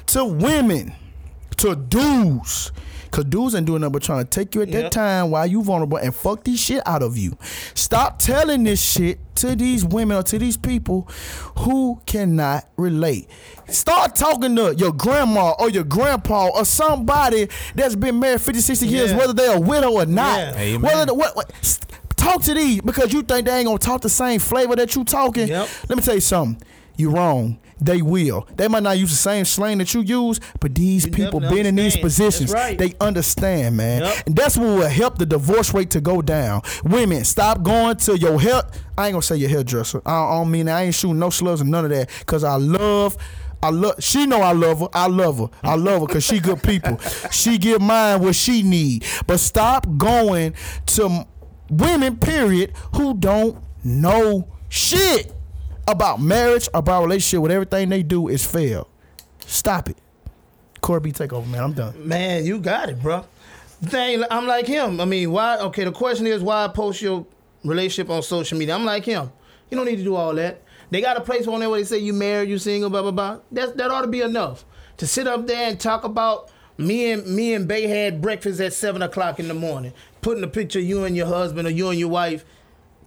to 0.08 0.24
women, 0.24 0.93
to 1.58 1.76
dudes. 1.76 2.72
Cause 3.18 3.26
dudes 3.26 3.55
ain't 3.55 3.65
doing 3.65 3.82
nothing 3.82 3.93
but 3.93 4.03
trying 4.03 4.24
to 4.24 4.30
take 4.30 4.53
you 4.53 4.61
at 4.61 4.70
that 4.72 4.82
Yep. 4.84 4.91
time 4.91 5.32
while 5.32 5.47
you 5.47 5.63
vulnerable 5.63 5.97
and 5.97 6.13
fuck 6.13 6.43
these 6.43 6.59
shit 6.59 6.84
out 6.86 7.01
of 7.01 7.18
you. 7.18 7.36
Stop 7.74 8.20
telling 8.20 8.63
this 8.63 8.80
shit 8.80 9.18
to 9.38 9.55
these 9.55 9.84
women 9.84 10.18
or 10.18 10.22
to 10.22 10.38
these 10.38 10.55
people 10.55 11.09
who 11.57 11.99
cannot 12.05 12.70
relate. 12.78 13.28
Start 13.70 14.15
talking 14.15 14.55
to 14.57 14.76
your 14.76 14.91
grandma 14.91 15.53
or 15.57 15.68
your 15.72 15.84
grandpa 15.84 16.49
or 16.49 16.63
somebody 16.63 17.47
that's 17.74 17.95
been 17.95 18.20
married 18.20 18.39
50, 18.39 18.61
60 18.61 18.86
years, 18.86 19.09
Yeah. 19.09 19.18
whether 19.18 19.34
they're 19.34 19.57
a 19.57 19.59
widow 19.59 19.93
or 19.93 20.05
not. 20.05 20.38
Yeah. 20.38 20.53
Amen. 20.55 20.82
Whether 20.82 21.05
the, 21.07 21.13
what, 21.15 21.36
what, 21.36 21.51
talk 22.18 22.43
to 22.43 22.53
these 22.53 22.82
because 22.82 23.11
you 23.13 23.24
think 23.24 23.47
they 23.47 23.57
ain't 23.57 23.65
gonna 23.65 23.80
talk 23.80 24.01
the 24.01 24.09
same 24.09 24.39
flavor 24.39 24.76
that 24.76 24.95
you 24.95 25.03
talking. 25.03 25.47
Yep. 25.47 25.68
Let 25.89 25.97
me 25.97 26.03
tell 26.03 26.13
you 26.13 26.22
something. 26.22 26.61
You 26.97 27.09
wrong. 27.09 27.57
They 27.80 28.02
will. 28.02 28.48
They 28.56 28.68
might 28.68 28.84
not 28.84 28.98
use 28.98 29.12
the 29.12 29.18
same 29.18 29.46
slang 29.46 29.78
that 29.78 29.94
you 29.94 30.02
use, 30.02 30.40
but 30.60 30.74
these 30.74 31.06
You 31.06 31.12
people 31.12 31.40
been 31.40 31.66
in 31.66 31.76
these 31.76 31.96
positions. 31.96 32.52
Right. 32.52 32.78
They 32.78 32.94
understand, 33.00 33.78
man. 33.78 34.02
Yep. 34.02 34.28
And 34.28 34.36
that's 34.36 34.58
what 34.58 34.66
will 34.66 34.90
help 34.90 35.18
the 35.18 35.26
divorce 35.26 35.74
rate 35.74 35.92
to 35.92 36.02
go 36.02 36.22
down. 36.22 36.62
Women, 36.84 37.24
stop 37.24 37.62
going 37.62 37.98
to 37.98 38.18
your 38.18 38.40
hair. 38.40 38.64
I 38.98 39.08
ain't 39.08 39.14
gonna 39.14 39.22
say 39.22 39.36
your 39.36 39.50
hairdresser. 39.50 40.02
I 40.06 40.38
don't, 40.38 40.50
mean 40.50 40.68
I 40.70 40.84
ain't 40.84 40.96
shooting 40.96 41.20
no 41.20 41.30
slugs 41.30 41.62
or 41.62 41.66
none 41.66 41.86
of 41.86 41.92
that. 41.92 42.10
Cause 42.26 42.44
I 42.44 42.56
love. 42.56 43.18
I 43.62 43.70
love. 43.70 43.96
She 44.00 44.26
know 44.26 44.42
I 44.42 44.54
love 44.54 44.80
her. 44.80 44.90
I 44.94 45.08
love 45.08 45.40
her. 45.40 45.50
I 45.64 45.76
love 45.76 46.02
her 46.02 46.08
because 46.08 46.24
she 46.24 46.40
good 46.40 46.62
people. 46.64 46.98
she 47.32 47.58
give 47.58 47.82
mine 47.82 48.22
what 48.22 48.36
she 48.36 48.64
need. 48.64 49.06
But 49.26 49.40
stop 49.40 49.86
going 49.98 50.54
to 50.88 51.26
women, 51.70 52.18
period, 52.18 52.74
who 52.96 53.16
don't 53.16 53.58
know 53.84 54.48
shit 54.70 55.34
about 55.88 56.22
marriage, 56.22 56.68
about 56.74 57.04
relationship, 57.04 57.42
with 57.42 57.52
everything 57.52 57.90
they 57.90 58.04
do 58.04 58.28
is 58.28 58.46
fail. 58.46 58.90
Stop 59.46 59.90
it. 59.90 59.98
Corby, 60.82 61.12
take 61.12 61.34
over, 61.34 61.48
man. 61.48 61.64
I'm 61.64 61.74
done. 61.74 62.08
Man, 62.08 62.46
you 62.46 62.60
got 62.60 62.90
it, 62.90 63.02
bro. 63.02 63.26
Thing, 63.84 64.24
I'm 64.30 64.48
like 64.48 64.68
him. 64.68 65.00
I 65.00 65.06
mean, 65.06 65.32
why? 65.32 65.58
Okay, 65.58 65.84
the 65.84 65.92
question 65.92 66.28
is 66.28 66.42
why 66.42 66.68
post 66.68 67.02
your 67.02 67.26
relationship 67.64 68.10
on 68.10 68.22
social 68.24 68.58
media? 68.58 68.76
I'm 68.76 68.86
like 68.86 69.06
him. 69.06 69.32
You 69.70 69.78
don't 69.78 69.86
need 69.86 69.98
to 69.98 70.04
do 70.04 70.16
all 70.16 70.34
that. 70.36 70.62
They 70.90 71.02
got 71.02 71.18
a 71.18 71.22
place 71.22 71.48
on 71.48 71.60
there 71.60 71.70
where 71.70 71.80
they 71.80 71.86
say 71.86 71.98
you 71.98 72.14
married, 72.14 72.50
you 72.50 72.58
single, 72.58 72.90
blah 72.90 73.02
blah 73.02 73.12
blah. 73.12 73.40
That 73.52 73.78
that 73.78 73.92
ought 73.92 74.02
to 74.02 74.08
be 74.08 74.22
enough 74.22 74.66
to 74.98 75.08
sit 75.08 75.28
up 75.28 75.48
there 75.48 75.70
and 75.70 75.80
talk 75.80 76.04
about 76.04 76.50
me 76.78 77.12
and 77.12 77.26
me 77.28 77.54
and 77.54 77.68
Bay 77.68 77.88
had 77.88 78.22
breakfast 78.22 78.60
at 78.62 78.74
seven 78.74 79.02
o'clock 79.02 79.40
in 79.40 79.48
the 79.48 79.54
morning, 79.54 79.94
putting 80.22 80.44
a 80.44 80.48
picture 80.48 80.80
of 80.80 80.86
you 80.86 81.04
and 81.04 81.16
your 81.16 81.28
husband 81.28 81.68
or 81.68 81.72
you 81.72 81.90
and 81.90 82.00
your 82.00 82.10
wife, 82.10 82.46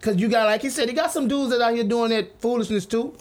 cause 0.01 0.17
you 0.17 0.29
got 0.29 0.47
like 0.47 0.63
he 0.63 0.71
said, 0.71 0.89
he 0.89 0.95
got 0.95 1.11
some 1.11 1.29
dudes 1.29 1.51
that 1.51 1.61
out 1.61 1.75
here 1.75 1.85
doing 1.85 2.11
that 2.11 2.41
foolishness 2.41 2.87
too. 2.87 3.15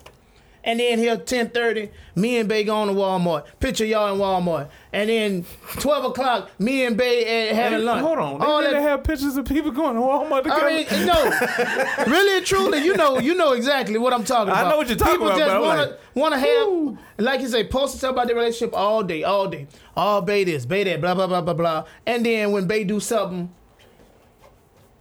And 0.61 0.79
then 0.79 0.99
here 0.99 1.15
ten 1.15 1.49
thirty, 1.49 1.89
me 2.15 2.37
and 2.37 2.49
Bay 2.49 2.65
going 2.65 2.89
to 2.89 2.93
Walmart. 2.93 3.45
Picture 3.61 3.85
y'all 3.85 4.13
in 4.13 4.19
Walmart. 4.19 4.69
And 4.91 5.09
then 5.09 5.45
twelve 5.79 6.03
o'clock, 6.03 6.51
me 6.59 6.85
and 6.85 6.97
Bay 6.97 7.53
having 7.53 7.85
lunch. 7.85 8.01
Hold 8.01 8.17
on. 8.19 8.41
All 8.41 8.57
They 8.57 8.67
need 8.67 8.73
that 8.73 8.79
to 8.79 8.81
have 8.81 9.03
pictures 9.05 9.37
of 9.37 9.45
people 9.45 9.71
going 9.71 9.95
to 9.95 10.01
Walmart 10.01 10.43
together. 10.43 10.65
I 10.65 10.85
mean, 10.85 11.05
no, 11.05 12.05
really 12.13 12.37
and 12.37 12.45
truly, 12.45 12.83
you 12.83 12.97
know, 12.97 13.19
you 13.19 13.35
know 13.35 13.53
exactly 13.53 13.97
what 13.97 14.13
I'm 14.13 14.25
talking 14.25 14.51
about. 14.51 14.65
I 14.65 14.69
know 14.69 14.77
what 14.77 14.89
you're 14.89 14.97
talking 14.97 15.13
People 15.13 15.27
about, 15.27 15.39
just 15.39 15.61
wanna 15.61 15.97
wanna 16.13 16.39
have, 16.39 16.97
like 17.17 17.39
you 17.39 17.47
say, 17.47 17.65
post 17.65 17.97
stuff 17.97 18.11
about 18.11 18.27
their 18.27 18.35
relationship 18.35 18.75
all 18.75 19.01
day, 19.01 19.23
all 19.23 19.47
day, 19.47 19.67
all 19.95 20.21
bay 20.21 20.43
this, 20.43 20.65
bay 20.65 20.83
that, 20.83 20.99
blah 20.99 21.15
blah 21.15 21.27
blah 21.27 21.41
blah 21.41 21.53
blah, 21.53 21.85
and 22.05 22.25
then 22.25 22.51
when 22.51 22.67
bay 22.67 22.83
do 22.83 22.99
something 22.99 23.49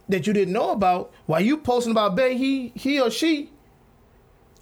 that 0.09 0.27
you 0.27 0.33
didn't 0.33 0.53
know 0.53 0.71
about, 0.71 1.11
while 1.25 1.41
you 1.41 1.57
posting 1.57 1.91
about 1.91 2.15
bay, 2.15 2.35
he 2.37 2.71
he 2.75 2.99
or 2.99 3.09
she 3.09 3.51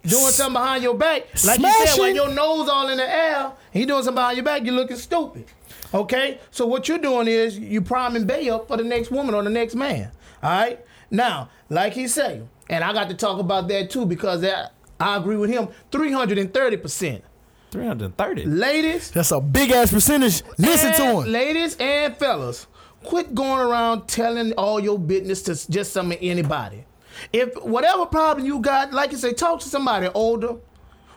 doing 0.06 0.30
something 0.30 0.54
behind 0.54 0.82
your 0.82 0.94
back, 0.94 1.22
like 1.44 1.58
you 1.58 1.64
said, 1.70 1.84
Smashing. 1.86 2.02
when 2.02 2.14
your 2.14 2.28
nose 2.32 2.68
all 2.68 2.88
in 2.88 2.98
the 2.98 3.10
air, 3.10 3.52
he 3.72 3.84
doing 3.84 4.02
something 4.02 4.14
behind 4.14 4.36
your 4.36 4.44
back, 4.44 4.64
you 4.64 4.72
looking 4.72 4.96
stupid. 4.96 5.46
Okay, 5.92 6.38
so 6.50 6.66
what 6.66 6.88
you're 6.88 6.98
doing 6.98 7.26
is 7.26 7.58
you 7.58 7.80
priming 7.80 8.26
Bay 8.26 8.48
up 8.50 8.68
for 8.68 8.76
the 8.76 8.84
next 8.84 9.10
woman 9.10 9.34
or 9.34 9.42
the 9.42 9.50
next 9.50 9.74
man. 9.74 10.10
All 10.42 10.50
right, 10.50 10.84
now, 11.10 11.50
like 11.68 11.94
he 11.94 12.06
say, 12.08 12.42
and 12.70 12.84
I 12.84 12.92
got 12.92 13.08
to 13.08 13.14
talk 13.14 13.40
about 13.40 13.68
that 13.68 13.90
too 13.90 14.06
because 14.06 14.42
that, 14.42 14.72
I 15.00 15.16
agree 15.16 15.36
with 15.36 15.50
him, 15.50 15.68
three 15.90 16.12
hundred 16.12 16.38
and 16.38 16.52
thirty 16.52 16.76
percent. 16.76 17.24
330. 17.70 18.46
Ladies, 18.46 19.10
That's 19.10 19.30
a 19.30 19.40
big 19.42 19.70
ass 19.72 19.92
percentage. 19.92 20.42
Listen 20.56 20.90
to 20.94 21.20
him. 21.20 21.30
Ladies 21.30 21.76
and 21.78 22.16
fellas, 22.16 22.66
quit 23.08 23.34
going 23.34 23.58
around 23.60 24.06
telling 24.06 24.52
all 24.52 24.78
your 24.78 24.98
business 24.98 25.40
to 25.42 25.70
just 25.70 25.92
some 25.94 26.12
anybody. 26.20 26.84
If 27.32 27.54
whatever 27.62 28.04
problem 28.04 28.46
you 28.46 28.60
got, 28.60 28.92
like 28.92 29.12
you 29.12 29.16
say, 29.18 29.32
talk 29.32 29.60
to 29.60 29.68
somebody 29.68 30.08
older 30.14 30.56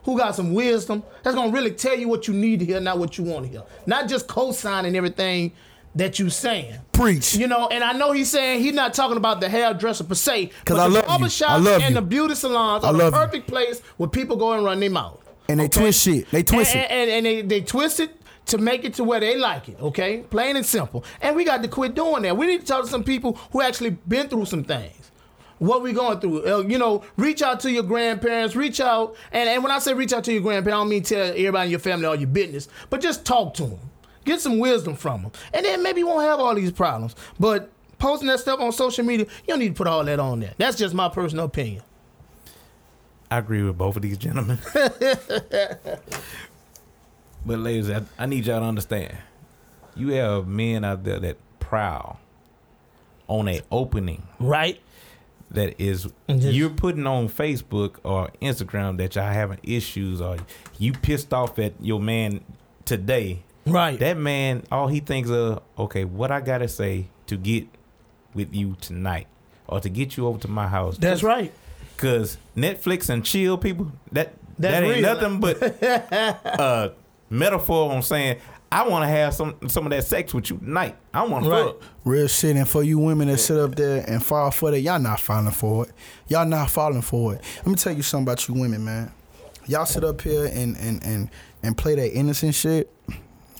who 0.06 0.18
got 0.18 0.34
some 0.34 0.54
wisdom 0.54 1.04
that's 1.22 1.36
gonna 1.36 1.52
really 1.52 1.72
tell 1.72 1.98
you 1.98 2.08
what 2.08 2.30
you 2.30 2.34
need 2.34 2.60
to 2.60 2.66
hear, 2.66 2.80
not 2.80 2.98
what 2.98 3.18
you 3.18 3.26
want 3.26 3.46
to 3.46 3.52
hear. 3.52 3.64
Not 3.86 4.08
just 4.08 4.28
co-signing 4.28 4.96
everything 4.96 5.52
that 5.94 6.18
you 6.18 6.30
saying. 6.30 6.76
Preach. 6.94 7.36
You 7.36 7.48
know, 7.48 7.68
and 7.68 7.84
I 7.84 7.92
know 7.92 8.14
he's 8.14 8.32
saying 8.32 8.62
he's 8.62 8.74
not 8.74 8.94
talking 8.94 9.18
about 9.18 9.42
the 9.42 9.50
hairdresser 9.50 10.06
per 10.06 10.16
se, 10.16 10.48
'Cause 10.64 10.78
but 10.78 10.80
I 10.80 10.88
the 10.88 10.94
love 10.94 11.20
you. 11.22 11.46
I 11.46 11.58
love 11.58 11.82
and 11.82 11.96
the 11.98 12.02
beauty 12.02 12.36
salons 12.36 12.86
I 12.86 12.88
are 12.88 12.94
the 12.94 13.00
love 13.00 13.14
you. 13.14 13.20
perfect 13.20 13.48
place 13.48 13.82
where 13.98 14.10
people 14.10 14.38
go 14.38 14.54
and 14.54 14.64
run 14.64 14.80
their 14.80 14.90
mouth. 14.90 15.20
And 15.50 15.60
they 15.60 15.68
twist 15.68 16.02
shit. 16.04 16.32
They 16.32 16.44
twist 16.44 16.74
and, 16.74 16.86
it. 16.86 16.92
And, 16.92 17.10
and 17.12 17.26
they, 17.26 17.42
they 17.42 17.62
twist 17.62 18.00
it 18.00 18.16
to 18.52 18.58
make 18.58 18.84
it 18.84 18.94
to 18.96 19.04
where 19.04 19.20
they 19.20 19.38
like 19.38 19.70
it, 19.70 19.82
okay? 19.82 20.24
Plain 20.30 20.58
and 20.58 20.66
simple. 20.66 21.04
And 21.22 21.36
we 21.36 21.44
got 21.44 21.62
to 21.64 21.68
quit 21.68 21.96
doing 21.96 22.24
that. 22.24 22.36
We 22.38 22.46
need 22.46 22.62
to 22.62 22.68
talk 22.68 22.84
to 22.84 22.90
some 22.90 23.04
people 23.04 23.40
who 23.52 23.62
actually 23.62 23.92
been 23.92 24.28
through 24.28 24.46
some 24.46 24.64
things. 24.64 25.12
What 25.60 25.84
we 25.84 25.94
going 25.94 26.20
through? 26.20 26.46
Uh, 26.46 26.60
you 26.62 26.78
know, 26.78 27.04
reach 27.18 27.42
out 27.42 27.60
to 27.62 27.72
your 27.72 27.84
grandparents, 27.84 28.56
reach 28.56 28.82
out. 28.82 29.16
And, 29.32 29.48
and 29.48 29.64
when 29.64 29.72
I 29.72 29.80
say 29.80 29.94
reach 29.94 30.12
out 30.12 30.24
to 30.26 30.34
your 30.34 30.42
grandparents, 30.42 30.76
I 30.76 30.82
don't 30.82 30.90
mean 30.90 31.04
tell 31.04 31.28
everybody 31.28 31.66
in 31.66 31.72
your 31.72 31.80
family 31.80 32.06
all 32.06 32.16
your 32.16 32.28
business, 32.28 32.68
but 32.90 33.00
just 33.00 33.26
talk 33.26 33.54
to 33.56 33.64
them. 33.64 33.80
Get 34.26 34.42
some 34.42 34.60
wisdom 34.60 34.96
from 34.96 35.24
them. 35.24 35.32
And 35.54 35.66
then 35.66 35.82
maybe 35.82 36.00
you 36.00 36.08
won't 36.08 36.24
have 36.24 36.40
all 36.40 36.54
these 36.54 36.72
problems. 36.72 37.16
But 37.40 37.70
posting 38.00 38.28
that 38.28 38.40
stuff 38.40 38.60
on 38.60 38.72
social 38.72 39.06
media, 39.06 39.28
you 39.28 39.48
don't 39.48 39.60
need 39.60 39.70
to 39.70 39.74
put 39.76 39.88
all 39.88 40.04
that 40.04 40.20
on 40.20 40.42
there. 40.42 40.54
That's 40.58 40.78
just 40.78 40.94
my 40.94 41.10
personal 41.10 41.46
opinion. 41.46 41.84
I 43.30 43.38
agree 43.38 43.64
with 43.64 43.78
both 43.78 43.96
of 43.96 44.02
these 44.02 44.18
gentlemen. 44.18 44.60
but 47.46 47.60
ladies, 47.60 47.90
I, 47.90 48.02
I 48.20 48.26
need 48.26 48.46
y'all 48.46 48.60
to 48.60 48.66
understand. 48.66 49.16
You 49.96 50.10
have 50.14 50.48
men 50.48 50.84
out 50.84 51.04
there 51.04 51.20
that 51.20 51.38
prowl 51.60 52.20
on 53.28 53.48
a 53.48 53.62
opening 53.72 54.24
Right? 54.40 54.80
that 55.52 55.76
is 55.82 56.08
just- 56.30 56.44
you're 56.54 56.70
putting 56.70 57.06
on 57.06 57.28
Facebook 57.28 57.96
or 58.04 58.30
Instagram 58.42 58.98
that 58.98 59.16
y'all 59.16 59.32
having 59.34 59.60
issues 59.64 60.22
or 60.22 60.38
you 60.80 60.94
pissed 60.94 61.34
off 61.34 61.60
at 61.60 61.74
your 61.82 62.00
man 62.00 62.42
today. 62.86 63.44
Right. 63.66 64.00
That 64.00 64.18
man, 64.18 64.64
all 64.72 64.88
he 64.88 65.02
thinks 65.02 65.30
of, 65.30 65.62
okay, 65.78 66.06
what 66.06 66.32
I 66.32 66.40
gotta 66.40 66.68
say 66.70 67.08
to 67.28 67.36
get 67.38 67.68
with 68.34 68.56
you 68.56 68.78
tonight 68.80 69.28
or 69.68 69.82
to 69.82 69.90
get 69.90 70.16
you 70.16 70.26
over 70.26 70.40
to 70.40 70.48
my 70.48 70.68
house. 70.68 70.98
That's 70.98 71.22
right. 71.22 71.52
Cause 71.98 72.38
Netflix 72.56 73.10
and 73.10 73.24
chill 73.26 73.58
people, 73.58 73.92
that 74.14 74.34
That's 74.58 74.74
that 74.74 74.84
ain't 74.84 75.04
real. 75.06 75.14
nothing 75.16 75.40
but 75.42 75.62
a 75.84 76.94
metaphor 77.32 77.92
on 77.92 78.04
saying 78.04 78.38
I 78.72 78.88
want 78.88 79.04
to 79.04 79.08
have 79.08 79.34
some 79.34 79.56
some 79.68 79.86
of 79.86 79.90
that 79.92 80.04
sex 80.06 80.34
with 80.34 80.50
you 80.50 80.58
tonight. 80.58 80.96
I 81.14 81.26
want 81.26 81.44
to 81.46 81.50
Right. 81.52 81.66
fuck. 81.66 81.76
Real 82.06 82.28
shit. 82.28 82.56
And 82.56 82.68
for 82.68 82.84
you 82.84 83.00
women 83.00 83.28
that 83.28 83.40
sit 83.40 83.58
up 83.58 83.76
there 83.76 84.04
and 84.08 84.24
fall 84.24 84.50
for 84.52 84.72
that, 84.72 84.80
y'all 84.80 85.00
not 85.00 85.20
falling 85.20 85.52
for 85.52 85.86
it. 85.86 85.92
Y'all 86.28 86.46
not 86.46 86.70
falling 86.70 87.02
for 87.02 87.34
it. 87.36 87.42
Let 87.58 87.68
me 87.68 87.76
tell 87.76 87.94
you 87.94 88.02
something 88.02 88.24
about 88.26 88.48
you 88.48 88.54
women, 88.54 88.86
man. 88.86 89.12
Y'all 89.68 89.86
sit 89.86 90.04
up 90.04 90.22
here 90.22 90.46
and 90.46 90.78
and 90.78 91.04
and 91.04 91.30
and 91.64 91.78
play 91.78 91.96
that 91.96 92.14
innocent 92.14 92.56
shit. 92.56 92.90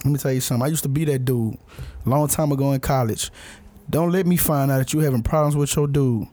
Let 0.04 0.06
me 0.14 0.18
tell 0.18 0.32
you 0.32 0.42
something. 0.42 0.66
I 0.66 0.70
used 0.70 0.84
to 0.84 0.90
be 0.90 1.06
that 1.06 1.26
dude 1.26 1.58
a 2.06 2.10
long 2.10 2.28
time 2.28 2.52
ago 2.52 2.72
in 2.72 2.80
college. 2.80 3.32
Don't 3.90 4.12
let 4.12 4.26
me 4.26 4.38
find 4.38 4.72
out 4.72 4.78
that 4.80 4.94
you 4.94 5.00
having 5.02 5.22
problems 5.22 5.56
with 5.56 5.76
your 5.76 5.88
dude. 5.88 6.26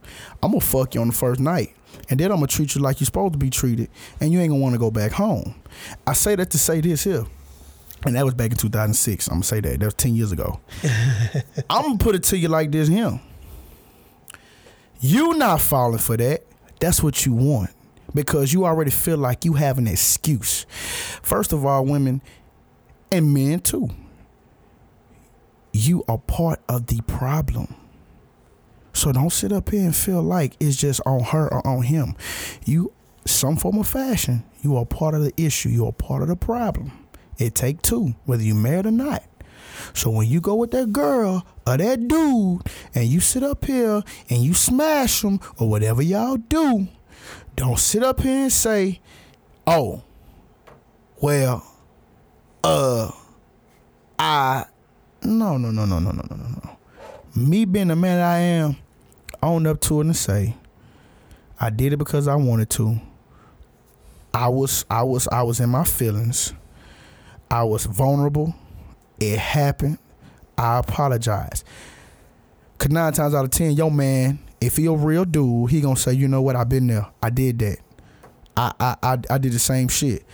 I'm 0.42 0.52
gonna 0.52 0.60
fuck 0.60 0.94
you 0.94 1.00
on 1.00 1.08
the 1.08 1.14
first 1.14 1.40
night. 1.40 1.74
And 2.08 2.18
then 2.20 2.30
I'm 2.30 2.36
gonna 2.38 2.46
treat 2.46 2.74
you 2.76 2.80
like 2.80 3.00
you're 3.00 3.06
supposed 3.06 3.32
to 3.32 3.38
be 3.38 3.50
treated. 3.50 3.90
And 4.20 4.32
you 4.32 4.38
ain't 4.40 4.50
gonna 4.50 4.62
wanna 4.62 4.78
go 4.78 4.90
back 4.92 5.10
home. 5.12 5.54
I 6.06 6.12
say 6.12 6.36
that 6.36 6.50
to 6.50 6.58
say 6.58 6.80
this 6.80 7.04
here. 7.04 7.24
And 8.06 8.14
that 8.14 8.24
was 8.24 8.34
back 8.34 8.52
in 8.52 8.56
2006. 8.56 9.26
I'm 9.28 9.34
gonna 9.34 9.44
say 9.44 9.60
that. 9.60 9.80
That 9.80 9.86
was 9.86 9.94
10 9.94 10.14
years 10.14 10.32
ago. 10.32 10.60
I'm 11.70 11.82
gonna 11.82 11.98
put 11.98 12.14
it 12.14 12.22
to 12.24 12.38
you 12.38 12.48
like 12.48 12.70
this 12.70 12.88
here. 12.88 13.20
You 15.00 15.34
not 15.34 15.60
falling 15.60 15.98
for 15.98 16.16
that. 16.16 16.44
That's 16.80 17.02
what 17.02 17.26
you 17.26 17.32
want. 17.32 17.70
Because 18.14 18.52
you 18.52 18.64
already 18.64 18.90
feel 18.90 19.18
like 19.18 19.44
you 19.44 19.54
have 19.54 19.78
an 19.78 19.86
excuse. 19.86 20.64
First 21.22 21.52
of 21.52 21.66
all, 21.66 21.84
women 21.84 22.22
and 23.12 23.34
men 23.34 23.60
too. 23.60 23.90
You 25.72 26.04
are 26.08 26.18
part 26.18 26.60
of 26.68 26.86
the 26.86 27.00
problem. 27.02 27.74
So 28.92 29.12
don't 29.12 29.30
sit 29.30 29.52
up 29.52 29.70
here 29.70 29.84
and 29.84 29.94
feel 29.94 30.22
like 30.22 30.54
it's 30.58 30.76
just 30.76 31.00
on 31.06 31.20
her 31.24 31.52
or 31.52 31.64
on 31.66 31.82
him. 31.82 32.16
You 32.64 32.92
some 33.24 33.56
form 33.56 33.78
of 33.78 33.86
fashion, 33.86 34.42
you 34.60 34.76
are 34.76 34.84
part 34.84 35.14
of 35.14 35.22
the 35.22 35.32
issue. 35.36 35.68
You 35.68 35.86
are 35.86 35.92
part 35.92 36.22
of 36.22 36.28
the 36.28 36.36
problem. 36.36 36.92
It 37.38 37.54
take 37.54 37.82
two, 37.82 38.14
whether 38.24 38.42
you 38.42 38.54
married 38.54 38.86
or 38.86 38.90
not. 38.90 39.22
So 39.94 40.10
when 40.10 40.28
you 40.28 40.40
go 40.40 40.56
with 40.56 40.72
that 40.72 40.92
girl 40.92 41.46
or 41.66 41.76
that 41.76 42.08
dude 42.08 42.62
and 42.94 43.06
you 43.06 43.20
sit 43.20 43.42
up 43.42 43.64
here 43.64 44.02
and 44.28 44.42
you 44.42 44.54
smash 44.54 45.22
them 45.22 45.40
or 45.58 45.68
whatever 45.68 46.02
y'all 46.02 46.36
do, 46.36 46.88
don't 47.54 47.78
sit 47.78 48.02
up 48.02 48.20
here 48.20 48.42
and 48.42 48.52
say, 48.52 49.00
"Oh, 49.66 50.02
well, 51.20 51.64
uh, 52.64 53.10
I." 54.18 54.64
No, 55.22 55.56
no, 55.56 55.70
no, 55.70 55.84
no, 55.84 55.98
no, 55.98 56.10
no, 56.10 56.22
no, 56.28 56.36
no. 56.36 56.46
no. 56.64 56.78
Me 57.34 57.64
being 57.64 57.88
the 57.88 57.96
man 57.96 58.20
I 58.20 58.38
am, 58.38 58.76
own 59.42 59.66
up 59.66 59.80
to 59.82 60.00
it 60.00 60.06
and 60.06 60.16
say, 60.16 60.54
I 61.60 61.70
did 61.70 61.92
it 61.92 61.96
because 61.96 62.28
I 62.28 62.36
wanted 62.36 62.70
to. 62.70 63.00
I 64.34 64.48
was, 64.48 64.84
I 64.90 65.02
was, 65.02 65.26
I 65.28 65.42
was 65.42 65.60
in 65.60 65.70
my 65.70 65.84
feelings. 65.84 66.52
I 67.50 67.64
was 67.64 67.86
vulnerable. 67.86 68.54
It 69.18 69.38
happened. 69.38 69.98
I 70.56 70.78
apologize. 70.78 71.64
Cause 72.78 72.90
nine 72.90 73.12
times 73.12 73.34
out 73.34 73.44
of 73.44 73.50
ten, 73.50 73.72
yo 73.72 73.90
man, 73.90 74.38
if 74.60 74.76
he 74.76 74.86
a 74.86 74.92
real 74.92 75.24
dude, 75.24 75.70
he 75.70 75.80
gonna 75.80 75.96
say, 75.96 76.12
you 76.12 76.28
know 76.28 76.42
what, 76.42 76.56
I've 76.56 76.68
been 76.68 76.86
there. 76.86 77.06
I 77.22 77.30
did 77.30 77.58
that. 77.60 77.78
I 78.56 78.72
I 78.78 78.96
I, 79.02 79.18
I 79.30 79.38
did 79.38 79.52
the 79.52 79.58
same 79.58 79.88
shit. 79.88 80.24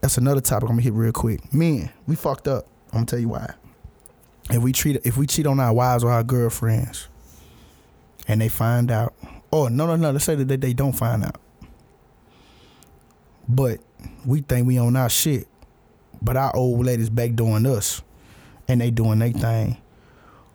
That's 0.00 0.18
another 0.18 0.42
topic 0.42 0.68
I'm 0.68 0.76
gonna 0.76 0.82
hit 0.82 0.92
real 0.92 1.12
quick. 1.12 1.52
Men, 1.52 1.90
we 2.06 2.14
fucked 2.14 2.46
up. 2.48 2.66
I'm 2.92 2.98
gonna 2.98 3.06
tell 3.06 3.18
you 3.18 3.28
why. 3.28 3.54
If 4.50 4.62
we 4.62 4.72
treat 4.72 5.00
if 5.04 5.16
we 5.16 5.26
cheat 5.26 5.46
on 5.46 5.60
our 5.60 5.72
wives 5.72 6.04
or 6.04 6.10
our 6.10 6.22
girlfriends, 6.22 7.08
and 8.28 8.40
they 8.40 8.48
find 8.48 8.90
out, 8.90 9.14
oh 9.50 9.68
no 9.68 9.86
no 9.86 9.96
no, 9.96 10.10
let's 10.10 10.24
say 10.24 10.34
that 10.34 10.46
they, 10.46 10.56
they 10.56 10.74
don't 10.74 10.92
find 10.92 11.24
out, 11.24 11.40
but 13.48 13.80
we 14.24 14.40
think 14.40 14.66
we 14.66 14.78
own 14.78 14.96
our 14.96 15.08
shit, 15.08 15.46
but 16.22 16.36
our 16.36 16.54
old 16.56 16.84
ladies 16.84 17.10
back 17.10 17.34
doing 17.34 17.66
us, 17.66 18.02
and 18.68 18.80
they 18.80 18.90
doing 18.90 19.18
their 19.18 19.30
thing. 19.32 19.76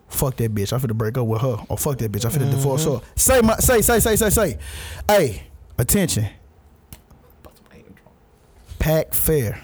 Fuck 0.08 0.36
that 0.38 0.52
bitch. 0.52 0.72
I 0.72 0.78
feel 0.78 0.88
finna 0.88 0.96
break 0.98 1.16
up 1.16 1.26
with 1.26 1.40
her. 1.42 1.56
Or 1.68 1.78
fuck 1.78 1.98
that 1.98 2.10
bitch. 2.10 2.24
I 2.24 2.30
finna 2.30 2.50
divorce 2.50 2.84
Mm-hmm. 2.84 3.04
her. 3.04 3.12
Say 3.14 3.40
my 3.42 3.56
say 3.58 3.80
say 3.80 4.00
say 4.00 4.16
say 4.16 4.30
say. 4.30 4.58
Hey, 5.08 5.44
attention. 5.78 6.26
Pack 8.78 9.14
fair. 9.14 9.62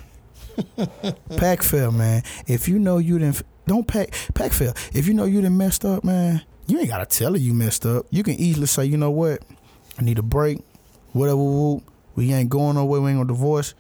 pack 1.37 1.63
fair, 1.63 1.91
man. 1.91 2.23
If 2.47 2.69
you 2.69 2.79
know 2.79 2.99
you 2.99 3.19
didn't 3.19 3.43
don't 3.67 3.87
pack 3.87 4.15
pack 4.35 4.53
fair. 4.53 4.73
If 4.93 5.07
you 5.09 5.15
know 5.15 5.25
you 5.25 5.43
done 5.43 5.57
messed 5.57 5.85
up, 5.85 6.05
man, 6.05 6.43
you 6.67 6.79
ain't 6.79 6.89
gotta 6.89 7.07
tell 7.07 7.33
her 7.33 7.39
you 7.39 7.53
messed 7.53 7.85
up. 7.85 8.07
You 8.11 8.23
can 8.23 8.35
easily 8.35 8.67
say, 8.67 8.85
you 8.85 8.97
know 8.97 9.11
what? 9.11 9.43
I 9.99 10.03
need 10.03 10.19
a 10.19 10.23
break. 10.23 10.61
Whatever. 11.13 11.37
whoop. 11.39 11.83
We 12.17 12.33
ain't 12.33 12.49
going 12.51 12.75
nowhere. 12.77 13.01
We 13.01 13.11
ain't 13.11 13.19
gonna 13.19 13.29
divorce. 13.29 13.75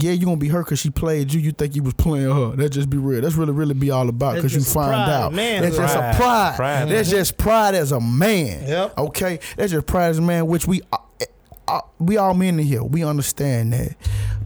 Yeah, 0.00 0.10
you 0.10 0.24
gonna 0.24 0.36
be 0.38 0.48
hurt 0.48 0.64
because 0.64 0.80
she 0.80 0.90
played 0.90 1.32
you. 1.32 1.40
You 1.40 1.52
think 1.52 1.76
you 1.76 1.84
was 1.84 1.94
playing 1.94 2.30
her. 2.34 2.56
That 2.56 2.70
just 2.70 2.90
be 2.90 2.96
real. 2.98 3.20
That's 3.20 3.36
really, 3.36 3.52
really 3.52 3.74
be 3.74 3.90
all 3.92 4.08
about 4.08 4.34
because 4.34 4.52
you 4.54 4.60
find 4.62 4.88
pride, 4.90 5.08
out. 5.10 5.32
man. 5.32 5.62
That's 5.62 5.76
just 5.76 5.94
a 5.94 5.98
Pride. 5.98 6.16
pride. 6.16 6.56
Pride. 6.56 6.88
That's 6.88 7.08
just 7.10 7.36
pride 7.38 7.74
as 7.76 7.92
a 7.92 8.00
man. 8.00 8.66
Yep. 8.68 8.98
Okay. 8.98 9.38
That's 9.56 9.70
just 9.70 9.86
pride 9.86 10.08
as 10.08 10.18
a 10.18 10.22
man, 10.22 10.48
which 10.48 10.66
we 10.66 10.82
uh, 10.92 10.96
uh, 11.68 11.80
we 12.00 12.16
all 12.16 12.34
men 12.34 12.58
in 12.58 12.66
here. 12.66 12.82
We 12.82 13.04
understand 13.04 13.72
that. 13.72 13.94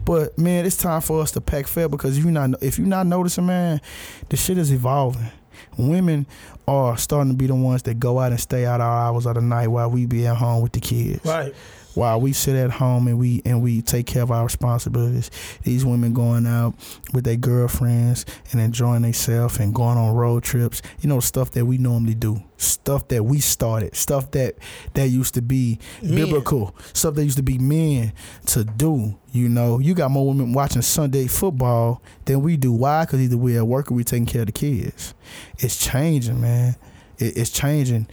But 0.05 0.37
man, 0.37 0.65
it's 0.67 0.77
time 0.77 1.01
for 1.01 1.21
us 1.21 1.31
to 1.31 1.41
pack 1.41 1.65
fair 1.65 1.89
because 1.89 2.15
if 2.17 2.23
you 2.25 2.29
not 2.29 2.61
if 2.61 2.77
you're 2.77 2.87
not 2.87 3.07
noticing, 3.07 3.47
man, 3.47 3.81
the 4.29 4.37
shit 4.37 4.59
is 4.59 4.71
evolving. 4.71 5.31
Women 5.77 6.27
are 6.67 6.95
starting 6.97 7.31
to 7.31 7.37
be 7.37 7.47
the 7.47 7.55
ones 7.55 7.81
that 7.83 7.99
go 7.99 8.19
out 8.19 8.31
and 8.31 8.39
stay 8.39 8.65
out 8.65 8.81
our 8.81 9.07
hours 9.07 9.25
of 9.25 9.33
the 9.35 9.41
night 9.41 9.67
while 9.69 9.89
we 9.89 10.05
be 10.05 10.27
at 10.27 10.35
home 10.37 10.61
with 10.61 10.71
the 10.73 10.79
kids 10.79 11.25
Right. 11.25 11.53
While 11.95 12.19
we 12.19 12.33
sit 12.33 12.55
at 12.55 12.71
home 12.71 13.07
and 13.07 13.17
we 13.17 13.41
and 13.45 13.61
we 13.61 13.81
take 13.81 14.05
care 14.05 14.23
of 14.23 14.31
our 14.31 14.43
responsibilities. 14.43 15.29
These 15.63 15.85
women 15.85 16.13
going 16.13 16.45
out 16.45 16.75
with 17.13 17.23
their 17.23 17.35
girlfriends 17.35 18.25
and 18.51 18.61
enjoying 18.61 19.03
themselves 19.03 19.59
and 19.59 19.73
going 19.73 19.97
on 19.97 20.15
road 20.15 20.43
trips. 20.43 20.81
You 21.01 21.09
know 21.09 21.19
stuff 21.19 21.51
that 21.51 21.65
we 21.65 21.77
normally 21.77 22.15
do, 22.15 22.43
stuff 22.57 23.07
that 23.09 23.23
we 23.23 23.39
started, 23.39 23.95
stuff 23.95 24.31
that 24.31 24.55
that 24.93 25.09
used 25.09 25.33
to 25.35 25.41
be 25.41 25.79
Men. 26.01 26.15
biblical, 26.15 26.75
stuff 26.93 27.15
that 27.15 27.23
used 27.23 27.37
to 27.37 27.43
be 27.43 27.57
men 27.57 28.13
to 28.47 28.63
do. 28.63 29.17
You 29.31 29.49
know, 29.49 29.79
you 29.79 29.95
got 29.95 30.11
more 30.11 30.27
women 30.27 30.53
watching 30.53 30.83
Sunday 30.83 31.25
football 31.27 32.01
than 32.25 32.41
we 32.41 32.55
do. 32.55 32.71
Why? 32.71 33.05
Because 33.05 33.21
either 33.21 33.37
we 33.37 33.57
at 33.57 33.67
work 33.67 33.91
or 33.91 33.95
we 33.95 34.03
taking 34.03 34.27
care 34.27 34.41
of 34.41 34.47
the 34.47 34.51
kids. 34.51 35.15
It's 35.57 35.83
changing, 35.83 36.39
man. 36.39 36.75
It, 37.17 37.37
it's 37.37 37.49
changing 37.49 38.07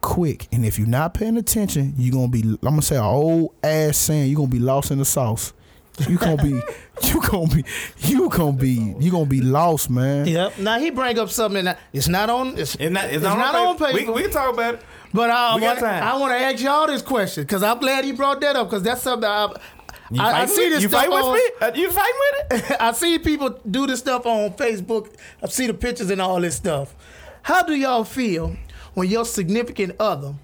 quick. 0.00 0.48
And 0.52 0.64
if 0.64 0.78
you're 0.78 0.88
not 0.88 1.14
paying 1.14 1.36
attention, 1.36 1.94
you're 1.96 2.12
gonna 2.14 2.28
be 2.28 2.42
I'm 2.42 2.56
gonna 2.62 2.82
say 2.82 2.96
an 2.96 3.02
old 3.04 3.54
ass 3.62 3.96
saying, 3.96 4.28
you're 4.30 4.36
gonna 4.36 4.48
be 4.48 4.58
lost 4.58 4.90
in 4.90 4.98
the 4.98 5.04
sauce. 5.04 5.52
You 6.08 6.16
gonna 6.16 6.42
be 6.42 6.60
you 7.02 7.20
gonna 7.20 7.48
be 7.54 7.64
you 7.98 8.28
gonna 8.30 8.52
be 8.56 8.94
you 8.98 9.10
gonna 9.10 9.26
be 9.26 9.40
lost, 9.42 9.90
man. 9.90 10.26
Yep. 10.26 10.58
Now 10.58 10.78
he 10.78 10.90
bring 10.90 11.18
up 11.18 11.28
something 11.28 11.64
that 11.64 11.78
it's 11.92 12.08
not 12.08 12.30
on. 12.30 12.56
It's, 12.58 12.74
It's 12.76 12.90
not, 12.90 13.04
it's 13.06 13.16
It's 13.16 13.24
not, 13.24 13.38
not 13.38 13.54
on 13.54 13.66
on 13.68 13.76
paper. 13.78 13.98
paper. 13.98 14.12
We, 14.12 14.16
we 14.16 14.22
can 14.22 14.30
talk 14.30 14.54
about 14.54 14.74
it. 14.74 14.82
But 15.12 15.28
I, 15.30 15.56
We 15.56 15.60
got 15.60 15.76
wanna, 15.76 15.80
time. 15.80 16.02
I 16.04 16.16
want 16.18 16.32
to 16.32 16.38
ask 16.38 16.62
y'all 16.62 16.86
this 16.86 17.02
question 17.02 17.42
because 17.44 17.62
I'm 17.62 17.78
glad 17.80 18.04
he 18.04 18.12
brought 18.12 18.40
that 18.42 18.56
up 18.56 18.68
because 18.70 18.82
that's 18.84 19.02
something 19.02 19.28
I, 19.28 19.48
You 20.10 20.22
I, 20.22 20.42
I 20.42 20.46
see 20.46 20.64
with- 20.64 20.72
this 20.74 20.82
You 20.84 20.88
stuff 20.88 21.02
fight 21.04 21.10
on, 21.12 21.32
with 21.32 21.42
me? 21.60 21.66
Uh, 21.66 21.72
You 21.74 21.90
fight 21.90 22.12
with 22.50 22.70
it? 22.70 22.76
I 22.80 22.92
see 22.92 23.18
people 23.18 23.50
do 23.68 23.86
this 23.88 23.98
stuff 23.98 24.24
on 24.24 24.52
Facebook. 24.52 25.12
I 25.42 25.48
see 25.48 25.66
the 25.66 25.74
pictures 25.74 26.10
and 26.10 26.20
all 26.22 26.40
this 26.40 26.54
stuff. 26.56 26.94
How 27.42 27.62
do 27.62 27.74
y'all 27.74 28.04
feel 28.04 28.56
when 28.94 29.08
your 29.08 29.24
significant 29.24 29.96
other 30.00 30.34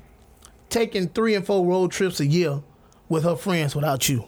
taking 0.69 1.09
three 1.09 1.35
and 1.35 1.47
four 1.47 1.65
road 1.67 1.91
trips 1.93 2.21
a 2.21 2.27
year 2.27 2.63
with 3.09 3.25
her 3.25 3.37
friends 3.37 3.75
without 3.75 4.09
you? 4.09 4.27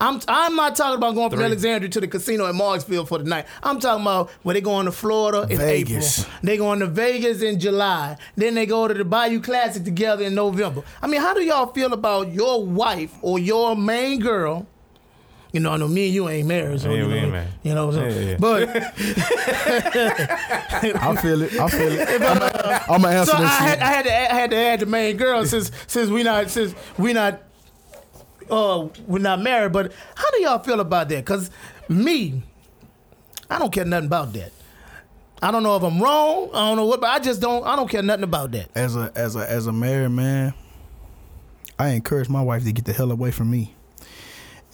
I'm 0.00 0.20
I'm 0.28 0.54
not 0.56 0.76
talking 0.76 0.98
about 0.98 1.14
going 1.14 1.30
from 1.30 1.38
Three. 1.38 1.46
Alexandria 1.46 1.88
to 1.88 2.00
the 2.00 2.08
casino 2.08 2.46
in 2.46 2.56
Marksville 2.56 3.08
for 3.08 3.18
the 3.18 3.24
night. 3.24 3.46
I'm 3.62 3.80
talking 3.80 4.02
about 4.02 4.30
where 4.42 4.52
they 4.52 4.60
going 4.60 4.84
to 4.86 4.92
Florida 4.92 5.46
in 5.50 5.58
Vegas. 5.58 6.20
April. 6.20 6.34
They 6.42 6.56
going 6.58 6.80
to 6.80 6.86
Vegas 6.86 7.40
in 7.40 7.58
July. 7.58 8.18
Then 8.36 8.54
they 8.54 8.66
go 8.66 8.88
to 8.88 8.92
the 8.94 9.04
Bayou 9.04 9.40
Classic 9.40 9.82
together 9.82 10.24
in 10.24 10.34
November. 10.34 10.82
I 11.00 11.06
mean, 11.06 11.20
how 11.22 11.32
do 11.32 11.42
y'all 11.42 11.72
feel 11.72 11.94
about 11.94 12.32
your 12.32 12.64
wife 12.64 13.14
or 13.22 13.38
your 13.38 13.74
main 13.74 14.20
girl? 14.20 14.66
You 15.52 15.60
know, 15.60 15.70
I 15.72 15.76
know 15.78 15.88
me 15.88 16.06
and 16.06 16.14
you 16.14 16.28
ain't 16.28 16.46
married, 16.48 16.80
so 16.80 16.90
Yeah, 16.90 16.96
you 16.96 17.06
we 17.06 17.10
know, 17.14 17.16
ain't 17.20 17.32
married. 17.32 17.48
you 17.62 17.74
know 17.74 17.86
what 17.86 17.96
I'm 17.96 18.10
saying. 18.12 18.26
Yeah, 18.26 18.30
yeah. 18.32 18.36
But 18.38 18.68
I 21.02 21.16
feel 21.16 21.42
it. 21.42 21.58
I 21.58 21.68
feel 21.68 21.92
it. 21.92 22.22
I'm, 22.22 22.42
I'm 22.94 23.02
gonna 23.02 23.14
answer 23.16 23.32
so 23.32 23.38
I 23.38 23.40
this 23.42 23.50
had. 23.50 23.78
I 23.80 23.86
had 23.86 24.02
to 24.04 24.12
add, 24.12 24.30
I 24.30 24.34
had 24.34 24.50
to 24.50 24.56
add 24.56 24.80
the 24.80 24.86
main 24.86 25.16
girl 25.16 25.44
since 25.46 25.70
since 25.86 26.10
we 26.10 26.22
not 26.22 26.50
since 26.50 26.74
we 26.98 27.12
not 27.12 27.40
uh 28.50 28.88
we're 29.06 29.18
not 29.20 29.40
married. 29.40 29.72
But 29.72 29.92
how 30.14 30.30
do 30.32 30.42
y'all 30.42 30.58
feel 30.58 30.80
about 30.80 31.08
that? 31.10 31.24
Cause 31.24 31.50
me, 31.88 32.42
I 33.48 33.58
don't 33.58 33.72
care 33.72 33.84
nothing 33.84 34.06
about 34.06 34.32
that. 34.34 34.52
I 35.42 35.50
don't 35.50 35.62
know 35.62 35.76
if 35.76 35.82
I'm 35.82 36.02
wrong. 36.02 36.50
I 36.54 36.68
don't 36.68 36.76
know 36.76 36.86
what, 36.86 37.00
but 37.00 37.10
I 37.10 37.18
just 37.18 37.40
don't. 37.40 37.64
I 37.64 37.76
don't 37.76 37.88
care 37.88 38.02
nothing 38.02 38.24
about 38.24 38.52
that. 38.52 38.70
As 38.74 38.96
a 38.96 39.12
as 39.14 39.36
a 39.36 39.48
as 39.50 39.66
a 39.66 39.72
married 39.72 40.10
man, 40.10 40.54
I 41.78 41.90
encourage 41.90 42.28
my 42.28 42.42
wife 42.42 42.64
to 42.64 42.72
get 42.72 42.84
the 42.84 42.92
hell 42.92 43.12
away 43.12 43.30
from 43.30 43.50
me. 43.50 43.74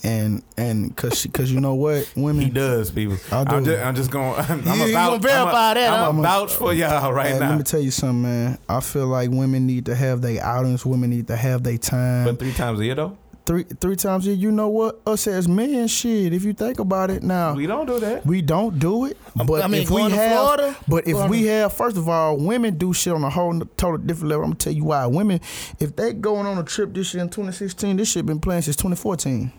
And 0.04 0.42
and 0.56 0.96
cause 0.96 1.16
she, 1.20 1.28
cause 1.28 1.50
you 1.52 1.60
know 1.60 1.74
what 1.74 2.12
women 2.16 2.44
He 2.46 2.50
does, 2.50 2.90
people. 2.90 3.18
I 3.30 3.44
do. 3.44 3.54
I'm 3.56 3.64
just, 3.64 3.84
I'm 3.84 3.94
just 3.94 4.10
going. 4.10 4.34
I'm, 4.40 4.58
You- 4.66 4.86
you 4.86 4.90
about 4.90 5.10
gonna 5.10 5.18
verify 5.20 5.74
that, 5.74 5.92
I'm 5.92 6.14
huh? 6.16 6.20
a 6.20 6.22
vouch 6.24 6.52
for 6.54 6.72
y'all 6.74 7.12
right 7.12 7.32
Hey, 7.34 7.38
now. 7.38 7.50
Let 7.50 7.58
me 7.58 7.62
tell 7.64 7.80
you 7.80 7.92
something, 7.92 8.22
man. 8.22 8.58
I 8.68 8.80
feel 8.80 9.06
like 9.06 9.30
women 9.30 9.64
need 9.66 9.86
to 9.86 9.94
have 9.94 10.20
their 10.20 10.42
outings. 10.42 10.84
Women 10.84 11.10
need 11.10 11.28
to 11.28 11.36
have 11.36 11.62
their 11.62 11.78
time. 11.78 12.24
but 12.24 12.40
three 12.40 12.52
times 12.52 12.80
a 12.80 12.84
year 12.84 12.96
though, 12.96 13.16
three 13.46 13.62
three 13.62 13.94
times 13.94 14.26
a 14.26 14.30
year. 14.30 14.38
You 14.38 14.50
know 14.50 14.68
what? 14.70 15.00
Us 15.06 15.28
as 15.28 15.46
men, 15.46 15.86
shit. 15.86 16.32
If 16.32 16.42
you 16.42 16.52
think 16.52 16.80
about 16.80 17.10
it 17.10 17.22
now, 17.22 17.54
we 17.54 17.68
don't 17.68 17.86
do 17.86 18.00
that. 18.00 18.26
we 18.26 18.42
don't 18.42 18.80
do 18.80 19.04
it. 19.04 19.16
But 19.36 19.62
I 19.62 19.68
mean, 19.68 19.82
if 19.82 19.90
we 19.90 20.02
have, 20.10 20.32
Florida, 20.32 20.76
but 20.88 21.06
if 21.06 21.12
going 21.14 21.30
we 21.30 21.46
have, 21.46 21.72
first 21.74 21.96
of 21.96 22.08
all, 22.08 22.38
women 22.38 22.76
do 22.76 22.92
shit 22.92 23.12
on 23.12 23.22
a 23.22 23.30
whole 23.30 23.54
n- 23.54 23.68
total 23.76 23.98
different 23.98 24.30
level. 24.30 24.42
I'm 24.46 24.50
gonna 24.50 24.58
tell 24.58 24.72
you 24.72 24.82
why. 24.84 25.06
Women, 25.06 25.40
if 25.78 25.94
they 25.94 26.12
going 26.12 26.44
on 26.46 26.58
a 26.58 26.64
trip 26.64 26.92
this 26.92 27.14
year 27.14 27.22
in 27.22 27.28
2016, 27.28 27.98
this 27.98 28.10
shit 28.10 28.26
been 28.26 28.40
playing 28.40 28.62
since 28.62 28.74
2014. 28.74 29.52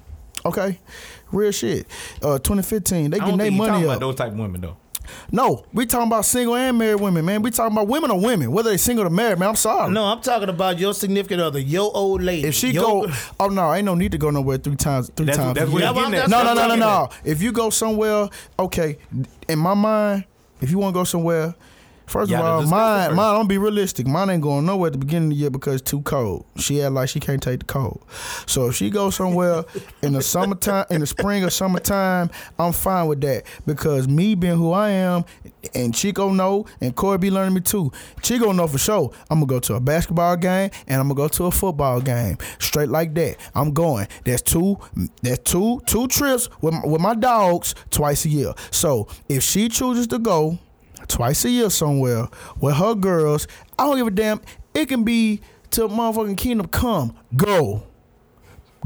Okay, 0.45 0.79
real 1.31 1.51
shit. 1.51 1.87
Uh, 2.21 2.37
2015, 2.39 3.11
they 3.11 3.17
I 3.17 3.19
getting 3.19 3.29
don't 3.29 3.37
their 3.37 3.45
think 3.47 3.53
you 3.53 3.57
money 3.57 3.71
talking 3.71 3.85
up. 3.89 3.97
about 3.97 3.99
those 3.99 4.15
type 4.15 4.31
of 4.33 4.37
women 4.39 4.61
though. 4.61 4.77
No, 5.31 5.65
we 5.73 5.85
talking 5.85 6.07
about 6.07 6.23
single 6.23 6.55
and 6.55 6.77
married 6.77 7.01
women, 7.01 7.25
man. 7.25 7.41
We 7.41 7.51
talking 7.51 7.75
about 7.75 7.89
women 7.89 8.09
or 8.09 8.19
women, 8.21 8.51
whether 8.53 8.69
they 8.69 8.77
single 8.77 9.05
or 9.05 9.09
married, 9.09 9.37
man. 9.37 9.49
I'm 9.49 9.55
sorry. 9.55 9.91
No, 9.91 10.05
I'm 10.05 10.21
talking 10.21 10.47
about 10.47 10.79
your 10.79 10.93
significant 10.93 11.41
other, 11.41 11.59
your 11.59 11.91
old 11.93 12.21
lady. 12.21 12.47
If 12.47 12.55
she 12.55 12.71
your, 12.71 13.07
go, 13.07 13.13
oh 13.39 13.47
no, 13.47 13.73
ain't 13.73 13.83
no 13.85 13.95
need 13.95 14.13
to 14.13 14.17
go 14.17 14.29
nowhere 14.29 14.57
three 14.57 14.77
times. 14.77 15.09
Three 15.15 15.25
That's- 15.25 15.43
times. 15.43 15.57
that's 15.57 15.69
a 15.69 15.73
what 15.73 15.81
year. 15.81 15.93
he 15.93 15.99
getting 15.99 16.13
at. 16.15 16.29
No, 16.29 16.43
no, 16.43 16.53
no, 16.53 16.67
no, 16.69 16.75
no. 16.75 17.09
If 17.25 17.41
you 17.41 17.51
go 17.51 17.69
somewhere, 17.69 18.29
okay. 18.57 18.97
In 19.49 19.59
my 19.59 19.73
mind, 19.73 20.23
if 20.61 20.71
you 20.71 20.77
want 20.79 20.93
to 20.93 20.99
go 20.99 21.03
somewhere, 21.03 21.53
first 22.05 22.31
of 22.31 22.39
all, 22.39 22.61
mine, 22.63 23.15
mine. 23.15 23.33
Don't 23.33 23.47
be 23.47 23.57
realistic. 23.57 24.07
Mine 24.07 24.29
ain't 24.29 24.41
going 24.41 24.65
nowhere 24.65 24.87
at 24.87 24.93
the 24.93 24.99
beginning 24.99 25.29
of 25.29 25.35
the 25.35 25.41
year 25.41 25.49
because 25.49 25.81
it's 25.81 25.89
too 25.89 26.01
cold. 26.01 26.45
She 26.57 26.77
had 26.77 26.93
like 26.93 27.09
she 27.09 27.19
can't 27.19 27.41
take 27.41 27.59
the 27.59 27.65
cold. 27.65 28.03
So 28.45 28.67
if 28.67 28.75
she 28.75 28.89
goes 28.89 29.15
somewhere 29.15 29.63
in 30.01 30.13
the 30.13 30.21
summertime, 30.21 30.85
in 30.89 31.01
the 31.01 31.07
spring 31.07 31.43
or 31.43 31.49
summertime, 31.49 32.29
I'm 32.59 32.73
fine 32.73 33.07
with 33.07 33.21
that 33.21 33.43
because 33.65 34.07
me 34.07 34.35
being 34.35 34.57
who 34.57 34.71
I 34.71 34.89
am, 34.89 35.25
and 35.73 35.93
Chico 35.95 36.31
know, 36.31 36.65
and 36.81 36.95
Corey 36.95 37.17
be 37.17 37.31
learning 37.31 37.53
me 37.53 37.61
too. 37.61 37.91
Chico 38.21 38.51
know 38.51 38.67
for 38.67 38.77
sure. 38.77 39.11
I'm 39.29 39.39
gonna 39.39 39.47
go 39.47 39.59
to 39.59 39.75
a 39.75 39.79
basketball 39.79 40.35
game 40.37 40.69
and 40.87 41.01
I'm 41.01 41.07
gonna 41.07 41.15
go 41.15 41.27
to 41.27 41.45
a 41.45 41.51
football 41.51 42.01
game, 42.01 42.37
straight 42.59 42.89
like 42.89 43.13
that. 43.15 43.37
I'm 43.55 43.73
going. 43.73 44.07
That's 44.25 44.41
two. 44.41 44.77
That's 45.21 45.39
two 45.39 45.81
two 45.85 46.07
trips 46.07 46.49
with 46.61 46.73
my, 46.73 46.85
with 46.85 47.01
my 47.01 47.15
dogs 47.15 47.75
twice 47.91 48.25
a 48.25 48.29
year. 48.29 48.53
So 48.71 49.07
if 49.29 49.43
she 49.43 49.69
chooses 49.69 50.07
to 50.07 50.19
go 50.19 50.59
twice 51.07 51.45
a 51.45 51.49
year 51.49 51.69
somewhere 51.69 52.27
with 52.59 52.75
her 52.75 52.95
girls, 52.95 53.47
I 53.77 53.85
don't 53.85 53.97
give 53.97 54.07
a 54.07 54.11
damn. 54.11 54.41
It 54.73 54.87
can 54.87 55.03
be 55.03 55.41
to 55.71 55.87
motherfucking 55.87 56.37
Kingdom 56.37 56.67
Come. 56.67 57.15
Go 57.35 57.83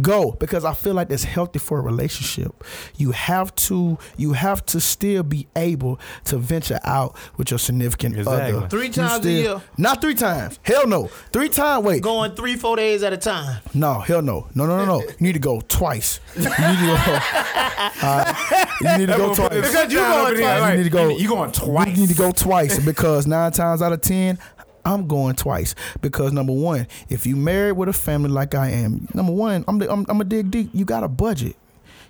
go 0.02 0.32
because 0.34 0.66
I 0.66 0.74
feel 0.74 0.94
like 0.94 1.10
that's 1.10 1.24
healthy 1.24 1.60
for 1.60 1.80
a 1.80 1.82
relationship. 1.82 2.64
You 2.96 3.12
have 3.12 3.54
to 3.56 3.98
you 4.18 4.34
have 4.34 4.66
to 4.68 4.80
still 4.80 5.24
be 5.24 5.48
able 5.56 6.00
to 6.26 6.38
venture 6.38 6.80
out 6.84 7.16
with 7.38 7.52
your 7.52 7.60
significant 7.60 8.18
Exactly. 8.18 8.58
other. 8.58 8.68
Three 8.68 8.88
You 8.88 8.94
times 8.94 9.26
a 9.26 9.32
year? 9.32 9.62
Not 9.78 10.02
three 10.02 10.16
times. 10.16 10.60
Hell 10.64 10.88
no. 10.88 11.08
Three 11.32 11.50
times. 11.50 11.86
Wait. 11.86 12.02
going 12.02 12.36
three, 12.36 12.56
four 12.56 12.76
days 12.76 13.04
at 13.04 13.14
a 13.14 13.18
time. 13.18 13.62
No. 13.74 14.00
Hell 14.00 14.22
no. 14.22 14.48
No. 14.56 14.66
No. 14.66 14.78
No. 14.78 14.86
No. 14.86 15.02
You 15.02 15.16
need 15.20 15.34
to 15.34 15.40
go 15.40 15.62
twice. 15.62 16.20
You 16.36 16.44
need 16.44 16.50
to 16.50 17.02
go. 17.06 17.20
Alright? 18.04 18.36
You 18.82 18.98
need 18.98 19.06
to 19.08 19.18
go 19.18 19.34
twice. 19.36 19.50
Because 19.54 19.92
you 19.94 20.00
going 20.00 20.36
twice. 20.38 20.72
You 20.72 20.78
need 20.78 20.84
to 20.84 20.90
go. 20.90 21.10
You, 21.10 21.18
you 21.18 21.28
going 21.28 21.52
twice? 21.52 21.88
You 21.88 21.98
need 21.98 22.10
to 22.10 22.16
go 22.16 22.32
twice 22.32 22.84
because 22.84 23.28
nine 23.28 23.52
times 23.52 23.82
out 23.82 23.94
of 23.94 24.02
ten, 24.02 24.38
I'm 24.88 25.08
going 25.08 25.36
twice 25.36 25.76
because 26.02 26.32
number 26.32 26.54
one, 26.54 26.88
if 27.10 27.26
you 27.26 27.36
married 27.36 27.74
with 27.74 27.90
a 27.90 27.94
family 27.94 28.30
like 28.30 28.56
I 28.56 28.70
am, 28.70 29.08
number 29.14 29.34
one, 29.34 29.66
I'm 29.68 29.80
the, 29.80 29.92
I'm, 29.92 30.06
I'm 30.08 30.22
a 30.22 30.24
dig 30.24 30.50
deep. 30.50 30.70
You 30.74 30.86
got 30.86 31.04
a 31.04 31.08
budget. 31.08 31.56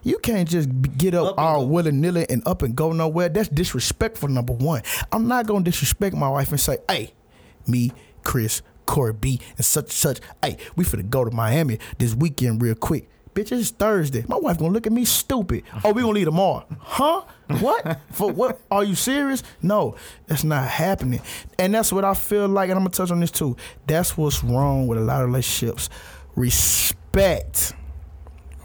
You 0.04 0.20
can't 0.20 0.48
just 0.48 0.70
get 0.98 1.14
up, 1.16 1.30
Up 1.30 1.40
all 1.40 1.68
willy 1.68 1.92
nilly 1.92 2.26
and 2.30 2.48
up 2.48 2.62
and 2.62 2.76
go 2.76 2.92
nowhere. 2.92 3.30
That's 3.30 3.50
disrespectful. 3.50 4.30
Number 4.30 4.54
one, 4.54 4.84
I'm 5.12 5.28
not 5.28 5.48
gonna 5.48 5.66
disrespect 5.66 6.16
my 6.16 6.30
wife 6.30 6.52
and 6.52 6.60
say, 6.60 6.78
"Hey, 6.88 7.14
me, 7.66 7.92
Chris, 8.24 8.62
Corey 8.86 9.12
B, 9.14 9.42
and 9.58 9.66
such 9.66 9.86
and 9.86 9.92
such. 9.92 10.20
Hey, 10.44 10.58
we 10.76 10.86
finna 10.86 11.10
go 11.10 11.26
to 11.26 11.32
Miami 11.32 11.80
this 11.98 12.14
weekend 12.16 12.62
real 12.62 12.76
quick." 12.76 13.10
Bitch, 13.34 13.52
it's 13.52 13.72
Thursday. 13.72 14.24
My 14.28 14.38
wife 14.38 14.60
gonna 14.60 14.72
look 14.72 14.88
at 14.88 14.94
me 14.94 15.04
stupid. 15.04 15.64
Oh, 15.84 15.92
we 15.92 16.02
gonna 16.02 16.14
leave 16.14 16.26
tomorrow, 16.26 16.66
huh? 16.80 17.22
What? 17.62 18.00
For 18.12 18.32
what? 18.32 18.60
Are 18.70 18.84
you 18.84 18.96
serious? 18.96 19.42
No, 19.62 19.96
that's 20.28 20.44
not 20.44 20.68
happening. 20.68 21.22
And 21.58 21.74
that's 21.74 21.94
what 21.94 22.04
I 22.04 22.14
feel 22.14 22.48
like, 22.48 22.70
and 22.70 22.78
I'm 22.78 22.84
gonna 22.84 22.90
touch 22.94 23.12
on 23.12 23.20
this 23.22 23.32
too. 23.32 23.56
That's 23.88 24.18
what's 24.18 24.44
wrong 24.44 24.88
with 24.88 24.98
a 24.98 25.02
lot 25.02 25.22
of 25.22 25.28
relationships. 25.28 25.90
Respect. 26.36 27.74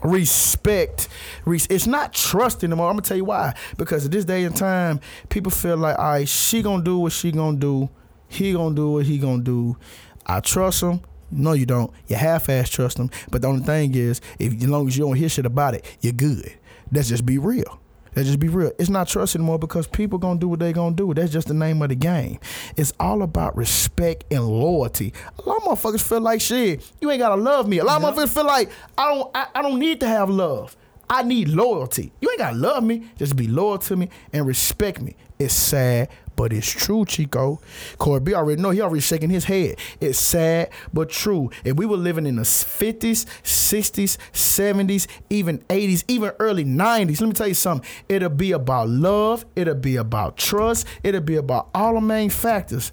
Respect. 0.03 1.07
Res- 1.45 1.67
It's 1.67 1.87
not 1.87 2.13
trust 2.13 2.63
anymore. 2.63 2.87
I'm 2.89 2.93
gonna 2.95 3.03
tell 3.03 3.17
you 3.17 3.25
why. 3.25 3.55
Because 3.77 4.05
at 4.05 4.11
this 4.11 4.25
day 4.25 4.43
and 4.43 4.55
time, 4.55 4.99
people 5.29 5.51
feel 5.51 5.77
like, 5.77 5.97
all 5.97 6.05
right, 6.05 6.27
she 6.27 6.61
gonna 6.61 6.83
do 6.83 6.99
what 6.99 7.13
she 7.13 7.31
gonna 7.31 7.57
do. 7.57 7.89
He 8.27 8.51
gonna 8.53 8.75
do 8.75 8.91
what 8.91 9.05
he 9.05 9.17
gonna 9.17 9.43
do. 9.43 9.77
I 10.25 10.39
trust 10.41 10.83
him. 10.83 11.01
No, 11.31 11.53
you 11.53 11.65
don't. 11.65 11.91
You 12.07 12.15
half-ass 12.17 12.69
trust 12.69 12.97
him. 12.97 13.09
But 13.31 13.41
the 13.41 13.47
only 13.47 13.63
thing 13.63 13.95
is, 13.95 14.21
if 14.39 14.53
as 14.53 14.67
long 14.67 14.87
as 14.87 14.97
you 14.97 15.05
don't 15.05 15.15
hear 15.15 15.29
shit 15.29 15.45
about 15.45 15.73
it, 15.73 15.85
you're 16.01 16.13
good. 16.13 16.53
Let's 16.91 17.09
just 17.09 17.25
be 17.25 17.37
real. 17.37 17.79
Let's 18.15 18.27
just 18.27 18.39
be 18.39 18.47
real. 18.47 18.71
It's 18.79 18.89
not 18.89 19.07
trust 19.07 19.35
anymore 19.35 19.59
because 19.59 19.87
people 19.87 20.19
gonna 20.19 20.39
do 20.39 20.47
what 20.47 20.59
they 20.59 20.73
gonna 20.73 20.95
do. 20.95 21.13
That's 21.13 21.31
just 21.31 21.47
the 21.47 21.53
name 21.53 21.81
of 21.81 21.89
the 21.89 21.95
game. 21.95 22.39
It's 22.77 22.93
all 22.99 23.21
about 23.21 23.55
respect 23.57 24.25
and 24.31 24.47
loyalty. 24.47 25.13
A 25.39 25.49
lot 25.49 25.57
of 25.57 25.63
motherfuckers 25.63 26.01
feel 26.07 26.21
like 26.21 26.41
shit. 26.41 26.89
You 27.01 27.09
ain't 27.11 27.19
gotta 27.19 27.41
love 27.41 27.67
me. 27.67 27.79
A 27.79 27.83
lot 27.83 28.01
of 28.01 28.15
motherfuckers 28.15 28.33
feel 28.33 28.45
like 28.45 28.69
I 28.97 29.13
don't. 29.13 29.31
I, 29.35 29.47
I 29.55 29.61
don't 29.61 29.79
need 29.79 29.99
to 30.01 30.07
have 30.07 30.29
love. 30.29 30.75
I 31.09 31.23
need 31.23 31.49
loyalty. 31.49 32.11
You 32.21 32.29
ain't 32.31 32.39
gotta 32.39 32.55
love 32.57 32.83
me. 32.83 33.09
Just 33.17 33.35
be 33.35 33.47
loyal 33.47 33.77
to 33.79 33.95
me 33.95 34.09
and 34.31 34.47
respect 34.47 35.01
me. 35.01 35.15
It's 35.37 35.53
sad, 35.53 36.09
but 36.35 36.53
it's 36.53 36.69
true, 36.69 37.05
Chico. 37.05 37.59
Corey 37.97 38.19
B 38.19 38.33
already 38.33 38.61
know 38.61 38.71
he 38.71 38.81
already 38.81 39.01
shaking 39.01 39.29
his 39.29 39.45
head. 39.45 39.77
It's 39.99 40.19
sad, 40.19 40.69
but 40.93 41.09
true. 41.09 41.49
If 41.63 41.75
we 41.75 41.85
were 41.85 41.97
living 41.97 42.25
in 42.25 42.35
the 42.37 42.43
50s, 42.43 43.25
60s, 43.43 44.17
70s, 44.31 45.07
even 45.29 45.59
80s, 45.69 46.03
even 46.07 46.31
early 46.39 46.65
90s, 46.65 47.21
let 47.21 47.27
me 47.27 47.33
tell 47.33 47.47
you 47.47 47.53
something. 47.53 47.89
It'll 48.09 48.29
be 48.29 48.51
about 48.51 48.89
love. 48.89 49.45
It'll 49.55 49.75
be 49.75 49.95
about 49.95 50.37
trust. 50.37 50.87
It'll 51.03 51.21
be 51.21 51.35
about 51.35 51.69
all 51.73 51.95
the 51.95 52.01
main 52.01 52.29
factors. 52.29 52.91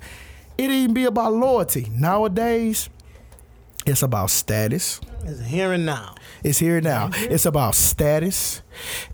It'll 0.59 0.74
even 0.74 0.95
be 0.95 1.05
about 1.05 1.32
loyalty. 1.32 1.88
Nowadays, 1.93 2.91
it's 3.86 4.03
about 4.03 4.30
status. 4.30 5.01
It's 5.24 5.41
here 5.47 5.72
and 5.72 5.86
now. 5.86 6.14
It's 6.45 6.59
here 6.59 6.80
now. 6.80 7.11
It's 7.14 7.47
about 7.47 7.74
status. 7.74 8.62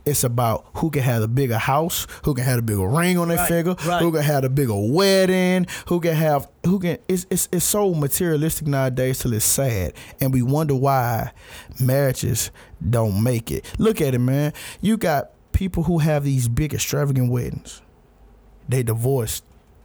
It's 0.05 0.23
about 0.25 0.67
who 0.75 0.91
can 0.91 1.03
have 1.03 1.23
a 1.23 1.29
bigger 1.29 1.59
house, 1.59 2.07
who 2.25 2.35
can 2.35 2.45
have 2.45 2.59
a 2.59 2.63
bigger 2.63 2.87
ring 2.89 3.19
on 3.19 3.29
their 3.29 3.37
Right, 3.39 3.49
finger, 3.49 3.75
right. 3.87 4.01
who 4.03 4.13
can 4.13 4.23
have 4.23 4.45
a 4.45 4.49
bigger 4.49 4.75
wedding, 4.77 5.67
who 5.87 6.01
can 6.01 6.15
have 6.15 6.49
who 6.65 6.79
can 6.79 6.99
it's 7.09 7.27
it's 7.31 7.49
it's 7.53 7.65
so 7.65 7.95
materialistic 7.95 8.67
nowadays 8.69 9.19
till 9.21 9.33
it's 9.33 9.45
sad. 9.45 9.93
And 10.21 10.33
we 10.33 10.43
wonder 10.43 10.75
why 10.75 11.33
marriages 11.81 12.51
don't 12.89 13.23
make 13.23 13.51
it. 13.51 13.65
Look 13.79 14.01
at 14.01 14.15
it, 14.15 14.19
man. 14.21 14.53
You 14.81 14.97
got 14.97 15.31
people 15.53 15.83
who 15.85 15.99
have 15.99 16.25
these 16.25 16.49
big 16.49 16.75
extravagant 16.75 17.31
weddings. 17.31 17.83
They 18.69 18.83
divorced 18.83 19.45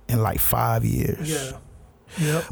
in 0.10 0.22
like 0.22 0.40
five 0.40 0.84
years. 0.84 1.30
Yeah. 1.32 1.58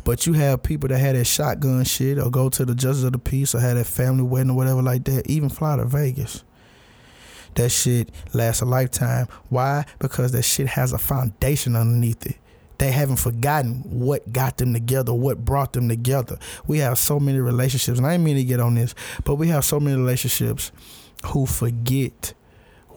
But 0.03 0.25
you 0.25 0.33
have 0.33 0.63
people 0.63 0.89
that 0.89 0.99
had 0.99 1.15
that 1.15 1.25
shotgun 1.25 1.83
shit 1.83 2.17
or 2.17 2.29
go 2.29 2.49
to 2.49 2.65
the 2.65 2.75
justice 2.75 3.03
of 3.03 3.11
the 3.13 3.19
peace 3.19 3.53
or 3.53 3.59
had 3.59 3.77
that 3.77 3.85
family 3.85 4.23
wedding 4.23 4.51
or 4.51 4.55
whatever 4.55 4.81
like 4.81 5.03
that, 5.05 5.29
even 5.29 5.49
fly 5.49 5.75
to 5.77 5.85
Vegas. 5.85 6.43
That 7.55 7.69
shit 7.69 8.09
lasts 8.33 8.61
a 8.61 8.65
lifetime. 8.65 9.27
Why? 9.49 9.85
Because 9.99 10.31
that 10.33 10.43
shit 10.43 10.67
has 10.67 10.93
a 10.93 10.97
foundation 10.97 11.75
underneath 11.75 12.25
it. 12.25 12.37
They 12.77 12.91
haven't 12.91 13.17
forgotten 13.17 13.81
what 13.83 14.31
got 14.31 14.57
them 14.57 14.73
together, 14.73 15.13
what 15.13 15.43
brought 15.43 15.73
them 15.73 15.89
together. 15.89 16.39
We 16.65 16.77
have 16.77 16.97
so 16.97 17.19
many 17.19 17.39
relationships, 17.39 17.97
and 17.97 18.07
I 18.07 18.11
didn't 18.11 18.23
mean 18.23 18.37
to 18.37 18.45
get 18.45 18.61
on 18.61 18.75
this, 18.75 18.95
but 19.25 19.35
we 19.35 19.49
have 19.49 19.65
so 19.65 19.81
many 19.81 19.97
relationships 19.97 20.71
who 21.25 21.45
forget 21.45 22.33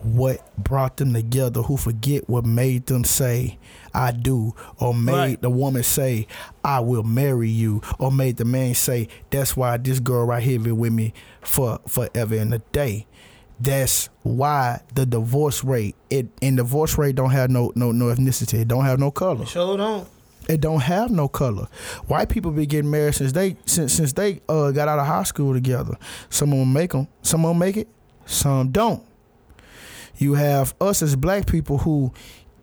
what 0.05 0.41
brought 0.57 0.97
them 0.97 1.13
together, 1.15 1.63
who 1.63 1.77
forget 1.77 2.29
what 2.29 2.45
made 2.45 2.87
them 2.87 3.05
say, 3.05 3.59
I 3.95 4.13
do, 4.13 4.55
or 4.79 4.95
made 4.95 5.13
Right. 5.13 5.41
the 5.43 5.51
woman 5.51 5.83
say, 5.83 6.27
I 6.65 6.81
will 6.81 7.03
marry 7.03 7.49
you, 7.49 7.83
or 7.99 8.11
made 8.11 8.37
the 8.37 8.45
man 8.45 8.75
say, 8.75 9.09
That's 9.31 9.57
why 9.57 9.77
this 9.77 10.01
girl 10.01 10.25
right 10.27 10.43
here 10.43 10.59
been 10.59 10.77
with 10.77 10.93
me 10.93 11.13
for 11.41 11.79
forever 11.87 12.35
and 12.37 12.53
a 12.55 12.59
day. 12.73 13.07
That's 13.61 14.09
why 14.23 14.81
the 14.95 15.07
divorce 15.07 15.63
rate, 15.63 15.95
it 16.11 16.27
and 16.41 16.57
divorce 16.57 16.99
rate 16.99 17.15
don't 17.15 17.31
have 17.31 17.49
no 17.51 17.71
no 17.77 17.93
no 17.93 18.07
ethnicity, 18.07 18.61
it 18.63 18.69
don't 18.69 18.85
have 18.85 18.99
no 18.99 19.11
color. 19.13 19.47
Show 19.47 19.77
don't. 19.77 20.09
It 20.49 20.61
don't 20.61 20.81
have 20.81 21.13
no 21.13 21.29
color. 21.29 21.69
White 22.09 22.29
people 22.29 22.51
been 22.51 22.65
getting 22.65 22.91
married 22.91 23.15
since 23.15 23.31
they 23.31 23.57
since 23.65 23.93
since 23.93 24.13
they 24.15 24.41
uh, 24.49 24.73
got 24.73 24.89
out 24.89 24.99
of 24.99 25.07
high 25.07 25.23
school 25.23 25.53
together. 25.53 25.97
Some 26.31 26.53
of 26.53 26.59
them 26.59 26.73
make 26.73 26.91
them. 26.91 27.07
Some 27.23 27.45
of 27.45 27.51
them 27.51 27.59
make 27.61 27.77
it. 27.77 27.87
Some 28.27 28.71
don't. 28.73 29.05
You 30.19 30.35
have 30.35 30.75
us 30.81 31.03
as 31.03 31.17
black 31.17 31.47
people 31.47 31.79
who 31.79 32.13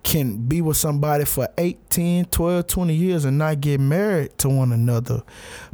can 0.04 0.48
be 0.48 0.62
with 0.62 0.78
somebody 0.78 1.26
for 1.26 1.48
8, 1.58 1.90
10, 1.90 2.26
12, 2.26 2.68
20 2.68 2.94
years 2.94 3.26
and 3.26 3.38
not 3.38 3.60
get 3.62 3.80
married 3.80 4.38
to 4.40 4.50
one 4.50 4.72
another. 4.72 5.24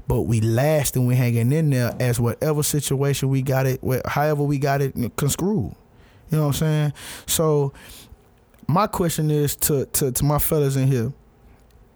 But 0.07 0.21
we 0.23 0.41
last 0.41 0.95
and 0.95 1.07
we 1.07 1.15
hanging 1.15 1.51
in 1.51 1.69
there 1.69 1.95
as 1.99 2.19
whatever 2.19 2.63
situation 2.63 3.29
we 3.29 3.41
got 3.41 3.65
it, 3.65 3.81
however 4.05 4.43
we 4.43 4.57
got 4.57 4.81
it 4.81 4.95
conscrewed. 5.15 5.75
You 6.31 6.37
know 6.37 6.47
what 6.47 6.47
I'm 6.47 6.53
saying? 6.53 6.93
So 7.27 7.73
my 8.67 8.87
question 8.87 9.29
is 9.29 9.55
to, 9.57 9.85
to, 9.85 10.11
to 10.11 10.25
my 10.25 10.39
fellas 10.39 10.75
in 10.75 10.87
here 10.87 11.13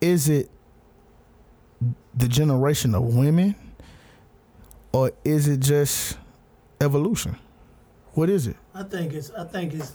is 0.02 0.30
it 0.30 0.50
the 2.16 2.28
generation 2.28 2.96
of 2.96 3.04
women 3.04 3.56
or 4.92 5.12
is 5.24 5.48
it 5.48 5.60
just 5.60 6.18
evolution? 6.80 7.38
What 8.20 8.30
is 8.30 8.48
it? 8.48 8.58
I 8.76 8.84
think 8.84 9.14
it's. 9.14 9.32
I 9.32 9.46
think 9.46 9.76
it's. 9.76 9.94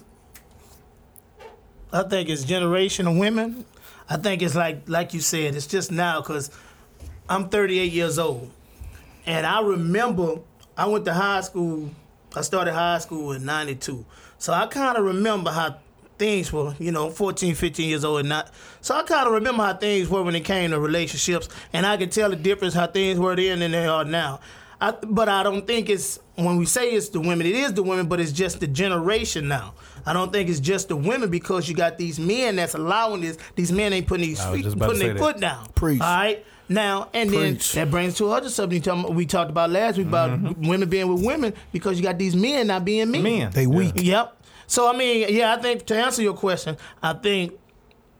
I 1.93 2.05
think 2.05 2.31
it's 2.31 2.43
generation 2.43 3.07
of 3.07 3.19
women. 3.19 3.67
I 4.09 4.17
think 4.17 4.41
it's 4.41 4.55
like 4.55 4.89
like 4.89 5.13
you 5.13 5.21
said. 5.21 5.55
It's 5.55 5.67
just 5.67 5.93
now 5.93 6.23
because 6.23 6.51
I'm 7.29 7.51
38 7.51 7.93
years 7.93 8.19
old, 8.19 8.51
and 9.27 9.45
I 9.45 9.61
remember 9.61 10.37
I 10.75 10.87
went 10.87 11.05
to 11.05 11.13
high 11.13 11.43
school. 11.43 11.91
I 12.35 12.41
started 12.41 12.73
high 12.73 12.97
school 12.97 13.33
in 13.33 13.45
'92, 13.45 14.07
so 14.39 14.55
I 14.55 14.69
kind 14.69 14.97
of 14.97 15.05
remember 15.05 15.51
how 15.51 15.77
things 16.17 16.51
were. 16.51 16.75
You 16.79 16.93
know, 16.93 17.11
14, 17.11 17.55
15 17.55 17.91
years 17.91 18.07
old 18.07 18.21
and 18.21 18.31
not. 18.31 18.51
So 18.81 18.95
I 18.95 19.03
kind 19.03 19.27
of 19.27 19.35
remember 19.35 19.65
how 19.65 19.75
things 19.75 20.09
were 20.09 20.23
when 20.23 20.35
it 20.35 20.47
came 20.47 20.71
to 20.71 20.81
relationships, 20.81 21.51
and 21.75 21.85
I 21.85 21.99
can 21.99 22.09
tell 22.09 22.31
the 22.31 22.37
difference 22.37 22.73
how 22.73 22.87
things 22.87 23.19
were 23.19 23.37
then 23.37 23.61
and 23.61 23.75
they 23.75 23.87
are 23.87 24.07
now. 24.07 24.41
I, 24.81 24.93
but 24.93 25.29
I 25.29 25.43
don't 25.43 25.67
think 25.67 25.91
it's 25.91 26.21
when 26.37 26.57
we 26.57 26.67
say 26.67 26.91
it's 26.91 27.11
the 27.11 27.21
women, 27.21 27.47
it 27.47 27.55
is 27.55 27.75
the 27.75 27.83
women, 27.83 28.07
but 28.07 28.21
it's 28.21 28.33
just 28.33 28.61
the 28.61 28.67
generation 28.67 29.47
now. 29.47 29.75
I 30.07 30.13
don't 30.13 30.33
think 30.33 30.49
it's 30.49 30.61
just 30.61 30.89
the 30.89 30.97
women 30.97 31.31
because 31.31 31.69
you 31.69 31.75
got 31.75 31.97
these 31.97 32.19
men 32.19 32.57
that's 32.57 32.75
allowing 32.75 33.21
this. 33.21 33.39
These 33.55 33.73
men 33.73 33.93
ain't 33.93 34.07
putting 34.07 34.27
these 34.27 34.41
I 34.41 34.51
was 34.51 34.57
feet, 34.57 34.65
just 34.65 34.77
about 34.77 34.87
to 34.87 34.93
putting 34.93 35.01
say 35.01 35.07
their 35.07 35.15
that. 35.15 35.21
foot 35.21 35.41
down. 35.41 35.69
Preach. 35.75 36.01
All 36.01 36.07
right. 36.07 36.45
Now 36.69 37.09
and 37.13 37.31
Preach. 37.31 37.73
then 37.73 37.85
that 37.87 37.91
brings 37.91 38.15
to 38.17 38.31
other 38.31 38.49
subject 38.49 38.89
we 39.11 39.27
talked 39.27 39.51
about 39.51 39.71
last 39.71 39.99
week 39.99 40.07
about 40.07 40.31
mm-hmm. 40.31 40.67
women 40.67 40.89
being 40.89 41.13
with 41.13 41.25
women 41.25 41.53
because 41.73 41.99
you 41.99 42.03
got 42.03 42.19
these 42.19 42.35
men 42.35 42.69
not 42.69 42.85
being 42.85 43.11
men. 43.11 43.23
Men. 43.23 43.51
They 43.53 43.67
weak. 43.67 43.93
Yep. 43.97 44.43
So 44.67 44.91
I 44.91 44.97
mean, 44.97 45.27
yeah, 45.29 45.55
I 45.55 45.61
think 45.61 45.85
to 45.87 45.97
answer 45.97 46.23
your 46.23 46.35
question, 46.35 46.79
I 47.03 47.13
think, 47.13 47.53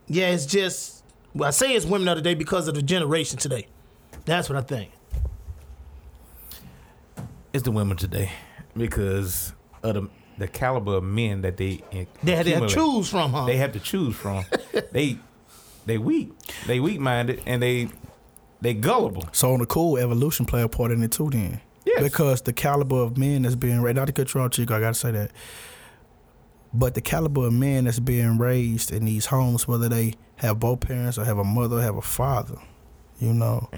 yeah, 0.07 0.29
it's 0.29 0.45
just 0.45 1.03
well, 1.33 1.47
I 1.47 1.51
say 1.51 1.73
it's 1.73 1.85
women 1.85 2.07
of 2.07 2.17
the 2.17 2.21
day 2.21 2.35
because 2.35 2.67
of 2.67 2.75
the 2.75 2.83
generation 2.83 3.39
today. 3.39 3.67
That's 4.25 4.47
what 4.47 4.57
I 4.57 4.61
think. 4.61 4.91
It's 7.55 7.63
the 7.63 7.71
women 7.71 7.95
today 7.95 8.33
because 8.75 9.53
of 9.81 9.93
the, 9.93 10.09
the 10.37 10.47
caliber 10.49 10.95
of 10.95 11.05
men 11.05 11.41
that 11.43 11.55
they 11.55 11.81
They 12.21 12.35
had 12.35 12.45
to 12.47 12.67
choose 12.67 13.09
from, 13.09 13.31
huh? 13.31 13.45
They 13.45 13.55
have 13.55 13.71
to 13.71 13.79
choose 13.79 14.13
from. 14.13 14.43
they 14.91 15.17
they 15.85 15.97
weak. 15.97 16.33
They 16.67 16.81
weak 16.81 16.99
minded 16.99 17.41
and 17.45 17.63
they 17.63 17.87
they 18.59 18.73
gullible. 18.73 19.29
So 19.31 19.53
on 19.53 19.59
the 19.59 19.65
cool, 19.65 19.97
evolution 19.97 20.45
play 20.45 20.63
a 20.63 20.67
part 20.67 20.91
in 20.91 21.01
it 21.01 21.13
too. 21.13 21.29
Then, 21.29 21.61
Yes. 21.85 22.03
because 22.03 22.41
the 22.41 22.51
caliber 22.51 22.97
of 22.97 23.17
men 23.17 23.43
that's 23.43 23.55
being 23.55 23.81
raised, 23.81 23.95
not 23.95 24.07
to 24.07 24.11
cut 24.11 24.33
you 24.33 24.41
off, 24.41 24.51
Chico, 24.51 24.75
I 24.75 24.81
gotta 24.81 24.93
say 24.93 25.11
that, 25.11 25.31
but 26.73 26.93
the 26.93 26.99
caliber 27.01 27.47
of 27.47 27.53
men 27.53 27.85
that's 27.85 27.99
being 27.99 28.37
raised 28.37 28.91
in 28.91 29.05
these 29.05 29.27
homes, 29.27 29.65
whether 29.65 29.87
they 29.87 30.15
have 30.37 30.59
both 30.59 30.81
parents 30.81 31.17
or 31.17 31.23
have 31.23 31.37
a 31.37 31.45
mother, 31.45 31.77
or 31.77 31.81
have 31.81 31.95
a 31.95 32.01
father, 32.01 32.57
you 33.17 33.33
know, 33.33 33.69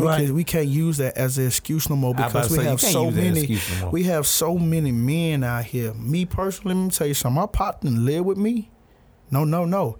we, 0.00 0.06
Right. 0.06 0.20
can't, 0.22 0.34
we 0.34 0.44
can't 0.44 0.66
use 0.68 0.96
that 0.98 1.16
as 1.16 1.38
an 1.38 1.46
excuse 1.46 1.88
no 1.90 1.96
more 1.96 2.14
I 2.16 2.22
was 2.22 2.30
about 2.30 2.42
because 2.44 2.50
we 2.50 2.56
say, 2.64 2.64
have 2.70 2.80
so 2.80 3.10
many. 3.10 3.60
no. 3.80 3.90
We 3.90 4.02
have 4.04 4.26
so 4.26 4.58
many 4.58 4.92
men 4.92 5.44
out 5.44 5.64
here. 5.64 5.94
Me 5.94 6.24
personally, 6.24 6.74
let 6.74 6.84
me 6.84 6.90
tell 6.90 7.06
you 7.06 7.14
something. 7.14 7.40
My 7.40 7.46
partner 7.46 7.90
live 7.90 8.24
with 8.24 8.38
me. 8.38 8.70
No, 9.30 9.44
no, 9.44 9.64
no. 9.64 9.96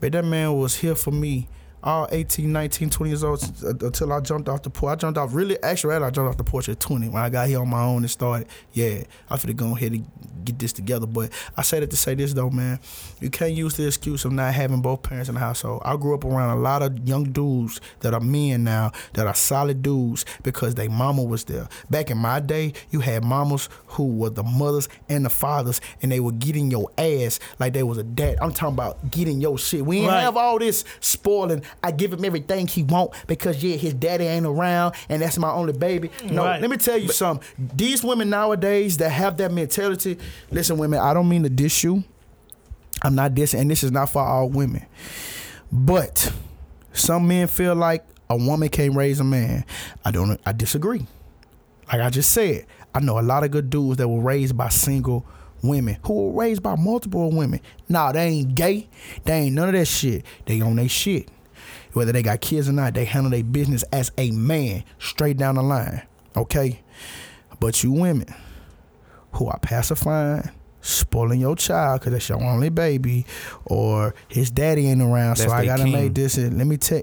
But 0.00 0.12
that 0.12 0.24
man 0.24 0.52
was 0.54 0.76
here 0.76 0.94
for 0.94 1.10
me 1.10 1.48
all 1.84 2.08
18, 2.10 2.50
19, 2.50 2.90
20 2.90 3.10
years 3.10 3.22
old 3.22 3.42
uh, 3.62 3.68
until 3.86 4.12
I 4.12 4.20
jumped 4.20 4.48
off 4.48 4.62
the 4.62 4.70
porch. 4.70 4.92
I 4.92 4.96
jumped 4.96 5.18
off 5.18 5.34
really 5.34 5.62
actually 5.62 5.94
I 5.94 6.10
jumped 6.10 6.30
off 6.30 6.36
the 6.38 6.44
porch 6.44 6.68
at 6.68 6.80
20 6.80 7.10
when 7.10 7.22
I 7.22 7.28
got 7.28 7.46
here 7.46 7.60
on 7.60 7.68
my 7.68 7.82
own 7.82 7.98
and 7.98 8.10
started. 8.10 8.48
Yeah, 8.72 9.04
I 9.30 9.36
finna 9.36 9.54
go 9.54 9.76
ahead 9.76 9.92
and 9.92 10.10
get 10.44 10.58
this 10.58 10.72
together. 10.72 11.06
But 11.06 11.30
I 11.56 11.62
say 11.62 11.80
that 11.80 11.90
to 11.90 11.96
say 11.96 12.14
this 12.14 12.32
though, 12.32 12.50
man. 12.50 12.80
You 13.20 13.30
can't 13.30 13.52
use 13.52 13.76
the 13.76 13.86
excuse 13.86 14.24
of 14.24 14.32
not 14.32 14.52
having 14.54 14.80
both 14.82 15.02
parents 15.02 15.28
in 15.28 15.34
the 15.34 15.40
household. 15.40 15.82
I 15.84 15.96
grew 15.96 16.14
up 16.14 16.24
around 16.24 16.56
a 16.56 16.60
lot 16.60 16.82
of 16.82 17.06
young 17.06 17.24
dudes 17.24 17.80
that 18.00 18.14
are 18.14 18.20
men 18.20 18.64
now 18.64 18.92
that 19.12 19.26
are 19.26 19.34
solid 19.34 19.82
dudes 19.82 20.24
because 20.42 20.74
they 20.74 20.88
mama 20.88 21.22
was 21.22 21.44
there. 21.44 21.68
Back 21.90 22.10
in 22.10 22.18
my 22.18 22.40
day, 22.40 22.72
you 22.90 23.00
had 23.00 23.24
mamas 23.24 23.68
who 23.88 24.08
were 24.16 24.30
the 24.30 24.42
mothers 24.42 24.88
and 25.08 25.24
the 25.24 25.30
fathers, 25.30 25.80
and 26.02 26.10
they 26.10 26.20
were 26.20 26.32
getting 26.32 26.70
your 26.70 26.90
ass 26.98 27.38
like 27.58 27.72
they 27.74 27.82
was 27.82 27.98
a 27.98 28.02
dad. 28.02 28.38
I'm 28.40 28.52
talking 28.52 28.74
about 28.74 29.10
getting 29.10 29.40
your 29.40 29.58
shit. 29.58 29.84
We 29.84 29.98
ain't 29.98 30.08
Right. 30.08 30.20
have 30.22 30.36
all 30.36 30.58
this 30.58 30.84
spoiling. 31.00 31.62
I 31.82 31.90
give 31.90 32.12
him 32.12 32.24
everything 32.24 32.66
he 32.66 32.82
want 32.82 33.12
because 33.26 33.62
yeah, 33.62 33.76
his 33.76 33.94
daddy 33.94 34.24
ain't 34.24 34.46
around, 34.46 34.94
and 35.08 35.20
that's 35.22 35.38
my 35.38 35.50
only 35.50 35.72
baby. 35.72 36.10
No, 36.24 36.44
Right. 36.44 36.60
let 36.60 36.70
me 36.70 36.76
tell 36.76 36.96
you 36.98 37.08
something. 37.08 37.46
These 37.76 38.02
women 38.02 38.30
nowadays 38.30 38.96
that 38.98 39.10
have 39.10 39.36
that 39.38 39.52
mentality. 39.52 40.18
Listen, 40.50 40.78
women, 40.78 40.98
I 41.00 41.12
don't 41.14 41.28
mean 41.28 41.42
to 41.42 41.50
diss 41.50 41.84
you. 41.84 42.04
I'm 43.02 43.14
not 43.14 43.32
dissing, 43.34 43.60
and 43.60 43.70
this 43.70 43.82
is 43.84 43.92
not 43.92 44.08
for 44.08 44.22
all 44.22 44.48
women. 44.48 44.86
But 45.70 46.32
some 46.92 47.26
men 47.28 47.48
feel 47.48 47.74
like 47.74 48.04
a 48.30 48.36
woman 48.36 48.68
can't 48.68 48.94
raise 48.94 49.20
a 49.20 49.24
man. 49.24 49.64
I 50.04 50.10
don't. 50.10 50.40
I 50.46 50.52
disagree. 50.52 51.06
Like 51.92 52.00
I 52.00 52.08
just 52.10 52.32
said, 52.32 52.64
I 52.94 53.00
know 53.00 53.18
a 53.18 53.20
lot 53.22 53.44
of 53.44 53.50
good 53.50 53.68
dudes 53.68 53.98
that 53.98 54.08
were 54.08 54.20
raised 54.20 54.56
by 54.56 54.68
single 54.70 55.26
women 55.62 55.98
who 56.04 56.14
were 56.30 56.40
raised 56.42 56.62
by 56.62 56.76
multiple 56.76 57.30
women. 57.30 57.60
Nah, 57.88 58.12
they 58.12 58.26
ain't 58.28 58.54
gay. 58.54 58.88
They 59.24 59.32
ain't 59.34 59.54
none 59.54 59.68
of 59.68 59.74
that 59.74 59.86
shit. 59.86 60.24
They 60.46 60.60
on 60.60 60.76
their 60.76 60.88
shit. 60.88 61.28
Whether 61.94 62.12
they 62.12 62.22
got 62.22 62.40
kids 62.40 62.68
or 62.68 62.72
not, 62.72 62.94
they 62.94 63.04
handle 63.04 63.30
their 63.30 63.44
business 63.44 63.82
as 63.92 64.12
a 64.18 64.30
man, 64.30 64.84
straight 64.98 65.36
down 65.36 65.54
the 65.54 65.62
line. 65.62 66.02
Okay? 66.36 66.80
But 67.60 67.82
you 67.82 67.92
women 67.92 68.26
who 69.32 69.46
are 69.48 69.58
pacifying, 69.60 70.50
spoiling 70.80 71.40
your 71.40 71.56
child 71.56 72.00
because 72.00 72.12
that's 72.12 72.28
your 72.28 72.42
only 72.42 72.68
baby, 72.68 73.26
or 73.64 74.14
his 74.28 74.50
daddy 74.50 74.88
ain't 74.88 75.00
around, 75.02 75.36
so 75.36 75.50
I 75.50 75.64
gotta 75.64 75.84
king. 75.84 75.92
make 75.92 76.14
this. 76.14 76.36
And 76.36 76.58
let 76.58 76.66
me 76.66 76.76
tell. 76.76 77.02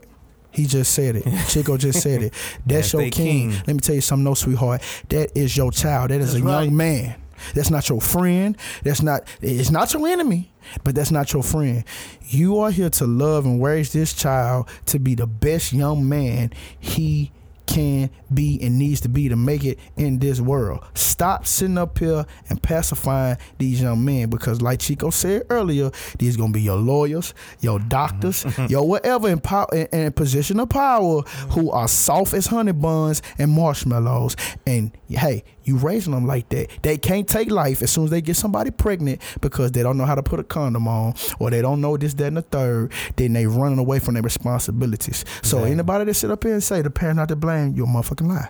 He 0.53 0.65
just 0.65 0.93
said 0.93 1.15
it. 1.15 1.23
Chico 1.47 1.77
just 1.77 2.01
said 2.01 2.23
it. 2.23 2.33
That's, 2.65 2.91
That's 2.91 2.93
your 2.93 3.01
king. 3.03 3.11
king. 3.11 3.51
Let 3.65 3.67
me 3.67 3.79
tell 3.79 3.95
you 3.95 4.01
something, 4.01 4.25
no 4.25 4.33
sweetheart. 4.33 4.81
That 5.07 5.31
is 5.37 5.55
your 5.55 5.71
child. 5.71 6.11
That 6.11 6.19
is 6.19 6.33
That's 6.33 6.43
a 6.43 6.45
right. 6.45 6.63
young 6.65 6.75
man. 6.75 7.15
That's 7.55 7.69
not 7.69 7.87
your 7.87 8.01
friend. 8.01 8.57
That's 8.83 9.01
not. 9.01 9.23
It's 9.41 9.71
not 9.71 9.93
your 9.93 10.05
enemy, 10.07 10.50
but 10.83 10.95
that's 10.95 11.11
not 11.11 11.33
your 11.33 11.43
friend. 11.43 11.83
You 12.21 12.59
are 12.59 12.71
here 12.71 12.89
to 12.91 13.05
love 13.05 13.45
and 13.45 13.61
raise 13.61 13.93
this 13.93 14.13
child 14.13 14.69
to 14.87 14.99
be 14.99 15.15
the 15.15 15.27
best 15.27 15.73
young 15.73 16.07
man 16.07 16.51
he 16.79 17.31
can 17.73 18.09
be 18.33 18.59
and 18.61 18.77
needs 18.77 19.01
to 19.01 19.09
be 19.09 19.29
to 19.29 19.35
make 19.35 19.63
it 19.63 19.79
in 19.95 20.19
this 20.19 20.41
world. 20.41 20.83
Stop 20.93 21.45
sitting 21.45 21.77
up 21.77 21.97
here 21.97 22.25
and 22.49 22.61
pacifying 22.61 23.37
these 23.57 23.81
young 23.81 24.03
men 24.03 24.29
because, 24.29 24.61
like 24.61 24.79
Chico 24.79 25.09
said 25.09 25.43
earlier, 25.49 25.91
these 26.17 26.35
gonna 26.35 26.51
be 26.51 26.61
your 26.61 26.75
lawyers, 26.75 27.33
your 27.61 27.79
doctors, 27.79 28.43
mm-hmm. 28.43 28.65
your 28.67 28.87
whatever 28.87 29.29
in, 29.29 29.39
power, 29.39 29.67
in, 29.73 29.87
in 29.87 30.11
position 30.11 30.59
of 30.59 30.69
power 30.69 31.21
who 31.51 31.71
are 31.71 31.87
soft 31.87 32.33
as 32.33 32.47
honey 32.47 32.73
buns 32.73 33.21
and 33.37 33.51
marshmallows. 33.51 34.35
And 34.65 34.91
hey, 35.07 35.43
you 35.71 35.77
raising 35.77 36.13
them 36.13 36.27
like 36.27 36.49
that. 36.49 36.67
They 36.81 36.97
can't 36.97 37.27
take 37.27 37.49
life 37.49 37.81
as 37.81 37.91
soon 37.91 38.05
as 38.05 38.09
they 38.09 38.21
get 38.21 38.35
somebody 38.35 38.71
pregnant 38.71 39.21
because 39.39 39.71
they 39.71 39.83
don't 39.83 39.97
know 39.97 40.05
how 40.05 40.15
to 40.15 40.23
put 40.23 40.39
a 40.39 40.43
condom 40.43 40.87
on 40.87 41.13
or 41.39 41.49
they 41.49 41.61
don't 41.61 41.79
know 41.81 41.95
this, 41.97 42.13
that, 42.15 42.27
and 42.27 42.37
the 42.37 42.41
third. 42.41 42.91
Then 43.15 43.33
they 43.33 43.45
running 43.47 43.79
away 43.79 43.99
from 43.99 44.15
their 44.15 44.23
responsibilities. 44.23 45.23
So 45.41 45.57
Exactly. 45.59 45.71
anybody 45.71 46.05
that 46.05 46.13
sit 46.15 46.29
up 46.31 46.43
here 46.43 46.53
and 46.53 46.63
say 46.63 46.81
the 46.81 46.89
parent 46.89 47.17
not 47.17 47.29
to 47.29 47.35
blame, 47.35 47.73
you're 47.75 47.87
a 47.87 47.89
motherfucking 47.89 48.27
lie. 48.27 48.49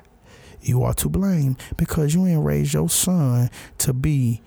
You 0.62 0.84
are 0.84 0.94
to 0.96 1.10
blame 1.10 1.58
because 1.78 2.14
you 2.14 2.26
ain't 2.28 2.44
raised 2.44 2.74
your 2.74 2.90
son 2.90 3.50
to 3.80 3.94
be 3.94 4.42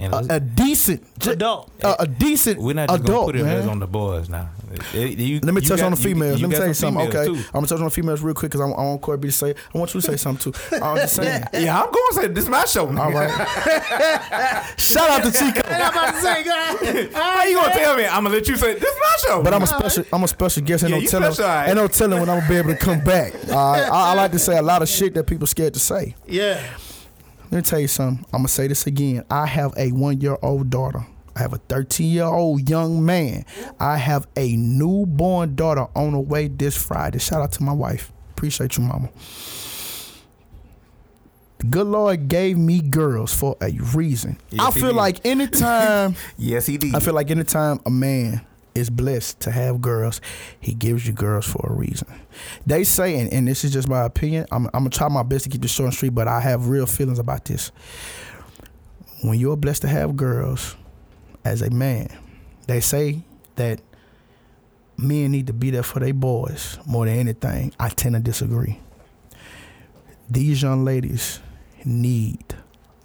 And 0.00 0.14
a, 0.14 0.36
a 0.36 0.40
decent 0.40 1.02
Adult. 1.26 1.72
a, 1.82 2.02
a 2.02 2.06
decent 2.06 2.60
we're 2.60 2.72
not 2.72 2.88
just 2.88 3.02
gonna 3.02 3.12
adult, 3.18 3.26
put 3.26 3.36
it 3.36 3.42
man. 3.44 3.68
on 3.68 3.80
the 3.80 3.86
boys 3.88 4.28
now. 4.28 4.50
Eh, 4.94 5.06
you- 5.06 5.40
Let 5.40 5.54
me 5.54 5.60
touch 5.60 5.78
got- 5.78 5.86
on 5.86 5.90
the 5.90 5.96
females. 5.96 6.40
you 6.40 6.46
Let 6.46 6.50
me 6.52 6.56
tell 6.56 6.68
you 6.68 6.74
some 6.74 6.94
something. 6.94 7.08
Okay, 7.08 7.26
females, 7.26 7.46
I'm 7.46 7.52
gonna 7.52 7.66
touch 7.66 7.78
on 7.80 7.84
the 7.86 7.90
females 7.90 8.20
real 8.20 8.34
quick 8.34 8.52
because 8.52 8.60
I, 8.60 8.66
want 8.66 9.00
Corey 9.00 9.18
B 9.18 9.26
to 9.28 9.32
say. 9.32 9.54
I 9.74 9.78
want 9.78 9.92
you 9.92 10.00
to 10.00 10.06
say 10.06 10.16
something 10.16 10.52
too. 10.52 10.58
I'm 10.82 10.98
just 10.98 11.16
saying. 11.16 11.42
Yeah, 11.52 11.82
I'm 11.82 11.90
going 11.90 12.04
to 12.10 12.14
say 12.14 12.26
this 12.28 12.44
is 12.44 12.50
my 12.50 12.64
show. 12.66 12.86
All 12.86 13.10
right. 13.10 13.30
Shout 14.78 15.10
out 15.10 15.24
to 15.24 15.32
Chico. 15.32 15.62
I'm 15.68 15.90
about 15.92 16.14
to 16.14 16.20
say, 16.20 16.44
God. 16.44 17.12
How 17.14 17.44
you 17.44 17.56
gonna 17.56 17.74
tell 17.74 17.96
me? 17.96 18.04
I'm 18.06 18.22
gonna 18.24 18.34
let 18.36 18.46
you 18.48 18.56
say 18.56 18.74
this 18.74 18.82
is 18.84 19.00
my 19.00 19.16
show. 19.26 19.42
But 19.42 19.52
I'm 19.54 19.62
a 19.62 19.66
special. 19.66 20.04
I'm 20.12 20.22
a 20.22 20.28
special 20.28 20.62
guest. 20.62 20.84
Ain't 20.84 20.90
Yeah, 20.92 20.96
no 20.98 21.02
you 21.02 21.08
telling. 21.08 21.32
right. 21.38 21.66
Ain't 21.68 21.76
no 21.76 21.88
telling 21.88 22.20
when 22.20 22.28
I'm 22.28 22.38
gonna 22.38 22.48
be 22.48 22.56
able 22.56 22.70
to 22.70 22.76
come 22.76 23.00
back. 23.00 23.32
Right? 23.48 23.52
I, 23.90 24.12
I 24.12 24.14
like 24.14 24.30
to 24.32 24.38
say 24.38 24.58
a 24.58 24.62
lot 24.62 24.82
of 24.82 24.88
shit 24.88 25.14
that 25.14 25.24
people 25.26 25.46
scared 25.46 25.74
to 25.74 25.80
say. 25.80 26.14
Yeah. 26.26 26.62
Let 27.50 27.56
me 27.56 27.62
tell 27.62 27.80
you 27.80 27.88
something. 27.88 28.24
I'm 28.26 28.40
gonna 28.40 28.48
say 28.48 28.66
this 28.68 28.86
again. 28.86 29.24
I 29.30 29.46
have 29.46 29.72
a 29.76 29.90
one 29.92 30.20
year 30.20 30.36
old 30.42 30.68
daughter. 30.68 31.06
I 31.34 31.40
have 31.40 31.52
a 31.54 31.58
13 31.58 32.10
year 32.10 32.24
old 32.24 32.68
young 32.68 33.04
man. 33.06 33.46
I 33.80 33.96
have 33.96 34.26
a 34.36 34.54
newborn 34.56 35.54
daughter 35.54 35.86
on 35.94 36.12
the 36.12 36.20
way 36.20 36.48
this 36.48 36.76
Friday. 36.76 37.18
Shout 37.18 37.40
out 37.40 37.52
to 37.52 37.62
my 37.62 37.72
wife. 37.72 38.12
Appreciate 38.32 38.76
you, 38.76 38.84
mama. 38.84 39.08
The 41.58 41.66
good 41.66 41.86
Lord 41.86 42.28
gave 42.28 42.58
me 42.58 42.80
girls 42.80 43.32
for 43.32 43.56
a 43.60 43.70
reason. 43.94 44.38
Yes, 44.50 44.60
I 44.60 44.70
feel 44.78 44.92
like 44.92 45.24
anytime 45.24 46.16
yes, 46.38 46.66
he 46.66 46.76
did. 46.76 46.94
I 46.94 47.00
feel 47.00 47.14
like 47.14 47.30
anytime 47.30 47.80
a 47.86 47.90
man 47.90 48.42
is 48.74 48.90
blessed 48.90 49.40
to 49.40 49.50
have 49.50 49.80
girls, 49.80 50.20
he 50.60 50.74
gives 50.74 51.06
you 51.06 51.12
girls 51.12 51.46
for 51.46 51.66
a 51.68 51.72
reason. 51.72 52.08
They 52.66 52.84
say, 52.84 53.18
and, 53.18 53.32
and 53.32 53.48
this 53.48 53.64
is 53.64 53.72
just 53.72 53.88
my 53.88 54.04
opinion, 54.04 54.46
I'm, 54.50 54.66
I'm 54.66 54.80
gonna 54.80 54.90
try 54.90 55.08
my 55.08 55.22
best 55.22 55.44
to 55.44 55.50
keep 55.50 55.62
this 55.62 55.70
short 55.70 55.86
and 55.86 55.94
street, 55.94 56.14
but 56.14 56.28
I 56.28 56.40
have 56.40 56.68
real 56.68 56.86
feelings 56.86 57.18
about 57.18 57.44
this. 57.44 57.72
When 59.22 59.38
you're 59.38 59.56
blessed 59.56 59.82
to 59.82 59.88
have 59.88 60.16
girls 60.16 60.76
as 61.44 61.62
a 61.62 61.70
man, 61.70 62.08
they 62.66 62.80
say 62.80 63.22
that 63.56 63.80
men 64.96 65.30
need 65.32 65.46
to 65.46 65.52
be 65.52 65.70
there 65.70 65.82
for 65.82 66.00
their 66.00 66.14
boys 66.14 66.78
more 66.86 67.06
than 67.06 67.16
anything. 67.16 67.72
I 67.78 67.88
tend 67.88 68.14
to 68.14 68.20
disagree. 68.20 68.80
These 70.30 70.62
young 70.62 70.84
ladies 70.84 71.40
need 71.84 72.44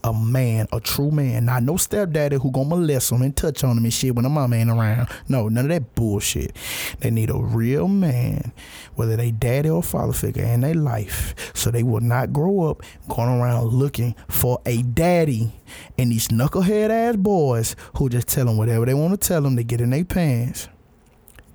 a 0.04 0.14
man, 0.14 0.68
a 0.72 0.80
true 0.80 1.12
man, 1.12 1.46
not 1.46 1.64
no 1.64 1.78
stepdaddy 1.78 2.38
who 2.38 2.52
gonna 2.52 2.70
molest 2.70 3.10
them 3.10 3.22
and 3.22 3.36
touch 3.36 3.64
on 3.64 3.76
them 3.76 3.86
and 3.86 3.94
shit 3.94 4.14
when 4.14 4.24
the 4.24 4.30
mama 4.30 4.56
ain't 4.56 4.70
around. 4.70 5.08
No, 5.30 5.48
none 5.48 5.66
of 5.66 5.70
that 5.70 5.96
bullshit. 5.96 6.56
They 7.00 7.10
need 7.10 7.30
a 7.30 7.38
real 7.38 7.88
man, 7.88 8.52
whether 8.96 9.16
they 9.16 9.32
daddy 9.32 9.70
or 9.70 9.82
father 9.82 10.14
figure 10.14 10.44
in 10.44 10.62
their 10.62 10.74
life, 10.74 11.54
so 11.54 11.72
they 11.72 11.84
will 11.84 12.02
not 12.02 12.34
grow 12.34 12.70
up 12.70 12.82
going 13.08 13.30
around 13.30 13.68
looking 13.68 14.16
for 14.28 14.60
a 14.66 14.82
daddy. 14.82 15.54
And 15.98 16.12
these 16.12 16.28
knucklehead 16.28 16.90
ass 16.90 17.16
boys 17.16 17.76
who 17.98 18.10
just 18.10 18.28
tell 18.28 18.46
them 18.46 18.58
whatever 18.58 18.86
they 18.86 18.94
want 18.94 19.20
to 19.20 19.28
tell 19.28 19.42
them 19.42 19.56
to 19.56 19.64
get 19.64 19.82
in 19.82 19.92
their 19.92 20.06
pants, 20.06 20.68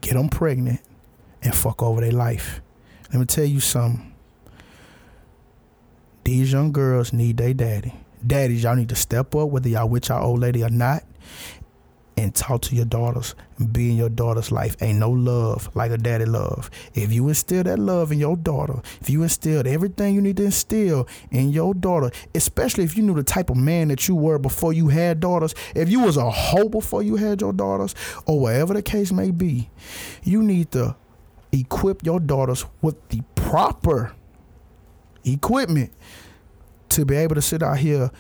get 0.01 0.15
them 0.15 0.29
pregnant, 0.29 0.81
and 1.43 1.55
fuck 1.55 1.83
over 1.83 2.01
their 2.01 2.13
life. 2.13 2.61
Let 3.13 3.21
me 3.21 3.27
tell 3.27 3.45
you 3.45 3.61
something. 3.61 4.15
These 6.25 6.53
young 6.53 6.73
girls 6.73 7.13
need 7.13 7.39
their 7.39 7.55
daddy. 7.55 7.95
Daddies, 8.27 8.65
y'all 8.65 8.77
need 8.77 8.89
to 8.89 8.97
step 8.97 9.35
up, 9.35 9.49
whether 9.49 9.69
y'all 9.69 9.89
with 9.89 10.09
y'all 10.09 10.25
old 10.25 10.41
lady 10.41 10.63
or 10.65 10.71
not, 10.71 11.05
and 12.17 12.35
talk 12.35 12.63
to 12.63 12.75
your 12.75 12.85
daughters 12.85 13.37
and 13.59 13.73
be 13.73 13.91
in 13.91 13.97
your 13.97 14.09
daughter's 14.09 14.51
life. 14.51 14.77
Ain't 14.83 14.99
no 14.99 15.11
love 15.11 15.71
like 15.77 15.93
a 15.93 15.97
daddy 15.97 16.25
love. 16.25 16.69
If 16.95 17.13
you 17.13 17.29
instill 17.29 17.63
that 17.63 17.79
love 17.79 18.11
in 18.11 18.19
your 18.19 18.37
daughter, 18.37 18.83
if 19.01 19.09
you 19.09 19.23
instilled 19.23 19.69
everything 19.69 20.17
you 20.17 20.21
need 20.21 20.37
to 20.39 20.45
instill 20.47 21.07
in 21.31 21.51
your 21.51 21.75
daughter, 21.75 22.11
especially 22.35 22.83
if 22.83 22.97
you 22.97 23.05
knew 23.05 23.15
the 23.15 23.23
type 23.23 23.51
of 23.51 23.57
man 23.57 23.87
that 23.89 24.09
you 24.09 24.17
were 24.17 24.39
before 24.39 24.73
you 24.73 24.89
had 24.89 25.21
daughters, 25.21 25.55
if 25.77 25.89
you 25.89 26.01
was 26.01 26.17
a 26.17 26.29
hoe 26.29 26.69
before 26.69 27.05
you 27.05 27.17
had 27.17 27.41
your 27.41 27.53
daughters, 27.53 27.95
or 28.27 28.41
whatever 28.41 28.75
the 28.75 28.83
case 28.83 29.13
may 29.13 29.31
be, 29.31 29.71
you 30.25 30.43
need 30.43 30.73
to 30.73 30.97
equip 31.53 32.05
your 32.05 32.19
daughters 32.19 32.67
with 32.83 33.09
the 33.11 33.23
proper 33.37 34.13
equipment 35.25 35.93
to 36.91 37.05
be 37.05 37.17
able 37.17 37.35
to 37.35 37.43
sit 37.43 37.63
out 37.63 37.79
here 37.79 38.11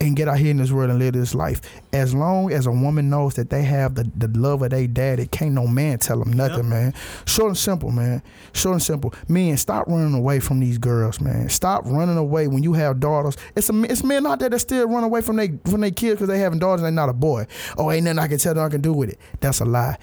and 0.00 0.16
get 0.16 0.26
out 0.28 0.36
here 0.38 0.50
in 0.50 0.56
this 0.56 0.72
world 0.72 0.90
and 0.90 0.98
live 0.98 1.12
this 1.14 1.34
life. 1.34 1.60
As 1.92 2.14
long 2.14 2.52
as 2.52 2.66
a 2.66 2.70
woman 2.72 3.08
knows 3.08 3.34
that 3.34 3.48
they 3.48 3.62
have 3.62 3.94
the, 3.94 4.10
the 4.16 4.26
love 4.38 4.60
of 4.62 4.70
their 4.70 4.86
daddy, 4.88 5.26
can't 5.28 5.52
no 5.52 5.66
man 5.68 5.98
tell 5.98 6.18
them 6.18 6.32
nothing, 6.32 6.64
Yep. 6.64 6.64
man. 6.66 6.94
Short 7.26 7.48
and 7.50 7.56
simple, 7.56 7.90
man. 7.90 8.20
Short 8.52 8.74
and 8.74 8.82
simple. 8.82 9.14
Men, 9.28 9.56
stop 9.56 9.86
running 9.86 10.12
away 10.14 10.40
from 10.40 10.58
these 10.60 10.78
girls, 10.78 11.20
man. 11.20 11.48
Stop 11.48 11.84
running 11.86 12.16
away 12.18 12.48
when 12.48 12.62
you 12.64 12.72
have 12.74 12.98
daughters. 13.00 13.36
It's 13.56 13.70
a, 13.70 13.82
it's 13.84 14.02
men 14.02 14.26
out 14.26 14.40
there 14.40 14.50
that 14.50 14.58
still 14.58 14.86
run 14.88 15.04
away 15.04 15.20
from 15.20 15.36
they 15.36 15.52
from 15.64 15.80
their 15.80 15.92
kids 15.92 16.14
because 16.16 16.28
they 16.28 16.40
having 16.40 16.58
daughters 16.58 16.82
and 16.82 16.88
they 16.88 17.00
not 17.00 17.08
a 17.08 17.14
boy. 17.14 17.46
Oh, 17.78 17.90
ain't 17.90 18.04
nothing 18.04 18.18
I 18.18 18.28
can 18.28 18.38
tell 18.38 18.52
them 18.54 18.64
I 18.64 18.68
can 18.70 18.80
do 18.80 18.92
with 18.92 19.10
it. 19.10 19.18
That's 19.40 19.60
a 19.60 19.64
lie. 19.64 19.96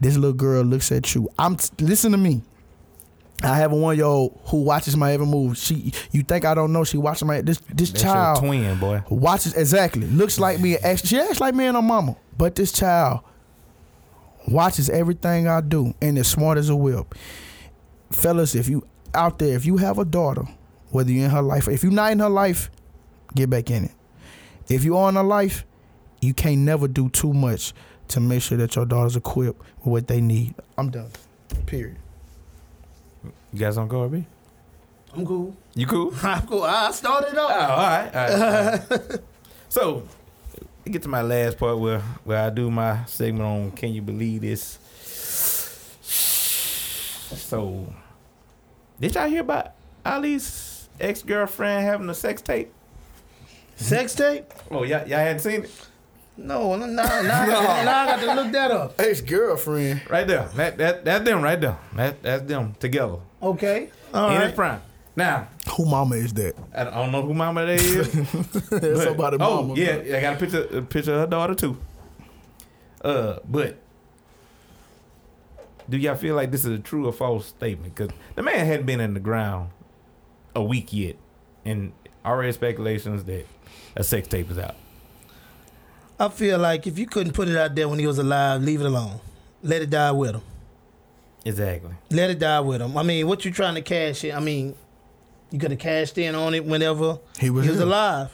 This 0.00 0.16
little 0.16 0.32
girl 0.32 0.62
looks 0.64 0.90
at 0.90 1.14
you. 1.14 1.28
I'm 1.38 1.56
listen 1.78 2.10
to 2.12 2.18
me. 2.18 2.42
I 3.42 3.56
have 3.58 3.70
a 3.72 3.76
one 3.76 3.96
year 3.96 4.06
old 4.06 4.40
who 4.46 4.62
watches 4.62 4.96
my 4.96 5.12
every 5.12 5.26
move. 5.26 5.58
She, 5.58 5.92
you 6.10 6.22
think 6.22 6.44
I 6.46 6.54
don't 6.54 6.72
know? 6.72 6.84
She 6.84 6.96
watches 6.96 7.24
my 7.24 7.42
this 7.42 7.58
this 7.72 7.90
That's 7.90 8.02
child 8.02 8.38
twin, 8.38 8.78
boy. 8.78 9.02
watches 9.10 9.52
exactly 9.54 10.06
looks 10.06 10.38
like 10.40 10.58
me. 10.60 10.76
acts- 10.78 11.06
She 11.06 11.18
acts 11.20 11.38
like 11.40 11.54
me 11.54 11.66
and 11.66 11.76
her 11.76 11.82
mama. 11.82 12.16
But 12.38 12.54
this 12.54 12.72
child 12.72 13.20
watches 14.48 14.88
everything 14.90 15.48
I 15.48 15.60
do, 15.60 15.94
and 16.00 16.16
is 16.18 16.28
smart 16.28 16.58
as 16.58 16.68
a 16.70 16.76
whip. 16.76 17.14
Fellas, 18.10 18.54
if 18.54 18.68
you 18.68 18.86
out 19.14 19.38
there, 19.38 19.54
if 19.56 19.64
you 19.66 19.76
have 19.78 19.98
a 19.98 20.04
daughter, 20.04 20.44
whether 20.90 21.10
you're 21.10 21.24
in 21.24 21.30
her 21.30 21.42
life, 21.42 21.68
if 21.68 21.82
you're 21.82 21.92
not 21.92 22.12
in 22.12 22.20
her 22.20 22.28
life, 22.28 22.70
get 23.34 23.50
back 23.50 23.70
in 23.70 23.84
it. 23.84 23.92
If 24.68 24.84
you 24.84 24.96
are 24.96 25.08
in 25.08 25.14
her 25.16 25.22
life, 25.22 25.64
you 26.20 26.32
can't 26.34 26.58
never 26.58 26.88
do 26.88 27.08
too 27.08 27.32
much 27.32 27.72
to 28.08 28.20
make 28.20 28.42
sure 28.42 28.56
that 28.58 28.76
your 28.76 28.86
daughter's 28.86 29.16
equipped 29.16 29.58
with 29.78 29.86
what 29.86 30.06
they 30.06 30.20
need. 30.20 30.54
I'm 30.78 30.90
done. 30.90 31.10
Period. 31.66 31.96
You 33.56 33.60
guys 33.64 33.76
don't 33.76 33.88
go, 33.88 34.06
RB? 34.06 34.22
I'm 35.14 35.24
cool. 35.24 35.56
You 35.74 35.86
cool? 35.86 36.12
I'm 36.22 36.46
cool. 36.46 36.62
I 36.64 36.90
started 36.90 37.34
Oh, 37.38 37.46
off. 37.46 37.78
right. 37.78 38.14
All 38.14 38.38
right, 38.38 38.82
all 38.92 38.98
right. 38.98 39.20
so, 39.70 40.02
we 40.84 40.92
get 40.92 41.00
to 41.04 41.08
my 41.08 41.22
last 41.22 41.56
part 41.56 41.78
where 41.78 42.00
where 42.24 42.38
I 42.44 42.50
do 42.50 42.70
my 42.70 43.06
segment 43.06 43.44
on 43.46 43.70
Can 43.70 43.94
You 43.94 44.02
Believe 44.02 44.42
This? 44.42 44.78
So, 47.34 47.90
did 49.00 49.14
y'all 49.14 49.26
hear 49.26 49.40
about 49.40 49.72
Ali's 50.04 50.90
ex 51.00 51.22
girlfriend 51.22 51.86
having 51.86 52.10
a 52.10 52.14
sex 52.14 52.42
tape? 52.42 52.70
Sex 53.76 54.14
tape? 54.14 54.52
Oh, 54.70 54.82
y'all, 54.82 55.08
y'all 55.08 55.18
hadn't 55.18 55.38
seen 55.40 55.62
it? 55.62 55.70
No, 56.36 56.76
no, 56.76 56.84
no, 56.84 57.02
no. 57.02 57.22
Now 57.22 58.02
I 58.02 58.06
got 58.06 58.20
to 58.20 58.34
look 58.42 58.52
that 58.52 58.70
up. 58.70 59.00
Ex 59.00 59.22
girlfriend. 59.22 60.02
Right 60.10 60.26
there. 60.26 60.46
That, 60.56 60.76
that, 60.76 61.06
that's 61.06 61.24
them 61.24 61.40
right 61.40 61.58
there. 61.58 61.78
That, 61.94 62.22
that's 62.22 62.42
them 62.42 62.74
together. 62.78 63.16
Okay. 63.42 63.90
All 64.14 64.30
in 64.30 64.36
right. 64.36 64.44
his 64.46 64.52
prime. 64.54 64.80
Now, 65.14 65.48
Who 65.76 65.86
mama 65.86 66.16
is 66.16 66.32
that? 66.34 66.54
I 66.74 66.84
don't 66.84 67.10
know 67.12 67.22
who 67.22 67.32
mama 67.34 67.64
that 67.66 67.80
is. 67.80 68.08
But- 68.70 68.96
Somebody 69.02 69.36
oh 69.40 69.62
mama. 69.62 69.74
yeah, 69.80 70.16
I 70.16 70.20
got 70.20 70.34
a 70.34 70.38
picture 70.38 70.62
a 70.78 70.82
picture 70.82 71.14
of 71.14 71.20
her 71.20 71.26
daughter 71.26 71.54
too. 71.54 71.76
Uh, 73.02 73.38
but 73.48 73.76
do 75.88 75.96
y'all 75.96 76.16
feel 76.16 76.34
like 76.34 76.50
this 76.50 76.64
is 76.64 76.78
a 76.78 76.82
true 76.82 77.06
or 77.06 77.12
false 77.12 77.46
statement? 77.46 77.94
Because 77.94 78.14
the 78.34 78.42
man 78.42 78.66
hadn't 78.66 78.86
been 78.86 79.00
in 79.00 79.14
the 79.14 79.20
ground 79.20 79.70
a 80.54 80.62
week 80.62 80.92
yet, 80.92 81.16
and 81.64 81.92
already 82.24 82.52
speculations 82.52 83.24
that 83.24 83.46
a 83.94 84.02
sex 84.04 84.26
tape 84.28 84.50
is 84.50 84.58
out. 84.58 84.74
I 86.18 86.28
feel 86.28 86.58
like 86.58 86.86
if 86.86 86.98
you 86.98 87.06
couldn't 87.06 87.32
put 87.34 87.48
it 87.48 87.56
out 87.56 87.74
there 87.74 87.88
when 87.88 87.98
he 87.98 88.06
was 88.06 88.18
alive, 88.18 88.62
leave 88.62 88.80
it 88.80 88.86
alone. 88.86 89.20
Let 89.62 89.82
it 89.82 89.90
die 89.90 90.12
with 90.12 90.34
him. 90.34 90.42
Exactly. 91.46 91.92
Let 92.10 92.30
it 92.30 92.40
die 92.40 92.58
with 92.58 92.82
him. 92.82 92.98
I 92.98 93.04
mean, 93.04 93.28
what 93.28 93.44
you 93.44 93.52
trying 93.52 93.76
to 93.76 93.82
cash 93.82 94.24
in? 94.24 94.34
I 94.34 94.40
mean, 94.40 94.74
you 95.52 95.60
could 95.60 95.70
have 95.70 95.78
cashed 95.78 96.18
in 96.18 96.34
on 96.34 96.54
it 96.54 96.64
whenever 96.64 97.20
He 97.38 97.50
was 97.50 97.64
he 97.64 97.70
was 97.70 97.78
alive. 97.78 98.32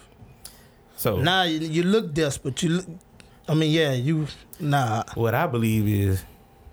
So 0.96 1.18
Now 1.18 1.42
you, 1.42 1.58
you 1.58 1.82
look 1.82 2.14
desperate. 2.14 2.62
You 2.62 2.70
look. 2.70 2.86
I 3.46 3.52
mean, 3.54 3.70
yeah, 3.70 3.92
you 3.92 4.28
nah. 4.58 5.02
what 5.14 5.34
I 5.34 5.46
believe 5.46 5.86
is, 5.86 6.24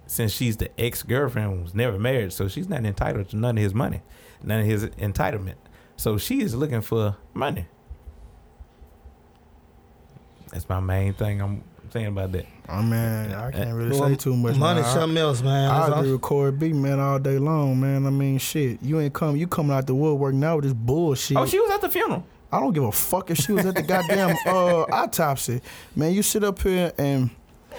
since 0.08 0.32
she's 0.32 0.56
the 0.56 0.70
ex 0.80 1.04
girlfriend, 1.04 1.62
was 1.64 1.76
never 1.76 2.00
married, 2.00 2.32
so 2.32 2.48
she's 2.48 2.70
not 2.70 2.86
entitled 2.86 3.30
to 3.30 3.36
none 3.36 3.58
of 3.58 3.64
his 3.64 3.74
money, 3.74 4.02
none 4.42 4.62
of 4.62 4.66
his 4.66 4.86
entitlement. 4.86 5.56
So 5.98 6.18
she 6.18 6.42
is 6.42 6.56
looking 6.56 6.82
for 6.82 7.18
money. 7.34 7.66
That's 10.54 10.70
my 10.70 10.80
main 10.80 11.14
thing 11.14 11.42
I'm 11.42 11.64
saying 11.92 12.08
about 12.08 12.32
that. 12.34 12.46
I 12.68 12.82
mean, 12.82 12.94
I 13.34 13.52
can't 13.52 13.74
really 13.74 13.98
Well, 14.00 14.10
say 14.10 14.16
too 14.16 14.36
much. 14.36 14.56
Money, 14.56 14.82
man. 14.82 14.90
I- 14.90 14.94
something 14.94 15.18
else, 15.18 15.42
man. 15.42 15.70
I 15.72 15.80
That's 15.80 15.92
all. 15.92 16.00
agree 16.00 16.12
with 16.12 16.22
Corey 16.22 16.52
B, 16.52 16.74
man, 16.74 17.00
all 17.00 17.20
day 17.20 17.38
long, 17.40 17.80
man. 17.80 18.06
I 18.06 18.10
mean, 18.10 18.38
shit, 18.38 18.82
you 18.82 19.00
ain't 19.00 19.14
come, 19.14 19.36
you 19.36 19.48
coming 19.48 19.76
out 19.76 19.88
the 19.88 19.96
woodwork 19.96 20.34
now 20.36 20.56
with 20.58 20.66
this 20.66 20.74
bullshit. 20.74 21.38
Oh, 21.38 21.46
she 21.46 21.60
was 21.60 21.72
at 21.72 21.82
the 21.82 21.90
funeral. 21.90 22.24
I 22.52 22.60
don't 22.60 22.74
give 22.74 22.84
a 22.84 22.92
fuck 22.92 23.30
if 23.32 23.38
she 23.38 23.52
was 23.52 23.66
at 23.66 23.76
the 23.76 23.82
goddamn 23.84 24.36
uh, 24.46 24.82
autopsy. 24.92 25.62
Man, 25.96 26.14
you 26.14 26.22
sit 26.24 26.44
up 26.44 26.62
here 26.62 26.92
and 26.98 27.30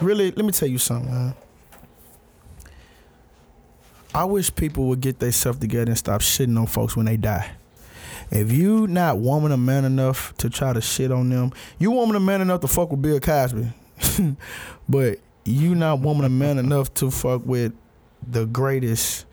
really, 0.01 0.31
let 0.33 0.45
me 0.45 0.53
tell 0.53 0.69
you 0.69 0.79
something, 0.79 1.13
man. 1.13 1.35
I 4.15 4.25
wish 4.25 4.53
people 4.55 4.87
would 4.87 5.01
get 5.01 5.21
themselves 5.21 5.59
together 5.59 5.91
and 5.91 5.99
stop 5.99 6.21
shitting 6.21 6.59
on 6.59 6.67
folks 6.67 6.97
when 6.97 7.07
they 7.07 7.17
die. 7.17 7.51
If 8.33 8.53
you 8.53 8.87
not 8.87 9.19
woman 9.19 9.51
or 9.53 9.57
man 9.57 9.85
enough 9.85 10.35
to 10.39 10.51
try 10.51 10.73
to 10.73 10.81
shit 10.81 11.11
on 11.13 11.31
them, 11.31 11.53
you 11.79 11.91
woman 11.93 12.17
or 12.17 12.21
man 12.21 12.41
enough 12.41 12.61
to 12.61 12.69
fuck 12.69 12.91
with 12.91 13.03
Bill 13.03 13.19
Cosby, 13.21 13.69
but 14.89 15.19
you 15.45 15.75
not 15.75 16.01
woman 16.01 16.25
or 16.25 16.29
man 16.29 16.59
enough 16.59 16.93
to 16.95 17.11
fuck 17.11 17.45
with 17.45 17.73
the 18.27 18.47
greatest 18.47 19.27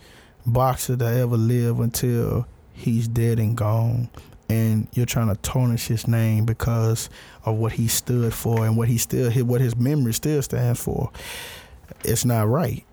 boxer 0.45 0.95
to 0.95 1.05
ever 1.05 1.37
live 1.37 1.79
until 1.79 2.47
he's 2.73 3.07
dead 3.07 3.39
and 3.39 3.57
gone 3.57 4.09
and 4.49 4.87
you're 4.93 5.05
trying 5.05 5.27
to 5.27 5.35
tarnish 5.41 5.87
his 5.87 6.07
name 6.07 6.45
because 6.45 7.09
of 7.43 7.55
what 7.55 7.73
he 7.73 7.87
stood 7.87 8.33
for 8.33 8.65
and 8.65 8.77
what 8.77 8.87
he 8.87 8.97
still 8.97 9.31
what 9.45 9.61
his 9.61 9.75
memory 9.75 10.13
still 10.13 10.41
stands 10.41 10.81
for. 10.81 11.11
It's 12.03 12.25
not 12.25 12.47
right. 12.47 12.85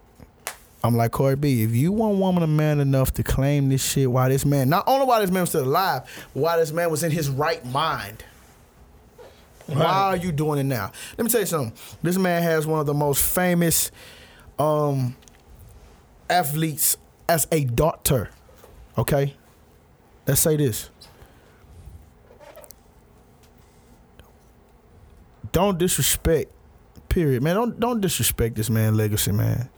I'm 0.83 0.97
like 0.97 1.13
Corey 1.13 1.37
B. 1.37 1.63
If 1.63 1.75
you 1.75 1.93
want 1.93 2.19
woman 2.19 2.43
or 2.43 2.47
man 2.47 2.79
enough 2.81 3.15
to 3.15 3.23
claim 3.23 3.71
this 3.71 3.85
shit, 3.85 4.11
why 4.11 4.29
this 4.29 4.45
man 4.45 4.69
not 4.69 4.85
only 4.87 5.07
why 5.07 5.21
this 5.21 5.31
man 5.31 5.43
was 5.43 5.51
still 5.51 5.65
alive, 5.65 6.03
why 6.35 6.57
this 6.57 6.73
man 6.73 6.91
was 6.91 7.03
in 7.03 7.11
his 7.11 7.31
right 7.31 7.65
mind. 7.67 8.25
Why 9.67 9.85
are 9.85 10.17
you 10.17 10.33
doing 10.33 10.59
it 10.61 10.65
now? 10.65 10.93
Let 11.17 11.25
me 11.25 11.31
tell 11.31 11.41
you 11.41 11.47
something. 11.47 11.73
This 12.03 12.19
man 12.19 12.43
has 12.43 12.67
one 12.67 12.81
of 12.81 12.87
the 12.87 12.95
most 12.95 13.23
famous 13.23 13.91
um 14.59 15.17
athletes 16.29 16.97
as 17.29 17.47
a 17.51 17.65
doctor. 17.65 18.31
Okay? 18.97 19.35
Let's 20.27 20.41
say 20.41 20.57
this. 20.57 20.91
Don't 25.53 25.79
disrespect. 25.79 26.51
Period, 27.09 27.43
man. 27.43 27.55
Don't 27.55 27.81
don't 27.81 28.01
disrespect 28.01 28.57
this 28.57 28.69
man 28.69 28.97
legacy, 28.97 29.33
man. 29.33 29.69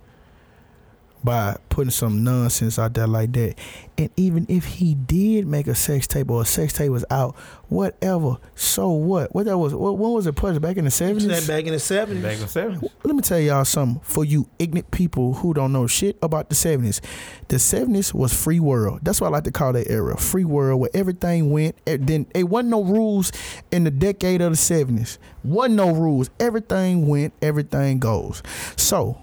By 1.27 1.57
putting 1.71 1.91
some 1.91 2.23
nonsense 2.23 2.79
out 2.79 2.95
there 2.95 3.09
like 3.09 3.33
that. 3.33 3.57
And 3.99 4.11
even 4.17 4.47
if 4.49 4.65
he 4.65 4.95
did 4.95 5.45
make 5.45 5.67
a 5.67 5.75
sex 5.75 6.07
tape 6.07 6.31
or 6.31 6.43
a 6.43 6.45
sex 6.45 6.73
tape 6.73 6.93
was 6.93 7.05
out, 7.11 7.35
whatever. 7.69 8.37
So 8.55 8.91
what? 8.91 9.35
What 9.35 9.47
that 9.47 9.59
was 9.59 9.75
what, 9.75 9.99
when 9.99 10.13
was 10.13 10.29
it 10.29 10.37
published? 10.37 10.61
Back 10.61 10.77
in 10.77 10.85
the 10.85 10.91
seventies? 10.93 11.47
back 11.49 11.65
in 11.65 11.73
the 11.73 11.81
seventies. 11.81 12.23
Back 12.23 12.35
in 12.35 12.41
the 12.43 12.47
70s. 12.47 12.91
Let 13.03 13.17
me 13.17 13.23
tell 13.23 13.41
y'all 13.41 13.65
something. 13.65 14.01
For 14.05 14.25
you 14.25 14.49
ignorant 14.61 14.93
people 14.93 15.35
who 15.35 15.53
don't 15.53 15.73
know 15.73 15.89
shit 15.89 16.17
about 16.23 16.49
the 16.49 16.55
70s, 16.55 17.01
the 17.49 17.57
70s 17.57 18.15
was 18.15 18.33
free 18.33 18.61
world. 18.61 19.01
That's 19.03 19.21
what 19.21 19.27
I 19.27 19.31
like 19.31 19.45
to 19.45 19.51
call 19.51 19.73
that 19.73 19.91
era. 19.91 20.17
Free 20.17 20.45
world 20.45 20.81
where 20.81 20.91
everything 20.95 21.51
went. 21.51 21.75
and 21.89 22.07
Then 22.07 22.27
it 22.37 22.45
wasn't 22.45 22.71
no 22.71 22.85
rules 22.85 23.33
in 23.73 23.83
the 23.83 23.91
decade 23.91 24.41
of 24.43 24.53
the 24.53 24.57
70s. 24.57 25.19
Wasn't 25.43 25.75
no 25.75 25.91
rules. 25.91 26.31
Everything 26.39 27.09
went, 27.09 27.33
everything 27.43 27.99
goes. 27.99 28.45
So 28.77 29.21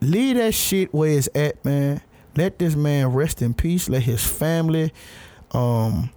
leave 0.00 0.36
that 0.36 0.54
shit 0.54 0.92
where 0.94 1.10
it's 1.18 1.28
at, 1.34 1.64
man. 1.64 2.00
Let 2.36 2.58
this 2.58 2.74
man 2.76 3.08
rest 3.08 3.40
in 3.42 3.54
peace. 3.54 3.88
Let 3.88 4.02
his 4.02 4.24
family 4.24 4.92
um 5.52 6.10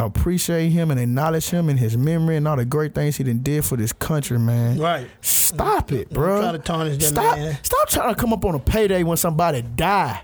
appreciate 0.00 0.68
him 0.70 0.90
and 0.92 1.00
acknowledge 1.00 1.50
him 1.50 1.68
and 1.68 1.76
his 1.78 1.96
memory 1.96 2.36
and 2.36 2.46
all 2.46 2.56
the 2.56 2.64
great 2.64 2.94
things 2.94 3.16
he 3.16 3.24
done 3.24 3.40
did 3.42 3.64
for 3.64 3.76
this 3.76 3.92
country, 3.92 4.38
man. 4.38 4.78
Right. 4.78 5.08
Stop 5.20 5.90
it, 5.92 6.08
Don't 6.10 6.14
bro. 6.14 6.40
Try 6.40 6.52
to 6.52 6.58
tarnish 6.58 6.96
that 6.98 7.04
Stop, 7.08 7.36
man. 7.36 7.58
stop 7.62 7.88
trying 7.88 8.14
to 8.14 8.20
come 8.20 8.32
up 8.32 8.44
on 8.44 8.54
a 8.54 8.60
payday 8.60 9.02
when 9.02 9.16
somebody 9.16 9.62
die. 9.62 10.22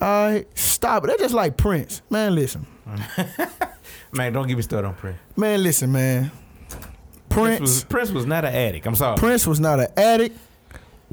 All 0.00 0.08
right, 0.32 0.58
stop 0.58 1.04
it. 1.04 1.06
That's 1.06 1.22
just 1.22 1.34
like 1.34 1.56
Prince, 1.56 2.02
man. 2.10 2.34
Listen, 2.34 2.66
Man, 4.12 4.32
don't 4.32 4.46
get 4.46 4.56
me 4.56 4.62
started 4.62 4.88
on 4.88 4.94
Prince. 4.94 5.18
man. 5.36 5.62
Listen, 5.62 5.92
man. 5.92 6.30
Prince 7.28 7.58
Prince, 7.58 7.60
was, 7.60 7.84
Prince 7.84 8.10
was 8.10 8.26
not 8.26 8.44
an 8.44 8.54
addict. 8.54 8.86
I'm 8.86 8.94
sorry. 8.96 9.16
Prince 9.16 9.46
was 9.46 9.60
not 9.60 9.80
an 9.80 9.88
addict. 9.96 10.36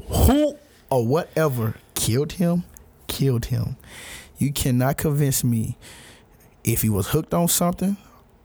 Who 0.08 0.56
or 0.90 1.06
whatever 1.06 1.74
killed 1.94 2.32
him, 2.32 2.64
killed 3.06 3.46
him. 3.46 3.76
You 4.38 4.52
cannot 4.52 4.96
convince 4.98 5.44
me 5.44 5.76
if 6.64 6.82
he 6.82 6.88
was 6.88 7.08
hooked 7.08 7.32
on 7.34 7.48
something. 7.48 7.96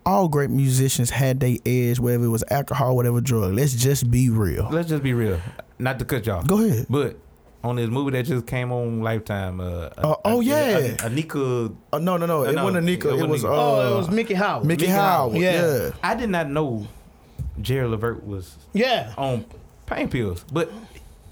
All 0.05 0.29
great 0.29 0.49
musicians 0.49 1.09
had 1.09 1.39
their 1.41 1.57
edge, 1.65 1.99
whether 1.99 2.23
it 2.23 2.29
was 2.29 2.43
alcohol, 2.49 2.95
whatever 2.95 3.19
drug. 3.19 3.53
Let's 3.53 3.73
just 3.73 4.09
be 4.09 4.29
real. 4.29 4.69
Let's 4.71 4.87
just 4.89 5.03
be 5.03 5.13
real. 5.13 5.39
Not 5.79 5.99
to 5.99 6.05
cut 6.05 6.25
y'all. 6.25 6.43
Go 6.43 6.63
ahead. 6.63 6.85
But 6.89 7.17
on 7.63 7.75
this 7.75 7.89
movie 7.89 8.11
that 8.11 8.23
just 8.25 8.47
came 8.47 8.71
on 8.71 9.01
Lifetime, 9.01 9.59
uh, 9.59 9.89
Uh, 9.97 10.15
oh, 10.23 10.39
yeah. 10.39 10.95
Anika. 10.99 11.75
Uh, 11.91 11.99
no, 11.99 12.15
no, 12.15 12.25
no. 12.25 12.43
It 12.43 12.53
No, 12.53 12.63
wasn't 12.63 12.87
it 12.87 13.03
It, 13.03 13.03
wasn't. 13.05 13.31
Nika. 13.31 13.47
Uh, 13.47 13.55
oh, 13.55 13.93
it 13.93 13.97
was 13.97 14.09
Miki 14.09 14.33
Howard. 14.33 14.65
Miki, 14.65 14.83
Miki 14.85 14.91
Howard. 14.93 15.31
Howard. 15.33 15.41
Yeah. 15.41 15.77
Yeah. 15.77 15.89
I 16.01 16.15
did 16.15 16.29
not 16.29 16.49
know 16.49 16.87
Jerry 17.61 17.87
Levert 17.89 18.25
was 18.25 18.55
Yeah. 18.73 19.13
on 19.17 19.43
pain 19.87 20.07
pills, 20.07 20.45
but 20.53 20.71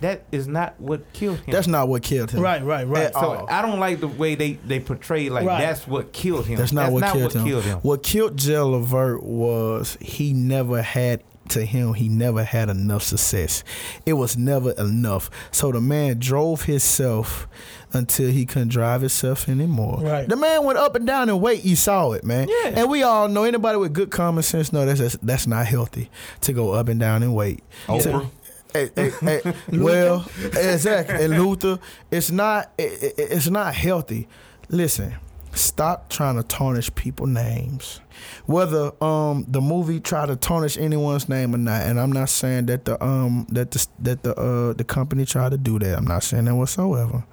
that 0.02 0.24
is 0.32 0.48
not 0.48 0.80
what 0.80 1.12
killed 1.14 1.38
him. 1.40 1.52
That's 1.52 1.68
not 1.68 1.88
what 1.88 2.04
killed 2.04 2.32
him. 2.32 2.42
Right. 2.42 2.64
Right. 2.64 2.88
Right. 2.88 3.04
At 3.06 3.14
so 3.14 3.20
all. 3.20 3.48
I 3.50 3.62
don't 3.62 3.80
like 3.80 4.00
the 4.00 4.08
way 4.08 4.36
they 4.36 4.54
they 4.54 4.80
portray 4.80 5.30
like 5.30 5.46
Right. 5.46 5.60
that's 5.62 5.88
what 5.88 6.12
killed 6.14 6.46
him. 6.46 6.58
That's 6.58 6.72
not 6.74 6.92
what, 6.92 7.12
killed, 7.12 7.34
him. 7.34 7.46
killed 7.46 7.64
him. 7.64 7.80
What 7.80 8.04
killed 8.04 8.38
Jill 8.38 8.72
Levert 8.72 9.24
was 9.24 9.98
he 10.02 10.34
never 10.34 10.82
had 10.82 11.24
to 11.50 11.64
him 11.64 11.94
he 11.94 12.10
never 12.10 12.44
had 12.44 12.70
enough 12.70 13.04
success. 13.04 13.64
It 14.06 14.14
was 14.14 14.36
never 14.36 14.72
enough. 14.72 15.30
So 15.52 15.72
the 15.72 15.80
man 15.80 16.18
drove 16.20 16.64
himself 16.64 17.48
until 17.94 18.30
he 18.32 18.46
couldn't 18.46 18.70
drive 18.70 19.02
himself 19.02 19.48
anymore. 19.48 20.00
Right. 20.02 20.28
The 20.28 20.36
man 20.36 20.64
went 20.66 20.80
up 20.80 20.96
and 20.96 21.06
down 21.06 21.30
in 21.30 21.40
weight. 21.40 21.64
You 21.64 21.76
saw 21.76 22.12
it, 22.14 22.24
man. 22.24 22.48
Yeah. 22.50 22.74
And 22.80 22.90
we 22.90 23.04
all 23.04 23.28
know 23.28 23.44
anybody 23.44 23.78
with 23.78 23.94
good 23.94 24.10
common 24.10 24.44
sense 24.44 24.74
know 24.74 24.86
that's 24.86 25.00
that's, 25.00 25.18
that's 25.22 25.48
not 25.48 25.68
healthy 25.68 26.10
to 26.42 26.52
go 26.52 26.72
up 26.72 26.88
and 26.90 27.00
down 27.00 27.22
in 27.24 27.34
weight. 27.34 27.64
Oprah. 27.88 28.30
Eh, 28.76 28.90
eh, 28.98 29.40
eh, 29.44 29.54
well, 29.72 30.26
exactly. 30.42 31.24
And 31.26 31.40
Luther, 31.42 31.80
it's 32.12 32.32
not. 32.32 32.72
It, 32.78 33.04
it- 33.04 33.14
it's 33.18 33.50
not 33.50 33.74
healthy. 33.76 34.28
Listen, 34.70 35.14
stop 35.54 36.10
trying 36.10 36.36
to 36.36 36.44
tarnish 36.44 36.94
people's 36.96 37.30
names. 37.30 38.02
Whether 38.46 38.92
um 39.04 39.46
the 39.48 39.62
movie 39.62 40.00
try 40.00 40.26
to 40.26 40.36
tarnish 40.36 40.78
anyone's 40.78 41.28
name 41.30 41.54
or 41.54 41.58
not, 41.58 41.84
and 41.84 42.00
I'm 42.00 42.12
not 42.12 42.30
saying 42.30 42.66
that 42.68 42.86
the 42.86 43.02
um 43.04 43.46
that 43.52 43.72
the 43.72 43.88
that 44.00 44.24
the 44.24 44.36
uh 44.36 44.74
the 44.74 44.84
company 44.84 45.26
tried 45.26 45.52
to 45.52 45.58
do 45.58 45.80
that. 45.80 45.98
I'm 45.98 46.06
not 46.06 46.24
saying 46.24 46.46
that 46.46 46.56
whatsoever. 46.56 47.24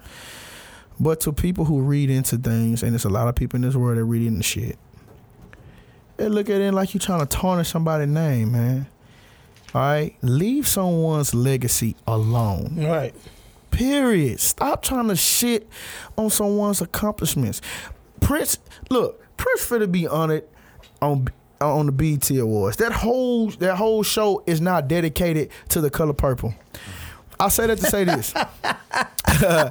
But 1.00 1.20
to 1.22 1.32
people 1.32 1.64
who 1.64 1.80
read 1.80 2.10
into 2.10 2.36
things, 2.36 2.82
and 2.82 2.92
there's 2.92 3.04
a 3.04 3.10
lot 3.10 3.26
of 3.28 3.34
people 3.34 3.56
in 3.56 3.62
this 3.62 3.74
world 3.74 3.98
that 3.98 4.04
read 4.04 4.26
into 4.26 4.42
shit, 4.42 4.78
they 6.16 6.28
look 6.28 6.48
at 6.50 6.60
it 6.60 6.72
like 6.72 6.94
you're 6.94 7.00
trying 7.00 7.20
to 7.20 7.26
tarnish 7.26 7.68
somebody's 7.70 8.08
name, 8.08 8.52
man. 8.52 8.86
All 9.74 9.80
right, 9.80 10.14
leave 10.20 10.66
someone's 10.66 11.34
legacy 11.34 11.96
alone. 12.06 12.76
Right. 12.78 13.14
Period. 13.70 14.38
Stop 14.38 14.82
trying 14.82 15.08
to 15.08 15.16
shit 15.16 15.66
on 16.18 16.28
someone's 16.28 16.82
accomplishments. 16.82 17.62
Prince, 18.20 18.58
look, 18.90 19.24
Prince 19.38 19.66
finna 19.66 19.90
be 19.90 20.06
honored 20.06 20.44
on 21.00 21.28
on 21.60 21.86
the 21.86 21.92
BET 21.92 22.30
Awards. 22.30 22.76
That 22.78 22.92
whole 22.92 23.48
that 23.52 23.76
whole 23.76 24.02
show 24.02 24.42
is 24.46 24.60
not 24.60 24.88
dedicated 24.88 25.50
to 25.70 25.80
the 25.80 25.90
color 25.90 26.12
purple. 26.12 26.54
I 27.44 27.48
say 27.48 27.66
that 27.66 27.78
to 27.78 27.86
say 27.86 28.04
this. 28.04 28.32
I 29.26 29.70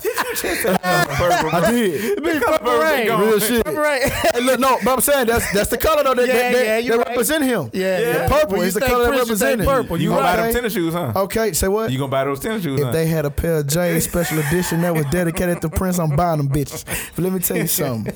did. 1.71 2.23
Big 2.23 2.41
Purple 2.41 2.77
Rain. 2.79 3.07
Real 3.07 3.39
shit. 3.39 3.63
Purple 3.65 3.81
Rain. 3.81 4.01
Hey, 4.03 4.41
look, 4.41 4.59
no, 4.59 4.77
but 4.83 4.93
I'm 4.93 5.01
saying 5.01 5.27
that's 5.27 5.51
that's 5.53 5.69
the 5.69 5.77
color 5.77 6.03
though 6.03 6.13
that, 6.15 6.27
Yeah, 6.27 6.33
that, 6.33 6.53
that, 6.53 6.65
yeah, 6.65 6.77
you 6.79 6.91
that 6.91 6.97
right. 6.97 7.07
represent 7.07 7.43
him. 7.43 7.69
Yeah, 7.73 7.99
Yeah. 7.99 8.07
yeah. 8.07 8.27
The 8.27 8.33
purple 8.33 8.49
When 8.51 8.59
you 8.61 8.67
is 8.67 8.73
the 8.73 8.79
think 8.81 8.91
color 8.91 9.03
that 9.05 9.09
Prince, 9.11 9.29
you 9.29 9.35
think 9.37 9.59
represent 9.59 9.61
him. 9.61 9.67
purple. 9.67 9.97
You 9.97 10.03
You 10.03 10.09
gonna 10.09 10.21
buy 10.21 10.33
Okay. 10.33 10.43
those 10.43 10.53
tennis 10.55 10.73
shoes, 10.73 10.93
huh? 10.93 11.13
Okay, 11.15 11.53
say 11.53 11.67
what? 11.67 11.91
You 11.91 11.97
gonna 11.99 12.11
buy 12.11 12.23
those 12.25 12.39
tennis 12.39 12.63
shoes, 12.63 12.79
If 12.79 12.85
huh? 12.87 12.91
they 12.91 13.07
had 13.07 13.25
a 13.25 13.31
pair 13.31 13.57
of 13.57 13.67
James 13.67 14.03
special 14.03 14.39
edition 14.39 14.81
that 14.81 14.93
was 14.93 15.05
dedicated 15.05 15.61
to 15.61 15.69
Prince, 15.69 15.99
I'm 15.99 16.15
buying 16.15 16.37
them 16.37 16.49
bitches. 16.49 16.85
But 17.15 17.23
let 17.23 17.33
me 17.33 17.39
tell 17.39 17.57
you 17.57 17.67
something. 17.81 18.13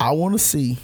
I 0.00 0.12
want 0.12 0.34
to 0.34 0.38
see 0.38 0.78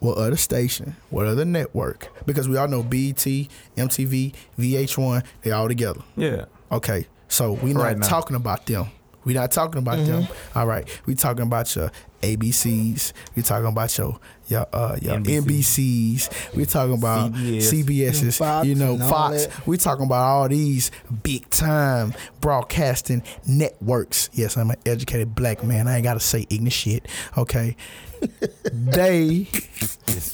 what 0.00 0.18
other 0.18 0.36
station, 0.36 0.96
what 1.10 1.26
other 1.26 1.44
network, 1.44 2.08
because 2.26 2.48
we 2.48 2.56
all 2.56 2.68
know 2.68 2.82
BET, 2.82 3.16
MTV, 3.16 4.34
VH1, 4.58 5.24
they 5.42 5.50
all 5.52 5.68
together. 5.68 6.00
yeah. 6.16 6.44
Okay, 6.70 7.06
so 7.28 7.52
we 7.52 7.72
not 7.72 7.82
Right 7.82 8.02
talking 8.02 8.36
about 8.36 8.66
them. 8.66 8.86
We 9.26 9.34
not 9.34 9.50
talking 9.50 9.80
about 9.80 9.98
them. 10.06 10.28
All 10.54 10.66
right, 10.68 10.88
we 11.04 11.16
talking 11.16 11.42
about 11.42 11.74
your 11.74 11.90
ABCs. 12.22 13.12
We're 13.34 13.42
talking 13.42 13.66
about 13.66 13.98
your 13.98 14.20
your 14.46 14.66
uh 14.72 14.96
your 15.02 15.16
NBC. 15.16 15.42
NBCs. 15.42 16.54
We 16.54 16.64
talking 16.64 16.94
about 16.94 17.32
CBS. 17.32 17.84
CBS's. 17.84 18.38
Fox 18.38 18.66
you 18.68 18.76
know 18.76 18.96
Fox. 18.96 19.46
that. 19.46 19.66
We 19.66 19.78
talking 19.78 20.06
about 20.06 20.22
all 20.22 20.48
these 20.48 20.92
big 21.24 21.50
time 21.50 22.14
broadcasting 22.40 23.24
networks. 23.48 24.30
Yes, 24.32 24.56
I'm 24.56 24.70
an 24.70 24.76
educated 24.86 25.34
black 25.34 25.64
man. 25.64 25.88
I 25.88 25.96
ain't 25.96 26.04
gotta 26.04 26.20
say 26.20 26.46
ignorant 26.48 26.72
shit. 26.72 27.08
Okay, 27.36 27.76
they 28.72 29.48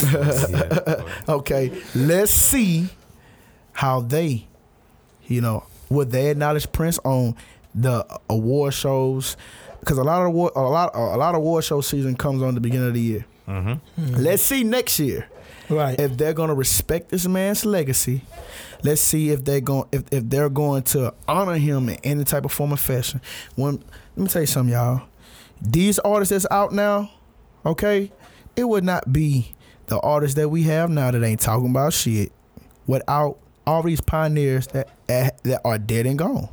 okay. 1.30 1.72
Let's 1.94 2.30
see 2.30 2.88
how 3.72 4.02
they, 4.02 4.46
you 5.26 5.40
know, 5.40 5.64
would 5.88 6.10
they 6.10 6.30
acknowledge 6.30 6.70
Prince 6.72 6.98
on 7.04 7.36
the 7.74 8.04
award 8.28 8.74
shows? 8.74 9.36
Because 9.80 9.98
a 9.98 10.04
lot 10.04 10.20
of 10.22 10.28
award, 10.28 10.52
a 10.54 10.60
lot, 10.60 10.90
a 10.94 11.16
lot 11.16 11.34
of 11.34 11.38
award 11.40 11.64
show 11.64 11.80
season 11.80 12.14
comes 12.16 12.42
on 12.42 12.54
the 12.54 12.60
beginning 12.60 12.88
of 12.88 12.94
the 12.94 13.00
year. 13.00 13.26
Mm-hmm. 13.48 14.14
Let's 14.16 14.42
see 14.42 14.62
next 14.62 14.98
year 15.00 15.28
Right. 15.68 15.98
if 15.98 16.16
they're 16.16 16.34
gonna 16.34 16.54
respect 16.54 17.08
this 17.10 17.26
man's 17.26 17.64
legacy. 17.64 18.22
Let's 18.84 19.00
see 19.00 19.30
if 19.30 19.44
they're 19.44 19.60
going 19.60 19.88
if, 19.92 20.04
if 20.12 20.28
they're 20.28 20.48
going 20.50 20.82
to 20.84 21.12
honor 21.26 21.56
him 21.56 21.88
in 21.88 21.96
any 22.04 22.24
type 22.24 22.44
of 22.44 22.52
form 22.52 22.72
or 22.72 22.76
fashion. 22.76 23.20
When 23.56 23.82
let 24.16 24.22
me 24.22 24.28
tell 24.28 24.42
you 24.42 24.46
something, 24.46 24.72
y'all. 24.72 25.02
These 25.60 25.98
artists 26.00 26.30
that's 26.30 26.46
out 26.50 26.72
now, 26.72 27.10
okay, 27.64 28.12
it 28.56 28.64
would 28.64 28.84
not 28.84 29.12
be 29.12 29.54
the 29.86 29.98
artists 30.00 30.34
that 30.36 30.48
we 30.48 30.62
have 30.64 30.90
now 30.90 31.10
that 31.10 31.22
ain't 31.22 31.40
talking 31.40 31.70
about 31.70 31.92
shit 31.92 32.32
without 32.86 33.38
all 33.66 33.82
these 33.82 34.00
pioneers 34.00 34.66
that 34.68 34.88
that 35.06 35.60
are 35.64 35.78
dead 35.78 36.06
and 36.06 36.18
gone. 36.18 36.48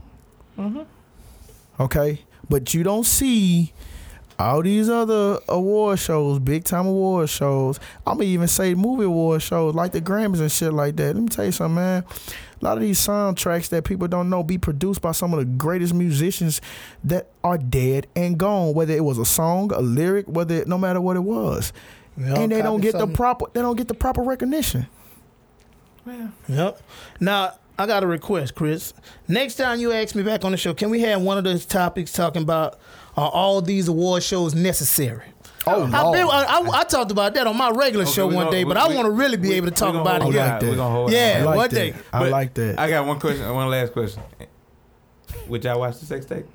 Okay, 1.80 2.22
but 2.50 2.74
you 2.74 2.84
don't 2.84 3.06
see 3.06 3.74
all 4.38 4.62
these 4.62 4.90
other 4.90 5.40
award 5.50 6.00
shows, 6.00 6.40
big 6.40 6.64
time 6.64 6.86
award 6.88 7.30
shows. 7.30 7.80
I'm 8.08 8.18
gonna 8.18 8.26
even 8.30 8.48
say 8.48 8.74
movie 8.74 9.04
award 9.04 9.42
shows 9.42 9.76
like 9.76 9.92
the 9.92 10.02
Grammys 10.02 10.40
and 10.40 10.52
shit 10.52 10.74
like 10.74 10.96
that. 10.96 11.16
Let 11.16 11.22
me 11.22 11.28
tell 11.28 11.46
you 11.46 11.52
something, 11.52 11.76
man. 11.76 12.04
A 12.62 12.66
lot 12.66 12.78
of 12.78 12.84
these 12.84 13.00
soundtracks 13.00 13.70
that 13.70 13.86
people 13.86 14.08
don't 14.08 14.30
know 14.30 14.44
be 14.44 14.58
produced 14.58 15.02
by 15.02 15.12
some 15.12 15.34
of 15.34 15.40
the 15.40 15.46
greatest 15.46 15.94
musicians 15.94 16.62
that 17.04 17.30
are 17.44 17.58
dead 17.58 18.08
and 18.16 18.38
gone. 18.38 18.74
Whether 18.74 18.94
it 18.94 19.04
was 19.04 19.18
a 19.18 19.26
song, 19.26 19.72
a 19.74 19.80
lyric, 19.82 20.26
whether 20.28 20.56
it, 20.56 20.68
no 20.68 20.78
matter 20.78 21.00
what 21.02 21.16
it 21.16 21.24
was, 21.24 21.72
We 22.18 22.26
and 22.26 22.52
they 22.52 22.62
don't 22.62 22.80
copy 22.82 22.92
get 22.92 23.00
the 23.00 23.08
proper 23.08 23.46
they 23.54 23.62
don't 23.62 23.78
get 23.78 23.88
the 23.88 23.94
proper 23.94 24.22
recognition. 24.22 24.88
Yeah. 26.06 26.28
Yep. 26.48 26.82
Now 27.20 27.54
I 27.80 27.86
got 27.88 28.04
a 28.04 28.08
request, 28.08 28.56
Chris. 28.56 28.94
Next 29.28 29.56
time 29.56 29.80
you 29.80 29.92
ask 29.94 30.14
me 30.14 30.22
back 30.22 30.44
on 30.44 30.52
the 30.52 30.58
show, 30.58 30.74
can 30.74 30.90
we 30.90 31.00
have 31.02 31.22
one 31.22 31.38
of 31.38 31.46
those 31.46 31.66
topics 31.66 32.12
talking 32.12 32.42
about 32.42 32.78
are 33.16 33.30
all 33.32 33.62
these 33.62 33.88
award 33.88 34.22
shows 34.22 34.54
necessary? 34.54 35.24
Oh 35.66 35.84
I've 35.84 35.90
no! 35.92 36.12
been, 36.12 36.28
I, 36.28 36.44
I, 36.62 36.80
I 36.80 36.84
talked 36.84 37.10
about 37.12 37.34
that 37.36 37.48
on 37.48 37.56
my 37.56 37.70
regular 37.70 38.04
Okay, 38.04 38.14
show 38.14 38.26
one 38.28 38.36
gonna- 38.36 38.52
day, 38.52 38.64
we- 38.66 38.74
but 38.74 38.78
I 38.78 38.94
want 38.94 39.06
to 39.06 39.12
really 39.12 39.38
be 39.38 39.50
we- 39.50 39.56
able 39.56 39.68
to 39.68 39.74
talk 39.74 39.96
about 39.96 40.22
it. 40.22 40.26
I 40.26 40.30
here. 40.32 40.40
like 40.42 40.62
We 40.62 40.68
that. 40.70 40.76
gonna 40.76 40.94
hold 40.94 41.10
it. 41.12 41.14
Yeah, 41.14 41.38
I 41.40 41.44
like 41.44 41.56
one 41.56 41.70
that. 41.70 41.76
day. 41.76 41.94
I 42.14 42.20
But 42.20 42.32
like 42.32 42.54
that. 42.56 42.80
I 42.80 42.90
got 42.90 43.06
one 43.08 43.20
question, 43.20 43.54
one 43.54 43.70
last 43.70 43.94
question. 43.94 44.24
Would 45.48 45.64
y'all 45.64 45.80
watch 45.80 46.00
the 46.00 46.06
sex 46.06 46.26
tape? 46.26 46.46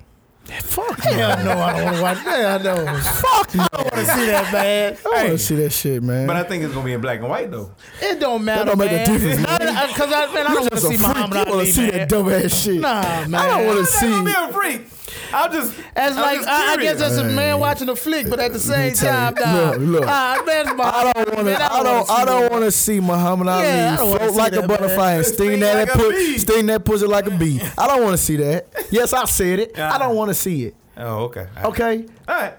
Fuck 0.47 0.99
Hell 0.99 1.43
no, 1.43 1.59
I 1.59 1.73
don't 1.73 1.83
want 1.85 1.95
to 1.97 2.01
watch 2.03 2.23
that. 2.25 2.61
I 2.61 2.63
know. 2.63 2.97
Fuck 3.01 3.55
no. 3.55 3.63
I 3.63 3.67
don't 3.77 3.93
want 3.93 3.93
to 3.95 4.05
see 4.13 4.25
that, 4.27 4.53
man. 4.53 4.97
I 5.05 5.07
want 5.09 5.17
Hey. 5.19 5.27
to 5.29 5.37
see 5.39 5.55
that 5.55 5.71
shit, 5.71 6.03
man. 6.03 6.27
But 6.27 6.35
I 6.35 6.43
think 6.43 6.63
it's 6.63 6.73
gonna 6.73 6.85
be 6.85 6.93
in 6.93 7.01
black 7.01 7.19
and 7.19 7.29
white 7.29 7.49
though. 7.51 7.71
It 8.01 8.19
don't 8.19 8.43
matter, 8.45 8.65
That 8.65 8.77
don't 8.77 8.77
make 8.79 8.91
a 8.91 8.95
man. 8.95 9.11
difference, 9.11 9.47
man. 9.47 9.87
Because 9.87 10.11
I, 10.13 10.33
man, 10.33 10.47
I 10.47 10.49
You 10.49 10.55
don't 10.55 10.55
want 10.55 10.63
to 10.65 10.69
just 10.75 10.85
a 10.85 10.87
see 10.87 10.97
freak. 10.97 11.01
Muhammad 11.01 11.33
You 11.33 11.37
wanna 11.39 11.51
Ali, 11.53 11.71
see 11.71 11.81
man. 11.81 11.91
that 11.91 12.09
dumb 12.09 12.29
ass 12.29 12.61
shit. 12.63 12.81
Nah, 12.81 13.01
man. 13.27 13.35
I 13.35 13.47
don't 13.57 13.65
want 13.67 13.79
to 13.79 13.85
see. 13.85 14.05
I'm 14.05 14.11
not 14.11 14.17
see. 14.25 14.33
gonna 14.33 14.47
be 14.47 14.49
a 14.49 14.53
freak. 14.53 14.87
I'll 15.33 15.51
just. 15.51 15.73
As 15.95 16.15
I'm 16.15 16.21
like 16.21 16.37
just 16.37 16.49
I, 16.49 16.73
I 16.73 16.77
guess 16.77 16.99
that's 16.99 17.17
a 17.17 17.23
Hey. 17.27 17.35
man 17.35 17.59
watching 17.59 17.89
a 17.89 17.95
flick, 17.95 18.29
but 18.29 18.39
at 18.39 18.53
the 18.53 18.59
same 18.59 18.93
tell 18.93 19.29
you, 19.31 19.35
time, 19.35 19.53
nah, 19.55 19.69
look, 19.71 19.79
look. 20.01 20.03
Ah, 20.07 20.43
man, 20.45 20.77
my- 20.77 20.83
I 20.83 21.13
don't 21.13 21.35
want 21.35 21.47
to. 21.47 21.73
I 21.73 21.83
don't. 21.83 22.09
I 22.11 22.25
don't 22.25 22.51
want 22.51 22.63
to 22.65 22.71
see 22.71 22.99
Muhammad 22.99 23.47
Ali 23.47 23.63
Yeah, 23.63 23.93
I 23.93 23.97
don't 23.97 24.09
wanna 24.09 24.19
float 24.19 24.31
see 24.31 24.37
like 24.37 24.51
that, 24.53 24.63
a 24.63 24.67
butterfly 24.67 24.95
man. 25.05 25.17
and 25.17 25.25
sting 25.25 25.35
Sting 25.47 25.59
that, 25.61 25.75
like 25.75 25.87
that 25.87 25.97
put, 25.97 26.39
sting 26.39 26.65
that 26.67 26.85
pussy 26.85 27.05
like 27.07 27.25
a 27.27 27.31
bee. 27.31 27.61
I 27.77 27.87
don't 27.87 28.03
want 28.03 28.13
to 28.13 28.17
see 28.23 28.35
that. 28.37 28.67
Yes, 28.91 29.13
I 29.13 29.25
said 29.25 29.59
it. 29.59 29.79
I 29.79 29.97
don't 29.97 30.15
want 30.15 30.29
to 30.29 30.33
see 30.35 30.65
it. 30.65 30.75
Oh, 30.97 31.23
okay. 31.25 31.47
Okay, 31.63 32.05
All 32.27 32.35
right. 32.35 32.53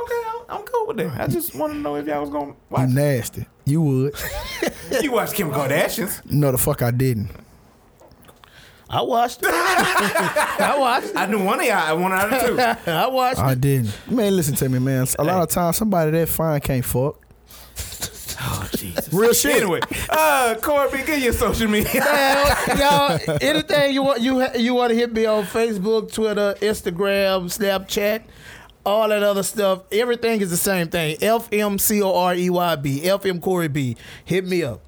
Okay, 0.00 0.22
I'm, 0.26 0.56
I'm 0.58 0.62
cool 0.64 0.88
with 0.88 0.96
that. 0.98 1.20
I 1.20 1.26
just 1.28 1.54
want 1.54 1.72
to 1.74 1.78
know 1.78 1.94
if 1.96 2.06
y'all 2.06 2.20
was 2.20 2.30
gonna 2.30 2.46
watch. 2.46 2.80
you 2.80 2.86
watch. 2.86 2.88
nasty. 2.90 3.46
You 3.64 3.80
would. 3.82 4.14
you 5.02 5.12
watch 5.12 5.32
Kim 5.32 5.50
Kardashians? 5.50 6.28
No, 6.30 6.50
the 6.52 6.58
fuck 6.58 6.82
I 6.82 6.90
didn't. 6.90 7.30
I 8.92 9.00
watched. 9.00 9.40
I 9.46 10.76
watched. 10.78 11.16
I 11.16 11.24
knew 11.24 11.42
one 11.42 11.60
of 11.60 11.64
y'all. 11.66 11.76
I 11.76 11.92
One 11.94 12.12
out 12.12 12.30
of 12.30 12.84
two. 12.84 12.90
I 12.90 13.06
watched. 13.06 13.38
I 13.40 13.54
didn't. 13.54 13.90
Man, 14.10 14.36
listen 14.36 14.54
to 14.56 14.68
me, 14.68 14.78
man. 14.78 15.06
A 15.18 15.24
lot 15.24 15.42
of 15.42 15.48
times, 15.48 15.78
somebody 15.78 16.10
that 16.10 16.28
fine 16.28 16.60
can't 16.60 16.84
fuck. 16.84 17.18
Oh 18.44 18.68
Jesus. 18.76 19.12
Real 19.12 19.32
shit. 19.32 19.62
Anyway, 19.62 19.80
uh, 20.10 20.56
Corey 20.60 20.90
B, 20.90 21.06
get 21.06 21.20
your 21.22 21.32
social 21.32 21.68
media. 21.68 22.00
Man, 22.00 22.78
y'all, 22.78 23.18
anything 23.40 23.94
you 23.94 24.02
want, 24.02 24.20
you 24.20 24.44
you 24.56 24.74
want 24.74 24.90
to 24.90 24.96
hit 24.96 25.12
me 25.12 25.24
on 25.24 25.44
Facebook, 25.44 26.12
Twitter, 26.12 26.54
Instagram, 26.60 27.44
Snapchat, 27.44 28.24
all 28.84 29.08
that 29.08 29.22
other 29.22 29.42
stuff. 29.42 29.84
Everything 29.92 30.40
is 30.40 30.50
the 30.50 30.56
same 30.56 30.88
thing. 30.88 31.16
F 31.22 31.48
M 31.52 31.78
C 31.78 32.02
O 32.02 32.14
R 32.14 32.34
E 32.34 32.50
Y 32.50 32.76
B. 32.76 33.04
F 33.04 33.24
M 33.24 33.40
Corey 33.40 33.68
B. 33.68 33.96
Hit 34.24 34.44
me 34.44 34.64
up. 34.64 34.80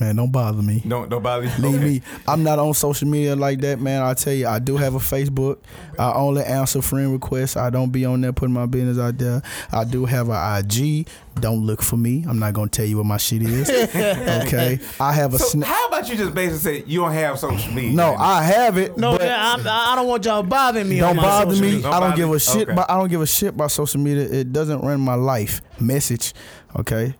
Man, 0.00 0.16
don't 0.16 0.32
bother 0.32 0.60
me. 0.60 0.82
don't 0.86 1.08
don't 1.08 1.22
bother 1.22 1.44
you. 1.44 1.50
Leave 1.62 1.76
Okay. 1.76 1.84
me. 1.84 2.02
I'm 2.26 2.42
not 2.42 2.58
on 2.58 2.74
social 2.74 3.06
media 3.06 3.36
like 3.36 3.60
that, 3.60 3.80
man. 3.80 4.02
I 4.02 4.14
tell 4.14 4.32
you, 4.32 4.48
I 4.48 4.58
do 4.58 4.76
have 4.76 4.94
a 4.96 4.98
Facebook. 4.98 5.58
I 5.98 6.12
only 6.14 6.42
answer 6.42 6.82
friend 6.82 7.12
requests. 7.12 7.56
I 7.56 7.70
don't 7.70 7.90
be 7.92 8.04
on 8.04 8.20
there 8.20 8.32
putting 8.32 8.54
my 8.54 8.66
business 8.66 8.98
out 8.98 9.18
there. 9.18 9.40
I 9.70 9.84
do 9.84 10.04
have 10.04 10.30
a 10.30 10.58
IG. 10.58 11.06
Don't 11.38 11.64
look 11.64 11.80
for 11.80 11.96
me. 11.96 12.24
I'm 12.28 12.40
not 12.40 12.54
gonna 12.54 12.68
tell 12.68 12.84
you 12.84 12.96
what 12.96 13.06
my 13.06 13.18
shit 13.18 13.42
is. 13.42 13.70
Okay. 14.44 14.80
I 15.00 15.12
have 15.12 15.32
a. 15.34 15.38
So 15.38 15.56
Sna- 15.58 15.64
how 15.64 15.86
about 15.88 16.08
you 16.08 16.16
just 16.16 16.34
basically 16.34 16.80
say 16.80 16.84
you 16.88 17.00
don't 17.00 17.12
have 17.12 17.38
social 17.38 17.72
media? 17.72 17.92
no, 17.92 18.14
I 18.14 18.42
have 18.42 18.76
it. 18.78 18.96
No, 18.98 19.12
but 19.12 19.22
man, 19.22 19.32
I'm, 19.40 19.66
I 19.66 19.94
don't 19.96 20.08
want 20.08 20.24
y'all 20.24 20.42
bothering 20.42 20.88
me. 20.88 20.98
don't 20.98 21.16
my 21.16 21.22
bother 21.22 21.54
social 21.54 21.66
me. 21.76 21.82
Don't 21.82 21.92
I 21.92 22.00
don't 22.00 22.10
bother 22.10 22.16
give 22.16 22.30
a 22.32 22.38
shit. 22.40 22.62
Okay. 22.62 22.72
About, 22.72 22.90
I 22.90 22.98
don't 22.98 23.08
give 23.08 23.20
a 23.22 23.26
shit 23.26 23.50
about 23.50 23.70
social 23.70 24.00
media. 24.00 24.24
It 24.24 24.52
doesn't 24.52 24.80
run 24.80 25.00
my 25.00 25.14
life. 25.14 25.60
Message. 25.80 26.34
Okay. 26.76 27.14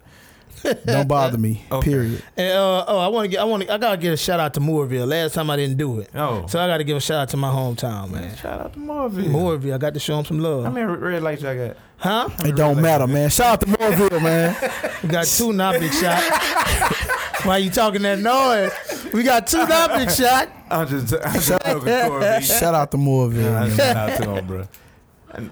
Don't 0.87 1.07
bother 1.09 1.39
me. 1.39 1.65
Okay. 1.71 1.91
Period. 1.91 2.23
And, 2.37 2.53
uh, 2.53 2.85
oh, 2.89 2.99
I 2.99 3.09
want 3.09 3.25
to 3.25 3.29
get. 3.29 3.41
I 3.41 3.45
want 3.45 3.63
to. 3.65 3.73
I 3.73 3.79
gotta 3.79 3.97
give 3.97 4.13
a 4.13 4.17
shout 4.17 4.41
out 4.41 4.55
to 4.55 4.61
Mooreville. 4.61 5.07
Last 5.07 5.35
time 5.35 5.51
I 5.51 5.57
didn't 5.57 5.77
do 5.77 6.01
it, 6.01 6.11
Oh. 6.15 6.47
so 6.47 6.59
I 6.59 6.67
got 6.67 6.79
to 6.79 6.85
give 6.85 6.97
a 6.97 7.01
shout 7.01 7.19
out 7.23 7.29
to 7.31 7.37
my 7.37 7.49
hometown, 7.51 8.11
man. 8.11 8.35
Shout 8.37 8.61
out 8.61 8.73
to 8.73 8.79
Marvin. 8.79 9.27
Mooreville. 9.27 9.75
I 9.75 9.79
got 9.79 9.95
to 9.95 10.01
show 10.01 10.17
them 10.17 10.25
some 10.25 10.39
love. 10.41 10.65
How 10.65 10.71
many 10.71 10.87
red 10.87 11.23
lights 11.23 11.43
y'all 11.43 11.55
got? 11.55 11.77
huh? 11.97 12.29
It 12.41 12.57
don't 12.57 12.81
matter, 12.81 13.07
man. 13.07 13.31
Shout 13.31 13.55
out 13.55 13.61
to 13.61 13.67
Mooreville, 13.67 14.23
man. 14.23 14.57
We 15.03 15.09
got 15.09 15.27
two 15.27 15.53
not 15.53 15.79
big 15.81 15.93
shot. 15.93 16.23
Why 17.45 17.59
you 17.59 17.71
talking 17.71 18.03
that 18.03 18.19
noise? 18.21 18.73
We 19.13 19.23
got 19.23 19.47
two 19.47 19.67
Dominic 19.67 20.11
shot. 20.11 20.49
I'm 20.71 20.89
just, 20.89 21.13
I'm 21.25 21.33
just. 21.35 21.47
Shout 21.49 22.75
out 22.75 22.91
to 22.91 22.97
Moorville. 22.97 23.55
I 23.55 23.69
man. 23.69 23.77
shout 23.77 23.97
out 23.97 24.23
to 24.23 24.31
him, 24.31 24.47
bro. 24.47 24.67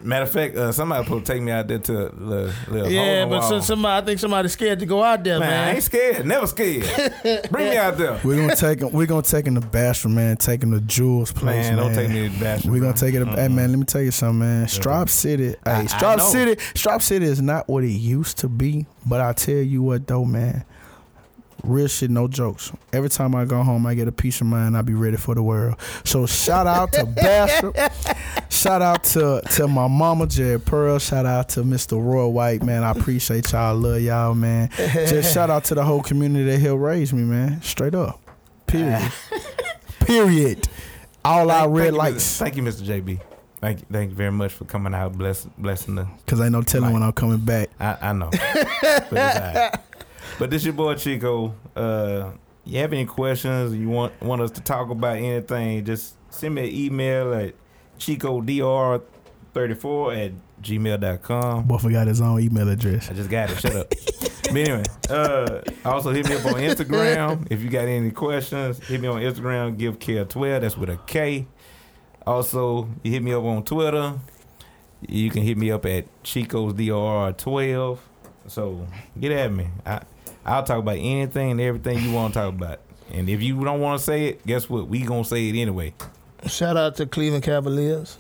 Matter 0.02 0.22
of 0.24 0.30
fact, 0.30 0.56
uh, 0.56 0.72
somebody 0.72 1.04
supposed 1.04 1.26
to 1.26 1.32
take 1.32 1.42
me 1.42 1.52
out 1.52 1.68
there 1.68 1.78
to 1.78 1.92
the, 1.92 2.10
little, 2.16 2.52
little 2.68 2.90
Yeah, 2.90 3.22
hole 3.22 3.30
but 3.30 3.48
so, 3.48 3.60
somebody, 3.60 4.02
I 4.02 4.06
think 4.06 4.20
somebody's 4.20 4.52
scared 4.52 4.78
to 4.80 4.86
go 4.86 5.02
out 5.02 5.22
there, 5.24 5.38
man, 5.40 5.48
man. 5.50 5.68
I 5.68 5.74
ain't 5.74 5.82
scared. 5.82 6.26
Never 6.26 6.46
scared. 6.46 6.84
Bring 7.50 7.70
me 7.70 7.76
out 7.76 7.96
there. 7.98 8.20
We're 8.24 8.36
gonna 8.36 8.56
take 8.56 8.80
him. 8.80 8.92
We're 8.92 9.06
gonna 9.06 9.22
take 9.22 9.46
him 9.46 9.54
to 9.54 9.60
Bastrop, 9.60 10.12
man. 10.12 10.36
Take 10.36 10.62
him 10.62 10.72
to 10.72 10.80
Jules' 10.80 11.32
place, 11.32 11.66
Man, 11.68 11.76
man. 11.76 11.84
don't 11.86 11.94
take 11.94 12.10
me 12.10 12.28
to 12.28 12.34
the 12.34 12.40
bathroom. 12.40 12.74
We're 12.74 12.80
gonna 12.80 12.92
take 12.94 13.14
it. 13.14 13.18
To, 13.20 13.24
Hey 13.26 13.48
Mm-mm. 13.48 13.54
man, 13.54 13.70
let 13.70 13.78
me 13.78 13.84
tell 13.84 14.02
you 14.02 14.10
something, 14.10 14.38
man. 14.40 14.68
Strop 14.68 15.08
City, 15.08 15.54
I- 15.66 15.70
I 15.70 15.80
hey, 15.82 15.86
Strop. 15.88 16.20
City, 16.20 16.60
Strop 16.74 17.02
City 17.02 17.24
is 17.26 17.40
not 17.42 17.68
what 17.68 17.84
it 17.84 17.88
used 17.88 18.38
to 18.38 18.48
be. 18.48 18.86
But 19.06 19.20
I 19.20 19.32
tell 19.32 19.54
you 19.56 19.82
what, 19.82 20.06
though, 20.06 20.24
man, 20.24 20.64
real 21.64 21.86
shit, 21.88 22.10
no 22.10 22.28
jokes. 22.28 22.72
Every 22.92 23.08
time 23.08 23.34
I 23.34 23.44
go 23.44 23.62
home, 23.62 23.86
I 23.86 23.94
get 23.94 24.08
a 24.08 24.12
peace 24.12 24.40
of 24.40 24.46
mind. 24.46 24.76
I 24.76 24.82
be 24.82 24.94
ready 24.94 25.16
for 25.16 25.34
the 25.34 25.42
world. 25.42 25.76
So 26.04 26.26
shout 26.26 26.66
out 26.66 26.92
to 26.92 27.06
Bastrop. 27.16 27.76
shout 28.50 28.82
out 28.82 29.04
to 29.04 29.42
to 29.52 29.68
my 29.68 29.86
mama 29.88 30.26
Jared 30.26 30.64
Pearl. 30.64 30.98
Shout 30.98 31.26
out 31.26 31.48
to 31.50 31.60
Mr. 31.62 31.92
Roy 32.02 32.26
White, 32.26 32.62
man. 32.62 32.82
I 32.84 32.90
appreciate 32.90 33.50
y'all. 33.52 33.60
I 33.60 33.70
love 33.72 34.00
y'all, 34.02 34.34
man. 34.34 34.70
Just 34.76 35.32
shout 35.34 35.50
out 35.50 35.64
to 35.64 35.74
the 35.74 35.84
whole 35.84 36.02
community 36.02 36.44
that 36.50 36.58
helped 36.58 36.82
raise 36.82 37.12
me, 37.12 37.22
man. 37.22 37.60
Straight 37.62 37.94
up. 37.94 38.20
Period. 38.66 39.12
Period. 40.00 40.68
All 41.24 41.50
our 41.50 41.62
Thank- 41.66 41.76
red 41.76 41.82
thank 41.84 41.92
you, 41.92 41.98
lights. 41.98 42.24
Mr. 42.24 42.38
Thank 42.38 42.56
you, 42.56 42.62
Mr. 42.62 42.82
JB. 42.82 43.20
Thank 43.60 43.78
you, 43.78 43.86
thank 43.92 44.10
you 44.10 44.16
very 44.16 44.32
much 44.32 44.52
for 44.52 44.64
coming 44.64 44.92
out, 44.92 45.12
bless, 45.16 45.44
blessing 45.44 45.94
the. 45.94 46.08
Cause 46.26 46.40
ain't 46.40 46.50
no 46.50 46.62
telling 46.62 46.86
Like- 46.86 46.94
when 46.94 47.02
I'm 47.04 47.12
coming 47.12 47.38
back. 47.38 47.70
I, 47.78 47.96
I 48.00 48.12
know, 48.12 48.28
but, 50.38 50.40
it's 50.40 50.40
all 50.40 50.42
right. 50.46 50.50
this 50.50 50.64
your 50.64 50.74
boy 50.74 50.94
Chico. 50.94 51.54
Uh, 51.74 52.32
you 52.64 52.78
have 52.78 52.92
any 52.92 53.06
questions? 53.06 53.74
You 53.74 53.88
want 53.88 54.20
want 54.22 54.42
us 54.42 54.52
to 54.52 54.60
talk 54.60 54.90
about 54.90 55.16
anything? 55.16 55.84
Just 55.84 56.14
send 56.30 56.54
me 56.54 56.68
an 56.68 56.74
email 56.74 57.34
at 57.34 57.54
chicodr34 57.98 60.26
at 60.26 60.32
gmail.com. 60.62 61.64
Boy 61.64 61.78
forgot 61.78 62.06
his 62.06 62.20
own 62.20 62.40
email 62.40 62.68
address. 62.68 63.10
I 63.10 63.14
just 63.14 63.30
got 63.30 63.50
it. 63.50 63.58
Shut 63.58 63.74
up. 63.74 63.88
but 63.90 64.56
anyway, 64.56 64.84
uh, 65.10 65.60
also 65.84 66.12
hit 66.12 66.28
me 66.28 66.36
up 66.36 66.46
on 66.46 66.54
Instagram 66.54 67.46
if 67.50 67.62
you 67.62 67.70
got 67.70 67.86
any 67.86 68.10
questions. 68.10 68.78
Hit 68.86 69.00
me 69.00 69.08
on 69.08 69.20
Instagram. 69.20 69.76
Give 69.76 69.98
care 69.98 70.24
twelve. 70.24 70.62
That's 70.62 70.76
with 70.76 70.90
a 70.90 70.98
K. 71.06 71.46
Also, 72.24 72.88
you 73.02 73.10
hit 73.10 73.22
me 73.22 73.32
up 73.32 73.42
on 73.42 73.64
Twitter. 73.64 74.14
You 75.00 75.30
can 75.30 75.42
hit 75.42 75.58
me 75.58 75.72
up 75.72 75.84
at 75.86 76.04
Chico's 76.22 76.74
DRR 76.74 77.36
twelve. 77.36 78.00
So 78.46 78.86
get 79.18 79.32
at 79.32 79.52
me. 79.52 79.68
I 79.84 80.02
I'll 80.44 80.62
talk 80.64 80.78
about 80.78 80.96
anything 80.96 81.52
and 81.52 81.60
everything 81.60 81.98
you 82.00 82.12
want 82.12 82.34
to 82.34 82.40
talk 82.40 82.48
about. 82.54 82.80
And 83.12 83.28
if 83.28 83.42
you 83.42 83.62
don't 83.64 83.80
want 83.80 83.98
to 84.00 84.04
say 84.04 84.26
it, 84.26 84.46
guess 84.46 84.68
what? 84.68 84.88
We 84.88 85.02
gonna 85.02 85.24
say 85.24 85.48
it 85.48 85.56
anyway. 85.60 85.94
Shout 86.46 86.76
out 86.76 86.96
to 86.96 87.06
Cleveland 87.06 87.44
Cavaliers. 87.44 88.18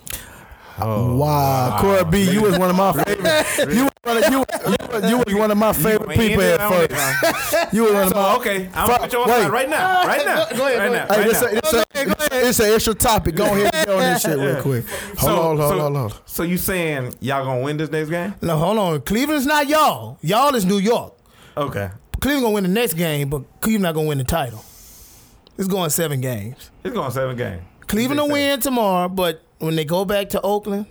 Oh, 0.80 1.16
wow, 1.16 1.78
Corey 1.80 2.02
B, 2.10 2.30
you 2.32 2.40
was 2.40 2.58
one 2.58 2.70
of 2.70 2.76
my 2.76 2.92
favorite. 2.94 3.74
You 3.74 3.84
was 3.84 3.92
one 4.04 4.16
of, 4.16 4.24
you, 4.30 4.38
you, 4.38 4.88
was- 4.88 5.10
you 5.10 5.18
was 5.18 5.34
one 5.34 5.50
of 5.50 5.58
my 5.58 5.72
favorite 5.74 6.16
people 6.18 6.40
at 6.42 6.60
on 6.62 6.72
it, 6.72 6.90
first. 6.92 7.56
You 7.74 7.84
were 7.84 7.92
one 7.92 8.02
of 8.04 8.08
So 8.08 8.14
my. 8.14 8.36
okay, 8.36 8.66
I'm 8.74 8.86
Fuck, 8.88 8.88
gonna 8.88 8.98
put 9.00 9.12
you 9.12 9.18
on 9.20 9.28
wait. 9.28 9.42
side 9.42 9.50
right 9.52 9.68
now, 9.68 10.06
right 10.06 10.24
now, 10.26 10.44
Go 10.56 10.66
ahead, 10.66 10.78
right 10.78 10.88
go 10.88 10.92
now, 10.94 11.04
ahead. 11.04 11.10
Hey, 11.10 11.16
right 11.18 11.28
this, 11.28 11.42
now. 11.42 11.48
a, 11.48 11.60
this, 11.60 12.32
a, 12.32 12.48
it's 12.48 12.60
an 12.60 12.72
extra 12.74 12.94
topic. 12.94 13.34
Go 13.34 13.44
ahead 13.44 13.62
and 13.64 13.72
get 13.72 13.88
on 13.90 13.98
this 14.00 14.22
shit 14.22 14.38
real 14.38 14.62
quick. 14.62 14.86
Hold 14.88 15.18
So- 15.18 15.28
on, 15.42 15.56
hold 15.58 15.58
so- 15.58 15.72
on, 15.86 15.94
hold 15.94 16.12
on. 16.12 16.18
So 16.24 16.42
you 16.42 16.56
saying 16.56 17.14
y'all 17.20 17.44
gonna 17.44 17.60
win 17.62 17.76
this 17.76 17.90
next 17.90 18.08
game? 18.08 18.34
No, 18.40 18.56
hold 18.56 18.78
on. 18.78 19.00
Cleveland's 19.02 19.44
not 19.46 19.68
y'all. 19.68 20.18
Y'all 20.22 20.54
is 20.54 20.64
New 20.64 20.78
York. 20.78 21.14
Okay. 21.56 21.90
Cleveland 22.22 22.44
gonna 22.44 22.54
win 22.54 22.62
the 22.62 22.70
next 22.70 22.94
game, 22.94 23.28
but 23.28 23.42
Cleveland 23.60 23.82
not 23.82 23.94
gonna 23.96 24.06
win 24.06 24.18
the 24.18 24.24
title. 24.24 24.64
It's 25.58 25.66
going 25.66 25.90
seven 25.90 26.20
games. 26.20 26.70
It's 26.84 26.94
going 26.94 27.10
seven 27.10 27.36
games. 27.36 27.62
Cleveland 27.88 28.20
will 28.20 28.28
Big 28.28 28.32
win 28.34 28.60
tomorrow, 28.60 29.08
but 29.08 29.42
when 29.58 29.74
they 29.74 29.84
go 29.84 30.04
back 30.04 30.28
to 30.30 30.40
Oakland, 30.40 30.86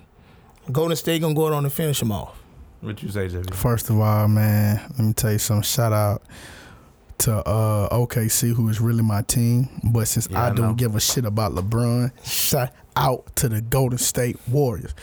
Golden 0.70 0.98
State 0.98 1.22
gonna 1.22 1.34
go 1.34 1.48
out 1.48 1.54
on 1.54 1.64
and 1.64 1.72
finish 1.72 2.00
them 2.00 2.12
off. 2.12 2.38
What 2.82 3.02
you 3.02 3.08
say, 3.08 3.30
JB? 3.30 3.54
First 3.54 3.90
of 3.90 3.98
all, 4.02 4.28
man, 4.28 4.82
let 4.98 5.00
me 5.00 5.14
tell 5.14 5.32
you 5.32 5.38
something. 5.38 5.64
Shout 5.64 5.94
out 5.94 6.22
to 7.20 7.36
uh, 7.48 7.96
OKC, 7.96 8.54
who 8.54 8.68
is 8.68 8.82
really 8.82 9.04
my 9.04 9.22
team. 9.22 9.70
But 9.86 10.10
since 10.10 10.28
Yeah, 10.30 10.44
I, 10.44 10.48
I 10.50 10.54
don't 10.54 10.76
give 10.76 10.98
a 10.98 11.00
shit 11.00 11.24
about 11.24 11.54
LeBron, 11.54 12.12
shout 12.26 12.72
out 12.98 13.34
to 13.38 13.48
the 13.48 13.62
Golden 13.62 14.00
State 14.00 14.38
Warriors. 14.50 14.94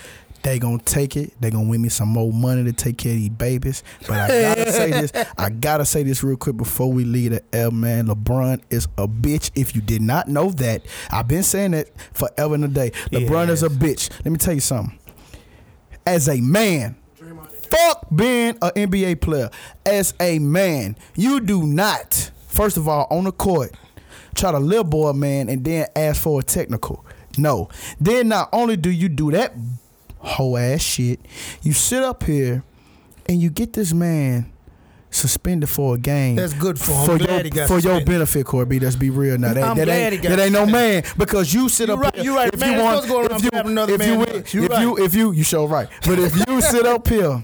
They 0.42 0.58
gonna 0.58 0.78
take 0.78 1.16
it. 1.16 1.32
They 1.40 1.50
gonna 1.50 1.68
win 1.68 1.82
me 1.82 1.88
some 1.88 2.08
more 2.08 2.32
money 2.32 2.64
to 2.64 2.72
take 2.72 2.98
care 2.98 3.12
of 3.12 3.18
these 3.18 3.28
babies. 3.28 3.82
But 4.06 4.30
I 4.30 4.54
gotta 4.54 4.72
say 4.72 4.90
this. 5.00 5.12
I 5.36 5.50
gotta 5.50 5.84
say 5.84 6.02
this 6.02 6.22
real 6.22 6.36
quick 6.36 6.56
before 6.56 6.92
we 6.92 7.04
leave 7.04 7.32
the 7.32 7.42
L 7.52 7.70
man. 7.70 8.06
LeBron 8.06 8.62
is 8.70 8.86
a 8.96 9.08
bitch. 9.08 9.50
If 9.54 9.74
you 9.74 9.80
did 9.80 10.00
not 10.00 10.28
know 10.28 10.50
that, 10.52 10.82
I've 11.10 11.28
been 11.28 11.42
saying 11.42 11.72
that 11.72 11.88
forever 12.12 12.54
and 12.54 12.64
a 12.64 12.68
day. 12.68 12.90
LeBron 13.12 13.48
is 13.48 13.62
a 13.62 13.68
bitch. 13.68 14.10
Let 14.24 14.30
me 14.32 14.38
tell 14.38 14.54
you 14.54 14.60
something. 14.60 14.98
As 16.06 16.28
a 16.28 16.40
man, 16.40 16.96
fuck 17.68 18.06
being 18.14 18.56
an 18.62 18.70
NBA 18.70 19.20
player. 19.20 19.50
As 19.84 20.14
a 20.20 20.38
man, 20.38 20.96
you 21.16 21.40
do 21.40 21.66
not, 21.66 22.30
first 22.46 22.76
of 22.76 22.88
all, 22.88 23.06
on 23.10 23.24
the 23.24 23.32
court, 23.32 23.74
try 24.34 24.52
to 24.52 24.58
live 24.58 24.88
boy 24.88 25.12
man 25.12 25.48
and 25.48 25.64
then 25.64 25.86
ask 25.96 26.22
for 26.22 26.40
a 26.40 26.42
technical. 26.42 27.04
No. 27.36 27.68
Then 28.00 28.28
not 28.28 28.48
only 28.52 28.76
do 28.76 28.90
you 28.90 29.08
do 29.08 29.30
that 29.32 29.54
whole 30.18 30.56
ass 30.56 30.80
shit, 30.80 31.20
you 31.62 31.72
sit 31.72 32.02
up 32.02 32.22
here 32.24 32.64
and 33.26 33.40
you 33.40 33.50
get 33.50 33.72
this 33.72 33.92
man 33.92 34.52
suspended 35.10 35.68
for 35.68 35.94
a 35.94 35.98
game. 35.98 36.36
That's 36.36 36.52
good 36.52 36.78
for 36.78 36.92
him. 36.92 37.18
For 37.18 37.24
your, 37.24 37.66
for 37.66 37.78
your 37.78 38.04
benefit, 38.04 38.46
Corey 38.46 38.66
B. 38.66 38.78
Let's 38.78 38.96
be 38.96 39.10
real 39.10 39.38
now. 39.38 39.54
That, 39.54 39.64
I'm 39.64 39.76
that 39.76 39.84
glad 39.84 39.96
ain't, 39.96 40.12
he 40.14 40.18
got 40.20 40.36
that 40.36 40.40
ain't 40.40 40.52
no 40.52 40.66
man 40.66 41.04
because 41.16 41.52
you 41.52 41.68
sit 41.68 41.90
up 41.90 41.98
right, 41.98 42.14
here. 42.14 42.24
you 42.24 42.36
right. 42.36 42.52
If 42.52 42.60
Man 42.60 42.78
you 42.78 42.84
want, 42.84 43.04
supposed 43.04 43.24
to 43.24 43.28
go 43.28 43.36
if 43.36 43.42
you, 43.42 43.50
if 43.52 43.66
you, 43.66 44.18
man 44.18 44.28
if. 44.28 44.54
You 44.54 44.62
you, 44.62 44.98
if 44.98 45.14
you, 45.14 45.32
you 45.32 45.44
show 45.44 45.66
right. 45.66 45.88
But 46.04 46.18
if 46.18 46.36
you 46.46 46.60
sit 46.60 46.86
up 46.86 47.08
here 47.08 47.42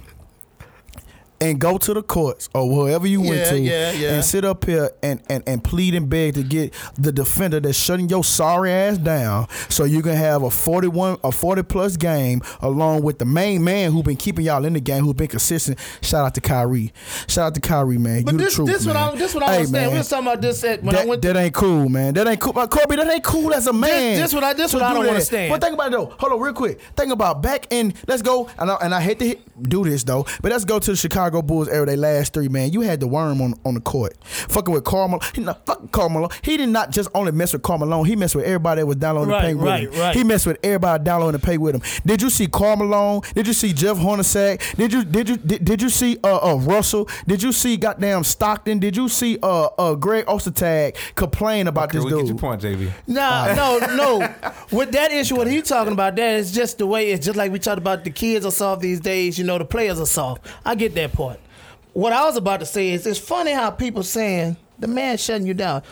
and 1.41 1.61
go 1.61 1.77
to 1.79 1.93
the 1.93 2.03
courts 2.03 2.49
or 2.55 2.69
wherever 2.85 3.07
you 3.07 3.21
went 3.21 3.47
to 3.49 3.59
yeah, 3.59 3.91
yeah. 3.93 4.15
and 4.15 4.25
sit 4.25 4.45
up 4.45 4.65
here 4.65 4.91
and, 5.03 5.21
and, 5.29 5.43
and 5.47 5.63
plead 5.65 5.95
and 5.95 6.09
beg 6.09 6.35
to 6.35 6.43
get 6.43 6.73
the 6.99 7.11
defender 7.13 7.61
that's 7.61 7.77
shutting 7.79 8.09
your 8.09 8.23
sorry 8.25 8.71
ass 8.71 8.99
down 8.99 9.47
so 9.69 9.85
you 9.85 10.01
can 10.01 10.15
have 10.15 10.43
a 10.43 10.51
41 10.51 11.19
a 11.25 11.33
40 11.33 11.63
plus 11.65 11.97
game 11.97 12.41
along 12.61 13.03
with 13.03 13.19
the 13.19 13.25
main 13.25 13.63
man 13.65 13.93
who 13.93 14.03
been 14.03 14.17
keeping 14.17 14.45
y'all 14.45 14.65
in 14.65 14.73
the 14.75 14.81
game 14.81 15.05
who's 15.05 15.15
been 15.15 15.29
consistent 15.29 15.79
shout 16.03 16.25
out 16.25 16.35
to 16.35 16.41
Kyrie 16.41 16.93
shout 17.27 17.47
out 17.49 17.55
to 17.55 17.61
Kyrie 17.61 17.99
man 17.99 18.23
But 18.25 18.33
you 18.33 18.39
this, 18.39 18.51
the 18.53 18.57
truth 18.57 18.69
this 18.69 18.87
man. 18.87 18.95
what 18.95 19.15
I, 19.15 19.17
this 19.17 19.35
what 19.35 19.43
I 19.43 19.47
Hey, 19.47 19.57
understand. 19.57 19.93
We 19.93 19.99
was 19.99 20.09
talking 20.09 20.27
about 20.27 20.41
this 20.41 20.65
at, 20.65 20.83
when 20.83 20.95
I 20.95 20.99
that, 21.01 21.09
went. 21.09 21.23
that 21.23 21.37
ain't 21.37 21.55
cool, 21.55 21.89
man. 21.89 22.15
That 22.15 22.27
ain't 22.29 22.41
cool. 22.41 22.53
Corey 22.53 22.87
B, 22.89 22.97
that 22.97 23.11
ain't 23.13 23.25
cool 23.25 23.53
as 23.53 23.67
a 23.67 23.73
man. 23.73 24.17
this 24.21 24.33
what 24.33 24.45
I- 24.45 24.53
this 24.55 24.73
what 24.73 24.83
I 24.83 24.89
do 24.91 24.95
don't 24.95 25.05
that. 25.05 25.11
understand. 25.11 25.51
But 25.51 25.61
think 25.61 25.75
about 25.75 25.89
it 25.89 25.91
though. 25.93 26.15
Hold 26.19 26.33
on, 26.33 26.41
real 26.41 26.53
quick. 26.53 26.81
Think 26.97 27.13
about 27.13 27.43
back 27.43 27.67
in. 27.71 27.93
Let's 28.07 28.23
go. 28.23 28.49
And 28.59 28.71
I, 28.71 28.75
and 28.83 28.95
I 28.95 29.01
hate 29.01 29.19
to 29.19 29.27
hit, 29.27 29.63
do 29.69 29.85
this 29.85 30.05
though, 30.05 30.27
but 30.43 30.51
let's 30.53 30.65
go 30.65 30.79
to 30.79 30.91
the 30.93 30.97
Chicago 30.97 31.24
Bulls 31.31 31.69
era. 31.69 31.87
They 31.87 31.97
last 31.97 32.33
three, 32.35 32.49
man. 32.49 32.73
You 32.73 32.83
had 32.83 33.01
the 33.01 33.07
worm 33.09 33.41
on, 33.41 33.55
on 33.65 33.75
the 33.75 33.81
court, 33.81 34.17
fucking 34.25 34.73
with 34.73 34.85
Karl 34.85 35.09
Malone. 35.09 35.21
He 35.35 35.41
not 35.41 35.65
fucking 35.67 35.89
Karl 35.89 36.09
Malone. 36.11 36.31
He 36.43 36.57
did 36.57 36.69
not 36.69 36.91
just 36.91 37.09
only 37.15 37.33
mess 37.33 37.53
with 37.53 37.63
Karl 37.63 37.79
Malone. 37.79 38.05
He 38.05 38.15
messed 38.17 38.35
with 38.35 38.45
everybody 38.45 38.83
that 38.83 38.87
was 38.87 38.97
downloading 38.97 39.31
Right, 39.33 39.41
the 39.43 39.47
paint 39.49 39.59
right, 39.61 39.83
with 39.89 39.95
him. 39.95 40.01
right. 40.01 40.17
He 40.17 40.25
messed 40.25 40.47
with 40.47 40.59
everybody 40.63 41.03
down 41.03 41.15
downloading 41.15 41.41
the 41.41 41.47
paint 41.47 41.61
with 41.63 41.75
him. 41.77 41.83
Did 42.05 42.21
you 42.23 42.29
see 42.29 42.47
Karl 42.49 42.77
Malone? 42.77 43.21
Did 43.35 43.47
you 43.47 43.53
see 43.53 43.73
Jeff 43.73 43.97
Hornacek? 43.97 44.77
Did 44.77 44.93
you 44.93 45.05
did 45.05 45.29
you 45.29 45.37
did, 45.37 45.65
did 45.65 45.81
you 45.83 45.89
see 45.89 46.19
uh, 46.25 46.53
uh 46.53 46.57
Russell? 46.57 47.09
Did 47.27 47.43
you 47.43 47.53
see 47.53 47.77
goddamn 47.77 48.25
Stockton? 48.25 48.81
Did 48.81 48.97
you 48.97 49.09
see 49.09 49.39
uh 49.43 49.67
uh 49.79 49.95
Greg 49.95 50.27
Ostertag 50.27 50.97
complain 51.15 51.69
about 51.69 51.85
Okay, 51.91 51.99
this 51.99 52.05
we 52.05 52.11
dude? 52.11 52.21
get 52.21 52.29
your 52.29 52.39
point, 52.39 52.63
JB. 52.63 52.91
No, 53.07 53.55
no, 53.55 53.95
no. 53.95 54.35
With 54.77 54.91
that 54.93 55.13
issue, 55.13 55.37
what 55.37 55.47
he's 55.47 55.63
talking 55.69 55.93
about, 55.93 56.17
that 56.17 56.35
is 56.35 56.51
just 56.53 56.79
the 56.79 56.87
way 56.87 57.11
it's 57.11 57.25
just 57.25 57.37
like 57.37 57.53
we 57.53 57.59
talked 57.61 57.79
about 57.79 58.03
the 58.05 58.11
kids 58.11 58.45
are 58.45 58.51
soft 58.51 58.81
these 58.83 58.99
days, 59.01 59.39
you 59.39 59.45
know, 59.45 59.59
the 59.59 59.65
players 59.65 60.01
are 60.01 60.07
soft. 60.07 60.47
I 60.65 60.75
get 60.75 60.95
that 60.97 61.13
part. 61.15 61.41
What 61.93 62.13
I 62.13 62.25
was 62.25 62.37
about 62.37 62.61
to 62.61 62.67
say 62.67 62.91
is 62.91 63.07
it's 63.07 63.19
funny 63.19 63.53
how 63.53 63.71
people 63.71 64.03
saying 64.03 64.57
the 64.79 64.89
man 64.89 65.17
shutting 65.17 65.47
you 65.47 65.55
down. 65.55 65.83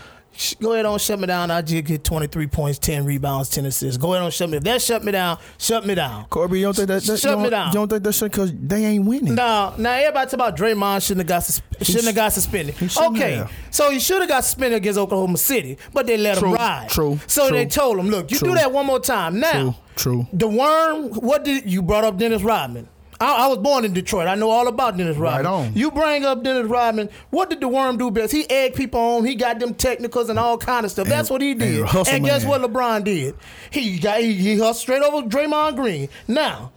Go 0.62 0.72
ahead 0.72 0.86
on, 0.86 0.98
shut 0.98 1.20
me 1.20 1.26
down. 1.26 1.50
I 1.50 1.60
just 1.60 1.84
get 1.84 2.04
23 2.04 2.46
points, 2.46 2.78
10 2.78 3.04
rebounds, 3.04 3.50
10 3.50 3.66
assists. 3.66 3.98
Go 3.98 4.14
ahead 4.14 4.24
on, 4.24 4.30
shut 4.30 4.48
me. 4.48 4.56
If 4.56 4.64
that 4.64 4.80
shut 4.80 5.04
me 5.04 5.12
down, 5.12 5.38
shut 5.58 5.84
me 5.84 5.94
down. 5.94 6.24
Corey 6.24 6.48
B, 6.48 6.58
you 6.60 6.64
don't 6.64 6.74
think 6.74 6.88
that, 6.88 7.02
that 7.02 7.18
Shut 7.18 7.38
me 7.38 7.50
down. 7.50 7.68
You 7.68 7.74
don't 7.74 7.88
think 7.90 8.02
that 8.02 8.12
shit 8.14 8.32
because 8.32 8.50
they 8.54 8.82
ain't 8.86 9.04
winning. 9.04 9.34
Now, 9.34 9.74
now 9.76 9.92
everybody 9.92 10.24
talk 10.24 10.32
about 10.32 10.56
Draymond 10.56 11.02
shouldn't 11.06 11.28
have 11.28 11.36
got 11.36 11.44
sus- 11.44 11.60
shouldn't 11.82 12.06
have 12.06 12.14
got 12.14 12.32
suspended. 12.32 12.74
Okay, 12.96 13.34
have. 13.34 13.52
so 13.70 13.90
he 13.90 14.00
should 14.00 14.20
have 14.22 14.28
got 14.30 14.42
suspended 14.42 14.78
against 14.78 14.98
Oklahoma 14.98 15.36
City, 15.36 15.76
but 15.92 16.06
they 16.06 16.16
let 16.16 16.38
him 16.38 16.52
ride. 16.54 16.88
true, 16.88 17.20
So 17.26 17.48
true. 17.48 17.58
they 17.58 17.66
told 17.66 17.98
him, 17.98 18.08
"Look, 18.08 18.30
you 18.30 18.38
True. 18.38 18.48
do 18.48 18.54
that 18.54 18.72
one 18.72 18.86
more 18.86 19.00
time." 19.00 19.38
Now, 19.38 19.76
True, 19.96 20.24
true. 20.24 20.26
The 20.32 20.48
worm. 20.48 21.10
What 21.10 21.44
did 21.44 21.70
you 21.70 21.82
brought 21.82 22.04
up? 22.04 22.16
Dennis 22.16 22.40
Rodman. 22.40 22.88
I, 23.22 23.44
I 23.44 23.46
was 23.46 23.58
born 23.58 23.84
in 23.84 23.92
Detroit. 23.92 24.26
I 24.26 24.34
know 24.34 24.50
all 24.50 24.66
about 24.66 24.96
Dennis 24.96 25.16
Rodman. 25.16 25.46
on. 25.46 25.72
You 25.74 25.92
bring 25.92 26.24
up 26.24 26.42
Dennis 26.42 26.66
Rodman. 26.66 27.08
What 27.30 27.50
did 27.50 27.60
the 27.60 27.68
worm 27.68 27.96
do 27.96 28.10
best? 28.10 28.32
He 28.32 28.48
egged 28.50 28.74
people 28.74 28.98
on. 28.98 29.24
He 29.24 29.36
got 29.36 29.60
them 29.60 29.74
technicals 29.74 30.28
and 30.28 30.38
all 30.40 30.58
kind 30.58 30.84
of 30.84 30.90
stuff. 30.90 31.06
That's 31.06 31.30
what 31.30 31.40
he 31.40 31.54
did. 31.54 31.80
a 31.82 31.86
hustle 31.86 32.14
And 32.14 32.24
guess 32.24 32.44
what 32.44 32.60
LeBron 32.62 33.04
did? 33.04 33.36
He 33.70 34.00
got 34.00 34.20
he, 34.20 34.34
he 34.34 34.58
hustled 34.58 34.76
straight 34.76 35.02
over 35.02 35.26
Draymond 35.28 35.76
Green. 35.76 36.08
Now, 36.26 36.72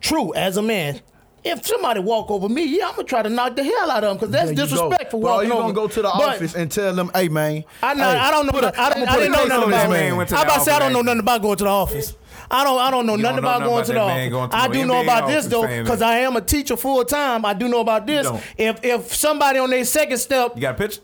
true 0.00 0.34
as 0.34 0.58
a 0.58 0.62
man, 0.62 1.00
if 1.44 1.66
somebody 1.66 2.00
walk 2.00 2.30
over 2.30 2.48
me, 2.48 2.64
yeah, 2.64 2.88
I'm 2.88 2.96
gonna 2.96 3.04
try 3.06 3.22
to 3.22 3.28
knock 3.28 3.54
the 3.56 3.62
hell 3.64 3.90
out 3.90 4.02
of 4.02 4.08
them 4.10 4.16
because 4.16 4.30
that's 4.30 4.44
There 4.50 4.52
you 4.52 4.56
go. 4.56 4.88
disrespectful. 4.88 5.26
Are 5.28 5.44
you 5.44 5.50
gonna 5.50 5.72
go 5.72 5.86
to 5.88 6.02
the 6.02 6.08
But 6.08 6.36
office 6.36 6.54
and 6.54 6.70
tell 6.72 6.94
them, 6.94 7.10
"Hey, 7.14 7.28
man, 7.28 7.64
I 7.82 7.94
know. 7.94 8.10
hey, 8.10 8.16
I 8.18 8.30
don't 8.30 8.46
know. 8.52 8.58
a- 8.60 8.72
I, 8.80 8.88
didn't, 8.94 9.08
I 9.08 9.16
didn't 9.16 9.32
know 9.32 9.44
nothing 9.44 9.68
about. 9.68 9.90
man 9.90 10.12
I 10.20 10.42
about 10.42 10.54
to 10.54 10.60
say 10.60 10.72
I 10.72 10.78
don't 10.78 10.92
know 10.92 11.02
nothing 11.02 11.20
about 11.20 11.42
going 11.42 11.56
to 11.58 11.64
the 11.64 11.70
office. 11.70 12.14
I 12.50 12.62
don't. 12.64 12.78
I 12.80 12.90
don't 12.90 13.06
know 13.06 13.16
You 13.16 13.22
nothing 13.22 13.36
don't 13.42 13.44
know 13.44 13.48
about 13.56 13.58
going 13.60 13.72
about 13.74 13.86
to 13.86 13.92
the 13.92 13.98
going 14.30 14.34
office. 14.44 14.50
to 14.50 14.56
I 14.56 14.68
do 14.68 14.86
know 14.86 15.02
about 15.02 15.26
this 15.28 15.46
though 15.46 15.66
because. 15.66 16.02
I 16.02 16.18
am 16.18 16.36
a 16.36 16.40
teacher 16.40 16.76
full 16.76 17.04
time. 17.04 17.44
I 17.44 17.54
do 17.54 17.68
know 17.68 17.80
about 17.80 18.06
this. 18.06 18.26
If 18.58 18.84
if 18.84 19.14
somebody 19.14 19.58
on 19.58 19.70
their 19.70 19.84
second 19.84 20.18
step 20.18 20.52
You 20.54 20.60
got 20.62 20.74
a 20.74 20.78
picture? 20.78 21.00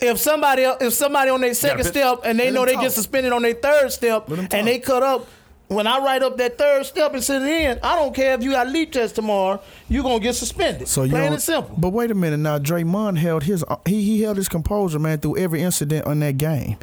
if 0.00 0.18
somebody 0.18 0.62
if 0.62 0.92
somebody 0.94 1.30
on 1.30 1.40
their 1.42 1.52
second 1.54 1.84
step 1.84 2.20
and 2.24 2.38
they 2.38 2.46
Let 2.46 2.54
know 2.54 2.64
they 2.64 2.72
talk. 2.74 2.82
get 2.84 2.92
suspended 2.92 3.32
on 3.32 3.42
their 3.42 3.52
third 3.54 3.92
step 3.92 4.28
and 4.30 4.66
they 4.66 4.78
cut 4.78 5.02
up, 5.02 5.26
when 5.70 5.86
I 5.86 5.98
write 5.98 6.22
up 6.24 6.36
that 6.38 6.58
third 6.58 6.84
step 6.84 7.14
and 7.14 7.22
send 7.22 7.46
it 7.46 7.50
in, 7.50 7.78
I 7.84 7.94
don't 7.94 8.12
care 8.12 8.34
if 8.34 8.42
you 8.42 8.50
got 8.50 8.68
leap 8.68 8.90
test 8.90 9.14
tomorrow, 9.14 9.62
you're 9.88 10.02
gonna 10.02 10.18
get 10.18 10.34
suspended. 10.34 10.88
So 10.88 11.04
you 11.04 11.12
Plain 11.12 11.32
and 11.32 11.40
simple. 11.40 11.76
But 11.78 11.90
wait 11.90 12.10
a 12.10 12.14
minute 12.14 12.38
now, 12.38 12.58
Draymond 12.58 13.18
held 13.18 13.44
his 13.44 13.64
uh, 13.68 13.76
he 13.86 14.02
he 14.02 14.22
held 14.22 14.36
his 14.36 14.48
composure, 14.48 14.98
man, 14.98 15.18
through 15.18 15.38
every 15.38 15.62
incident 15.62 16.06
on 16.06 16.18
that 16.20 16.38
game. 16.38 16.76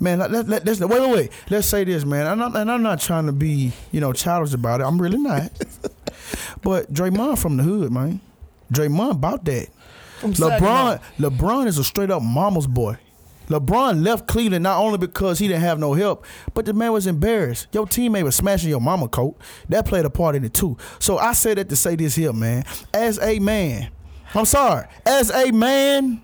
Man, 0.00 0.18
let, 0.18 0.30
let, 0.30 0.64
let's 0.64 0.80
wait, 0.80 0.90
wait, 0.90 1.10
wait. 1.10 1.30
Let's 1.50 1.66
say 1.66 1.84
this, 1.84 2.04
man. 2.04 2.26
And 2.26 2.42
I'm, 2.42 2.56
and 2.56 2.70
I'm 2.70 2.82
not 2.82 3.00
trying 3.00 3.26
to 3.26 3.32
be, 3.32 3.72
you 3.92 4.00
know, 4.00 4.12
childish 4.12 4.52
about 4.52 4.80
it. 4.80 4.84
I'm 4.84 5.00
really 5.00 5.18
not. 5.18 5.50
but 6.62 6.92
Draymond 6.92 7.38
from 7.38 7.56
the 7.56 7.62
hood, 7.62 7.92
man. 7.92 8.20
Draymond 8.72 9.12
about 9.12 9.44
that. 9.46 9.68
Saginaw. 10.20 10.58
LeBron, 10.58 11.00
LeBron 11.18 11.66
is 11.66 11.78
a 11.78 11.84
straight 11.84 12.10
up 12.10 12.22
mama's 12.22 12.66
boy. 12.66 12.98
LeBron 13.48 14.04
left 14.04 14.26
Cleveland 14.26 14.62
not 14.62 14.78
only 14.78 14.98
because 14.98 15.38
he 15.38 15.48
didn't 15.48 15.62
have 15.62 15.78
no 15.78 15.94
help, 15.94 16.24
but 16.54 16.64
the 16.66 16.72
man 16.72 16.92
was 16.92 17.06
embarrassed. 17.06 17.68
Your 17.72 17.86
teammate 17.86 18.24
was 18.24 18.34
smashing 18.34 18.68
your 18.68 18.80
mama 18.80 19.08
coat. 19.08 19.36
That 19.68 19.86
played 19.86 20.04
a 20.04 20.10
part 20.10 20.34
in 20.34 20.44
it 20.44 20.54
too. 20.54 20.76
So 20.98 21.18
I 21.18 21.32
say 21.32 21.54
that 21.54 21.68
to 21.68 21.76
say 21.76 21.96
this 21.96 22.14
here, 22.14 22.32
man. 22.32 22.64
As 22.92 23.18
a 23.20 23.38
man, 23.38 23.90
I'm 24.34 24.44
sorry. 24.44 24.86
As 25.04 25.30
a 25.30 25.50
man, 25.52 26.22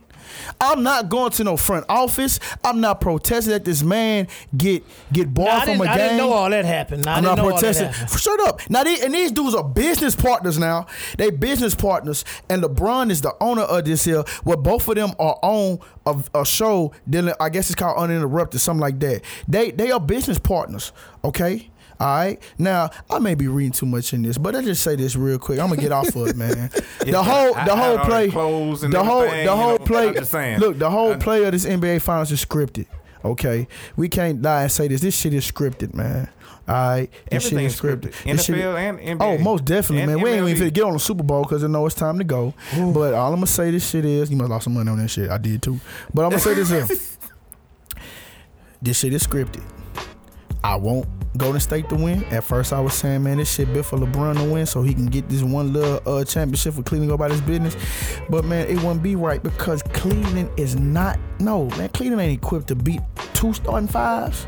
I'm 0.61 0.83
not 0.83 1.09
going 1.09 1.31
to 1.33 1.45
no 1.45 1.57
front 1.57 1.87
office. 1.89 2.41
I'm 2.65 2.81
not 2.81 3.01
protesting 3.01 3.53
that 3.53 3.65
this 3.65 3.83
man 3.83 4.29
get 4.57 4.85
get 5.13 5.33
barred 5.33 5.63
I, 5.63 5.65
from 5.77 5.81
a 5.81 5.91
I 5.91 5.97
game. 5.97 5.97
didn't 5.99 6.17
know 6.19 6.33
all 6.33 6.51
that 6.51 6.65
happened. 6.65 7.07
I 7.07 7.17
I'm 7.17 7.25
not 7.25 7.37
know 7.37 7.51
all 7.51 7.61
that 7.61 7.75
protesting. 7.75 8.19
Shut 8.19 8.41
up. 8.41 8.61
Now, 8.71 8.85
they, 8.85 9.01
and 9.01 9.13
these 9.15 9.33
dudes 9.33 9.55
are 9.55 9.65
business 9.65 10.15
partners 10.15 10.59
now. 10.59 10.87
They 11.19 11.31
business 11.31 11.75
partners, 11.75 12.25
and 12.49 12.63
LeBron 12.63 13.11
is 13.11 13.21
the 13.21 13.35
owner 13.41 13.63
of 13.63 13.85
this 13.85 14.05
here. 14.05 14.23
Where 14.45 14.57
both 14.57 14.89
of 14.89 14.95
them 14.95 15.11
are 15.19 15.39
on 15.43 15.79
a, 16.07 16.41
a 16.41 16.45
show. 16.45 16.93
Dealing, 17.09 17.35
I 17.41 17.49
guess 17.49 17.71
it's 17.71 17.75
called 17.75 17.99
Uninterrupted, 17.99 18.61
something 18.61 18.81
like 18.81 19.01
that. 19.01 19.23
They 19.49 19.71
they 19.71 19.91
are 19.91 20.01
business 20.01 20.39
partners. 20.39 20.93
Okay. 21.25 21.71
All 22.01 22.07
right. 22.17 22.43
Now 22.59 22.91
I 23.11 23.19
may 23.19 23.35
be 23.35 23.49
reading 23.49 23.73
too 23.73 23.87
much 23.87 24.13
in 24.13 24.23
this, 24.23 24.39
but 24.39 24.55
I 24.57 24.63
just 24.63 24.83
say 24.83 24.97
this 24.97 25.17
real 25.17 25.39
quick. 25.39 25.59
I'm 25.59 25.69
gonna 25.69 25.81
get 25.81 25.93
off 25.93 26.15
of 26.15 26.29
it, 26.29 26.37
man. 26.37 26.71
The 27.03 27.23
whole 27.23 27.53
the 27.53 27.75
whole 27.77 27.99
play, 27.99 28.27
the 28.27 28.33
clothes 28.33 28.83
and 28.85 28.93
the 28.93 29.03
whole 29.03 29.23
the 29.29 29.57
whole 29.57 29.79
play. 29.79 30.09
I'm 30.09 30.15
just 30.15 30.31
saying. 30.31 30.61
Look, 30.61 30.79
the 30.79 30.89
whole 30.89 31.17
play 31.17 31.45
of 31.45 31.53
this 31.53 31.67
NBA 31.67 32.01
Finals 32.01 32.31
is 32.31 32.45
scripted. 32.45 32.87
Okay, 33.25 33.67
we 33.97 34.09
can't 34.09 34.41
lie 34.41 34.63
and 34.63 34.73
say 34.73 34.87
this. 34.89 35.01
This 35.01 35.19
shit 35.19 35.35
is 35.35 35.51
scripted, 35.51 35.95
man. 35.95 36.29
All 36.69 36.75
right, 36.75 37.11
this 37.29 37.43
shit 37.43 37.53
Everything 37.55 37.67
is 37.67 37.75
is 37.75 37.81
scripted. 37.81 38.15
Shit- 38.15 38.57
NFL 38.57 38.77
and 38.77 39.21
NBA. 39.21 39.21
Oh, 39.21 39.39
most 39.43 39.65
definitely, 39.65 40.07
man. 40.07 40.23
We 40.23 40.31
ain't 40.31 40.49
even 40.49 40.63
MLB. 40.63 40.71
finna 40.71 40.75
get 40.75 40.85
on 40.85 40.93
the 40.93 41.01
Super 41.01 41.25
Bowl 41.25 41.43
because 41.43 41.65
I 41.65 41.67
know 41.67 41.85
it's 41.87 41.95
time 41.97 42.19
to 42.19 42.25
go. 42.25 42.55
But 42.73 43.15
all 43.15 43.33
I'm 43.33 43.37
gonna 43.37 43.47
say 43.49 43.73
this 43.73 43.89
shit 43.91 44.05
is, 44.05 44.31
you 44.31 44.37
must 44.37 44.49
lost 44.51 44.65
some 44.65 44.75
money 44.75 44.89
on 44.91 44.99
that 44.99 45.09
shit. 45.09 45.29
I 45.29 45.39
did 45.39 45.61
too. 45.63 45.81
But 46.15 46.23
I'm 46.25 46.31
gonna 46.31 46.43
say 46.43 46.55
this 46.55 46.71
here. 46.71 46.87
this 48.83 48.99
shit 49.01 49.13
is 49.13 49.27
scripted. 49.27 49.63
I 50.63 50.77
want 50.77 51.07
Golden 51.37 51.61
State 51.61 51.89
to 51.89 51.95
win. 51.95 52.25
At 52.25 52.45
first, 52.45 52.73
I 52.73 52.81
was 52.81 52.95
saying, 52.95 53.23
man, 53.23 53.39
this 53.39 53.53
shit 53.53 53.73
bit 53.73 53.85
for 53.85 53.99
LeBron 53.99 54.37
to 54.37 54.45
win 54.45 54.67
so 54.67 54.83
he 54.83 54.93
can 54.93 55.07
get 55.07 55.29
this 55.29 55.43
one 55.43 55.73
little 55.73 56.01
uh, 56.07 56.25
championship 56.25 56.75
for 56.75 56.83
Cleveland 56.83 57.09
go 57.09 57.15
about 57.15 57.31
his 57.31 57.41
business. 57.41 57.77
But 58.29 58.45
man, 58.45 58.69
it 58.69 58.77
wouldn't 58.77 59.03
be 59.03 59.17
right 59.17 59.43
because 59.43 59.83
Cleveland 59.83 60.51
is 60.59 60.77
not. 60.77 61.19
No, 61.41 61.67
man, 61.71 61.89
Cleveland 61.91 62.21
ain't 62.21 62.43
equipped 62.43 62.69
to 62.69 62.75
beat 62.75 63.01
two 63.35 63.53
starting 63.53 63.89
fives. 63.89 64.47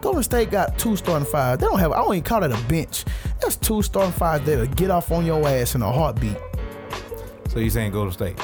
Golden 0.00 0.22
State 0.22 0.50
got 0.50 0.78
two 0.78 0.96
starting 0.96 1.26
fives. 1.26 1.60
They 1.60 1.66
don't 1.66 1.78
have. 1.78 1.92
I 1.92 1.96
don't 2.02 2.14
even 2.14 2.24
call 2.24 2.42
it 2.42 2.52
a 2.52 2.62
bench. 2.68 3.04
That's 3.40 3.56
two 3.56 3.82
starting 3.82 4.12
fives 4.12 4.44
that'll 4.46 4.66
get 4.66 4.90
off 4.90 5.10
on 5.10 5.24
your 5.24 5.46
ass 5.48 5.74
in 5.74 5.82
a 5.82 5.90
heartbeat. 5.90 6.36
So 7.48 7.60
you 7.60 7.70
saying 7.70 7.92
Golden 7.92 8.12
State? 8.12 8.38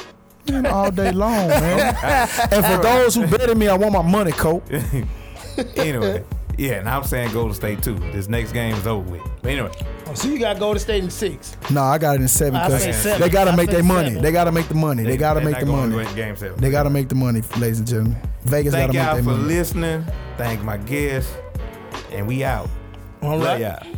Man, 0.48 0.66
all 0.66 0.90
day 0.90 1.12
long, 1.12 1.48
man. 1.48 1.96
and 2.50 2.64
for 2.64 2.82
those 2.82 3.14
who 3.14 3.26
betted 3.26 3.56
me, 3.56 3.68
I 3.68 3.76
want 3.76 3.92
my 3.92 4.02
money, 4.02 4.32
Cope. 4.32 4.64
anyway, 5.76 6.24
yeah, 6.58 6.72
and 6.74 6.88
I'm 6.88 7.04
saying 7.04 7.32
Golden 7.32 7.54
State 7.54 7.82
too. 7.82 7.94
This 8.12 8.28
next 8.28 8.52
game 8.52 8.74
is 8.74 8.86
over 8.86 9.08
with. 9.10 9.22
But 9.42 9.50
anyway, 9.52 9.70
oh, 10.06 10.14
So 10.14 10.28
you 10.28 10.38
got 10.38 10.58
Golden 10.58 10.78
state 10.80 11.02
in 11.02 11.10
six. 11.10 11.56
No, 11.70 11.82
I 11.82 11.98
got 11.98 12.16
it 12.16 12.20
in 12.22 12.28
seven 12.28 12.56
I 12.60 12.66
because 12.66 12.82
say 12.82 12.92
seven. 12.92 13.20
they 13.20 13.28
gotta 13.28 13.50
I 13.52 13.56
make 13.56 13.66
say 13.70 13.74
their 13.76 13.82
money. 13.84 14.08
seven. 14.08 14.22
They 14.22 14.32
gotta 14.32 14.52
make 14.52 14.68
the 14.68 14.74
money. 14.74 15.02
They 15.04 15.16
gotta 15.16 15.40
they're 15.40 15.46
make 15.46 15.52
not 15.54 15.60
the 15.60 15.66
going 15.66 15.90
money. 15.90 16.02
to 16.04 16.08
win 16.08 16.14
Game 16.16 16.36
seven. 16.36 16.60
They 16.60 16.70
gotta 16.70 16.90
make 16.90 17.08
the 17.08 17.14
money, 17.14 17.42
ladies 17.58 17.78
and 17.78 17.88
gentlemen. 17.88 18.16
Vegas 18.44 18.72
Thank 18.72 18.92
gotta 18.92 18.98
make 18.98 19.04
y'all 19.06 19.14
their 19.14 19.22
for 19.24 19.30
money. 19.30 19.44
listening. 19.44 20.04
Thank 20.36 20.62
my 20.62 20.76
guests, 20.76 21.32
and 22.10 22.26
we 22.26 22.44
out. 22.44 22.68
All 23.22 23.38
Love 23.38 23.60
right. 23.60 23.60
y'all. 23.60 23.96